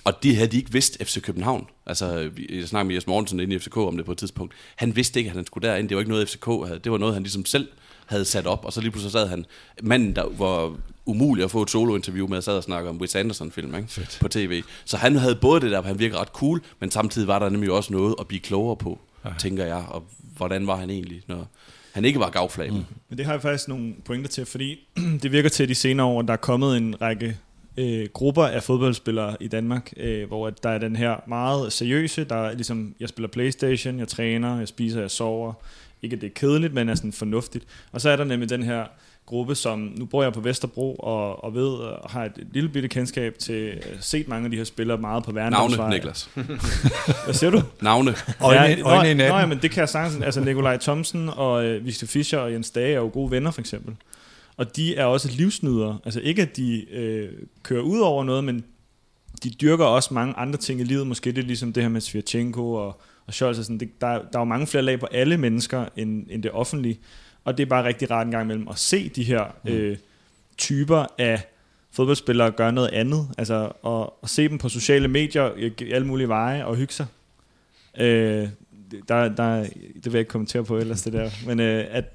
Og 0.04 0.24
det 0.24 0.36
havde 0.36 0.52
de 0.52 0.58
ikke 0.58 0.72
vidst 0.72 0.98
FC 1.04 1.22
København. 1.22 1.68
Altså, 1.86 2.30
jeg 2.50 2.68
snakkede 2.68 2.88
med 2.88 2.96
Jes 2.96 3.08
Mortensen 3.08 3.40
inde 3.40 3.56
i 3.56 3.60
FCK 3.60 3.78
om 3.78 3.98
det 3.98 4.06
på 4.06 4.12
et 4.12 4.18
tidspunkt. 4.18 4.54
Han 4.76 4.96
vidste 4.96 5.20
ikke, 5.20 5.30
at 5.30 5.36
han 5.36 5.46
skulle 5.46 5.68
derind. 5.68 5.90
Det 5.90 5.96
var 5.96 6.02
ikke 6.02 6.12
noget, 6.12 6.30
FCK 6.30 6.46
havde. 6.46 6.80
Det 6.84 6.92
var 6.92 6.98
noget, 6.98 7.14
han 7.14 7.24
ligesom 7.24 7.46
selv 7.46 7.68
havde 8.06 8.26
sat 8.26 8.48
op. 8.48 8.66
Og 8.66 8.74
så 8.74 8.82
lige 8.82 8.92
pludselig 8.92 9.12
sad 9.12 9.28
han, 9.28 9.46
manden, 9.84 10.16
der 10.16 10.26
var 10.38 10.76
umulig 11.10 11.44
at 11.44 11.52
få 11.52 11.62
et 11.62 11.70
solo-interview 11.70 12.28
med, 12.28 12.42
sad 12.42 12.58
og 12.58 12.64
snakkede 12.64 12.90
om 12.90 12.98
Wes 12.98 13.16
Anderson-film 13.16 13.76
ikke? 13.76 13.88
Fedt. 13.88 14.18
på 14.22 14.28
tv. 14.28 14.64
Så 14.86 14.98
han 14.98 15.16
havde 15.16 15.36
både 15.36 15.62
det 15.62 15.72
der, 15.72 15.82
han 15.82 16.00
virker 16.00 16.18
ret 16.18 16.28
cool, 16.28 16.62
men 16.80 16.92
samtidig 16.92 17.28
var 17.28 17.40
der 17.40 17.50
nemlig 17.50 17.72
også 17.72 17.94
noget 17.94 18.16
at 18.20 18.28
blive 18.28 18.40
klogere 18.40 18.76
på, 18.76 19.00
ja. 19.26 19.30
tænker 19.40 19.66
jeg. 19.66 19.84
Og 19.90 20.04
hvordan 20.38 20.68
var 20.68 20.76
han 20.76 20.90
egentlig, 20.90 21.22
når 21.28 21.48
han 21.92 22.06
ikke 22.06 22.20
var 22.20 22.30
gavflagen. 22.30 22.74
Mm. 22.74 22.84
Men 23.10 23.18
det 23.18 23.26
har 23.26 23.34
jeg 23.34 23.42
faktisk 23.42 23.68
nogle 23.68 23.94
pointer 24.06 24.30
til, 24.30 24.46
fordi 24.46 24.80
det 25.24 25.32
virker 25.32 25.50
til 25.50 25.64
at 25.64 25.70
de 25.70 25.76
senere 25.76 26.08
år, 26.08 26.22
der 26.22 26.34
er 26.34 26.38
kommet 26.38 26.78
en 26.78 27.02
række 27.02 27.38
øh, 27.78 28.08
grupper 28.14 28.46
af 28.46 28.64
fodboldspillere 28.64 29.38
i 29.40 29.48
Danmark, 29.48 29.94
øh, 29.98 30.28
hvor 30.28 30.50
der 30.50 30.70
er 30.70 30.78
den 30.78 30.96
her 30.96 31.16
meget 31.28 31.74
seriøse, 31.74 32.24
der 32.24 32.36
er 32.36 32.54
ligesom, 32.54 32.96
jeg 33.00 33.10
spiller 33.10 33.28
Playstation, 33.28 34.00
jeg 34.00 34.08
træner, 34.08 34.60
jeg 34.60 34.68
spiser, 34.68 35.02
jeg 35.02 35.12
sover. 35.12 35.54
Ikke 36.02 36.16
at 36.16 36.22
det 36.22 36.28
er 36.28 36.34
kedeligt, 36.36 36.74
men 36.74 36.90
er 36.90 36.96
sådan 36.96 37.14
fornuftigt. 37.14 37.66
Og 37.92 38.02
så 38.02 38.10
er 38.10 38.16
der 38.16 38.24
nemlig 38.24 38.50
den 38.50 38.64
her 38.64 38.86
gruppe, 39.30 39.56
som 39.56 39.94
nu 39.98 40.06
bor 40.06 40.24
jeg 40.24 40.34
på 40.34 40.42
Vesterbro 40.42 40.96
og, 40.96 41.44
og 41.44 41.54
ved 41.56 41.68
og 41.68 42.10
har 42.10 42.26
et, 42.26 42.32
et 42.38 42.48
lille 42.54 42.70
bitte 42.70 42.88
kendskab 42.90 43.36
til 43.40 43.54
øh, 43.54 43.82
set 44.00 44.28
mange 44.28 44.46
af 44.46 44.52
de 44.52 44.58
her 44.58 44.64
spillere 44.64 44.98
meget 44.98 45.24
på 45.24 45.32
Værendamsvej. 45.32 45.78
Navne, 45.78 45.96
Niklas. 45.96 46.30
Hvad 47.26 47.34
siger 47.34 47.50
du? 47.50 47.62
Navne. 47.82 48.16
Øjne, 48.42 48.62
ja, 48.62 48.82
øjne 48.82 49.12
i 49.12 49.14
natten. 49.14 49.42
nå, 49.42 49.46
men 49.48 49.60
det 49.62 49.72
kan 49.72 49.80
jeg 49.80 49.90
sagtens. 49.90 50.24
Altså 50.24 50.42
Nikolaj 50.42 50.78
Thomsen 50.78 51.30
og 51.30 51.66
øh, 51.66 51.86
Victor 51.86 52.08
Fischer 52.08 52.40
og 52.40 52.54
Jens 52.54 52.72
Dage 52.72 52.94
er 52.94 53.00
jo 53.00 53.10
gode 53.14 53.32
venner 53.32 53.52
for 53.52 53.62
eksempel. 53.62 53.96
Og 54.58 54.76
de 54.76 54.96
er 54.96 55.06
også 55.06 55.32
livsnydere. 55.32 56.00
Altså 56.06 56.20
ikke 56.20 56.42
at 56.42 56.58
de 56.58 56.94
øh, 56.94 57.30
kører 57.64 57.82
ud 57.82 58.00
over 58.00 58.24
noget, 58.24 58.44
men 58.44 58.64
de 59.44 59.50
dyrker 59.50 59.86
også 59.86 60.14
mange 60.14 60.34
andre 60.38 60.58
ting 60.58 60.82
i 60.82 60.84
livet. 60.84 61.08
Måske 61.08 61.32
det 61.32 61.38
er 61.38 61.48
ligesom 61.48 61.74
det 61.74 61.84
her 61.84 61.90
med 61.90 62.02
Svirchenko 62.02 62.74
og, 62.74 63.02
og 63.28 63.34
Scholz. 63.34 63.58
og 63.60 63.66
Sådan. 63.66 63.80
Det, 63.80 64.02
der, 64.02 64.08
der 64.08 64.18
er 64.18 64.40
jo 64.40 64.44
mange 64.44 64.68
flere 64.68 64.84
lag 64.84 65.00
på 65.00 65.06
alle 65.12 65.38
mennesker 65.38 65.86
end, 65.96 66.26
end 66.30 66.44
det 66.44 66.52
offentlige. 66.52 67.00
Og 67.50 67.58
det 67.58 67.64
er 67.64 67.68
bare 67.70 67.84
rigtig 67.84 68.12
rart 68.12 68.26
en 68.26 68.32
gang 68.32 68.44
imellem 68.44 68.68
at 68.68 68.80
se 68.80 69.10
de 69.10 69.24
her 69.24 69.44
øh, 69.66 69.98
typer 70.58 71.06
af 71.18 71.42
fodboldspillere 71.92 72.52
gøre 72.52 72.72
noget 72.72 72.90
andet. 72.90 73.28
Altså 73.38 73.72
at, 73.86 74.10
at 74.24 74.30
se 74.30 74.50
dem 74.50 74.58
på 74.58 74.70
sociale 74.70 75.08
medier, 75.08 75.72
i 75.82 75.92
alle 75.92 76.08
mulige 76.08 76.28
veje 76.28 76.66
og 76.66 76.76
hygge 76.76 76.94
sig. 76.94 77.06
Øh, 77.98 78.50
der, 79.08 79.30
der, 79.30 79.62
det 79.64 80.06
vil 80.06 80.12
jeg 80.12 80.20
ikke 80.20 80.30
kommentere 80.30 80.64
på 80.64 80.78
ellers 80.78 81.02
det 81.02 81.14
der. 81.14 81.30
Men 81.46 81.60
øh, 81.60 81.86
at, 81.92 82.06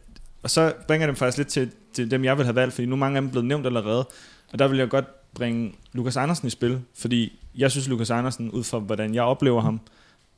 og 0.43 0.51
så 0.51 0.73
bringer 0.87 1.07
det 1.07 1.19
faktisk 1.19 1.39
lidt 1.39 1.49
til, 1.49 1.71
til 1.93 2.11
dem, 2.11 2.25
jeg 2.25 2.37
vil 2.37 2.45
have 2.45 2.57
valgt, 2.57 2.75
fordi 2.75 2.87
nu 2.87 2.95
er 2.95 2.99
mange 2.99 3.17
af 3.17 3.23
dem 3.23 3.31
blevet 3.31 3.47
nævnt 3.47 3.67
allerede. 3.67 4.09
Og 4.53 4.59
der 4.59 4.69
vil 4.69 4.79
jeg 4.79 4.89
godt 4.89 5.35
bringe 5.35 5.75
Lukas 5.93 6.17
Andersen 6.17 6.47
i 6.47 6.51
spil, 6.51 6.81
fordi 6.95 7.39
jeg 7.57 7.71
synes, 7.71 7.89
Lukas 7.89 8.11
Andersen, 8.11 8.51
ud 8.51 8.65
fra 8.65 8.79
hvordan 8.79 9.15
jeg 9.15 9.23
oplever 9.23 9.61
ham, 9.61 9.81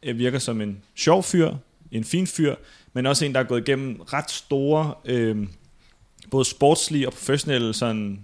øh, 0.03 0.19
virker 0.19 0.39
som 0.39 0.61
en 0.61 0.83
sjov 0.95 1.23
fyr, 1.23 1.55
en 1.93 2.05
fin 2.05 2.27
fyr, 2.27 2.55
men 2.93 3.07
også 3.07 3.25
en, 3.25 3.35
der 3.35 3.41
er 3.41 3.45
gået 3.45 3.69
igennem 3.69 4.01
ret 4.01 4.31
store, 4.31 4.95
øh, 5.05 5.47
både 6.31 6.45
sportslige 6.45 7.09
og 7.09 7.13
professionelle 7.13 7.75
sådan, 7.75 8.21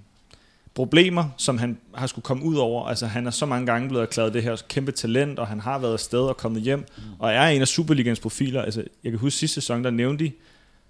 problemer, 0.75 1.25
som 1.37 1.59
han 1.59 1.79
har 1.95 2.07
skulle 2.07 2.23
komme 2.23 2.45
ud 2.45 2.57
over. 2.57 2.87
Altså 2.87 3.07
han 3.07 3.27
er 3.27 3.31
så 3.31 3.47
mange 3.47 3.67
gange 3.67 3.89
blevet 3.89 4.03
erklæret 4.03 4.35
det 4.35 4.43
her 4.43 4.63
kæmpe 4.69 4.93
talent, 4.93 5.39
og 5.39 5.47
han 5.47 5.61
har 5.61 5.79
været 5.79 5.93
afsted 5.93 6.21
og 6.21 6.37
kommet 6.37 6.63
hjem, 6.63 6.79
mm. 6.79 7.03
og 7.19 7.33
er 7.33 7.47
en 7.47 7.61
af 7.61 7.69
Superligans 7.69 8.21
profiler. 8.21 8.63
Altså, 8.63 8.85
jeg 9.05 9.13
kan 9.13 9.19
huske 9.19 9.39
sidste 9.39 9.55
sæson, 9.55 9.85
der 9.85 9.91
nævnte 9.91 10.25
de 10.25 10.33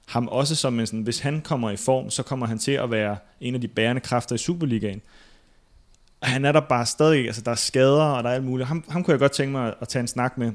ham 0.06 0.28
også 0.28 0.54
som 0.54 0.80
en 0.80 0.86
sådan, 0.86 1.02
hvis 1.02 1.18
han 1.18 1.40
kommer 1.40 1.70
i 1.70 1.76
form, 1.76 2.10
så 2.10 2.22
kommer 2.22 2.46
han 2.46 2.58
til 2.58 2.72
at 2.72 2.90
være 2.90 3.16
en 3.40 3.54
af 3.54 3.60
de 3.60 3.68
bærende 3.68 4.00
kræfter 4.00 4.34
i 4.34 4.38
Superligaen. 4.38 5.02
Og 6.20 6.28
han 6.28 6.44
er 6.44 6.52
der 6.52 6.60
bare 6.60 6.86
stadig, 6.86 7.26
altså 7.26 7.42
der 7.42 7.50
er 7.50 7.54
skader, 7.54 8.02
og 8.02 8.24
der 8.24 8.30
er 8.30 8.34
alt 8.34 8.44
muligt. 8.44 8.68
Ham, 8.68 8.84
ham 8.88 9.04
kunne 9.04 9.12
jeg 9.12 9.18
godt 9.18 9.32
tænke 9.32 9.52
mig 9.52 9.74
at 9.80 9.88
tage 9.88 10.00
en 10.00 10.08
snak 10.08 10.38
med. 10.38 10.52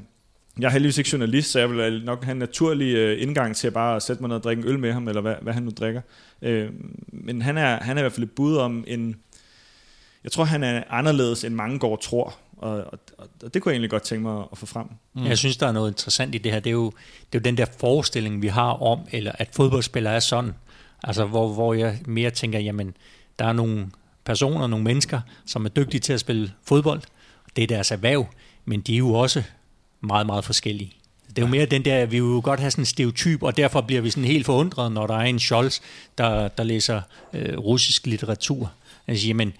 Jeg 0.58 0.66
er 0.66 0.70
heldigvis 0.70 0.98
ikke 0.98 1.10
journalist, 1.12 1.50
så 1.50 1.58
jeg 1.58 1.70
vil 1.70 2.04
nok 2.04 2.24
have 2.24 2.32
en 2.32 2.38
naturlig 2.38 2.94
øh, 2.94 3.22
indgang 3.22 3.56
til 3.56 3.66
at 3.66 3.72
bare 3.72 4.00
sætte 4.00 4.22
mig 4.22 4.28
ned 4.28 4.36
og 4.36 4.42
drikke 4.42 4.62
en 4.62 4.68
øl 4.68 4.78
med 4.78 4.92
ham, 4.92 5.08
eller 5.08 5.20
hvad, 5.20 5.34
hvad 5.42 5.52
han 5.52 5.62
nu 5.62 5.70
drikker. 5.70 6.00
Øh, 6.42 6.70
men 7.08 7.42
han 7.42 7.58
er, 7.58 7.82
han 7.82 7.96
er 7.96 8.00
i 8.00 8.02
hvert 8.02 8.12
fald 8.12 8.26
et 8.26 8.32
bud 8.32 8.56
om 8.56 8.84
en... 8.86 9.16
Jeg 10.24 10.32
tror, 10.32 10.44
han 10.44 10.62
er 10.62 10.82
anderledes, 10.90 11.44
end 11.44 11.54
mange 11.54 11.78
går 11.78 11.96
tror. 11.96 12.34
Og, 12.56 12.76
og, 12.76 12.98
og 13.42 13.54
det 13.54 13.62
kunne 13.62 13.70
jeg 13.70 13.74
egentlig 13.74 13.90
godt 13.90 14.02
tænke 14.02 14.22
mig 14.22 14.44
at 14.52 14.58
få 14.58 14.66
frem. 14.66 14.86
Mm. 15.14 15.24
Jeg 15.24 15.38
synes, 15.38 15.56
der 15.56 15.66
er 15.66 15.72
noget 15.72 15.90
interessant 15.90 16.34
i 16.34 16.38
det 16.38 16.52
her. 16.52 16.60
Det 16.60 16.70
er, 16.70 16.74
jo, 16.74 16.86
det 17.32 17.38
er 17.38 17.40
jo 17.40 17.42
den 17.44 17.56
der 17.56 17.66
forestilling, 17.80 18.42
vi 18.42 18.48
har 18.48 18.82
om, 18.82 19.00
eller 19.12 19.32
at 19.34 19.48
fodboldspillere 19.52 20.14
er 20.14 20.20
sådan. 20.20 20.54
Altså, 21.04 21.24
hvor, 21.24 21.52
hvor 21.52 21.74
jeg 21.74 21.98
mere 22.06 22.30
tænker, 22.30 22.58
jamen, 22.58 22.96
der 23.38 23.44
er 23.44 23.52
nogle 23.52 23.86
personer, 24.24 24.66
nogle 24.66 24.84
mennesker, 24.84 25.20
som 25.46 25.64
er 25.64 25.68
dygtige 25.68 26.00
til 26.00 26.12
at 26.12 26.20
spille 26.20 26.52
fodbold. 26.64 27.00
Det 27.56 27.62
er 27.62 27.66
deres 27.66 27.90
erhverv, 27.90 28.26
men 28.64 28.80
de 28.80 28.94
er 28.94 28.98
jo 28.98 29.12
også 29.12 29.42
meget, 30.00 30.26
meget 30.26 30.44
forskellige. 30.44 30.92
Det 31.28 31.38
er 31.38 31.42
jo 31.42 31.50
mere 31.50 31.66
den 31.66 31.84
der, 31.84 32.06
vi 32.06 32.20
vil 32.20 32.28
jo 32.28 32.40
godt 32.44 32.60
have 32.60 32.70
sådan 32.70 32.82
en 32.82 32.86
stereotyp, 32.86 33.42
og 33.42 33.56
derfor 33.56 33.80
bliver 33.80 34.00
vi 34.02 34.10
sådan 34.10 34.24
helt 34.24 34.46
forundret, 34.46 34.92
når 34.92 35.06
der 35.06 35.14
er 35.14 35.22
en 35.22 35.38
Scholz, 35.38 35.80
der, 36.18 36.48
der 36.48 36.64
læser 36.64 37.00
øh, 37.32 37.58
russisk 37.58 38.06
litteratur. 38.06 38.72
Altså, 39.06 39.26
jamen, 39.26 39.52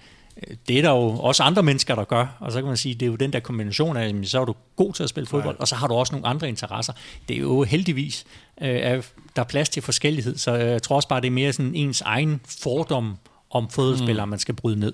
øh, 0.47 0.55
det 0.67 0.77
er 0.77 0.81
der 0.81 0.89
jo 0.89 1.09
også 1.09 1.43
andre 1.43 1.63
mennesker, 1.63 1.95
der 1.95 2.03
gør, 2.03 2.37
og 2.39 2.51
så 2.51 2.59
kan 2.59 2.67
man 2.67 2.77
sige, 2.77 2.95
det 2.95 3.01
er 3.01 3.07
jo 3.07 3.15
den 3.15 3.33
der 3.33 3.39
kombination 3.39 3.97
af, 3.97 4.07
jamen, 4.07 4.25
så 4.25 4.41
er 4.41 4.45
du 4.45 4.55
god 4.75 4.93
til 4.93 5.03
at 5.03 5.09
spille 5.09 5.27
fodbold, 5.27 5.59
og 5.59 5.67
så 5.67 5.75
har 5.75 5.87
du 5.87 5.93
også 5.93 6.13
nogle 6.13 6.27
andre 6.27 6.49
interesser. 6.49 6.93
Det 7.27 7.35
er 7.35 7.39
jo 7.39 7.63
heldigvis, 7.63 8.25
øh, 8.61 9.03
der 9.35 9.41
er 9.41 9.43
plads 9.43 9.69
til 9.69 9.81
forskellighed, 9.81 10.37
så 10.37 10.53
jeg 10.53 10.83
tror 10.83 10.95
også 10.95 11.07
bare, 11.07 11.21
det 11.21 11.27
er 11.27 11.31
mere 11.31 11.53
sådan 11.53 11.75
ens 11.75 12.01
egen 12.01 12.41
fordom 12.63 13.17
om 13.51 13.69
fodboldspillere, 13.69 14.25
mm. 14.25 14.29
man 14.29 14.39
skal 14.39 14.55
bryde 14.55 14.79
ned. 14.79 14.93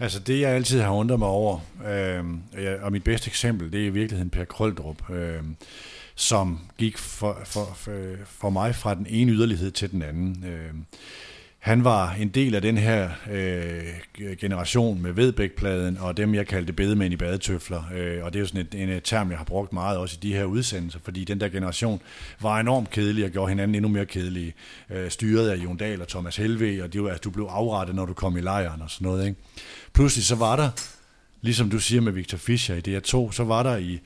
Altså 0.00 0.20
det, 0.20 0.40
jeg 0.40 0.50
altid 0.50 0.80
har 0.80 0.90
undret 0.90 1.18
mig 1.18 1.28
over, 1.28 1.58
øh, 1.86 2.24
og 2.82 2.92
mit 2.92 3.04
bedste 3.04 3.28
eksempel, 3.28 3.72
det 3.72 3.80
er 3.80 3.86
i 3.86 3.90
virkeligheden 3.90 4.30
Per 4.30 4.44
Krøldrup, 4.44 5.10
øh, 5.10 5.42
som 6.14 6.60
gik 6.78 6.98
for, 6.98 7.38
for, 7.44 7.72
for, 7.74 7.92
for 8.24 8.50
mig 8.50 8.74
fra 8.74 8.94
den 8.94 9.06
ene 9.08 9.32
yderlighed 9.32 9.70
til 9.70 9.90
den 9.90 10.02
anden. 10.02 10.44
Øh, 10.46 10.74
han 11.60 11.84
var 11.84 12.12
en 12.12 12.28
del 12.28 12.54
af 12.54 12.62
den 12.62 12.78
her 12.78 13.10
øh, 13.30 14.36
generation 14.40 15.02
med 15.02 15.12
Vedbækpladen 15.12 15.98
og 15.98 16.16
dem, 16.16 16.34
jeg 16.34 16.46
kaldte 16.46 16.72
bedemænd 16.72 17.12
i 17.12 17.16
badetøfler. 17.16 17.82
Øh, 17.94 18.24
og 18.24 18.32
det 18.32 18.38
er 18.38 18.40
jo 18.40 18.46
sådan 18.46 18.66
en, 18.72 18.88
en 18.88 19.00
term, 19.00 19.30
jeg 19.30 19.38
har 19.38 19.44
brugt 19.44 19.72
meget 19.72 19.98
også 19.98 20.16
i 20.18 20.26
de 20.26 20.34
her 20.34 20.44
udsendelser, 20.44 20.98
fordi 21.02 21.24
den 21.24 21.40
der 21.40 21.48
generation 21.48 22.00
var 22.40 22.60
enormt 22.60 22.90
kedelig 22.90 23.24
og 23.24 23.30
gjorde 23.30 23.48
hinanden 23.48 23.74
endnu 23.74 23.88
mere 23.88 24.06
kedelige. 24.06 24.54
Øh, 24.90 25.10
styret 25.10 25.50
af 25.50 25.56
Jon 25.56 25.76
Dahl 25.76 26.02
og 26.02 26.08
Thomas 26.08 26.36
Helve, 26.36 26.84
og 26.84 26.92
det 26.92 27.02
var, 27.02 27.08
altså, 27.08 27.22
du 27.24 27.30
blev 27.30 27.44
afrettet, 27.44 27.96
når 27.96 28.06
du 28.06 28.12
kom 28.12 28.36
i 28.36 28.40
lejren 28.40 28.82
og 28.82 28.90
sådan 28.90 29.06
noget. 29.06 29.26
Ikke? 29.26 29.40
Pludselig 29.92 30.24
så 30.24 30.34
var 30.34 30.56
der, 30.56 30.70
ligesom 31.40 31.70
du 31.70 31.78
siger 31.78 32.00
med 32.00 32.12
Victor 32.12 32.38
Fischer 32.38 32.74
i 32.76 32.96
DR2, 32.96 33.32
så 33.32 33.44
var 33.44 33.62
der 33.62 33.76
i 33.76 34.00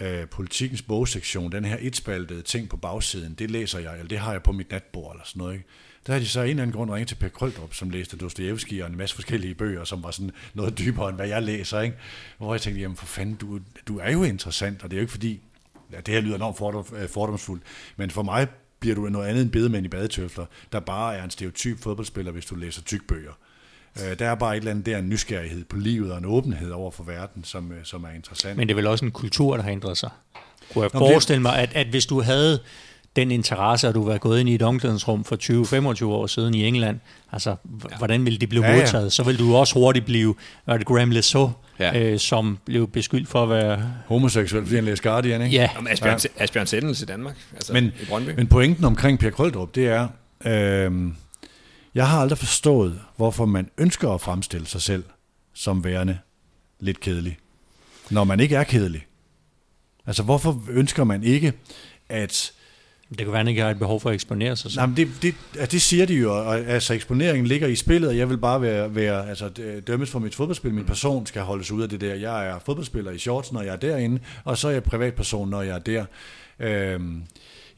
øh, 0.00 0.28
politikens 0.28 0.82
bogsektion, 0.82 1.52
den 1.52 1.64
her 1.64 1.76
etspaltede 1.80 2.42
ting 2.42 2.68
på 2.68 2.76
bagsiden, 2.76 3.34
det 3.34 3.50
læser 3.50 3.78
jeg, 3.78 3.92
eller 3.92 4.08
det 4.08 4.18
har 4.18 4.32
jeg 4.32 4.42
på 4.42 4.52
mit 4.52 4.70
natbord 4.70 5.12
eller 5.12 5.24
sådan 5.24 5.40
noget. 5.40 5.54
Ikke? 5.54 5.66
Der 6.06 6.12
har 6.12 6.20
de 6.20 6.28
så 6.28 6.40
en 6.40 6.48
eller 6.48 6.62
anden 6.62 6.76
grund 6.76 6.90
ringet 6.90 7.08
til 7.08 7.14
Per 7.14 7.28
Krøldrup, 7.28 7.74
som 7.74 7.90
læste 7.90 8.16
Dostojevski 8.16 8.80
og 8.80 8.88
en 8.88 8.96
masse 8.96 9.14
forskellige 9.14 9.54
bøger, 9.54 9.84
som 9.84 10.02
var 10.02 10.10
sådan 10.10 10.32
noget 10.54 10.78
dybere, 10.78 11.08
end 11.08 11.16
hvad 11.16 11.28
jeg 11.28 11.42
læser. 11.42 11.80
Ikke? 11.80 11.96
Hvor 12.38 12.54
jeg 12.54 12.60
tænkte, 12.60 12.80
jamen 12.80 12.96
for 12.96 13.06
fanden, 13.06 13.34
du, 13.34 13.60
du 13.88 13.98
er 13.98 14.12
jo 14.12 14.22
interessant, 14.22 14.82
og 14.82 14.90
det 14.90 14.96
er 14.96 15.00
jo 15.00 15.02
ikke 15.02 15.12
fordi, 15.12 15.40
ja, 15.92 15.96
det 15.96 16.14
her 16.14 16.20
lyder 16.20 16.36
enormt 16.36 16.58
fordom, 16.58 16.86
øh, 16.96 17.08
fordomsfuldt, 17.08 17.62
men 17.96 18.10
for 18.10 18.22
mig 18.22 18.48
bliver 18.80 18.94
du 18.94 19.08
noget 19.08 19.28
andet 19.28 19.42
end 19.42 19.50
bedemænd 19.50 19.86
i 19.86 19.88
badetøfler, 19.88 20.46
der 20.72 20.80
bare 20.80 21.16
er 21.16 21.24
en 21.24 21.30
stereotyp 21.30 21.78
fodboldspiller, 21.80 22.32
hvis 22.32 22.46
du 22.46 22.54
læser 22.54 22.82
tyk-bøger. 22.82 23.32
Der 24.18 24.30
er 24.30 24.34
bare 24.34 24.56
et 24.56 24.58
eller 24.58 24.70
andet 24.70 24.86
der, 24.86 24.98
en 24.98 25.08
nysgerrighed 25.08 25.64
på 25.64 25.76
livet 25.76 26.12
og 26.12 26.18
en 26.18 26.24
åbenhed 26.24 26.70
over 26.70 26.90
for 26.90 27.04
verden, 27.04 27.44
som, 27.44 27.72
som 27.84 28.04
er 28.04 28.10
interessant. 28.16 28.56
Men 28.56 28.68
det 28.68 28.74
er 28.74 28.76
vel 28.76 28.86
også 28.86 29.04
en 29.04 29.10
kultur, 29.10 29.56
der 29.56 29.62
har 29.62 29.70
ændret 29.70 29.98
sig. 29.98 30.10
Kunne 30.72 30.82
jeg 30.82 30.90
forestille 30.90 31.42
mig, 31.42 31.58
at, 31.58 31.70
at 31.74 31.86
hvis 31.86 32.06
du 32.06 32.20
havde 32.20 32.60
den 33.16 33.30
interesse, 33.30 33.88
at 33.88 33.94
du 33.94 34.04
var 34.04 34.18
gået 34.18 34.40
ind 34.40 34.48
i 34.48 34.54
et 34.54 34.62
omklædningsrum 34.62 35.24
for 35.24 35.36
20-25 36.02 36.04
år 36.04 36.26
siden 36.26 36.54
i 36.54 36.66
England, 36.66 37.00
altså 37.32 37.56
hvordan 37.98 38.24
ville 38.24 38.38
det 38.38 38.48
blive 38.48 38.66
ja, 38.66 38.76
modtaget? 38.76 39.04
Ja. 39.04 39.10
Så 39.10 39.22
vil 39.22 39.38
du 39.38 39.56
også 39.56 39.74
hurtigt 39.74 40.04
blive, 40.04 40.34
var 40.66 40.76
det 40.76 40.86
Graham 40.86 41.10
Lesso, 41.10 41.50
ja. 41.78 42.00
øh, 42.00 42.18
som 42.18 42.58
blev 42.64 42.88
beskyldt 42.88 43.28
for 43.28 43.42
at 43.42 43.50
være... 43.50 43.92
Homoseksuel, 44.06 44.62
fordi 44.64 44.74
han 44.74 44.84
læste 44.84 45.08
Guardian, 45.08 45.42
ikke? 45.42 45.56
Ja. 45.56 45.70
Jamen, 45.74 45.92
Asbjørn, 45.92 46.18
ja. 46.24 46.42
Asbjørn 46.44 46.66
Sættens 46.66 47.02
i 47.02 47.04
Danmark, 47.04 47.36
altså 47.54 47.72
men, 47.72 47.84
i 48.02 48.04
Brøndby. 48.08 48.30
Men 48.36 48.46
pointen 48.46 48.84
omkring 48.84 49.18
Per 49.18 49.30
Krøldrup, 49.30 49.74
det 49.74 49.86
er, 49.86 50.08
øh, 50.44 51.12
jeg 51.94 52.08
har 52.08 52.20
aldrig 52.20 52.38
forstået, 52.38 53.00
hvorfor 53.16 53.46
man 53.46 53.70
ønsker 53.78 54.10
at 54.10 54.20
fremstille 54.20 54.66
sig 54.66 54.82
selv 54.82 55.04
som 55.54 55.84
værende 55.84 56.18
lidt 56.80 57.00
kedelig, 57.00 57.38
når 58.10 58.24
man 58.24 58.40
ikke 58.40 58.56
er 58.56 58.64
kedelig. 58.64 59.06
Altså, 60.06 60.22
hvorfor 60.22 60.62
ønsker 60.70 61.04
man 61.04 61.24
ikke, 61.24 61.52
at 62.08 62.52
det 63.08 63.18
kan 63.18 63.26
være, 63.26 63.34
at 63.34 63.38
han 63.38 63.48
ikke 63.48 63.62
har 63.62 63.70
et 63.70 63.78
behov 63.78 64.00
for 64.00 64.10
at 64.10 64.14
eksponere 64.14 64.56
sig. 64.56 64.70
Nej, 64.76 64.86
men 64.86 64.96
det, 64.96 65.08
det, 65.22 65.34
altså, 65.54 65.72
det 65.72 65.82
siger 65.82 66.06
de 66.06 66.14
jo, 66.14 66.36
og 66.36 66.58
altså 66.58 66.94
eksponeringen 66.94 67.46
ligger 67.46 67.68
i 67.68 67.76
spillet, 67.76 68.10
og 68.10 68.16
jeg 68.16 68.30
vil 68.30 68.38
bare 68.38 68.62
være, 68.62 68.94
være 68.94 69.28
altså, 69.28 69.48
dømmes 69.86 70.10
for 70.10 70.18
mit 70.18 70.34
fodboldspil. 70.34 70.74
Min 70.74 70.84
person 70.84 71.26
skal 71.26 71.42
holdes 71.42 71.70
ud 71.70 71.82
af 71.82 71.88
det 71.88 72.00
der. 72.00 72.14
Jeg 72.14 72.46
er 72.48 72.58
fodboldspiller 72.58 73.10
i 73.10 73.18
shorts, 73.18 73.52
når 73.52 73.62
jeg 73.62 73.72
er 73.72 73.76
derinde, 73.76 74.20
og 74.44 74.58
så 74.58 74.68
er 74.68 74.72
jeg 74.72 74.82
privatperson, 74.82 75.50
når 75.50 75.62
jeg 75.62 75.74
er 75.74 75.78
der. 75.78 76.04
Øhm, 76.60 77.22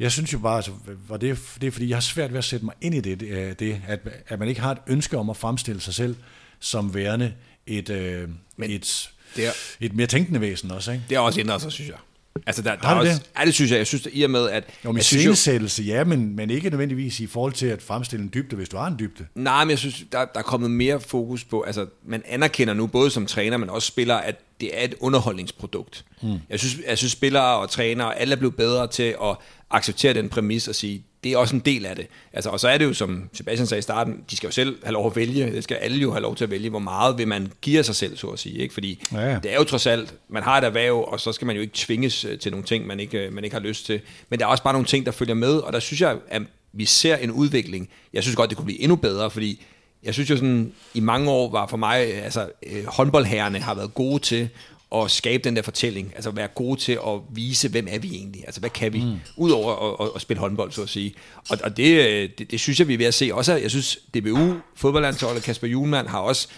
jeg 0.03 0.13
synes 0.13 0.33
jo 0.33 0.39
bare, 0.39 0.57
altså, 0.57 0.71
og 1.09 1.21
det, 1.21 1.39
det 1.61 1.67
er 1.67 1.71
fordi, 1.71 1.89
jeg 1.89 1.97
har 1.97 2.01
svært 2.01 2.31
ved 2.33 2.39
at 2.39 2.45
sætte 2.45 2.65
mig 2.65 2.75
ind 2.81 2.95
i 2.95 3.01
det, 3.01 3.21
det 3.61 3.81
at, 3.89 4.01
at 4.29 4.39
man 4.39 4.49
ikke 4.49 4.61
har 4.61 4.71
et 4.73 4.79
ønske 4.87 5.19
om 5.19 5.31
at 5.31 5.37
fremstille 5.37 5.81
sig 5.81 5.95
selv 5.95 6.17
som 6.61 6.95
værende 6.95 7.33
et, 7.67 7.91
øh, 7.91 8.29
men, 8.57 8.71
et 8.71 9.11
Det 9.37 9.47
er, 9.47 9.51
et 9.81 9.95
mere 9.95 10.07
tænkende 10.07 10.41
væsen 10.41 10.71
også, 10.71 10.93
ikke? 10.93 11.05
det 11.09 11.15
er 11.17 11.21
også 11.21 11.41
ændret 11.41 11.63
sig, 11.63 11.73
synes 11.73 11.89
jeg. 11.91 11.99
Altså, 12.47 12.63
der, 12.63 12.77
der 12.77 12.87
Har 12.87 12.95
er 12.97 13.01
det 13.01 13.11
også, 13.11 13.23
det? 13.23 13.41
Ja, 13.41 13.45
det 13.45 13.55
synes 13.55 13.71
jeg. 13.71 13.79
Jeg 13.79 13.87
synes, 13.87 14.09
i 14.13 14.23
og 14.23 14.31
med, 14.31 14.51
at... 14.51 14.65
Jo, 14.85 14.93
jo- 14.95 15.03
scenesættelse, 15.03 15.83
ja, 15.83 16.05
men, 16.05 16.37
men 16.37 16.51
ikke 16.51 16.71
nødvendigvis 16.71 17.21
i 17.21 17.27
forhold 17.27 17.53
til 17.53 17.67
at 17.67 17.83
fremstille 17.83 18.23
en 18.23 18.31
dybde, 18.35 18.57
hvis 18.57 18.69
du 18.69 18.77
har 18.77 18.87
en 18.87 18.97
dybde. 18.99 19.27
Nej, 19.35 19.65
men 19.65 19.71
jeg 19.71 19.79
synes, 19.79 20.05
der, 20.13 20.19
der 20.25 20.39
er 20.39 20.43
kommet 20.43 20.71
mere 20.71 21.01
fokus 21.01 21.45
på, 21.45 21.63
altså 21.63 21.87
man 22.07 22.23
anerkender 22.27 22.75
nu, 22.75 22.87
både 22.87 23.11
som 23.11 23.27
træner, 23.27 23.57
men 23.57 23.71
også 23.71 23.89
spillere, 23.89 24.25
at 24.27 24.41
det 24.61 24.81
er 24.81 24.85
et 24.85 24.95
underholdningsprodukt. 25.01 26.05
Mm. 26.23 26.39
Jeg, 26.51 26.59
synes, 26.59 26.77
jeg 26.89 26.99
synes, 26.99 27.13
spillere 27.13 27.59
og 27.59 27.71
trænere, 27.71 28.19
alle 28.19 28.33
er 28.33 28.39
blevet 28.39 28.57
bedre 28.57 28.87
til 28.87 29.15
at 29.25 29.37
acceptere 29.73 30.15
den 30.15 30.29
præmis 30.29 30.69
og 30.69 30.75
sige, 30.75 31.03
det 31.25 31.33
er 31.33 31.37
også 31.37 31.57
en 31.57 31.63
del 31.65 31.87
af 31.87 31.97
det. 31.97 32.07
Altså, 32.33 32.51
og 32.51 32.61
så 32.61 32.69
er 32.69 32.79
det 32.79 32.85
jo, 32.85 32.95
som 32.95 33.31
Sebastian 33.33 33.67
sagde 33.67 33.79
i 33.79 33.83
starten, 33.83 34.25
de 34.31 34.37
skal 34.37 34.47
jo 34.47 34.53
selv 34.53 34.79
have 34.85 34.93
lov 34.93 35.07
at 35.07 35.17
vælge, 35.17 35.53
det 35.53 35.65
skal 35.65 35.75
alle 35.75 35.99
jo 35.99 36.13
have 36.13 36.23
lov 36.23 36.37
til 36.37 36.45
at 36.45 36.51
vælge, 36.51 36.71
hvor 36.71 36.79
meget 36.79 37.19
vil 37.19 37.29
man 37.29 37.53
give 37.61 37.83
sig 37.83 37.95
selv, 37.95 38.17
så 38.17 38.27
at 38.27 38.39
sige. 38.39 38.59
Ikke? 38.59 38.75
Fordi 38.75 39.03
Ja, 39.13 39.39
det 39.43 39.53
er 39.53 39.57
jo 39.57 39.65
trods 39.65 39.87
alt, 39.87 40.15
man 40.29 40.43
har 40.43 40.59
et 40.59 40.65
erhverv, 40.65 41.05
og 41.09 41.21
så 41.21 41.33
skal 41.33 41.47
man 41.47 41.57
jo 41.57 41.63
ikke 41.63 41.75
tvinges 41.75 42.25
øh, 42.25 42.39
til 42.39 42.51
nogle 42.51 42.67
ting, 42.67 42.87
man 42.87 43.01
ikke, 43.01 43.19
øh, 43.19 43.33
man 43.33 43.45
ikke 43.45 43.57
har 43.57 43.63
lyst 43.63 43.87
til. 43.87 44.01
Men 44.29 44.39
der 44.39 44.47
er 44.47 44.51
også 44.51 44.63
bare 44.63 44.75
nogle 44.75 44.87
ting, 44.87 45.07
der 45.07 45.13
følger 45.13 45.35
med, 45.35 45.55
og 45.55 45.73
der 45.73 45.81
synes 45.81 46.01
jeg, 46.01 46.17
at 46.29 46.43
vi 46.73 46.85
ser 46.85 47.17
en 47.17 47.31
udvikling. 47.31 47.89
Jeg 48.13 48.23
synes 48.23 48.37
godt, 48.37 48.51
det 48.51 48.57
kunne 48.57 48.67
blive 48.67 48.81
endnu 48.81 48.97
bedre, 48.97 49.31
fordi 49.31 49.65
jeg 50.03 50.15
synes 50.15 50.31
jo 50.31 50.37
sådan, 50.37 50.73
i 50.95 51.01
mange 51.01 51.31
år 51.31 51.51
var 51.51 51.67
for 51.67 51.77
mig, 51.77 52.07
øh, 52.09 52.25
altså 52.25 52.49
håndboldherrerne 52.87 53.59
har 53.59 53.75
været 53.75 53.95
gode 53.95 54.19
til 54.19 54.49
at 54.95 55.11
skabe 55.11 55.45
den 55.45 55.57
der 55.57 55.63
fortælling, 55.63 56.13
altså 56.15 56.31
være 56.31 56.49
gode 56.49 56.81
til 56.81 56.93
at 56.93 57.21
vise, 57.31 57.69
hvem 57.69 57.87
er 57.91 57.99
vi 57.99 58.15
egentlig, 58.15 58.43
altså 58.47 58.61
hvad 58.61 58.71
kan 58.71 58.93
vi, 58.93 59.05
mm. 59.05 59.17
udover 59.37 60.01
at, 60.01 60.07
at, 60.07 60.13
at 60.15 60.21
spille 60.21 60.41
håndbold, 60.41 60.73
så 60.73 60.83
at 60.83 60.89
sige. 60.89 61.15
Og, 61.51 61.59
og 61.65 61.77
det, 61.77 62.09
øh, 62.09 62.31
det, 62.39 62.51
det 62.51 62.61
synes 62.61 62.79
jeg, 62.79 62.89
vi 62.89 62.95
er 62.95 62.99
ved 62.99 63.07
at 63.07 63.15
se. 63.15 63.31
Også, 63.33 63.55
jeg 63.57 63.71
synes, 63.71 63.99
DBU, 64.15 64.55
fodboldlandsholdet, 64.75 65.43
Kasper 65.43 65.69
Julemand 65.69 66.09
har 66.09 66.19
også 66.19 66.49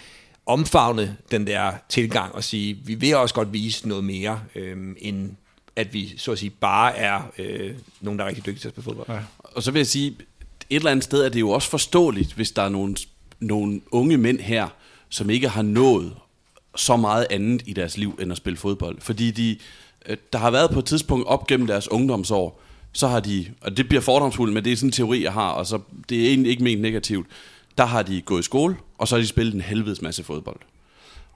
omfavnet 0.45 1.15
den 1.31 1.47
der 1.47 1.71
tilgang 1.89 2.35
og 2.35 2.43
sige, 2.43 2.77
vi 2.85 2.95
vil 2.95 3.15
også 3.15 3.35
godt 3.35 3.53
vise 3.53 3.87
noget 3.87 4.03
mere, 4.03 4.41
øh, 4.55 4.77
end 4.97 5.31
at 5.75 5.93
vi 5.93 6.13
så 6.17 6.31
at 6.31 6.39
sige 6.39 6.49
bare 6.49 6.97
er 6.97 7.21
øh, 7.37 7.73
nogen, 8.01 8.19
der 8.19 8.25
er 8.25 8.29
rigtig 8.29 8.45
dygtige 8.45 8.61
til 8.61 8.67
at 8.67 8.73
spille 8.73 8.83
fodbold. 8.83 9.07
Ja. 9.09 9.19
Og 9.39 9.63
så 9.63 9.71
vil 9.71 9.79
jeg 9.79 9.87
sige, 9.87 10.07
et 10.69 10.75
eller 10.75 10.91
andet 10.91 11.03
sted 11.03 11.25
er 11.25 11.29
det 11.29 11.39
jo 11.39 11.49
også 11.49 11.69
forståeligt, 11.69 12.33
hvis 12.33 12.51
der 12.51 12.61
er 12.61 12.69
nogle, 12.69 12.95
nogle 13.39 13.81
unge 13.91 14.17
mænd 14.17 14.39
her, 14.39 14.67
som 15.09 15.29
ikke 15.29 15.49
har 15.49 15.61
nået 15.61 16.15
så 16.75 16.97
meget 16.97 17.27
andet 17.29 17.63
i 17.65 17.73
deres 17.73 17.97
liv, 17.97 18.19
end 18.21 18.31
at 18.31 18.37
spille 18.37 18.57
fodbold. 18.57 18.97
Fordi 19.01 19.31
de, 19.31 19.57
øh, 20.05 20.17
der 20.33 20.39
har 20.39 20.51
været 20.51 20.71
på 20.71 20.79
et 20.79 20.85
tidspunkt 20.85 21.27
op 21.27 21.47
gennem 21.47 21.67
deres 21.67 21.91
ungdomsår, 21.91 22.61
så 22.93 23.07
har 23.07 23.19
de, 23.19 23.45
og 23.61 23.77
det 23.77 23.87
bliver 23.87 24.01
fordomsfuldt, 24.01 24.53
men 24.53 24.65
det 24.65 24.71
er 24.71 24.75
sådan 24.75 24.87
en 24.87 24.91
teori, 24.91 25.23
jeg 25.23 25.33
har, 25.33 25.49
og 25.49 25.65
så 25.65 25.79
det 26.09 26.23
er 26.23 26.29
egentlig 26.29 26.49
ikke 26.51 26.63
ment 26.63 26.81
negativt, 26.81 27.27
der 27.77 27.85
har 27.85 28.03
de 28.03 28.21
gået 28.21 28.39
i 28.39 28.43
skole, 28.43 28.75
og 28.97 29.07
så 29.07 29.15
har 29.15 29.21
de 29.21 29.27
spillet 29.27 29.53
en 29.53 29.61
helvedes 29.61 30.01
masse 30.01 30.23
fodbold. 30.23 30.59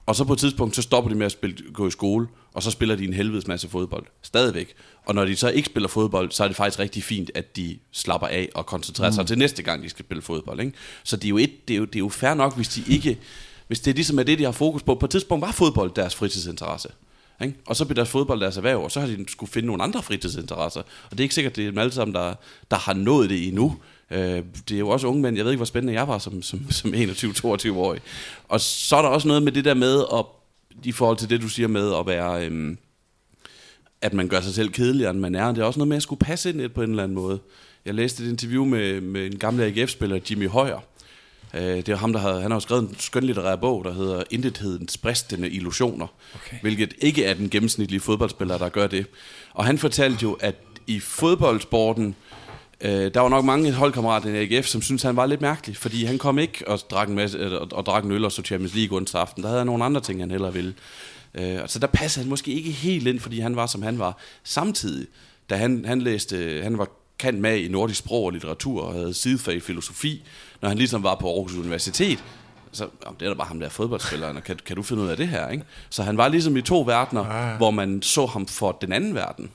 Og 0.06 0.16
så 0.16 0.24
på 0.24 0.32
et 0.32 0.38
tidspunkt, 0.38 0.76
så 0.76 0.82
stopper 0.82 1.08
de 1.08 1.16
med 1.16 1.26
at 1.26 1.32
spille, 1.32 1.56
gå 1.72 1.86
i 1.86 1.90
skole, 1.90 2.26
og 2.54 2.62
så 2.62 2.70
spiller 2.70 2.96
de 2.96 3.04
en 3.04 3.12
helvedes 3.12 3.46
masse 3.46 3.68
fodbold. 3.68 4.06
Stadigvæk. 4.22 4.74
Og 5.06 5.14
når 5.14 5.24
de 5.24 5.36
så 5.36 5.48
ikke 5.48 5.66
spiller 5.66 5.88
fodbold, 5.88 6.30
så 6.30 6.44
er 6.44 6.48
det 6.48 6.56
faktisk 6.56 6.78
rigtig 6.78 7.02
fint, 7.02 7.30
at 7.34 7.56
de 7.56 7.78
slapper 7.92 8.26
af 8.26 8.48
og 8.54 8.66
koncentrerer 8.66 9.10
sig 9.10 9.26
til 9.26 9.38
næste 9.38 9.62
gang, 9.62 9.82
de 9.82 9.88
skal 9.88 10.04
spille 10.04 10.22
fodbold. 10.22 10.60
Ikke? 10.60 10.72
Så 11.04 11.16
det 11.16 11.24
er, 11.24 11.28
jo 11.28 11.38
et, 11.38 11.68
det, 11.68 11.74
er 11.74 11.78
jo, 11.78 11.84
det 11.84 11.94
er 11.94 11.98
jo 11.98 12.08
fair 12.08 12.34
nok, 12.34 12.56
hvis 12.56 12.68
de 12.68 12.92
ikke... 12.92 13.18
Hvis 13.70 13.80
det 13.80 13.90
er 13.90 13.94
ligesom 13.94 14.18
er 14.18 14.22
det, 14.22 14.38
de 14.38 14.44
har 14.44 14.52
fokus 14.52 14.82
på. 14.82 14.94
På 14.94 15.06
et 15.06 15.10
tidspunkt 15.10 15.42
var 15.42 15.52
fodbold 15.52 15.90
deres 15.96 16.14
fritidsinteresse. 16.14 16.88
Ikke? 17.42 17.54
Og 17.66 17.76
så 17.76 17.84
bliver 17.84 17.94
deres 17.94 18.08
fodbold 18.08 18.40
deres 18.40 18.56
erhverv, 18.56 18.82
og 18.82 18.90
så 18.90 19.00
har 19.00 19.06
de 19.06 19.24
skulle 19.28 19.52
finde 19.52 19.66
nogle 19.66 19.82
andre 19.82 20.02
fritidsinteresser. 20.02 20.80
Og 20.80 21.10
det 21.10 21.20
er 21.20 21.22
ikke 21.22 21.34
sikkert, 21.34 21.56
det 21.56 21.64
er 21.66 21.70
dem 21.70 21.78
alle 21.78 21.92
sammen, 21.92 22.14
der, 22.14 22.34
der 22.70 22.76
har 22.76 22.94
nået 22.94 23.30
det 23.30 23.48
endnu. 23.48 23.76
Øh, 24.10 24.42
det 24.68 24.74
er 24.74 24.78
jo 24.78 24.88
også 24.88 25.06
unge 25.06 25.22
mænd. 25.22 25.36
Jeg 25.36 25.44
ved 25.44 25.52
ikke, 25.52 25.58
hvor 25.58 25.64
spændende 25.64 25.92
jeg 25.92 26.08
var 26.08 26.18
som, 26.18 26.42
som, 26.42 26.70
som 26.70 26.94
21-22-årig. 26.94 28.00
Og 28.48 28.60
så 28.60 28.96
er 28.96 29.02
der 29.02 29.08
også 29.08 29.28
noget 29.28 29.42
med 29.42 29.52
det 29.52 29.64
der 29.64 29.74
med, 29.74 30.04
at, 30.12 30.24
i 30.84 30.92
forhold 30.92 31.16
til 31.16 31.30
det, 31.30 31.42
du 31.42 31.48
siger 31.48 31.68
med 31.68 31.94
at 31.94 32.06
være... 32.06 32.46
Øhm, 32.46 32.78
at 34.02 34.14
man 34.14 34.28
gør 34.28 34.40
sig 34.40 34.54
selv 34.54 34.68
kedeligere, 34.68 35.10
end 35.10 35.20
man 35.20 35.34
er. 35.34 35.52
Det 35.52 35.58
er 35.58 35.64
også 35.64 35.78
noget 35.78 35.88
med 35.88 35.96
at 35.96 36.02
skulle 36.02 36.20
passe 36.20 36.50
ind 36.50 36.70
på 36.70 36.82
en 36.82 36.90
eller 36.90 37.02
anden 37.02 37.14
måde. 37.14 37.38
Jeg 37.84 37.94
læste 37.94 38.24
et 38.24 38.28
interview 38.28 38.64
med, 38.64 39.00
med 39.00 39.26
en 39.26 39.38
gammel 39.38 39.62
AGF-spiller, 39.64 40.20
Jimmy 40.30 40.48
Højer. 40.48 40.80
Øh, 41.54 41.76
det 41.76 41.88
er 41.88 41.96
ham, 41.96 42.12
der 42.12 42.20
har, 42.20 42.40
han 42.40 42.50
har 42.50 42.56
jo 42.56 42.60
skrevet 42.60 42.82
en 42.82 42.96
skønlitterær 42.98 43.56
bog, 43.56 43.84
der 43.84 43.92
hedder 43.92 44.22
Intethedens 44.30 44.98
bristende 44.98 45.50
illusioner. 45.50 46.06
Okay. 46.34 46.56
Hvilket 46.62 46.94
ikke 46.98 47.24
er 47.24 47.34
den 47.34 47.50
gennemsnitlige 47.50 48.00
fodboldspiller, 48.00 48.58
der 48.58 48.68
gør 48.68 48.86
det. 48.86 49.06
Og 49.54 49.64
han 49.64 49.78
fortalte 49.78 50.22
jo, 50.22 50.32
at 50.32 50.54
i 50.86 51.00
fodboldsporten, 51.00 52.14
øh, 52.80 53.14
der 53.14 53.20
var 53.20 53.28
nok 53.28 53.44
mange 53.44 53.72
holdkammerater 53.72 54.30
i 54.30 54.54
AGF, 54.54 54.66
som 54.66 54.82
syntes, 54.82 55.02
han 55.02 55.16
var 55.16 55.26
lidt 55.26 55.40
mærkelig, 55.40 55.76
fordi 55.76 56.04
han 56.04 56.18
kom 56.18 56.38
ikke 56.38 56.68
og 56.68 56.80
drak 56.90 57.08
en, 57.08 57.14
masse, 57.14 57.38
øh, 57.38 57.52
og, 57.52 57.68
og 57.72 57.86
drak 57.86 58.04
en 58.04 58.12
øl 58.12 58.24
og 58.24 58.32
så 58.32 58.42
Champions 58.42 58.74
League 58.74 58.96
onsdag 58.96 59.20
aften. 59.20 59.42
Der 59.42 59.48
havde 59.48 59.60
han 59.60 59.66
nogle 59.66 59.84
andre 59.84 60.00
ting, 60.00 60.20
han 60.20 60.30
hellere 60.30 60.52
ville. 60.52 60.74
Øh, 61.34 61.58
så 61.66 61.78
der 61.78 61.86
passede 61.86 62.24
han 62.24 62.30
måske 62.30 62.52
ikke 62.52 62.70
helt 62.70 63.06
ind, 63.06 63.20
fordi 63.20 63.40
han 63.40 63.56
var, 63.56 63.66
som 63.66 63.82
han 63.82 63.98
var. 63.98 64.18
Samtidig, 64.44 65.06
da 65.50 65.56
han, 65.56 65.84
han 65.84 66.00
læste, 66.00 66.60
han 66.62 66.78
var 66.78 66.88
kendt 67.18 67.40
med 67.40 67.58
i 67.58 67.68
nordisk 67.68 67.98
sprog 67.98 68.24
og 68.24 68.30
litteratur 68.30 68.82
og 68.82 68.94
havde 68.94 69.14
sidefag 69.14 69.54
i 69.54 69.60
filosofi, 69.60 70.22
når 70.62 70.68
han 70.68 70.78
ligesom 70.78 71.02
var 71.02 71.14
på 71.14 71.34
Aarhus 71.34 71.54
Universitet, 71.54 72.24
så 72.72 72.88
jamen, 73.06 73.16
det 73.20 73.26
er 73.26 73.30
da 73.30 73.36
bare 73.36 73.48
ham 73.48 73.60
der 73.60 73.68
fodboldspilleren, 73.68 74.36
og 74.36 74.44
kan, 74.44 74.58
kan 74.66 74.76
du 74.76 74.82
finde 74.82 75.02
ud 75.02 75.08
af 75.08 75.16
det 75.16 75.28
her? 75.28 75.48
Ikke? 75.48 75.64
Så 75.90 76.02
han 76.02 76.16
var 76.16 76.28
ligesom 76.28 76.56
i 76.56 76.62
to 76.62 76.80
verdener, 76.80 77.24
ah. 77.24 77.56
hvor 77.56 77.70
man 77.70 78.02
så 78.02 78.26
ham 78.26 78.46
for 78.46 78.72
den 78.72 78.92
anden 78.92 79.14
verden. 79.14 79.50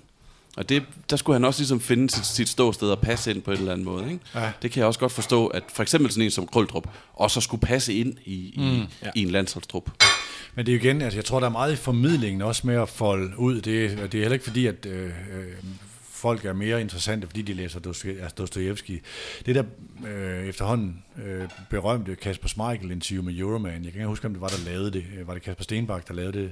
Og 0.57 0.69
det, 0.69 0.83
der 1.09 1.15
skulle 1.15 1.35
han 1.35 1.45
også 1.45 1.59
ligesom 1.59 1.79
finde 1.79 2.09
sit, 2.09 2.25
sit 2.25 2.49
ståsted 2.49 2.89
og 2.89 2.99
passe 2.99 3.31
ind 3.31 3.41
på 3.41 3.51
en 3.51 3.57
eller 3.57 3.71
anden 3.71 3.85
måde. 3.85 4.11
Ikke? 4.11 4.19
Ja. 4.35 4.51
Det 4.61 4.71
kan 4.71 4.79
jeg 4.79 4.87
også 4.87 4.99
godt 4.99 5.11
forstå, 5.11 5.47
at 5.47 5.63
for 5.73 5.83
eksempel 5.83 6.11
sådan 6.11 6.23
en 6.23 6.31
som 6.31 6.47
Krøldrup 6.47 6.87
også 7.13 7.41
skulle 7.41 7.61
passe 7.61 7.93
ind 7.93 8.17
i, 8.25 8.33
i, 8.33 8.53
mm, 8.57 9.05
ja. 9.05 9.09
i 9.15 9.21
en 9.21 9.29
landsholdstrup. 9.29 9.89
Men 10.55 10.65
det 10.65 10.71
er 10.71 10.75
jo 10.75 10.81
igen, 10.83 11.01
altså 11.01 11.17
jeg 11.17 11.25
tror, 11.25 11.39
der 11.39 11.47
er 11.47 11.51
meget 11.51 11.73
i 11.73 11.75
formidlingen 11.75 12.41
også 12.41 12.67
med 12.67 12.75
at 12.75 12.89
folde 12.89 13.39
ud. 13.39 13.55
Det, 13.55 13.63
det 14.11 14.15
er 14.15 14.21
heller 14.21 14.33
ikke 14.33 14.45
fordi, 14.45 14.65
at 14.67 14.85
øh, 14.85 15.05
øh, 15.05 15.11
folk 16.15 16.45
er 16.45 16.53
mere 16.53 16.81
interessante, 16.81 17.27
fordi 17.27 17.41
de 17.41 17.53
læser 17.53 17.79
Dostojevski. 18.37 19.01
Det 19.45 19.55
der 19.55 19.63
øh, 20.07 20.47
efterhånden 20.47 21.03
øh, 21.25 21.49
berømte 21.69 22.15
Kasper 22.15 22.47
Schmeichel 22.47 22.91
interview 22.91 23.23
med 23.23 23.37
Euroman, 23.37 23.83
jeg 23.83 23.91
kan 23.91 24.01
ikke 24.01 24.07
huske, 24.07 24.27
om 24.27 24.33
det 24.33 24.41
var, 24.41 24.47
der 24.47 24.65
lavede 24.65 24.91
det. 24.91 25.05
Øh, 25.19 25.27
Var 25.27 25.33
det 25.33 25.43
Kasper 25.43 25.63
Stenbak, 25.63 26.07
der 26.07 26.13
lavede 26.13 26.39
det? 26.39 26.51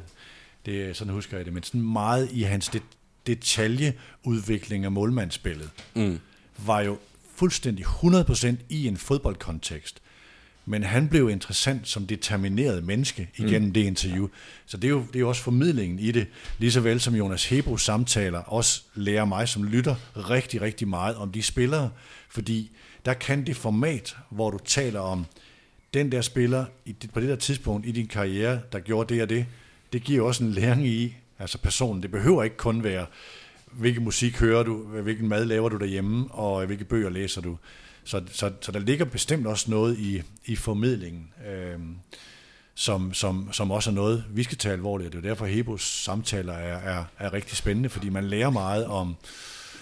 det 0.66 0.95
sådan 0.95 1.14
husker 1.14 1.38
jeg 1.38 1.45
det. 1.45 1.53
Men 1.53 1.64
sådan 1.64 1.82
meget 1.82 2.32
i 2.32 2.41
hans 2.41 2.70
det, 2.70 2.82
detaljeudvikling 3.28 4.86
af 4.86 4.91
målmandsspillet, 4.91 5.70
mm. 5.95 6.20
var 6.66 6.82
jo 6.82 6.97
fuldstændig 7.36 7.86
100% 7.86 8.55
i 8.70 8.88
en 8.88 8.97
fodboldkontekst. 8.97 10.01
Men 10.66 10.84
han 10.84 11.09
blev 11.09 11.30
interessant 11.30 11.88
som 11.88 12.07
determineret 12.07 12.84
menneske 12.84 13.30
igennem 13.38 13.68
mm. 13.68 13.74
det 13.74 13.82
interview. 13.82 14.28
Så 14.66 14.78
det 14.78 14.88
er, 14.88 14.89
jo, 14.89 15.03
det 15.07 15.16
er 15.16 15.20
jo 15.20 15.30
også 15.30 15.41
formidlingen 15.41 15.99
i 15.99 16.11
det, 16.11 16.28
lige 16.57 16.72
så 16.72 16.82
vel 16.82 16.99
som 16.99 17.16
Jonas 17.16 17.45
Hebros 17.45 17.82
samtaler 17.82 18.39
også 18.39 18.82
lærer 18.95 19.26
mig 19.26 19.49
som 19.49 19.64
lytter 19.64 19.95
rigtig, 20.30 20.61
rigtig 20.61 20.88
meget 20.88 21.16
om 21.16 21.32
de 21.32 21.43
spillere, 21.43 21.89
fordi 22.30 22.72
der 23.05 23.14
kan 23.14 23.45
det 23.45 23.55
format, 23.55 24.16
hvor 24.30 24.51
du 24.51 24.59
taler 24.66 24.99
om 24.99 25.26
den 25.93 26.11
der 26.11 26.22
spiller 26.22 26.66
i, 26.86 26.95
på 27.14 27.20
det 27.20 27.30
der 27.30 27.36
tidspunkt 27.36 27.88
i 27.88 27.91
din 27.91 28.07
karriere, 28.07 28.59
der 28.72 28.80
gjorde 28.80 29.14
det 29.14 29.24
og 29.24 29.30
det, 29.30 29.45
det 29.93 30.03
giver 30.03 30.28
også 30.28 30.43
en 30.43 30.51
læring 30.51 30.88
i, 30.88 31.16
altså 31.39 31.57
personen. 31.57 32.03
Det 32.03 32.11
behøver 32.11 32.43
ikke 32.43 32.57
kun 32.57 32.84
være, 32.84 33.05
hvilken 33.72 34.03
musik 34.03 34.39
hører 34.39 34.64
du, 34.64 34.78
hvilken 34.78 35.28
mad 35.30 35.45
laver 35.45 35.70
du 35.70 35.78
derhjemme, 35.78 36.32
og 36.32 36.66
hvilke 36.66 36.86
bøger 36.86 37.09
læser 37.09 37.41
du. 37.41 37.57
Så, 38.04 38.22
så, 38.32 38.51
så 38.62 38.72
der 38.72 38.80
ligger 38.80 39.06
bestemt 39.06 39.47
også 39.47 39.72
noget 39.72 39.99
i, 39.99 40.22
i 40.45 40.56
formidlingen, 40.56 41.30
øh, 41.47 41.80
som, 42.76 43.14
som, 43.14 43.49
som 43.51 43.72
også 43.72 43.89
er 43.89 43.93
noget, 43.93 44.24
vi 44.30 44.43
skal 44.43 44.58
tage 44.58 44.74
alvorligt. 44.74 45.12
Det 45.12 45.18
er 45.18 45.22
jo 45.22 45.30
derfor, 45.30 45.45
Hebos 45.45 45.82
samtaler 45.82 46.54
er, 46.54 46.97
er, 46.97 47.04
er 47.20 47.34
rigtig 47.34 47.58
spændende, 47.58 47.89
fordi 47.89 48.10
man 48.10 48.24
lærer 48.24 48.49
meget 48.49 48.86
om 48.86 49.16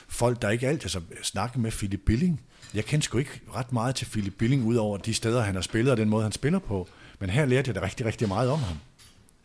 folk, 0.07 0.41
der 0.41 0.49
ikke 0.49 0.67
altid... 0.67 0.85
Altså, 0.85 1.01
snakke 1.23 1.59
med 1.59 1.71
Philip 1.71 2.01
Billing. 2.05 2.41
Jeg 2.73 2.85
kender 2.85 3.03
sgu 3.03 3.17
ikke 3.17 3.41
ret 3.55 3.73
meget 3.73 3.95
til 3.95 4.05
Philip 4.05 4.33
Billing, 4.33 4.65
udover 4.65 4.97
de 4.97 5.13
steder, 5.13 5.41
han 5.41 5.55
har 5.55 5.61
spillet, 5.61 5.91
og 5.91 5.97
den 5.97 6.09
måde, 6.09 6.23
han 6.23 6.31
spiller 6.31 6.59
på. 6.59 6.87
Men 7.19 7.29
her 7.29 7.45
lærte 7.45 7.67
jeg 7.69 7.75
da 7.75 7.85
rigtig, 7.85 8.05
rigtig 8.05 8.27
meget 8.27 8.49
om 8.49 8.59
ham. 8.59 8.77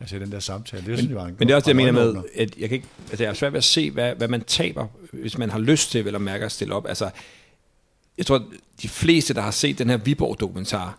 Altså 0.00 0.18
den 0.18 0.32
der 0.32 0.40
samtale. 0.40 0.86
Det 0.86 0.98
synes 0.98 1.10
jeg 1.10 1.16
var 1.16 1.26
en 1.26 1.36
Men 1.38 1.48
det 1.48 1.52
er 1.52 1.56
også 1.56 1.72
det, 1.72 1.78
jeg 1.78 1.88
en 1.88 1.94
mener 1.94 2.12
med, 2.12 2.22
at 2.34 2.56
jeg, 2.58 2.68
kan 2.68 2.76
ikke, 2.76 2.88
altså 3.10 3.22
jeg 3.22 3.30
er 3.30 3.34
svært 3.34 3.52
ved 3.52 3.58
at 3.58 3.64
se, 3.64 3.90
hvad, 3.90 4.14
hvad 4.14 4.28
man 4.28 4.44
taber, 4.44 4.86
hvis 5.12 5.38
man 5.38 5.50
har 5.50 5.58
lyst 5.58 5.90
til, 5.90 6.06
eller 6.06 6.18
mærke 6.18 6.44
at 6.44 6.52
stille 6.52 6.74
op. 6.74 6.86
Altså, 6.88 7.10
jeg 8.18 8.26
tror, 8.26 8.42
de 8.82 8.88
fleste, 8.88 9.34
der 9.34 9.40
har 9.40 9.50
set 9.50 9.78
den 9.78 9.90
her 9.90 9.96
Viborg-dokumentar, 9.96 10.98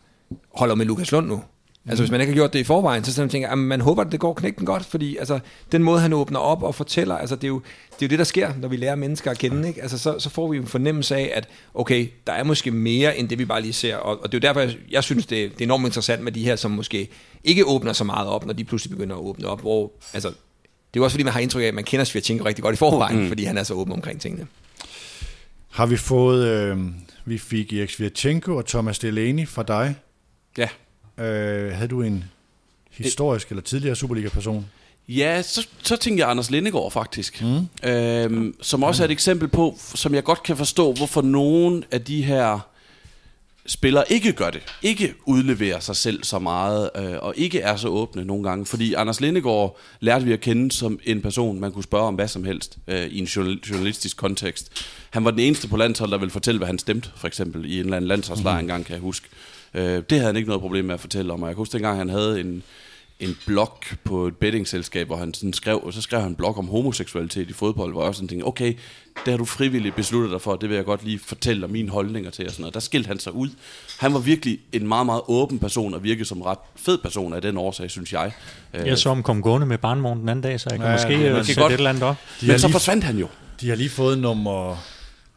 holder 0.54 0.76
med 0.76 0.86
Lukas 0.86 1.12
Lund 1.12 1.28
nu. 1.28 1.44
Altså 1.90 2.04
hvis 2.04 2.12
man 2.12 2.22
ikke 2.22 2.32
har 2.32 2.36
gjort 2.36 2.54
det 2.54 2.60
i 2.60 2.64
forvejen, 2.64 3.04
så 3.04 3.14
sådan 3.14 3.30
tænker 3.30 3.48
jeg, 3.50 3.58
man 3.58 3.82
håber, 3.82 4.04
at 4.04 4.12
det 4.12 4.20
går 4.20 4.34
knægten 4.34 4.66
godt, 4.66 4.86
fordi 4.86 5.18
altså, 5.18 5.40
den 5.72 5.84
måde, 5.84 6.00
han 6.00 6.14
åbner 6.14 6.40
op 6.40 6.64
og 6.64 6.76
fortæller, 6.76 7.18
altså, 7.18 7.36
det, 7.36 7.44
er 7.44 7.48
jo, 7.48 7.62
det 7.90 8.02
er 8.02 8.06
jo 8.06 8.08
det, 8.08 8.20
der 8.20 8.26
sker, 8.26 8.54
når 8.62 8.68
vi 8.68 8.76
lærer 8.76 8.96
mennesker 8.96 9.32
at 9.32 9.38
kende. 9.38 9.68
Ikke? 9.68 9.82
Altså, 9.82 9.98
så, 9.98 10.20
så 10.20 10.30
får 10.30 10.48
vi 10.52 10.58
en 10.58 10.68
fornemmelse 10.68 11.16
af, 11.16 11.32
at 11.36 11.48
okay, 11.74 12.08
der 12.28 12.34
er 12.34 12.44
måske 12.44 12.72
mere, 12.72 13.18
end 13.18 13.30
det 13.30 13.40
vi 13.40 13.46
bare 13.46 13.62
lige 13.62 13.74
ser. 13.74 13.96
Og, 13.96 14.24
og 14.24 14.32
det 14.32 14.38
er 14.38 14.48
jo 14.48 14.48
derfor, 14.48 14.62
jeg, 14.62 14.78
jeg 14.92 15.04
synes, 15.04 15.26
det, 15.26 15.52
det 15.52 15.62
er 15.62 15.66
enormt 15.66 15.86
interessant 15.86 16.24
med 16.24 16.32
de 16.32 16.44
her, 16.44 16.56
som 16.56 16.72
måske 16.72 17.10
ikke 17.44 17.66
åbner 17.66 17.94
så 17.94 18.04
meget 18.04 18.28
op, 18.28 18.46
når 18.46 18.54
de 18.54 18.64
pludselig 18.64 18.98
begynder 18.98 19.16
at 19.16 19.22
åbne 19.22 19.48
op. 19.48 19.62
Hvor, 19.62 19.92
altså, 20.14 20.30
det 20.30 20.36
er 20.94 21.00
jo 21.00 21.04
også 21.04 21.14
fordi, 21.14 21.24
man 21.24 21.34
har 21.34 21.40
indtryk 21.40 21.64
af, 21.64 21.68
at 21.68 21.74
man 21.74 21.84
kender 21.84 22.04
Svirchenko 22.06 22.46
rigtig 22.46 22.64
godt 22.64 22.76
i 22.76 22.78
forvejen, 22.78 23.22
mm. 23.22 23.28
fordi 23.28 23.44
han 23.44 23.58
er 23.58 23.64
så 23.64 23.74
åben 23.74 23.94
omkring 23.94 24.22
tingene. 24.22 24.48
Har 25.70 25.86
vi 25.86 25.98
fået... 25.98 26.48
Øh, 26.48 26.78
vi 27.28 27.38
fik 27.38 27.74
Erik 27.74 27.90
Svirchenko 27.90 28.56
og 28.56 28.66
Thomas 28.66 29.00
Delaney 29.00 29.48
fra 29.48 29.64
dig. 29.64 29.96
Ja, 30.58 30.68
Øh, 31.20 31.74
havde 31.74 31.88
du 31.88 32.02
en 32.02 32.24
historisk 32.92 33.50
eller 33.50 33.62
tidligere 33.62 33.96
Superliga-person? 33.96 34.66
Ja, 35.08 35.42
så, 35.42 35.68
så 35.84 35.96
tænker 35.98 36.24
jeg 36.24 36.32
Anders 36.32 36.52
Lindegård 36.52 36.92
faktisk. 36.92 37.44
Mm. 37.44 37.90
Øhm, 37.90 38.56
som 38.62 38.84
også 38.84 39.04
er 39.04 39.06
et 39.06 39.12
eksempel 39.12 39.48
på, 39.48 39.78
som 39.96 40.14
jeg 40.14 40.24
godt 40.24 40.44
kan 40.44 40.58
forstå, 40.58 40.94
hvorfor 40.94 41.22
nogen 41.22 41.84
af 41.92 42.02
de 42.04 42.24
her 42.24 42.60
spillere 43.68 44.04
ikke 44.10 44.32
gør 44.32 44.50
det. 44.50 44.62
Ikke 44.82 45.14
udleverer 45.26 45.80
sig 45.80 45.96
selv 45.96 46.24
så 46.24 46.40
meget, 46.40 46.90
øh, 46.96 47.16
og 47.20 47.34
ikke 47.38 47.60
er 47.60 47.76
så 47.76 47.88
åbne 47.88 48.26
nogle 48.26 48.44
gange. 48.44 48.66
Fordi 48.66 48.94
Anders 48.94 49.22
Lindegård 49.22 49.80
lærte 50.00 50.26
vi 50.26 50.34
at 50.34 50.40
kende 50.40 50.72
som 50.72 51.00
en 51.04 51.22
person, 51.22 51.60
man 51.60 51.72
kunne 51.72 51.84
spørge 51.84 52.08
om 52.08 52.16
hvad 52.16 52.28
som 52.28 52.44
helst 52.44 52.78
øh, 52.88 53.06
i 53.06 53.20
en 53.20 53.26
journalistisk 53.26 54.18
kontekst. 54.18 54.72
Han 55.10 55.26
var 55.26 55.32
den 55.32 55.40
eneste 55.40 55.68
på 55.68 55.78
landshold, 55.78 56.12
der 56.12 56.18
ville 56.18 56.32
fortælle, 56.32 56.58
hvad 56.58 56.68
han 56.68 56.80
stemte, 56.80 57.10
for 57.16 57.28
eksempel 57.28 57.66
i 57.66 57.74
en 57.74 57.80
eller 57.80 57.98
anden 57.98 58.08
landsholdslejr 58.08 58.56
mm. 58.56 58.60
engang, 58.60 58.86
kan 58.86 58.94
jeg 58.94 59.02
huske. 59.02 59.28
Øh, 59.74 59.84
det 59.84 60.12
havde 60.12 60.26
han 60.26 60.36
ikke 60.36 60.48
noget 60.48 60.62
problem 60.62 60.86
med 60.86 60.94
at 60.94 61.00
fortælle 61.00 61.34
om, 61.34 61.42
og 61.42 61.48
jeg 61.48 61.56
kan 61.56 61.62
huske 61.62 61.74
dengang, 61.74 61.98
han 61.98 62.10
havde 62.10 62.40
en 62.40 62.64
en 63.20 63.38
blog 63.46 63.78
på 64.04 64.28
et 64.28 64.36
bettingselskab, 64.36 65.08
hvor 65.08 65.18
han 65.18 65.34
sådan 65.34 65.54
skrev, 65.54 65.80
og 65.84 65.94
så 65.94 66.02
skrev 66.02 66.22
han 66.22 66.30
en 66.30 66.36
blog 66.36 66.58
om 66.58 66.68
homoseksualitet 66.68 67.50
i 67.50 67.54
fodbold, 67.54 67.92
hvor 67.92 68.02
jeg 68.02 68.08
også 68.08 68.18
sådan 68.18 68.28
tænkte, 68.28 68.46
okay, 68.46 68.74
det 69.26 69.34
har 69.34 69.38
du 69.38 69.46
frivilligt 69.46 69.96
besluttet 69.96 70.32
dig 70.32 70.42
for, 70.42 70.56
det 70.56 70.70
vil 70.70 70.76
jeg 70.76 70.86
godt 70.86 71.04
lige 71.04 71.20
fortælle 71.20 71.66
om 71.66 71.70
mine 71.70 71.90
holdninger 71.90 72.32
til, 72.32 72.46
og 72.46 72.52
sådan 72.52 72.62
noget. 72.62 72.74
Der 72.74 72.80
skilte 72.80 73.08
han 73.08 73.20
sig 73.20 73.34
ud. 73.34 73.50
Han 74.00 74.14
var 74.14 74.20
virkelig 74.20 74.60
en 74.74 74.88
meget, 74.88 75.06
meget 75.06 75.22
åben 75.28 75.60
person, 75.60 75.94
og 75.94 76.04
virkede 76.04 76.26
som 76.26 76.38
en 76.38 76.46
ret 76.46 76.58
fed 76.76 76.98
person 76.98 77.34
af 77.34 77.42
den 77.42 77.58
årsag, 77.58 77.92
synes 77.92 78.14
jeg. 78.14 78.32
Jeg 78.74 78.98
så 78.98 79.10
ham 79.10 79.24
komme 79.24 79.42
gående 79.42 79.68
med 79.68 79.78
barnvognen 79.78 80.22
den 80.22 80.30
anden 80.30 80.44
dag, 80.44 80.60
så 80.60 80.70
jeg 80.70 80.80
kan 80.80 80.88
ja, 80.88 80.94
måske 80.94 81.20
ja, 81.20 81.44
sætte 81.44 81.62
godt. 81.62 81.74
et 81.74 81.78
eller 81.78 81.90
andet 81.90 82.04
op. 82.04 82.16
De 82.42 82.48
Men 82.48 82.60
så 82.60 82.68
lige, 82.68 82.74
forsvandt 82.74 83.04
han 83.04 83.18
jo. 83.18 83.28
De 83.62 83.70
har 83.70 83.76
lige 83.76 83.90
fået 83.90 84.20
nummer, 84.20 84.78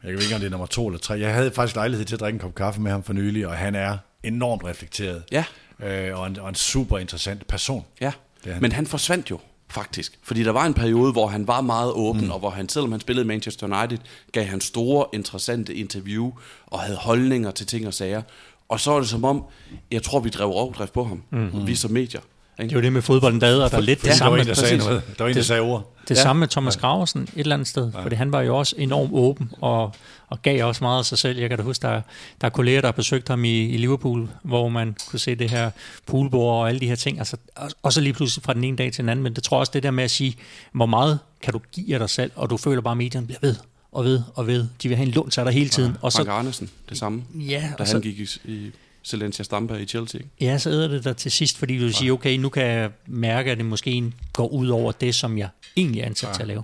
jeg 0.05 0.12
ved 0.12 0.22
ikke 0.22 0.35
om 0.35 0.41
det 0.41 0.47
er 0.47 0.51
nummer 0.51 0.66
to 0.66 0.87
eller 0.87 0.99
tre. 0.99 1.14
Jeg 1.14 1.35
havde 1.35 1.51
faktisk 1.51 1.76
lejlighed 1.76 2.07
til 2.07 2.16
at 2.16 2.20
drikke 2.20 2.37
en 2.37 2.41
kop 2.41 2.55
kaffe 2.55 2.81
med 2.81 2.91
ham 2.91 3.03
for 3.03 3.12
nylig, 3.12 3.47
og 3.47 3.57
han 3.57 3.74
er 3.74 3.99
enormt 4.22 4.64
reflekteret. 4.64 5.22
Ja. 5.33 5.45
Øh, 5.83 6.18
og, 6.18 6.26
en, 6.26 6.39
og 6.39 6.49
en 6.49 6.55
super 6.55 6.99
interessant 6.99 7.47
person. 7.47 7.85
Ja, 8.01 8.12
han. 8.45 8.62
men 8.62 8.72
han 8.72 8.87
forsvandt 8.87 9.31
jo 9.31 9.39
faktisk. 9.68 10.18
Fordi 10.22 10.43
der 10.45 10.51
var 10.51 10.66
en 10.66 10.74
periode, 10.74 11.12
hvor 11.12 11.26
han 11.26 11.47
var 11.47 11.61
meget 11.61 11.93
åben, 11.93 12.24
mm. 12.24 12.31
og 12.31 12.39
hvor 12.39 12.51
han, 12.51 12.68
selvom 12.68 12.93
han 12.93 13.01
spillede 13.01 13.26
Manchester 13.26 13.81
United, 13.81 13.99
gav 14.33 14.45
han 14.45 14.61
store, 14.61 15.07
interessante 15.12 15.74
interview, 15.74 16.33
og 16.66 16.81
havde 16.81 16.97
holdninger 16.97 17.51
til 17.51 17.66
ting 17.66 17.87
og 17.87 17.95
sager. 17.95 18.22
Og 18.68 18.81
så 18.81 18.93
er 18.93 18.99
det 19.01 19.09
som 19.09 19.24
om, 19.24 19.45
jeg 19.91 20.03
tror, 20.03 20.20
vi 20.20 20.28
drev 20.28 20.49
overdrift 20.49 20.93
på 20.93 21.05
ham, 21.05 21.22
mm. 21.31 21.66
vi 21.66 21.74
som 21.74 21.91
medier. 21.91 22.20
Det 22.69 22.73
er 22.73 22.77
jo 22.77 22.83
det 22.83 22.93
med 22.93 23.03
fodbolden, 23.03 23.41
der 23.41 23.65
er 23.65 23.69
der 23.69 23.81
lidt 23.81 24.05
det 24.05 24.15
samme. 24.15 24.39
Der 24.39 24.45
var 24.45 24.49
en, 24.49 24.49
der 24.49 24.55
sagde 24.55 24.77
noget. 24.77 25.03
Der 25.19 25.25
var 25.25 25.29
en, 25.29 25.37
der 25.37 25.43
sagde 25.43 25.61
ord. 25.61 25.95
Det 26.09 26.17
ja. 26.17 26.23
samme 26.23 26.41
med 26.41 26.49
Thomas 26.49 26.77
Graversen 26.77 27.23
et 27.23 27.31
eller 27.37 27.55
andet 27.55 27.69
sted, 27.69 27.93
ja. 27.95 28.03
fordi 28.03 28.17
han 28.17 28.33
var 28.33 28.41
jo 28.41 28.57
også 28.57 28.75
enormt 28.79 29.11
åben 29.13 29.51
og, 29.61 29.95
og 30.29 30.43
gav 30.43 30.67
også 30.67 30.85
meget 30.85 30.99
af 30.99 31.05
sig 31.05 31.19
selv. 31.19 31.39
Jeg 31.39 31.49
kan 31.49 31.59
da 31.59 31.65
huske, 31.65 31.83
der, 31.83 32.03
der 32.41 32.47
er 32.47 32.49
kolleger, 32.49 32.81
der 32.81 32.89
har 32.89 32.93
besøgt 32.93 33.29
ham 33.29 33.45
i, 33.45 33.69
i 33.69 33.77
Liverpool, 33.77 34.29
hvor 34.43 34.69
man 34.69 34.97
kunne 35.09 35.19
se 35.19 35.35
det 35.35 35.51
her 35.51 35.71
poolbord 36.07 36.61
og 36.61 36.69
alle 36.69 36.81
de 36.81 36.87
her 36.87 36.95
ting. 36.95 37.19
Altså, 37.19 37.37
og 37.83 37.93
så 37.93 38.01
lige 38.01 38.13
pludselig 38.13 38.45
fra 38.45 38.55
den 38.55 38.65
ene 38.65 38.77
dag 38.77 38.93
til 38.93 39.03
den 39.03 39.09
anden, 39.09 39.23
men 39.23 39.35
det 39.35 39.43
tror 39.43 39.57
jeg 39.57 39.61
også 39.61 39.73
det 39.75 39.83
der 39.83 39.91
med 39.91 40.05
at 40.05 40.11
sige, 40.11 40.37
hvor 40.73 40.87
meget 40.87 41.19
kan 41.43 41.53
du 41.53 41.61
give 41.73 41.95
af 41.95 41.99
dig 41.99 42.11
selv, 42.11 42.31
og 42.35 42.51
du 42.51 42.57
føler 42.57 42.81
bare, 42.81 42.93
at 42.93 42.99
medierne 42.99 43.27
bliver 43.27 43.41
ved 43.43 43.57
og 43.93 44.05
ved 44.05 44.23
og 44.35 44.47
ved. 44.47 44.67
De 44.83 44.89
vil 44.89 44.97
have 44.97 45.07
en 45.07 45.13
lund 45.13 45.31
til 45.31 45.45
dig 45.45 45.53
hele 45.53 45.71
tiden. 45.71 45.93
Ja, 45.93 45.97
og 46.03 46.13
så, 46.13 46.19
Frank 46.19 46.29
Arnesen, 46.29 46.71
det 46.89 46.99
samme, 46.99 47.23
ja, 47.35 47.61
da 47.79 47.85
han 47.85 47.87
så, 47.87 48.01
gik 48.01 48.19
i, 48.19 48.29
i 48.45 48.71
Silencia 49.03 49.42
Stampa 49.44 49.74
i 49.74 49.84
Chelsea. 49.84 50.20
Ja, 50.40 50.59
så 50.59 50.70
æder 50.70 50.88
det 50.88 51.05
der 51.05 51.12
til 51.12 51.30
sidst, 51.30 51.59
fordi 51.59 51.78
du 51.78 51.86
ja. 51.86 51.92
siger, 51.92 52.12
okay, 52.12 52.36
nu 52.36 52.48
kan 52.48 52.66
jeg 52.66 52.90
mærke, 53.07 53.51
at 53.51 53.59
det 53.59 53.66
måske 53.66 54.12
går 54.32 54.48
ud 54.48 54.68
over 54.68 54.92
det, 54.92 55.14
som 55.14 55.38
jeg 55.38 55.48
egentlig 55.76 56.01
er 56.01 56.07
ansat 56.07 56.28
ja. 56.28 56.34
til 56.34 56.42
at 56.42 56.48
lave. 56.48 56.62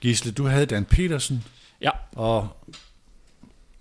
Gisle, 0.00 0.32
du 0.32 0.46
havde 0.46 0.66
Dan 0.66 0.84
Petersen. 0.84 1.44
Ja. 1.80 1.90
Og 2.12 2.48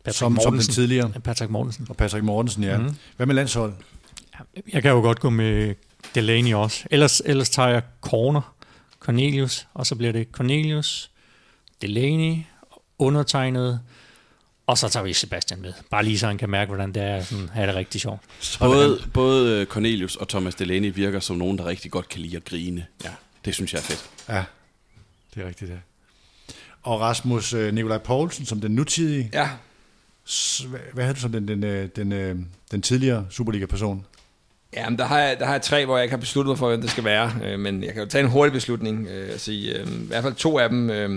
Patrick 0.03 0.17
som, 0.17 0.39
som 0.43 0.53
den 0.53 0.61
tidligere. 0.61 1.09
Patrick 1.23 1.51
Mortensen. 1.51 1.86
Og 1.89 1.97
Patrick 1.97 2.23
Mortensen, 2.23 2.63
ja. 2.63 2.77
Mm-hmm. 2.77 2.95
Hvad 3.17 3.25
med 3.25 3.36
landshold? 3.36 3.73
Jeg 4.73 4.81
kan 4.81 4.91
jo 4.91 5.01
godt 5.01 5.19
gå 5.19 5.29
med 5.29 5.75
Delaney 6.15 6.53
også. 6.53 6.86
Ellers, 6.91 7.21
ellers 7.25 7.49
tager 7.49 7.69
jeg 7.69 7.81
Corner, 8.01 8.55
Cornelius, 8.99 9.67
og 9.73 9.88
så 9.88 9.95
bliver 9.95 10.11
det 10.11 10.27
Cornelius, 10.31 11.11
Delaney, 11.81 12.38
undertegnet, 12.99 13.79
og 14.68 14.78
så 14.78 14.89
tager 14.89 15.03
vi 15.03 15.14
Sebastian 15.14 15.61
med. 15.61 15.74
Bare 15.89 16.03
lige 16.03 16.20
så 16.20 16.28
han 16.28 16.38
kan 16.38 16.49
mærke, 16.49 16.70
hvordan 16.70 16.93
det 16.93 17.03
er 17.03 17.24
sådan, 17.24 17.49
have 17.53 17.68
det 17.68 17.76
rigtig 17.76 18.01
sjovt. 18.01 18.22
Både, 18.59 19.01
både 19.14 19.66
Cornelius 19.66 20.16
og 20.16 20.28
Thomas 20.28 20.55
Delaney 20.55 20.93
virker 20.95 21.20
som 21.20 21.36
nogen, 21.36 21.57
der 21.57 21.66
rigtig 21.66 21.91
godt 21.91 22.09
kan 22.09 22.22
lide 22.22 22.38
at 22.38 22.45
grine. 22.45 22.86
Ja. 23.03 23.09
Det 23.45 23.55
synes 23.55 23.74
jeg 23.74 23.80
er 23.80 23.84
fedt. 23.84 24.09
Ja, 24.30 24.43
det 25.36 25.43
er 25.43 25.47
rigtigt, 25.47 25.72
ja. 25.72 25.76
Og 26.84 27.01
Rasmus 27.01 27.53
øh, 27.53 27.74
Nikolaj 27.74 27.97
Poulsen 27.97 28.45
som 28.45 28.61
den 28.61 28.72
nutidige. 28.72 29.30
Ja. 29.34 29.49
Hvad 30.93 31.03
havde 31.03 31.16
du 31.16 31.20
som 31.20 31.32
den, 31.32 31.47
den, 31.47 31.64
øh, 31.64 31.89
den, 31.95 32.11
den, 32.11 32.11
øh, 32.11 32.36
den 32.72 32.82
tidligere 32.82 33.26
Superliga-person? 33.30 34.05
Jamen, 34.74 34.99
der 34.99 35.05
har, 35.05 35.20
jeg, 35.20 35.39
der 35.39 35.45
har 35.45 35.53
jeg 35.53 35.61
tre, 35.61 35.86
hvor 35.86 35.97
jeg 35.97 36.03
ikke 36.03 36.14
har 36.14 36.20
besluttet 36.20 36.49
mig 36.49 36.57
for, 36.57 36.68
hvem 36.68 36.82
det 36.82 36.89
skal 36.89 37.03
være. 37.03 37.57
Men 37.57 37.84
jeg 37.84 37.93
kan 37.93 38.03
jo 38.03 38.09
tage 38.09 38.24
en 38.24 38.30
hurtig 38.30 38.53
beslutning. 38.53 39.07
Øh, 39.07 39.39
sige, 39.39 39.80
øh, 39.80 39.88
I 39.88 40.07
hvert 40.07 40.24
fald 40.24 40.34
to 40.34 40.59
af 40.59 40.70
dem 40.70 40.89
øh, 40.89 41.09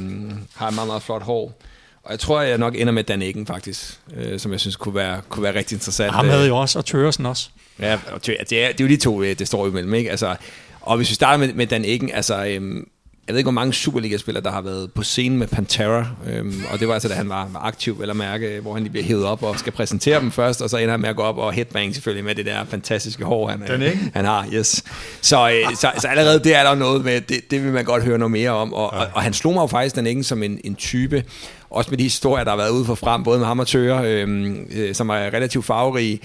har 0.55 0.71
meget, 0.71 0.87
meget 0.87 1.03
flot 1.03 1.23
hår. 1.23 1.59
Og 2.07 2.13
jeg 2.13 2.21
tror, 2.21 2.41
jeg 2.41 2.59
nok 2.59 2.75
ender 2.77 2.93
med 2.93 3.05
Dan 3.05 3.23
Eggen, 3.23 3.47
faktisk, 3.47 3.99
øh, 4.17 4.41
som 4.41 4.53
jeg 4.53 4.61
synes 4.61 4.77
kunne 4.77 4.95
være, 4.95 5.21
kunne 5.29 5.43
være 5.43 5.55
rigtig 5.55 5.77
interessant. 5.77 6.13
Ham 6.13 6.29
havde 6.29 6.47
jo 6.47 6.57
også, 6.57 6.79
og 6.79 6.85
Tøresen 6.85 7.27
også. 7.27 7.49
Ja, 7.81 7.99
og 8.13 8.27
det, 8.27 8.37
er, 8.41 8.45
det 8.45 8.81
er 8.81 8.85
jo 8.85 8.89
de 8.89 8.97
to, 8.97 9.23
det 9.23 9.49
står 9.49 9.65
jo 9.65 9.71
imellem, 9.71 9.95
ikke? 9.95 10.11
Altså, 10.11 10.37
og 10.81 10.97
hvis 10.97 11.11
vi 11.11 11.15
starter 11.15 11.39
med, 11.39 11.55
med 11.55 11.67
Dan 11.67 11.85
Eggen, 11.85 12.11
altså, 12.15 12.47
øhm, 12.47 12.89
jeg 13.27 13.33
ved 13.33 13.39
ikke, 13.39 13.47
hvor 13.47 13.53
mange 13.53 13.73
Superliga-spillere, 13.73 14.45
der 14.45 14.51
har 14.51 14.61
været 14.61 14.93
på 14.93 15.03
scenen 15.03 15.39
med 15.39 15.47
Pantera, 15.47 16.07
øhm, 16.31 16.63
og 16.73 16.81
det 16.81 16.89
var 16.89 16.95
altså, 16.95 17.09
da 17.09 17.15
han 17.15 17.29
var, 17.29 17.49
var 17.53 17.61
aktiv, 17.61 17.99
eller 18.01 18.15
mærke, 18.15 18.61
hvor 18.61 18.75
han 18.75 18.83
lige 18.83 18.91
bliver 18.91 19.05
hævet 19.05 19.25
op 19.25 19.43
og 19.43 19.59
skal 19.59 19.73
præsentere 19.73 20.21
dem 20.21 20.31
først, 20.31 20.63
og 20.63 20.71
så 20.71 20.77
ender 20.77 20.91
han 20.91 21.01
med 21.01 21.09
at 21.09 21.17
gå 21.17 21.23
op 21.23 21.39
og 21.39 21.53
headbang 21.53 21.95
selvfølgelig 21.95 22.25
med 22.25 22.35
det 22.35 22.47
der 22.47 22.65
fantastiske 22.65 23.25
hår, 23.25 23.49
han, 23.49 23.63
Den 23.67 23.83
ikke? 23.83 24.11
han 24.15 24.25
har. 24.25 24.47
Yes. 24.53 24.85
Så, 25.21 25.51
øh, 25.51 25.77
så, 25.77 25.93
så, 25.99 26.09
allerede 26.09 26.39
det 26.39 26.55
er 26.55 26.63
der 26.63 26.75
noget 26.75 27.05
med, 27.05 27.21
det, 27.21 27.51
det 27.51 27.65
vil 27.65 27.73
man 27.73 27.85
godt 27.85 28.05
høre 28.05 28.19
noget 28.19 28.33
mere 28.33 28.51
om, 28.51 28.75
og, 28.75 28.91
ja. 28.95 29.01
og, 29.01 29.07
og 29.15 29.23
han 29.23 29.33
slog 29.33 29.55
mig 29.55 29.63
jo 29.63 29.67
faktisk 29.67 29.97
den 29.97 30.07
ikke 30.07 30.25
som 30.25 30.43
en, 30.43 30.61
en 30.65 30.75
type, 30.75 31.25
også 31.71 31.91
med 31.91 31.99
de 31.99 32.03
historier, 32.03 32.45
der 32.45 32.51
har 32.51 32.57
været 32.57 32.71
ude 32.71 32.85
for 32.85 32.95
frem, 32.95 33.25
både 33.25 33.55
med 33.55 33.67
Tøre, 33.67 34.13
øhm, 34.13 34.67
øh, 34.71 34.95
som 34.95 35.09
er 35.09 35.15
relativt 35.15 35.65
farverige, 35.65 36.21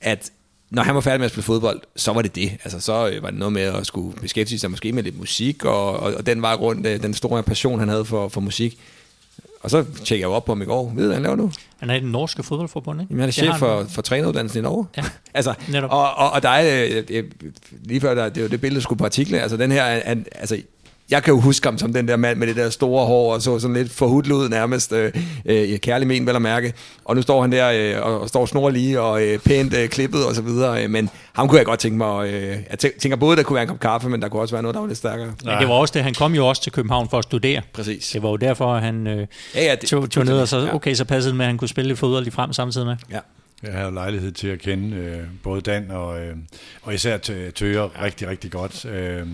at 0.00 0.30
når 0.70 0.82
han 0.82 0.94
var 0.94 1.00
færdig 1.00 1.20
med 1.20 1.24
at 1.24 1.30
spille 1.30 1.44
fodbold, 1.44 1.80
så 1.96 2.12
var 2.12 2.22
det 2.22 2.34
det. 2.34 2.52
Altså, 2.64 2.80
så 2.80 3.08
øh, 3.08 3.22
var 3.22 3.30
det 3.30 3.38
noget 3.38 3.52
med 3.52 3.62
at 3.62 3.86
skulle 3.86 4.20
beskæftige 4.20 4.58
sig 4.58 4.70
måske 4.70 4.92
med 4.92 5.02
lidt 5.02 5.18
musik, 5.18 5.64
og, 5.64 6.00
og, 6.00 6.14
og 6.14 6.26
den 6.26 6.42
var 6.42 6.54
rundt, 6.54 6.86
øh, 6.86 7.02
den 7.02 7.14
store 7.14 7.42
passion, 7.42 7.78
han 7.78 7.88
havde 7.88 8.04
for, 8.04 8.28
for 8.28 8.40
musik. 8.40 8.78
Og 9.60 9.70
så 9.70 9.84
tjekker 10.04 10.26
jeg 10.26 10.34
op 10.34 10.44
på 10.44 10.52
ham 10.52 10.62
i 10.62 10.64
går. 10.64 10.92
Ved 10.94 11.02
du, 11.02 11.06
hvad 11.06 11.14
han 11.14 11.22
laver 11.22 11.36
nu? 11.36 11.52
Han 11.78 11.90
er 11.90 11.94
i 11.94 12.00
den 12.00 12.10
norske 12.10 12.42
fodboldforbund, 12.42 13.00
ikke? 13.00 13.10
Jamen, 13.10 13.20
han 13.20 13.28
er 13.28 13.32
chef 13.32 13.58
for, 13.58 13.84
for 13.88 14.02
træneruddannelsen 14.02 14.58
i 14.58 14.62
Norge. 14.62 14.86
Ja, 14.96 15.02
altså, 15.34 15.54
netop. 15.68 15.90
Og, 15.90 16.14
og, 16.14 16.30
og 16.30 16.42
der 16.42 16.48
er, 16.48 17.02
øh, 17.10 17.24
lige 17.84 18.00
før, 18.00 18.14
der, 18.14 18.28
det 18.28 18.50
det 18.50 18.60
billede, 18.60 18.82
skulle 18.82 18.98
på 18.98 19.04
artiklen, 19.04 19.40
altså 19.40 19.56
den 19.56 19.72
her, 19.72 19.84
altså, 19.84 20.62
jeg 21.10 21.22
kan 21.22 21.34
jo 21.34 21.40
huske 21.40 21.66
ham 21.66 21.78
som 21.78 21.92
den 21.92 22.08
der 22.08 22.16
mand 22.16 22.38
med 22.38 22.46
det 22.46 22.56
der 22.56 22.70
store 22.70 23.06
hår, 23.06 23.34
og 23.34 23.42
så 23.42 23.58
sådan 23.58 23.76
lidt 23.76 23.92
forhudlet 23.92 24.34
ud 24.34 24.48
nærmest, 24.48 24.92
øh, 24.92 25.12
øh, 25.44 25.78
kærlig 25.78 26.08
men 26.08 26.26
vel 26.26 26.36
at 26.36 26.42
mærke. 26.42 26.72
Og 27.04 27.16
nu 27.16 27.22
står 27.22 27.40
han 27.40 27.52
der 27.52 27.70
øh, 27.70 28.06
og, 28.06 28.20
og 28.20 28.28
står 28.28 28.46
snor 28.46 28.70
lige 28.70 29.00
og 29.00 29.22
øh, 29.22 29.38
pænt 29.38 29.74
øh, 29.74 29.88
klippet 29.88 30.26
og 30.26 30.34
så 30.34 30.42
videre. 30.42 30.84
Øh, 30.84 30.90
men 30.90 31.10
ham 31.32 31.48
kunne 31.48 31.58
jeg 31.58 31.66
godt 31.66 31.80
tænke 31.80 31.98
mig, 31.98 32.28
øh, 32.28 32.56
jeg 32.70 32.78
tænker 32.78 33.16
både, 33.16 33.36
der 33.36 33.42
kunne 33.42 33.54
være 33.54 33.62
en 33.62 33.68
kop 33.68 33.80
kaffe, 33.80 34.08
men 34.08 34.22
der 34.22 34.28
kunne 34.28 34.42
også 34.42 34.54
være 34.54 34.62
noget, 34.62 34.74
der 34.74 34.80
var 34.80 34.86
lidt 34.86 34.98
stærkere. 34.98 35.32
Ja, 35.44 35.58
det 35.60 35.68
var 35.68 35.74
også 35.74 35.92
det, 35.92 36.02
han 36.02 36.14
kom 36.14 36.34
jo 36.34 36.46
også 36.46 36.62
til 36.62 36.72
København 36.72 37.08
for 37.08 37.18
at 37.18 37.24
studere. 37.24 37.62
Præcis. 37.72 38.10
Det 38.12 38.22
var 38.22 38.28
jo 38.28 38.36
derfor, 38.36 38.78
han 38.78 39.06
øh, 39.06 39.26
ja, 39.54 39.64
ja, 39.64 39.74
det, 39.74 39.88
tog, 39.88 40.10
tog 40.10 40.24
ned, 40.24 40.40
og 40.40 40.48
så, 40.48 40.70
okay, 40.72 40.94
så 40.94 41.04
passede 41.04 41.30
det 41.30 41.36
med, 41.36 41.44
at 41.44 41.48
han 41.48 41.58
kunne 41.58 41.68
spille 41.68 41.88
lidt 41.88 41.98
fodbold 41.98 42.26
i 42.26 42.30
frem 42.30 42.52
samtidig 42.52 42.86
med. 42.86 42.96
Ja. 43.10 43.18
Jeg 43.62 43.72
har 43.72 43.84
jo 43.84 43.90
lejlighed 43.90 44.32
til 44.32 44.48
at 44.48 44.58
kende 44.58 44.96
øh, 44.96 45.18
både 45.42 45.60
Dan 45.60 45.90
og, 45.90 46.20
øh, 46.20 46.36
og 46.82 46.94
især 46.94 47.16
Tøger 47.54 48.02
rigtig, 48.02 48.28
rigtig 48.28 48.50
godt. 48.50 48.84
Øh, 48.84 49.26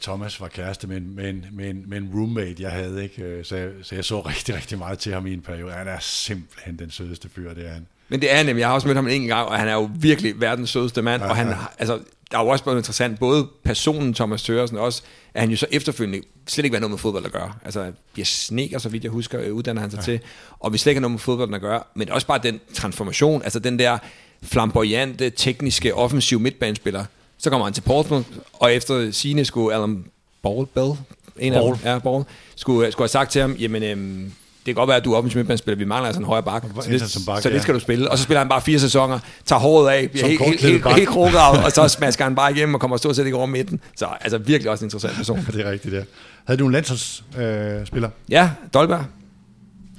Thomas 0.00 0.40
var 0.40 0.48
kæreste 0.48 0.86
med 0.86 0.96
en, 0.96 1.16
med, 1.16 1.30
en, 1.30 1.46
med, 1.52 1.70
en, 1.70 1.84
med 1.86 1.98
en 1.98 2.10
roommate, 2.14 2.62
jeg 2.62 2.70
havde, 2.70 3.02
ikke? 3.02 3.22
Øh, 3.22 3.44
så, 3.44 3.56
jeg, 3.56 3.70
så 3.82 3.94
jeg 3.94 4.04
så 4.04 4.20
rigtig, 4.20 4.54
rigtig 4.54 4.78
meget 4.78 4.98
til 4.98 5.12
ham 5.12 5.26
i 5.26 5.32
en 5.32 5.40
periode. 5.40 5.72
Han 5.72 5.88
er 5.88 5.98
simpelthen 6.00 6.78
den 6.78 6.90
sødeste 6.90 7.28
fyr, 7.34 7.54
det 7.54 7.66
er 7.66 7.72
han. 7.72 7.86
Men 8.08 8.20
det 8.20 8.32
er 8.32 8.36
han 8.36 8.46
nemlig. 8.46 8.60
Jeg 8.60 8.68
har 8.68 8.74
også 8.74 8.86
mødt 8.86 8.96
ham 8.96 9.08
en 9.08 9.26
gang, 9.26 9.48
og 9.48 9.58
han 9.58 9.68
er 9.68 9.72
jo 9.72 9.90
virkelig 9.94 10.40
verdens 10.40 10.70
sødeste 10.70 11.02
mand. 11.02 11.22
Ja, 11.22 11.28
og 11.28 11.36
han, 11.36 11.48
ja. 11.48 11.56
altså, 11.78 12.00
der 12.30 12.38
er 12.38 12.42
jo 12.42 12.48
også 12.48 12.64
blevet 12.64 12.78
interessant, 12.78 13.18
både 13.18 13.48
personen 13.64 14.14
Thomas 14.14 14.42
Tøresen, 14.42 14.78
også 14.78 15.02
at 15.34 15.40
han 15.40 15.50
jo 15.50 15.56
så 15.56 15.66
efterfølgende 15.70 16.26
slet 16.46 16.64
ikke 16.64 16.76
har 16.76 16.80
noget 16.80 16.90
med 16.90 16.98
fodbold 16.98 17.26
at 17.26 17.32
gøre. 17.32 17.52
Altså, 17.64 17.92
bliver 18.12 18.26
sneker, 18.26 18.78
så 18.78 18.88
vidt 18.88 19.04
jeg 19.04 19.12
husker, 19.12 19.50
uddanner 19.50 19.82
han 19.82 19.90
sig 19.90 19.98
ja. 19.98 20.02
til, 20.02 20.20
og 20.60 20.72
vi 20.72 20.78
slet 20.78 20.90
ikke 20.90 20.98
har 20.98 21.00
noget 21.00 21.12
med 21.12 21.18
fodbold 21.18 21.54
at 21.54 21.60
gøre, 21.60 21.82
men 21.94 22.10
også 22.10 22.26
bare 22.26 22.40
den 22.42 22.60
transformation, 22.74 23.42
altså 23.42 23.58
den 23.58 23.78
der 23.78 23.98
flamboyante, 24.42 25.30
tekniske, 25.30 25.94
offensive 25.94 26.40
midtbanespiller, 26.40 27.04
så 27.42 27.50
kommer 27.50 27.66
han 27.66 27.72
til 27.74 27.80
Portsmouth, 27.80 28.28
og 28.52 28.74
efter 28.74 29.10
sine 29.10 29.44
skulle 29.44 29.74
Alan 29.74 30.04
Ball, 30.42 30.66
Bell, 30.66 30.90
en 31.38 31.52
Ball. 31.52 31.64
af 31.68 31.76
dem, 31.76 31.78
ja, 31.84 31.98
Ball, 31.98 32.24
skulle, 32.56 32.92
skulle 32.92 33.02
have 33.02 33.08
sagt 33.08 33.30
til 33.30 33.40
ham, 33.40 33.52
jamen, 33.52 33.82
øhm, 33.82 34.32
det 34.66 34.66
kan 34.66 34.74
godt 34.74 34.88
være, 34.88 34.96
at 34.96 35.04
du 35.04 35.12
er 35.12 35.16
offensiv 35.16 35.38
midtbanespiller, 35.38 35.78
vi 35.78 35.84
mangler 35.84 36.06
altså 36.06 36.20
en 36.20 36.26
højre 36.26 36.42
bak, 36.42 36.64
så 36.82 36.90
det, 36.90 37.10
som 37.10 37.22
bak, 37.26 37.42
så 37.42 37.50
det 37.50 37.62
skal 37.62 37.74
du 37.74 37.80
spille. 37.80 38.10
Og 38.10 38.18
så 38.18 38.24
spiller 38.24 38.38
han 38.38 38.48
bare 38.48 38.60
fire 38.62 38.78
sæsoner, 38.78 39.18
tager 39.44 39.60
håret 39.60 39.90
af, 39.90 40.10
bliver 40.10 40.26
helt, 40.26 40.42
helt, 40.42 40.60
helt, 40.60 40.94
helt 40.94 41.08
krogravet, 41.08 41.64
og 41.64 41.72
så 41.72 41.88
smasker 41.88 42.24
han 42.24 42.34
bare 42.34 42.52
igennem 42.52 42.74
og 42.74 42.80
kommer 42.80 42.96
stort 42.96 43.16
set 43.16 43.24
ikke 43.24 43.36
over 43.36 43.46
midten. 43.46 43.80
Så 43.96 44.06
altså 44.20 44.38
virkelig 44.38 44.70
også 44.70 44.84
en 44.84 44.86
interessant 44.86 45.16
person. 45.16 45.46
det 45.52 45.66
er 45.66 45.70
rigtigt, 45.70 45.94
ja. 45.94 46.02
Havde 46.44 46.58
du 46.58 46.66
en 46.66 46.72
landsholdsspiller? 46.72 48.08
Øh, 48.08 48.32
ja, 48.32 48.50
Dolberg. 48.74 49.04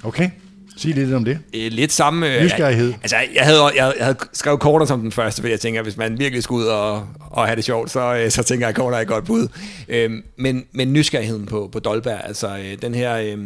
Okay. 0.03 0.29
Sig 0.77 0.95
lidt 0.95 1.13
om 1.13 1.25
det. 1.25 1.39
Øh, 1.55 1.71
lidt 1.71 1.91
samme... 1.91 2.35
øh, 2.35 2.43
Nysgerrighed. 2.43 2.87
Jeg, 2.87 2.99
altså, 3.01 3.15
jeg 3.35 3.43
havde, 3.43 3.63
jeg, 3.63 3.93
jeg 3.97 4.05
havde 4.05 4.17
skrevet 4.33 4.59
korter 4.59 4.85
som 4.85 5.01
den 5.01 5.11
første, 5.11 5.41
fordi 5.41 5.51
jeg 5.51 5.59
tænker, 5.59 5.79
at 5.79 5.85
hvis 5.85 5.97
man 5.97 6.19
virkelig 6.19 6.43
skal 6.43 6.53
ud 6.53 6.63
og, 6.63 7.07
og 7.19 7.45
have 7.45 7.55
det 7.55 7.63
sjovt, 7.63 7.91
så, 7.91 8.15
øh, 8.15 8.31
så 8.31 8.43
tænker 8.43 8.65
jeg, 8.65 8.69
at 8.69 8.75
korter 8.75 8.97
er 8.97 9.01
et 9.01 9.07
godt 9.07 9.25
bud. 9.25 9.47
Øhm, 9.87 10.23
men, 10.37 10.65
men 10.71 10.93
nysgerrigheden 10.93 11.45
på, 11.45 11.69
på 11.71 11.79
Dolberg, 11.79 12.21
altså 12.23 12.57
øh, 12.57 12.81
den 12.81 12.95
her 12.95 13.17
øh, 13.17 13.39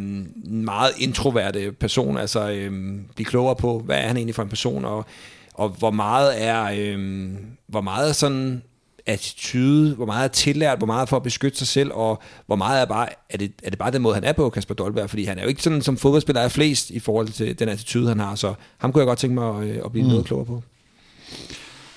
meget 0.52 0.92
introverte 0.98 1.72
person, 1.72 2.18
altså 2.18 2.50
øh, 2.50 2.72
blive 3.16 3.26
klogere 3.26 3.56
på, 3.56 3.82
hvad 3.86 3.98
er 3.98 4.08
han 4.08 4.18
egentlig 4.18 4.36
for 4.36 4.44
en 4.44 4.50
person, 4.50 4.86
og, 4.86 5.06
og 5.54 5.70
hvor 5.70 5.92
meget 5.92 6.44
er, 6.44 6.70
øh, 6.78 7.28
hvor 7.68 7.82
meget 7.82 8.10
er 8.10 8.14
sådan 8.14 8.62
attitude, 9.08 9.96
hvor 9.96 10.06
meget 10.06 10.24
er 10.24 10.28
tillært, 10.28 10.78
hvor 10.78 10.88
meget 10.88 11.02
er 11.02 11.06
for 11.06 11.18
at 11.18 11.24
beskytte 11.24 11.58
sig 11.58 11.68
selv, 11.68 11.92
og 11.94 12.22
hvor 12.46 12.56
meget 12.56 12.82
er 12.82 12.86
bare, 12.86 13.08
er 13.30 13.38
det, 13.38 13.52
er 13.64 13.70
det 13.70 13.80
bare 13.80 13.92
den 13.92 14.02
måde, 14.02 14.16
han 14.16 14.24
er 14.24 14.34
på, 14.34 14.50
Kasper 14.50 14.76
Dolberg, 14.76 15.10
fordi 15.10 15.24
han 15.24 15.38
er 15.38 15.44
jo 15.44 15.50
ikke 15.50 15.64
sådan, 15.64 15.82
som 15.82 15.98
fodboldspiller 15.98 16.42
er 16.42 16.48
flest 16.48 16.90
i 16.90 17.00
forhold 17.00 17.28
til 17.28 17.60
den 17.60 17.70
attitude, 17.70 18.08
han 18.08 18.20
har, 18.20 18.36
så 18.36 18.54
ham 18.78 18.92
kunne 18.92 19.00
jeg 19.02 19.08
godt 19.08 19.20
tænke 19.20 19.34
mig 19.34 19.58
at, 19.58 19.68
øh, 19.68 19.82
at 19.86 19.92
blive 19.92 20.04
mm. 20.04 20.10
noget 20.10 20.26
klogere 20.26 20.46
på. 20.46 20.64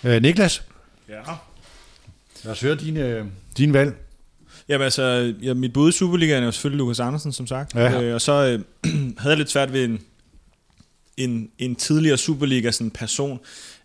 Øh, 0.04 0.22
Niklas, 0.22 0.62
Ja. 1.08 1.20
lad 2.44 2.52
os 2.52 2.61
høre 2.61 2.74
din, 2.74 2.96
øh, 2.96 3.26
din 3.56 3.72
valg. 3.72 3.94
Jamen 4.68 4.84
altså, 4.84 5.34
ja, 5.42 5.54
mit 5.54 5.72
bud 5.72 5.88
i 5.88 5.92
Superligaen 5.92 6.42
er 6.42 6.46
jo 6.46 6.52
selvfølgelig 6.52 6.78
Lukas 6.78 7.00
Andersen, 7.00 7.32
som 7.32 7.46
sagt. 7.46 7.74
Ja. 7.74 8.02
Øh, 8.02 8.14
og 8.14 8.20
så 8.20 8.32
øh, 8.32 8.61
havde 9.18 9.30
jeg 9.30 9.36
lidt 9.36 9.50
svært 9.50 9.72
ved 9.72 9.84
en, 9.84 10.00
en, 11.16 11.50
en 11.58 11.76
tidligere 11.76 12.16
Superliga 12.16 12.70
sådan 12.70 12.90
person. 12.90 13.32
Øh, 13.32 13.38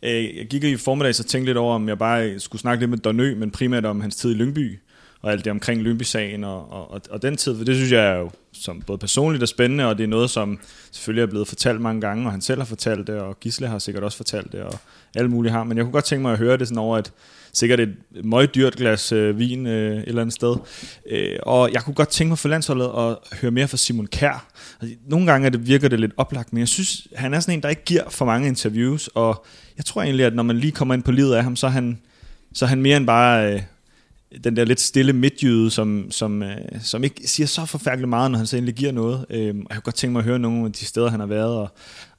Øh, 0.05 0.37
jeg 0.37 0.47
gik 0.47 0.63
i 0.63 0.77
formiddag 0.77 1.15
så 1.15 1.23
tænkte 1.23 1.49
lidt 1.49 1.57
over, 1.57 1.75
om 1.75 1.89
jeg 1.89 1.97
bare 1.97 2.39
skulle 2.39 2.61
snakke 2.61 2.81
lidt 2.81 2.89
med 2.89 2.97
Donø, 2.97 3.35
men 3.35 3.51
primært 3.51 3.85
om 3.85 4.01
hans 4.01 4.15
tid 4.15 4.31
i 4.31 4.33
Lyngby, 4.33 4.79
og 5.21 5.31
alt 5.31 5.45
det 5.45 5.51
omkring 5.51 5.81
Lyngby-sagen 5.81 6.43
og, 6.43 6.71
og, 6.71 6.91
og, 6.91 7.01
og 7.09 7.21
den 7.21 7.37
tid, 7.37 7.57
for 7.57 7.63
det 7.63 7.75
synes 7.75 7.91
jeg 7.91 8.05
er 8.05 8.15
jo 8.15 8.31
som 8.53 8.81
både 8.81 8.97
personligt 8.97 9.41
og 9.41 9.47
spændende, 9.47 9.85
og 9.85 9.97
det 9.97 10.03
er 10.03 10.07
noget, 10.07 10.29
som 10.29 10.59
selvfølgelig 10.91 11.21
er 11.21 11.27
blevet 11.27 11.47
fortalt 11.47 11.81
mange 11.81 12.01
gange, 12.01 12.25
og 12.25 12.31
han 12.31 12.41
selv 12.41 12.59
har 12.59 12.65
fortalt 12.65 13.07
det, 13.07 13.15
og 13.15 13.39
Gisle 13.39 13.67
har 13.67 13.79
sikkert 13.79 14.03
også 14.03 14.17
fortalt 14.17 14.51
det, 14.51 14.61
og 14.61 14.73
alle 15.15 15.29
mulige 15.29 15.51
har, 15.51 15.63
men 15.63 15.77
jeg 15.77 15.85
kunne 15.85 15.93
godt 15.93 16.05
tænke 16.05 16.21
mig 16.21 16.31
at 16.31 16.37
høre 16.37 16.57
det 16.57 16.67
sådan 16.67 16.77
over 16.77 16.97
et, 16.97 17.11
sikkert 17.53 17.79
et 17.79 17.95
meget 18.23 18.55
dyrt 18.55 18.75
glas 18.75 19.11
øh, 19.11 19.39
vin 19.39 19.67
øh, 19.67 19.97
et 19.97 20.03
eller 20.07 20.21
andet 20.21 20.33
sted. 20.33 20.55
Øh, 21.11 21.39
og 21.43 21.73
jeg 21.73 21.81
kunne 21.81 21.93
godt 21.93 22.09
tænke 22.09 22.29
mig 22.29 22.37
for 22.37 22.49
landsholdet 22.49 22.91
at 22.97 23.37
høre 23.41 23.51
mere 23.51 23.67
fra 23.67 23.77
Simon 23.77 24.07
Kær. 24.07 24.47
Altså, 24.81 24.97
nogle 25.07 25.25
gange 25.25 25.45
er 25.45 25.49
det, 25.49 25.67
virker 25.67 25.87
det 25.87 25.99
lidt 25.99 26.11
oplagt, 26.17 26.53
men 26.53 26.59
jeg 26.59 26.67
synes, 26.67 27.07
han 27.15 27.33
er 27.33 27.39
sådan 27.39 27.53
en, 27.53 27.63
der 27.63 27.69
ikke 27.69 27.83
giver 27.85 28.09
for 28.09 28.25
mange 28.25 28.47
interviews, 28.47 29.07
og 29.07 29.45
jeg 29.77 29.85
tror 29.85 30.01
egentlig, 30.01 30.25
at 30.25 30.35
når 30.35 30.43
man 30.43 30.57
lige 30.57 30.71
kommer 30.71 30.93
ind 30.93 31.03
på 31.03 31.11
livet 31.11 31.35
af 31.35 31.43
ham, 31.43 31.55
så 31.55 31.67
er 31.67 31.71
han, 31.71 32.01
så 32.53 32.65
er 32.65 32.69
han 32.69 32.81
mere 32.81 32.97
end 32.97 33.07
bare 33.07 33.53
øh, 33.53 33.61
den 34.43 34.55
der 34.55 34.65
lidt 34.65 34.81
stille 34.81 35.13
midtjyde, 35.13 35.71
som, 35.71 36.11
som, 36.11 36.43
øh, 36.43 36.57
som 36.81 37.03
ikke 37.03 37.27
siger 37.27 37.47
så 37.47 37.65
forfærdeligt 37.65 38.09
meget, 38.09 38.31
når 38.31 38.37
han 38.37 38.47
så 38.47 38.57
endelig 38.57 38.75
giver 38.75 38.91
noget. 38.91 39.25
Øh, 39.29 39.47
og 39.47 39.65
jeg 39.69 39.75
kunne 39.75 39.81
godt 39.81 39.95
tænke 39.95 40.11
mig 40.11 40.19
at 40.19 40.25
høre 40.25 40.39
nogle 40.39 40.65
af 40.65 40.73
de 40.73 40.85
steder, 40.85 41.09
han 41.09 41.19
har 41.19 41.27
været, 41.27 41.55
og, 41.55 41.69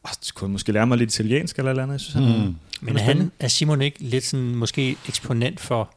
og 0.02 0.10
kunne 0.34 0.52
måske 0.52 0.72
lære 0.72 0.86
mig 0.86 0.98
lidt 0.98 1.14
italiensk 1.14 1.58
eller 1.58 1.70
eller 1.70 1.82
andet. 1.82 1.92
Jeg 1.92 2.00
synes, 2.00 2.14
han, 2.14 2.46
mm. 2.46 2.56
Men 2.80 2.96
er, 2.96 3.02
han, 3.02 3.32
er 3.40 3.48
Simon 3.48 3.82
ikke 3.82 4.02
lidt 4.02 4.24
sådan 4.24 4.54
måske 4.54 4.96
eksponent 5.08 5.60
for, 5.60 5.94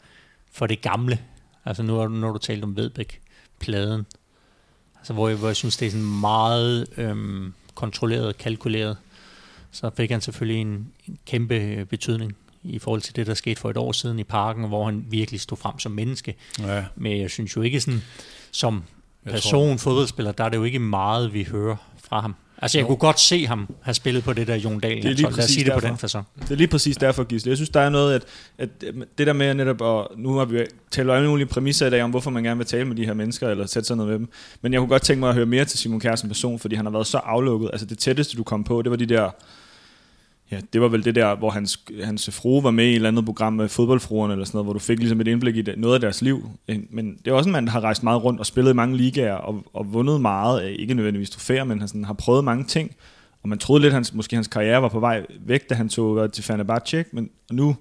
for 0.52 0.68
det 0.68 0.82
gamle? 0.82 1.20
Altså 1.66 1.84
nu 1.84 1.96
har 1.96 2.06
du, 2.06 2.14
når 2.14 2.32
du 2.32 2.38
talt 2.38 2.64
om 2.64 2.76
Vedbæk-pladen, 2.76 4.06
altså 5.00 5.14
hvor 5.14 5.28
jeg, 5.30 5.38
hvor 5.38 5.48
jeg 5.48 5.56
synes, 5.56 5.78
det 5.78 5.86
er 5.86 5.92
sådan 5.92 6.20
meget 6.20 6.88
øhm, 6.98 7.54
kontrolleret, 7.76 8.38
kalkuleret, 8.38 8.98
så 9.72 9.90
fik 9.98 10.12
han 10.12 10.22
selvfølgelig 10.22 10.62
en, 10.62 10.88
en 11.08 11.18
kæmpe 11.26 11.56
øh, 11.56 11.86
betydning 11.86 12.36
i 12.64 12.80
forhold 12.80 13.02
til 13.02 13.16
det, 13.16 13.28
der 13.28 13.34
skete 13.34 13.60
for 13.60 13.70
et 13.70 13.78
år 13.78 13.92
siden 13.92 14.20
i 14.20 14.24
parken, 14.24 14.68
hvor 14.68 14.86
han 14.86 15.06
virkelig 15.10 15.42
stod 15.42 15.58
frem 15.58 15.80
som 15.80 15.92
menneske. 15.92 16.36
Ja. 16.60 16.86
Men 16.96 17.22
jeg 17.22 17.30
synes 17.30 17.56
jo 17.56 17.62
ikke 17.62 17.82
sådan, 17.82 18.02
som 18.52 18.84
Jeg 19.26 19.34
person, 19.34 19.80
fodboldspiller, 19.80 20.32
der 20.32 20.44
er 20.44 20.50
det 20.50 20.58
jo 20.58 20.64
ikke 20.64 20.80
meget, 20.80 21.34
vi 21.34 21.44
hører 21.44 21.76
fra 22.04 22.22
ham. 22.22 22.36
Altså, 22.62 22.78
jeg 22.78 22.88
kunne 22.88 22.98
godt 22.98 23.20
se 23.20 23.48
ham 23.48 23.76
have 23.82 23.94
spillet 23.94 24.24
på 24.24 24.34
det 24.34 24.48
der 24.48 24.56
Jon 24.56 24.80
Dahl. 24.80 24.96
Det 24.96 25.06
er 25.06 25.10
lige 25.10 25.22
Lad 25.22 25.32
os 25.32 25.36
præcis 25.36 25.54
sige 25.54 25.66
det 25.66 25.74
på 25.74 25.80
derfor. 25.80 25.88
den 25.88 25.98
fasong. 25.98 26.28
Det 26.40 26.52
er 26.52 26.56
lige 26.56 26.68
præcis 26.68 26.98
derfor, 26.98 27.24
Gisle. 27.24 27.50
Jeg 27.50 27.58
synes, 27.58 27.70
der 27.70 27.80
er 27.80 27.90
noget, 27.90 28.16
at, 28.16 28.26
at 28.58 28.70
det 29.18 29.28
der 29.28 29.34
med 29.34 29.54
netop, 29.54 29.82
og 29.82 30.12
nu 30.18 30.34
har 30.34 30.46
vi 30.46 30.66
talt 30.92 31.12
alle 31.12 31.30
mulige 31.30 31.48
præmisser 31.48 31.88
i 31.88 31.90
dag 31.90 32.04
om, 32.04 32.10
hvorfor 32.10 32.32
man 32.32 32.44
gerne 32.44 32.58
vil 32.58 32.68
tale 32.68 32.86
med 32.86 32.96
de 32.96 33.06
her 33.06 33.14
mennesker, 33.14 33.50
eller 33.50 33.66
sætte 33.66 33.88
sig 33.88 33.98
ned 33.98 34.06
med 34.06 34.14
dem. 34.14 34.30
Men 34.62 34.74
jeg 34.74 34.80
kunne 34.80 34.90
godt 34.90 35.02
tænke 35.02 35.20
mig 35.20 35.30
at 35.30 35.36
høre 35.36 35.46
mere 35.46 35.66
til 35.66 35.80
Simon 35.80 36.00
Kjær 36.00 36.16
som 36.16 36.30
person, 36.30 36.60
fordi 36.60 36.76
han 36.76 36.86
har 36.86 36.92
været 36.92 37.08
så 37.08 37.18
aflukket. 37.18 37.70
Altså 37.74 37.86
det 37.86 38.00
tætteste, 38.00 38.38
du 38.38 38.44
kom 38.44 38.64
på, 38.64 38.82
det 38.82 38.92
var 38.92 38.98
de 38.98 39.06
der, 39.06 39.30
ja, 40.52 40.60
det 40.74 40.82
var 40.82 40.88
vel 40.88 41.06
det 41.06 41.16
der, 41.16 41.36
hvor 41.36 41.50
hans, 41.50 41.86
hans 42.04 42.30
frue 42.32 42.64
var 42.64 42.72
med 42.72 42.86
i 42.86 42.90
et 42.90 42.96
eller 42.96 43.08
andet 43.10 43.26
program 43.26 43.54
med 43.54 43.70
fodboldfruerne, 43.70 44.34
eller 44.34 44.46
sådan 44.46 44.58
noget, 44.58 44.66
hvor 44.66 44.74
du 44.74 44.80
fik 44.80 45.00
ligesom 45.00 45.22
et 45.22 45.28
indblik 45.28 45.56
i 45.56 45.62
det, 45.62 45.78
noget 45.78 45.94
af 45.94 46.00
deres 46.02 46.22
liv. 46.22 46.50
Men 46.90 47.18
det 47.26 47.32
er 47.32 47.36
også 47.36 47.50
en 47.50 47.54
mand, 47.54 47.66
der 47.66 47.72
har 47.72 47.82
rejst 47.82 48.04
meget 48.04 48.24
rundt 48.24 48.40
og 48.40 48.46
spillet 48.46 48.72
i 48.72 48.76
mange 48.76 48.98
ligaer, 48.98 49.34
og, 49.34 49.64
og 49.74 49.94
vundet 49.94 50.22
meget, 50.22 50.70
ikke 50.72 50.94
nødvendigvis 50.94 51.30
trofæer, 51.30 51.64
men 51.64 51.80
han 51.80 51.88
sådan, 51.88 52.06
har 52.06 52.14
prøvet 52.14 52.44
mange 52.44 52.64
ting. 52.64 52.96
Og 53.44 53.50
man 53.50 53.58
troede 53.58 53.82
lidt, 53.82 53.94
hans, 53.94 54.14
måske 54.14 54.36
hans 54.36 54.48
karriere 54.48 54.82
var 54.82 54.88
på 54.88 55.00
vej 55.00 55.26
væk, 55.46 55.70
da 55.70 55.76
han 55.76 55.90
tog 55.90 56.32
til 56.32 56.44
Fenerbahce, 56.44 57.06
men 57.12 57.30
nu, 57.52 57.76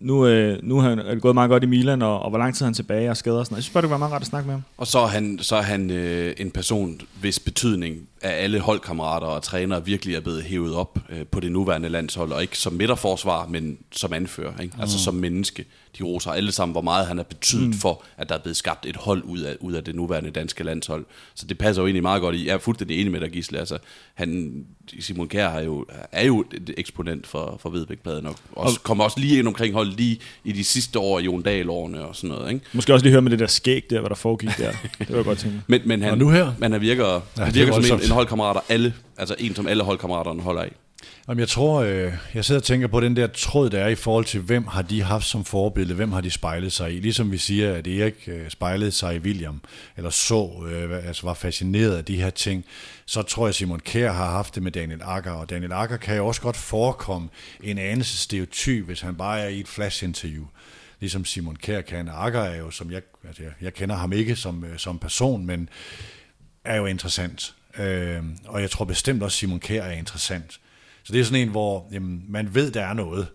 nu, 0.00 0.26
øh, 0.26 0.58
nu 0.62 0.78
er 0.78 0.94
det 0.94 1.22
gået 1.22 1.34
meget 1.34 1.50
godt 1.50 1.62
i 1.62 1.66
Milan, 1.66 2.02
og, 2.02 2.22
og 2.22 2.30
hvor 2.30 2.38
lang 2.38 2.54
tid 2.54 2.62
er 2.62 2.66
han 2.66 2.74
tilbage 2.74 3.10
og 3.10 3.16
skader 3.16 3.38
og 3.38 3.46
sådan 3.46 3.54
noget. 3.54 3.58
Jeg 3.58 3.64
synes 3.64 3.72
bare, 3.72 3.82
det 3.82 3.90
var 3.90 3.96
meget 3.96 4.12
rart 4.12 4.22
at 4.22 4.28
snakke 4.28 4.46
med 4.46 4.54
ham. 4.54 4.62
Og 4.76 4.86
så 4.86 4.98
er 4.98 5.06
han, 5.06 5.38
så 5.42 5.56
er 5.56 5.62
han 5.62 5.90
øh, 5.90 6.34
en 6.38 6.50
person, 6.50 7.00
hvis 7.20 7.38
betydning 7.38 8.08
af 8.22 8.42
alle 8.42 8.60
holdkammerater 8.60 9.26
og 9.26 9.42
trænere 9.42 9.84
virkelig 9.84 10.14
er 10.14 10.20
blevet 10.20 10.42
hævet 10.42 10.74
op 10.74 10.98
øh, 11.10 11.26
på 11.26 11.40
det 11.40 11.52
nuværende 11.52 11.88
landshold, 11.88 12.32
og 12.32 12.42
ikke 12.42 12.58
som 12.58 12.72
midterforsvar, 12.72 13.46
men 13.46 13.78
som 13.92 14.12
anfører, 14.12 14.60
ikke? 14.60 14.76
altså 14.80 14.98
som 14.98 15.14
menneske. 15.14 15.64
De 15.98 16.02
roser 16.04 16.30
alle 16.30 16.52
sammen, 16.52 16.72
hvor 16.72 16.82
meget 16.82 17.06
han 17.06 17.16
har 17.16 17.24
betydet 17.24 17.66
mm. 17.66 17.72
for, 17.72 18.02
at 18.16 18.28
der 18.28 18.34
er 18.34 18.38
blevet 18.38 18.56
skabt 18.56 18.86
et 18.86 18.96
hold 18.96 19.22
ud 19.24 19.38
af, 19.38 19.56
ud 19.60 19.72
af 19.72 19.84
det 19.84 19.94
nuværende 19.94 20.30
danske 20.30 20.64
landshold. 20.64 21.06
Så 21.34 21.46
det 21.46 21.58
passer 21.58 21.82
jo 21.82 21.86
egentlig 21.86 22.02
meget 22.02 22.20
godt 22.20 22.36
i. 22.36 22.46
Jeg 22.46 22.54
er 22.54 22.58
fuldstændig 22.58 23.00
enig 23.00 23.12
med 23.12 23.20
dig, 23.20 23.30
Gisle. 23.30 23.58
Altså, 23.58 23.78
han, 24.14 24.64
Simon 25.00 25.28
Kjær 25.28 25.48
er 25.48 25.62
jo, 25.62 25.86
er 26.12 26.26
jo 26.26 26.44
et 26.54 26.74
eksponent 26.76 27.26
for, 27.26 27.58
for 27.60 27.70
Vedbæk-pladen, 27.70 28.26
og 28.26 28.36
også, 28.52 28.80
kommer 28.80 29.04
også 29.04 29.20
lige 29.20 29.38
ind 29.38 29.48
omkring 29.48 29.74
hold 29.74 29.88
lige 29.92 30.20
i 30.44 30.52
de 30.52 30.64
sidste 30.64 30.98
år, 30.98 31.20
Jon 31.20 31.42
Dahl-årene 31.42 32.04
og 32.04 32.16
sådan 32.16 32.30
noget. 32.30 32.52
Ikke? 32.52 32.64
Måske 32.72 32.94
også 32.94 33.04
lige 33.04 33.12
høre 33.12 33.22
med 33.22 33.30
det 33.30 33.38
der 33.38 33.46
skæg 33.46 33.84
der, 33.90 34.00
hvad 34.00 34.10
der 34.10 34.16
foregik 34.16 34.50
der. 34.58 34.72
Det 34.98 35.16
var 35.16 35.22
godt 35.22 35.38
tænke. 35.38 35.60
Men, 35.66 35.80
men 35.84 36.02
han, 36.02 36.10
Og 36.10 36.18
nu 36.18 36.30
her? 36.30 36.52
Men 36.58 36.72
han 36.72 36.80
virker, 36.80 37.06
Ja, 37.06 37.20
han 37.36 37.48
er 37.48 37.52
virker 37.52 37.72
som 37.82 37.98
en, 37.98 38.04
en 38.04 38.10
holdkammerater, 38.10 38.60
alle, 38.68 38.94
altså 39.18 39.34
en, 39.38 39.54
som 39.54 39.66
alle 39.66 39.84
holdkammeraterne 39.84 40.42
holder 40.42 40.62
af. 40.62 40.72
Jamen, 41.28 41.40
jeg 41.40 41.48
tror, 41.48 41.80
øh, 41.82 42.12
jeg 42.34 42.44
sidder 42.44 42.60
og 42.60 42.64
tænker 42.64 42.86
på 42.86 43.00
den 43.00 43.16
der 43.16 43.26
tråd, 43.26 43.70
der 43.70 43.80
er 43.80 43.88
i 43.88 43.94
forhold 43.94 44.24
til, 44.24 44.40
hvem 44.40 44.66
har 44.66 44.82
de 44.82 45.02
haft 45.02 45.26
som 45.26 45.44
forbillede, 45.44 45.94
hvem 45.94 46.12
har 46.12 46.20
de 46.20 46.30
spejlet 46.30 46.72
sig 46.72 46.94
i. 46.96 47.00
Ligesom 47.00 47.32
vi 47.32 47.38
siger, 47.38 47.74
at 47.74 47.86
Erik 47.86 48.14
øh, 48.26 48.50
spejlede 48.50 48.90
sig 48.90 49.16
i 49.16 49.18
William, 49.18 49.60
eller 49.96 50.10
så, 50.10 50.66
øh, 50.70 51.06
altså 51.06 51.26
var 51.26 51.34
fascineret 51.34 51.96
af 51.96 52.04
de 52.04 52.20
her 52.20 52.30
ting, 52.30 52.64
så 53.06 53.22
tror 53.22 53.46
jeg, 53.46 53.54
Simon 53.54 53.80
Kjær 53.80 54.12
har 54.12 54.30
haft 54.30 54.54
det 54.54 54.62
med 54.62 54.72
Daniel 54.72 55.00
Akker, 55.02 55.32
og 55.32 55.50
Daniel 55.50 55.72
Akker 55.72 55.96
kan 55.96 56.16
jo 56.16 56.26
også 56.26 56.40
godt 56.40 56.56
forekomme 56.56 57.28
en 57.62 57.78
anelse 57.78 58.16
stereotyp, 58.16 58.86
hvis 58.86 59.00
han 59.00 59.16
bare 59.16 59.40
er 59.40 59.48
i 59.48 59.60
et 59.60 59.68
flash-interview 59.68 60.44
ligesom 61.00 61.24
Simon 61.24 61.56
Kjær 61.56 61.80
kan. 61.80 62.08
Akker 62.08 62.40
er 62.40 62.56
jo, 62.56 62.70
som 62.70 62.90
jeg, 62.90 63.02
altså 63.26 63.42
jeg, 63.42 63.52
jeg 63.60 63.74
kender 63.74 63.96
ham 63.96 64.12
ikke 64.12 64.36
som, 64.36 64.64
øh, 64.64 64.78
som 64.78 64.98
person, 64.98 65.46
men 65.46 65.68
er 66.64 66.76
jo 66.76 66.86
interessant. 66.86 67.54
Øh, 67.78 68.22
og 68.44 68.60
jeg 68.60 68.70
tror 68.70 68.84
bestemt 68.84 69.22
også, 69.22 69.36
Simon 69.38 69.60
Kjær 69.60 69.82
er 69.82 69.92
interessant. 69.92 70.60
Så 71.08 71.12
det 71.12 71.20
er 71.20 71.24
sådan 71.24 71.40
en, 71.40 71.48
hvor 71.48 71.86
jamen, 71.92 72.22
man 72.28 72.48
ved, 72.54 72.70
der 72.70 72.82
er 72.82 72.94
noget. 72.94 73.26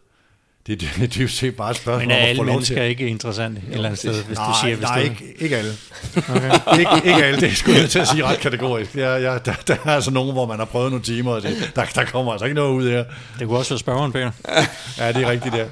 Det 0.67 0.83
er 0.83 0.87
dy- 0.87 1.05
dybest 1.15 1.37
set 1.37 1.55
bare 1.55 1.71
et 1.71 1.77
spørgsmål 1.77 2.07
Men 2.07 2.11
er 2.11 2.15
alle 2.15 2.43
mennesker 2.43 2.75
til... 2.75 2.89
ikke 2.89 3.07
interessante 3.07 3.61
et 3.67 3.73
eller 3.73 3.85
andet 3.85 3.99
sted, 3.99 4.23
hvis 4.23 4.37
nej, 4.37 4.47
du 4.47 4.53
siger, 4.63 4.79
nej, 4.79 5.01
ikke, 5.01 5.33
ikke 5.39 5.57
alle. 5.57 5.71
Okay. 6.17 6.51
ikke, 6.79 7.07
ikke 7.09 7.25
alle, 7.25 7.41
det 7.41 7.57
skulle 7.57 7.79
jeg 7.79 7.89
til 7.89 7.99
at 7.99 8.07
sige 8.07 8.25
ret 8.25 8.39
kategorisk. 8.39 8.95
Ja, 8.95 9.15
ja, 9.15 9.37
der, 9.37 9.53
der 9.67 9.75
er 9.85 9.91
altså 9.91 10.11
nogen, 10.11 10.31
hvor 10.33 10.45
man 10.45 10.57
har 10.57 10.65
prøvet 10.65 10.91
nogle 10.91 11.03
timer, 11.03 11.31
og 11.31 11.41
det, 11.41 11.71
der, 11.75 11.85
der 11.85 12.05
kommer 12.05 12.31
altså 12.31 12.45
ikke 12.45 12.55
noget 12.55 12.73
ud 12.73 12.89
her. 12.89 13.03
Det 13.39 13.47
kunne 13.47 13.57
også 13.57 13.73
være 13.73 13.79
spørgeren, 13.79 14.11
Peter. 14.11 14.31
Ja, 14.97 15.11
det 15.11 15.23
er 15.23 15.29
rigtigt 15.29 15.55
der. 15.55 15.67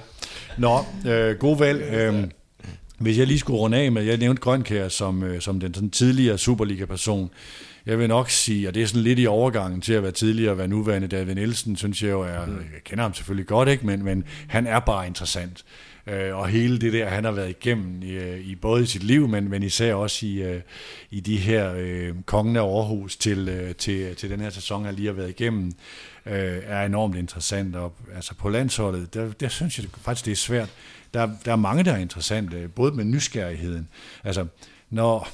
Nå, 0.57 0.85
øh, 1.11 1.35
god 1.35 1.57
valg. 1.57 1.81
Øh, 1.81 2.23
hvis 2.97 3.17
jeg 3.17 3.27
lige 3.27 3.39
skulle 3.39 3.59
runde 3.59 3.77
af 3.77 3.91
med, 3.91 4.03
jeg 4.03 4.17
nævnte 4.17 4.41
Grønkær 4.41 4.89
som, 4.89 5.23
øh, 5.23 5.41
som 5.41 5.59
den 5.59 5.73
sådan 5.73 5.89
tidligere 5.89 6.37
Superliga-person. 6.37 7.29
Jeg 7.85 7.99
vil 7.99 8.07
nok 8.07 8.29
sige, 8.29 8.67
og 8.67 8.73
det 8.73 8.83
er 8.83 8.87
sådan 8.87 9.03
lidt 9.03 9.19
i 9.19 9.27
overgangen 9.27 9.81
til 9.81 9.93
at 9.93 10.03
være 10.03 10.11
tidligere 10.11 10.51
og 10.51 10.57
være 10.57 10.67
nuværende 10.67 11.07
David 11.07 11.35
Nielsen, 11.35 11.75
synes 11.75 12.03
jeg 12.03 12.09
jo 12.09 12.21
er, 12.21 12.27
jeg 12.27 12.83
kender 12.83 13.03
ham 13.03 13.13
selvfølgelig 13.13 13.47
godt, 13.47 13.69
ikke? 13.69 13.85
Men, 13.85 14.03
men 14.03 14.23
han 14.47 14.67
er 14.67 14.79
bare 14.79 15.07
interessant. 15.07 15.65
Øh, 16.07 16.35
og 16.37 16.47
hele 16.47 16.79
det 16.79 16.93
der, 16.93 17.09
han 17.09 17.23
har 17.23 17.31
været 17.31 17.49
igennem 17.49 18.03
i, 18.03 18.11
øh, 18.11 18.39
i 18.39 18.55
både 18.55 18.83
i 18.83 18.85
sit 18.85 19.03
liv, 19.03 19.27
men, 19.27 19.49
men 19.49 19.63
især 19.63 19.93
også 19.93 20.25
i, 20.25 20.41
øh, 20.41 20.61
i 21.11 21.19
de 21.19 21.37
her 21.37 21.73
øh, 21.77 22.13
kongen 22.25 22.55
af 22.55 22.61
Aarhus 22.61 23.15
til, 23.15 23.49
øh, 23.49 23.75
til, 23.75 24.15
til 24.15 24.29
den 24.29 24.39
her 24.39 24.49
sæson, 24.49 24.85
han 24.85 24.95
lige 24.95 25.07
har 25.07 25.13
været 25.13 25.29
igennem, 25.29 25.71
øh, 26.25 26.57
er 26.65 26.85
enormt 26.85 27.15
interessant. 27.15 27.75
Og 27.75 27.93
altså 28.15 28.35
på 28.35 28.49
landsholdet, 28.49 29.13
der, 29.13 29.31
der 29.31 29.49
synes 29.49 29.79
jeg 29.79 29.85
faktisk, 30.01 30.25
det 30.25 30.31
er 30.31 30.35
svært. 30.35 30.69
Der, 31.13 31.29
der 31.45 31.51
er 31.51 31.55
mange, 31.55 31.83
der 31.83 31.91
er 31.91 31.97
interessante, 31.97 32.67
både 32.67 32.91
med 32.91 33.05
nysgerrigheden. 33.05 33.87
Altså, 34.23 34.45
når 34.89 35.29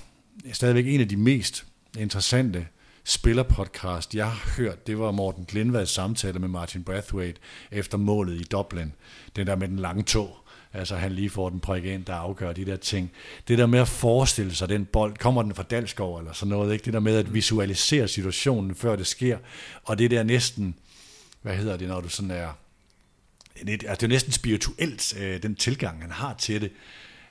stadigvæk 0.53 0.87
en 0.87 1.01
af 1.01 1.07
de 1.07 1.17
mest 1.17 1.66
interessante 1.97 2.67
spillerpodcast, 3.03 4.15
jeg 4.15 4.31
har 4.31 4.53
hørt, 4.57 4.87
det 4.87 4.99
var 4.99 5.11
Morten 5.11 5.45
Glindvads 5.45 5.89
samtale 5.89 6.39
med 6.39 6.47
Martin 6.47 6.83
Brathwaite 6.83 7.39
efter 7.71 7.97
målet 7.97 8.41
i 8.41 8.43
Dublin. 8.43 8.93
Den 9.35 9.47
der 9.47 9.55
med 9.55 9.67
den 9.67 9.79
lange 9.79 10.03
tog. 10.03 10.37
Altså 10.73 10.95
han 10.95 11.11
lige 11.11 11.29
får 11.29 11.49
den 11.49 11.59
prik 11.59 11.85
ind, 11.85 12.05
der 12.05 12.13
afgør 12.13 12.53
de 12.53 12.65
der 12.65 12.75
ting. 12.75 13.11
Det 13.47 13.57
der 13.57 13.65
med 13.65 13.79
at 13.79 13.87
forestille 13.87 14.55
sig 14.55 14.69
den 14.69 14.85
bold, 14.85 15.17
kommer 15.17 15.43
den 15.43 15.55
fra 15.55 15.63
Dalsgaard 15.63 16.19
eller 16.19 16.33
sådan 16.33 16.49
noget, 16.49 16.73
ikke? 16.73 16.85
det 16.85 16.93
der 16.93 16.99
med 16.99 17.17
at 17.17 17.33
visualisere 17.33 18.07
situationen, 18.07 18.75
før 18.75 18.95
det 18.95 19.07
sker, 19.07 19.37
og 19.83 19.97
det 19.97 20.11
der 20.11 20.23
næsten, 20.23 20.75
hvad 21.41 21.55
hedder 21.55 21.77
det, 21.77 21.87
når 21.87 22.01
du 22.01 22.09
sådan 22.09 22.31
er, 22.31 22.49
det, 23.65 23.71
altså 23.71 23.95
det 23.95 24.03
er 24.03 24.07
næsten 24.07 24.31
spirituelt, 24.31 25.17
øh, 25.19 25.43
den 25.43 25.55
tilgang, 25.55 26.01
han 26.01 26.11
har 26.11 26.33
til 26.33 26.61
det, 26.61 26.71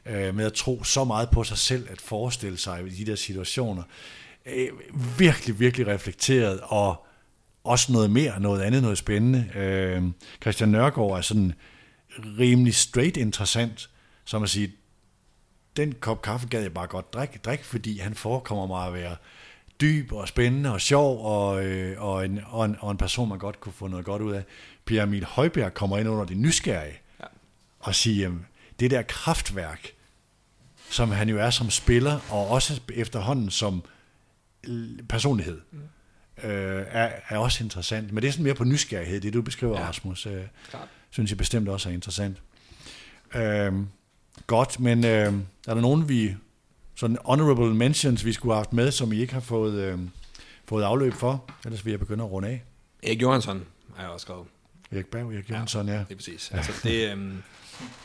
øh, 0.07 0.35
med 0.35 0.45
at 0.45 0.53
tro 0.53 0.85
så 0.85 1.05
meget 1.05 1.31
på 1.31 1.45
sig 1.45 1.59
selv, 1.59 1.87
at 1.91 2.01
forestille 2.01 2.59
sig 2.59 2.87
i 2.87 2.91
de 2.91 3.11
der 3.11 3.16
situationer. 3.16 3.83
Øh, 4.47 4.68
virkelig, 5.18 5.60
virkelig 5.60 5.86
reflekteret, 5.86 6.60
og 6.62 7.06
også 7.64 7.93
noget 7.93 8.10
mere, 8.10 8.40
noget 8.40 8.62
andet, 8.62 8.82
noget 8.82 8.98
spændende. 8.98 9.51
Øh, 9.55 10.02
Christian 10.43 10.68
Nørgaard 10.68 11.10
er 11.10 11.20
sådan 11.20 11.55
rimelig 12.39 12.74
straight 12.74 13.16
interessant, 13.16 13.90
som 14.24 14.43
at 14.43 14.51
sige, 14.51 14.73
den 15.77 15.94
kop 16.01 16.23
kaffe 16.23 16.48
gad 16.48 16.62
jeg 16.62 16.74
bare 16.74 16.86
godt 16.86 17.12
drikke, 17.12 17.40
drikke 17.44 17.64
fordi 17.64 17.98
han 17.98 18.14
forekommer 18.14 18.66
mig 18.66 18.86
at 18.86 18.94
være 18.94 19.16
dyb 19.81 20.12
og 20.12 20.28
spændende 20.28 20.73
og 20.73 20.81
sjov, 20.81 21.24
og, 21.24 21.64
øh, 21.64 22.02
og, 22.02 22.24
en, 22.24 22.40
og, 22.47 22.64
en, 22.64 22.77
og 22.81 22.90
en 22.90 22.97
person, 22.97 23.28
man 23.28 23.39
godt 23.39 23.60
kunne 23.60 23.73
få 23.73 23.86
noget 23.86 24.05
godt 24.05 24.23
ud 24.23 24.32
af. 24.32 24.44
Pierre 24.85 25.05
Emil 25.05 25.24
Højbjerg 25.24 25.74
kommer 25.74 25.98
ind 25.98 26.09
under 26.09 26.24
det 26.24 26.36
nysgerrige, 26.36 26.98
ja. 27.20 27.24
og 27.78 27.94
siger, 27.94 28.32
det 28.81 28.90
der 28.90 29.02
kraftværk, 29.02 29.93
som 30.90 31.10
han 31.10 31.28
jo 31.28 31.39
er 31.39 31.51
som 31.51 31.70
spiller, 31.70 32.20
og 32.31 32.48
også 32.48 32.81
efterhånden 32.94 33.51
som 33.51 33.82
personlighed, 35.09 35.60
mm. 35.72 36.48
øh, 36.48 36.86
er, 36.88 37.10
er 37.28 37.38
også 37.38 37.64
interessant. 37.64 38.12
Men 38.12 38.22
det 38.22 38.28
er 38.28 38.32
sådan 38.32 38.44
mere 38.44 38.55
på 38.55 38.64
nysgerrighed, 38.64 39.20
det 39.20 39.34
du 39.34 39.43
beskriver, 39.43 39.80
ja. 39.80 39.86
Rasmus. 39.86 40.26
Øh, 40.26 40.43
Klart. 40.70 40.88
Synes 41.10 41.30
jeg 41.30 41.38
bestemt 41.38 41.68
også 41.68 41.88
er 41.88 41.93
interessant. 41.93 42.43
Øh, 43.34 43.72
godt, 44.47 44.80
men 44.80 45.05
øh, 45.05 45.32
er 45.68 45.74
der 45.74 45.80
nogen, 45.80 46.09
vi 46.09 46.34
sådan 46.94 47.18
honorable 47.24 47.74
mentions, 47.74 48.24
vi 48.24 48.32
skulle 48.32 48.55
have 48.55 48.59
haft 48.59 48.72
med, 48.72 48.93
som 48.93 49.12
I 49.12 49.20
ikke 49.20 49.32
har 49.32 49.40
fået, 49.40 49.74
øh, 49.74 49.98
fået 50.64 50.84
afløb 50.84 51.12
for? 51.12 51.51
Ellers 51.64 51.84
vil 51.84 51.90
jeg 51.90 52.01
begynde 52.01 52.24
at 52.24 52.30
runde 52.30 52.48
af. 52.48 52.62
Erik 53.02 53.22
Johansson 53.22 53.64
har 53.94 54.02
jeg 54.02 54.12
også 54.12 54.24
skrevet. 54.24 54.47
Erik 54.93 55.06
Berg, 55.06 55.34
Erik 55.34 55.51
Johansson, 55.51 55.88
ja. 55.88 55.94
ja. 55.94 55.98
Det 55.98 56.12
er 56.12 56.16
præcis. 56.16 56.51
Altså, 56.55 56.72
det, 56.82 57.12
øh, 57.12 57.32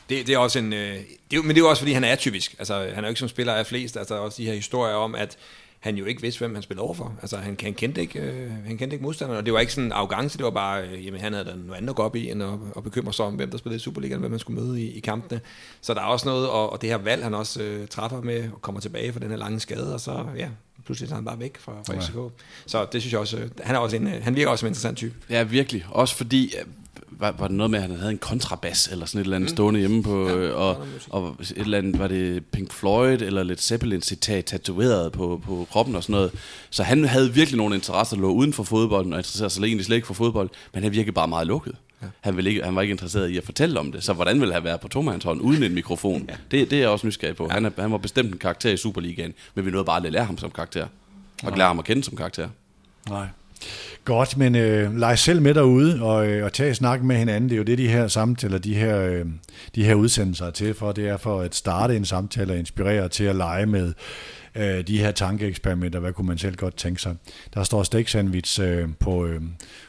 det, 0.10 0.28
det 0.28 0.30
er 0.30 0.38
også 0.38 0.60
en... 0.60 0.74
Øh, 0.74 0.98
det, 1.32 1.46
men 1.46 1.50
det 1.50 1.58
er 1.58 1.62
jo 1.62 1.70
også, 1.70 1.82
fordi 1.82 1.94
han 1.94 2.04
er 2.04 2.12
atypisk. 2.12 2.56
Altså, 2.60 2.80
han 2.80 2.98
er 2.98 3.02
jo 3.02 3.08
ikke 3.08 3.20
som 3.20 3.30
spiller 3.30 3.54
af 3.54 3.66
flest. 3.68 3.98
Altså, 3.98 4.16
også 4.16 4.38
de 4.38 4.46
her 4.46 4.54
historier 4.54 4.96
om, 4.96 5.16
at 5.16 5.38
han 5.82 5.96
jo 5.96 6.06
ikke 6.06 6.22
vidste, 6.22 6.40
hvem 6.40 6.54
han 6.54 6.64
spillede 6.64 6.84
overfor. 6.84 7.14
Altså, 7.22 7.38
han, 7.38 7.58
han, 7.64 7.74
kendte 7.74 8.02
ikke, 8.02 8.20
øh, 8.20 8.52
han 8.66 8.78
kendte 8.78 8.96
ikke 8.96 9.04
modstanderen, 9.04 9.40
og 9.40 9.46
det 9.46 9.54
var 9.54 9.60
ikke 9.60 9.74
sådan 9.74 9.86
en 9.86 9.92
arrogance, 9.92 10.38
det 10.38 10.44
var 10.44 10.52
bare, 10.52 10.88
øh, 10.88 11.06
jamen, 11.06 11.22
han 11.22 11.34
havde 11.34 11.46
da 11.46 11.56
noget 11.56 11.78
andet 11.78 11.90
at 11.90 11.96
gå 11.96 12.04
op 12.04 12.16
i, 12.16 12.32
end 12.32 12.44
at, 12.44 12.50
at 12.78 12.84
bekymre 12.84 13.14
sig 13.14 13.26
om, 13.26 13.34
hvem 13.34 13.52
der 13.52 13.58
spillede 13.58 13.76
i 13.76 13.80
Superligaen, 13.80 14.20
hvem 14.20 14.32
man 14.32 14.40
skulle 14.40 14.62
møde 14.62 14.82
i, 14.82 14.92
i 14.92 15.00
kampene. 15.00 15.42
Så 15.82 15.94
der 15.94 16.02
er 16.02 16.06
også 16.06 16.28
noget, 16.28 16.50
og, 16.50 16.72
og 16.74 16.82
det 16.82 16.90
her 16.90 16.98
valg, 16.98 17.24
han 17.24 17.34
også 17.34 17.64
øh, 17.64 17.88
træffer 17.88 18.22
med, 18.22 18.50
og 18.54 18.62
kommer 18.62 18.82
tilbage 18.82 19.14
fra 19.14 19.20
den 19.20 19.30
her 19.30 19.38
lange 19.38 19.60
skade, 19.60 19.94
og 19.94 20.00
så, 20.00 20.26
ja, 20.38 20.50
pludselig 20.86 21.12
er 21.12 21.16
han 21.16 21.26
bare 21.26 21.40
væk 21.40 21.58
fra, 21.58 21.74
fra 21.88 22.00
FCK. 22.00 22.42
Så 22.66 22.86
det 22.92 23.02
synes 23.02 23.14
jeg 23.14 23.20
også, 23.20 23.38
øh, 23.38 23.50
han, 23.62 23.76
er 23.76 23.80
også 23.80 23.96
en, 23.96 24.08
øh, 24.08 24.24
han 24.24 24.36
virker 24.36 24.52
også 24.52 24.62
som 24.62 24.68
en 24.68 24.70
interessant 24.70 24.98
type. 24.98 25.16
Ja, 25.30 25.44
virkelig. 25.44 25.86
Også 25.90 26.16
fordi, 26.16 26.54
var, 27.22 27.36
var 27.40 27.48
det 27.48 27.58
noget 27.58 27.72
med, 27.72 27.80
at 27.80 27.90
han 27.90 27.98
havde 27.98 28.12
en 28.12 28.18
kontrabas 28.18 28.88
eller 28.88 29.06
sådan 29.06 29.22
et 29.22 29.24
eller 29.24 29.36
andet 29.36 29.50
mm. 29.50 29.56
stående 29.56 29.80
hjemme 29.80 30.04
på, 30.04 30.28
ja, 30.28 30.36
øh, 30.36 30.58
og, 30.58 30.88
og 31.10 31.36
et 31.42 31.54
eller 31.58 31.78
andet, 31.78 32.00
var 32.00 32.08
det 32.08 32.46
Pink 32.46 32.74
Floyd 32.74 33.22
eller 33.22 33.44
lidt 33.44 33.62
Zeppelin 33.62 34.02
citat 34.02 34.46
tatoveret 34.46 35.12
på, 35.12 35.42
på 35.46 35.68
kroppen 35.72 35.96
og 35.96 36.04
sådan 36.04 36.14
noget. 36.14 36.32
Så 36.70 36.84
han 36.84 37.06
havde 37.06 37.34
virkelig 37.34 37.58
nogle 37.58 37.76
interesser, 37.76 38.16
der 38.16 38.22
lå 38.22 38.32
uden 38.32 38.54
for 38.54 38.64
fodbolden 38.64 39.14
og 39.14 39.20
interesserede 39.20 39.50
sig 39.50 39.64
egentlig 39.64 39.86
slet 39.86 39.96
ikke 39.96 40.08
for 40.08 40.14
fodbold, 40.14 40.50
men 40.74 40.84
han 40.84 40.92
virkede 40.92 41.12
bare 41.12 41.28
meget 41.28 41.48
lukket. 41.48 41.76
Ja. 42.02 42.08
Han, 42.22 42.36
ville 42.36 42.50
ikke, 42.50 42.64
han 42.64 42.76
var 42.76 42.82
ikke 42.82 42.92
interesseret 42.92 43.30
i 43.30 43.38
at 43.38 43.44
fortælle 43.44 43.80
om 43.80 43.92
det, 43.92 44.04
så 44.04 44.14
hvordan 44.14 44.40
ville 44.40 44.54
han 44.54 44.64
være 44.64 44.78
på 44.78 44.88
tomandshånd 44.88 45.42
uden 45.42 45.64
en 45.64 45.74
mikrofon? 45.74 46.26
ja. 46.30 46.36
det, 46.52 46.72
det 46.72 46.78
er 46.78 46.82
jeg 46.82 46.90
også 46.90 47.08
nysgerrig 47.08 47.36
på. 47.36 47.44
Ja. 47.44 47.54
Han, 47.54 47.66
er, 47.66 47.70
han 47.80 47.92
var 47.92 47.98
bestemt 47.98 48.32
en 48.32 48.38
karakter 48.38 48.72
i 48.72 48.78
Superligaen, 48.78 49.34
men 49.56 49.66
vi 49.66 49.72
nåede 49.72 49.86
bare 49.86 50.06
at 50.06 50.12
lære 50.12 50.26
ham 50.26 50.38
som 50.38 50.52
karakter, 50.52 50.88
og 51.44 51.58
lære 51.58 51.68
ham 51.68 51.80
at 51.80 51.86
kende 51.86 52.04
som 52.04 52.16
karakter. 52.18 52.50
Nej. 53.10 53.28
Godt, 54.06 54.38
men 54.38 54.56
øh, 54.56 54.98
leg 54.98 55.20
selv 55.20 55.42
med 55.42 55.54
derude 55.54 56.02
og, 56.02 56.28
øh, 56.28 56.46
og 56.46 56.54
tag 56.54 56.76
snak 56.76 57.04
med 57.04 57.16
hinanden. 57.16 57.50
Det 57.50 57.56
er 57.56 57.58
jo 57.58 57.64
det, 57.64 57.78
de 57.78 57.88
her 57.88 58.08
samtaler, 58.08 58.58
de 58.58 58.76
her, 58.76 59.02
øh, 59.02 59.26
de 59.76 59.84
her 59.84 59.96
udsendelser 59.96 60.46
er 60.46 60.52
til 60.52 60.74
for. 60.74 60.92
Det 60.92 61.08
er 61.08 61.18
for 61.18 61.42
at 61.42 61.56
starte 61.56 61.96
en 61.96 62.06
samtale 62.06 62.54
og 62.54 62.60
inspirere 62.60 63.10
til 63.10 63.24
at 63.24 63.36
lege 63.36 63.66
med 63.66 63.94
øh, 64.56 64.88
de 64.88 64.98
her 64.98 65.12
tankeeksperimenter. 65.12 66.00
Hvad 66.00 66.14
kunne 66.14 66.28
man 66.28 66.38
selv 66.38 66.56
godt 66.56 66.76
tænke 66.76 67.02
sig? 67.02 67.16
Der 67.54 67.64
står 67.64 67.84
steak 67.84 68.08
sandwich 68.08 68.62
øh, 68.62 68.90
på, 69.00 69.26
øh, 69.26 69.42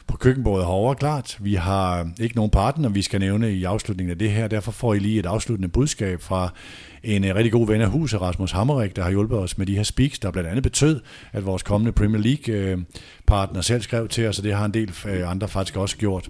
på 0.07 0.17
køkkenbordet 0.17 0.65
herovre 0.65 0.95
klart. 0.95 1.37
Vi 1.41 1.53
har 1.53 2.09
ikke 2.19 2.35
nogen 2.35 2.51
partner, 2.51 2.89
vi 2.89 3.01
skal 3.01 3.19
nævne 3.19 3.51
i 3.51 3.63
afslutningen 3.63 4.11
af 4.11 4.17
det 4.17 4.31
her. 4.31 4.47
Derfor 4.47 4.71
får 4.71 4.93
I 4.93 4.99
lige 4.99 5.19
et 5.19 5.25
afsluttende 5.25 5.69
budskab 5.69 6.21
fra 6.21 6.53
en 7.03 7.23
øh, 7.23 7.35
rigtig 7.35 7.51
god 7.51 7.67
ven 7.67 7.81
af 7.81 7.89
huset, 7.89 8.21
Rasmus 8.21 8.51
Hammerik, 8.51 8.95
der 8.95 9.03
har 9.03 9.09
hjulpet 9.09 9.39
os 9.39 9.57
med 9.57 9.65
de 9.65 9.75
her 9.75 9.83
speaks, 9.83 10.19
der 10.19 10.31
blandt 10.31 10.49
andet 10.49 10.63
betød, 10.63 11.01
at 11.31 11.45
vores 11.45 11.63
kommende 11.63 11.91
Premier 11.91 12.21
League-partner 12.21 13.57
øh, 13.57 13.63
selv 13.63 13.81
skrev 13.81 14.07
til 14.07 14.27
os, 14.27 14.37
og 14.37 14.43
det 14.43 14.53
har 14.53 14.65
en 14.65 14.73
del 14.73 14.93
øh, 15.07 15.31
andre 15.31 15.47
faktisk 15.47 15.77
også 15.77 15.97
gjort. 15.97 16.29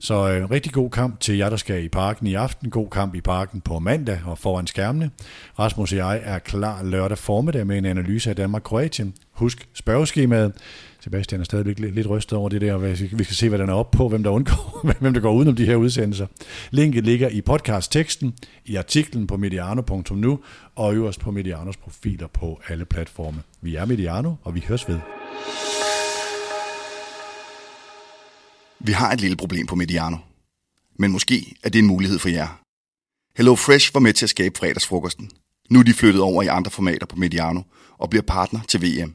Så 0.00 0.30
øh, 0.30 0.50
rigtig 0.50 0.72
god 0.72 0.90
kamp 0.90 1.20
til 1.20 1.36
jer, 1.36 1.50
der 1.50 1.56
skal 1.56 1.84
i 1.84 1.88
parken 1.88 2.26
i 2.26 2.34
aften. 2.34 2.70
God 2.70 2.90
kamp 2.90 3.14
i 3.14 3.20
parken 3.20 3.60
på 3.60 3.78
mandag 3.78 4.20
og 4.26 4.38
foran 4.38 4.66
skærmene. 4.66 5.10
Rasmus 5.58 5.92
og 5.92 5.98
jeg 5.98 6.20
er 6.24 6.38
klar 6.38 6.82
lørdag 6.82 7.18
formiddag 7.18 7.66
med 7.66 7.78
en 7.78 7.84
analyse 7.84 8.30
af 8.30 8.36
Danmark-Kroatien. 8.36 9.14
Husk 9.32 9.68
spørgeskemaet. 9.74 10.52
Sebastian 11.04 11.40
er 11.40 11.44
stadigvæk 11.44 11.78
lidt, 11.78 11.94
lidt 11.94 12.10
rystet 12.10 12.38
over 12.38 12.48
det 12.48 12.60
der. 12.60 12.76
Vi 13.16 13.24
skal 13.24 13.36
se, 13.36 13.48
hvad 13.48 13.58
den 13.58 13.68
er 13.68 13.72
op 13.72 13.90
på, 13.90 14.08
hvem 14.08 14.22
der, 14.22 14.30
undgår, 14.30 14.80
hvem 15.00 15.14
der 15.14 15.20
går 15.20 15.32
udenom 15.32 15.56
de 15.56 15.66
her 15.66 15.76
udsendelser. 15.76 16.26
Linket 16.70 17.04
ligger 17.04 17.28
i 17.28 17.40
podcast-teksten, 17.40 18.34
i 18.64 18.76
artiklen 18.76 19.26
på 19.26 19.36
mediano.nu 19.36 20.38
og 20.74 20.94
øverst 20.94 21.20
på 21.20 21.30
Medianos 21.30 21.76
profiler 21.76 22.26
på 22.26 22.60
alle 22.68 22.84
platforme. 22.84 23.42
Vi 23.60 23.74
er 23.74 23.84
Mediano, 23.84 24.34
og 24.42 24.54
vi 24.54 24.64
høres 24.68 24.88
ved. 24.88 24.98
Vi 28.80 28.92
har 28.92 29.12
et 29.12 29.20
lille 29.20 29.36
problem 29.36 29.66
på 29.66 29.74
Mediano. 29.74 30.16
Men 30.98 31.12
måske 31.12 31.56
er 31.64 31.68
det 31.68 31.78
en 31.78 31.86
mulighed 31.86 32.18
for 32.18 32.28
jer. 32.28 32.60
Hello 33.36 33.54
Fresh 33.54 33.94
var 33.94 34.00
med 34.00 34.12
til 34.12 34.26
at 34.26 34.30
skabe 34.30 34.58
fredagsfrokosten. 34.58 35.30
Nu 35.70 35.78
er 35.78 35.82
de 35.82 35.92
flyttet 35.92 36.22
over 36.22 36.42
i 36.42 36.46
andre 36.46 36.70
formater 36.70 37.06
på 37.06 37.16
Mediano 37.16 37.62
og 37.98 38.10
bliver 38.10 38.22
partner 38.22 38.60
til 38.68 38.82
VM. 38.82 39.14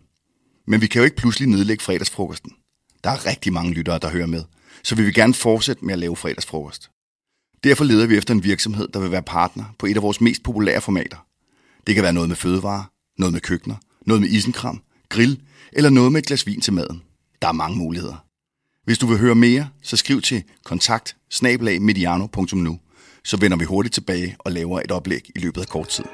Men 0.69 0.81
vi 0.81 0.87
kan 0.87 0.99
jo 0.99 1.05
ikke 1.05 1.17
pludselig 1.17 1.49
nedlægge 1.49 1.83
fredagsfrokosten. 1.83 2.51
Der 3.03 3.09
er 3.09 3.25
rigtig 3.25 3.53
mange 3.53 3.73
lyttere, 3.73 3.99
der 3.99 4.09
hører 4.09 4.25
med, 4.25 4.43
så 4.83 4.95
vi 4.95 5.03
vil 5.03 5.13
gerne 5.13 5.33
fortsætte 5.33 5.85
med 5.85 5.93
at 5.93 5.99
lave 5.99 6.15
fredagsfrokost. 6.15 6.89
Derfor 7.63 7.83
leder 7.83 8.07
vi 8.07 8.17
efter 8.17 8.33
en 8.33 8.43
virksomhed, 8.43 8.87
der 8.87 8.99
vil 8.99 9.11
være 9.11 9.23
partner 9.23 9.63
på 9.79 9.85
et 9.85 9.95
af 9.95 10.01
vores 10.01 10.21
mest 10.21 10.43
populære 10.43 10.81
formater. 10.81 11.17
Det 11.87 11.95
kan 11.95 12.03
være 12.03 12.13
noget 12.13 12.29
med 12.29 12.35
fødevarer, 12.35 12.83
noget 13.17 13.33
med 13.33 13.41
køkkener, 13.41 13.75
noget 14.05 14.21
med 14.21 14.29
isenkram, 14.29 14.81
grill 15.09 15.41
eller 15.73 15.89
noget 15.89 16.11
med 16.11 16.21
et 16.21 16.27
glas 16.27 16.47
vin 16.47 16.61
til 16.61 16.73
maden. 16.73 17.01
Der 17.41 17.47
er 17.47 17.51
mange 17.51 17.77
muligheder. 17.77 18.25
Hvis 18.83 18.97
du 18.97 19.07
vil 19.07 19.17
høre 19.17 19.35
mere, 19.35 19.69
så 19.81 19.97
skriv 19.97 20.21
til 20.21 20.43
kontakt 20.63 21.15
mediano.nu, 21.81 22.79
så 23.23 23.37
vender 23.37 23.57
vi 23.57 23.65
hurtigt 23.65 23.93
tilbage 23.93 24.35
og 24.39 24.51
laver 24.51 24.81
et 24.81 24.91
oplæg 24.91 25.29
i 25.35 25.39
løbet 25.39 25.61
af 25.61 25.67
kort 25.67 25.87
tid. 25.87 26.05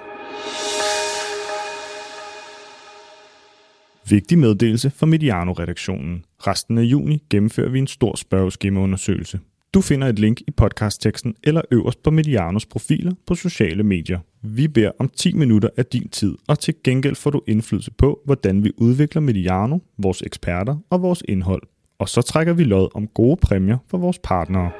Vigtig 4.10 4.40
meddelelse 4.40 4.90
fra 4.90 5.06
Mediano-redaktionen. 5.06 6.24
Resten 6.48 6.78
af 6.78 6.82
juni 6.82 7.24
gennemfører 7.30 7.70
vi 7.70 7.80
en 7.80 7.88
stor 7.88 8.16
spørgeskemaundersøgelse. 8.16 9.40
Du 9.74 9.82
finder 9.82 10.08
et 10.08 10.20
link 10.20 10.42
i 10.48 10.52
podcastteksten 10.52 11.36
eller 11.44 11.62
øverst 11.72 12.04
på 12.04 12.12
Medianos 12.12 12.66
profiler 12.66 13.12
på 13.28 13.36
sociale 13.36 13.84
medier. 13.84 14.20
Vi 14.42 14.68
beder 14.68 14.92
om 15.00 15.10
10 15.10 15.34
minutter 15.34 15.70
af 15.78 15.86
din 15.86 16.10
tid, 16.10 16.36
og 16.48 16.60
til 16.60 16.74
gengæld 16.84 17.16
får 17.16 17.30
du 17.30 17.42
indflydelse 17.48 17.92
på, 17.92 18.20
hvordan 18.26 18.64
vi 18.64 18.72
udvikler 18.78 19.22
Mediano, 19.22 19.80
vores 19.98 20.22
eksperter 20.22 20.78
og 20.90 21.02
vores 21.02 21.24
indhold. 21.28 21.62
Og 22.00 22.10
så 22.10 22.22
trækker 22.22 22.54
vi 22.54 22.64
lod 22.64 22.88
om 22.96 23.08
gode 23.08 23.38
præmier 23.42 23.78
for 23.88 23.98
vores 23.98 24.20
partnere. 24.24 24.72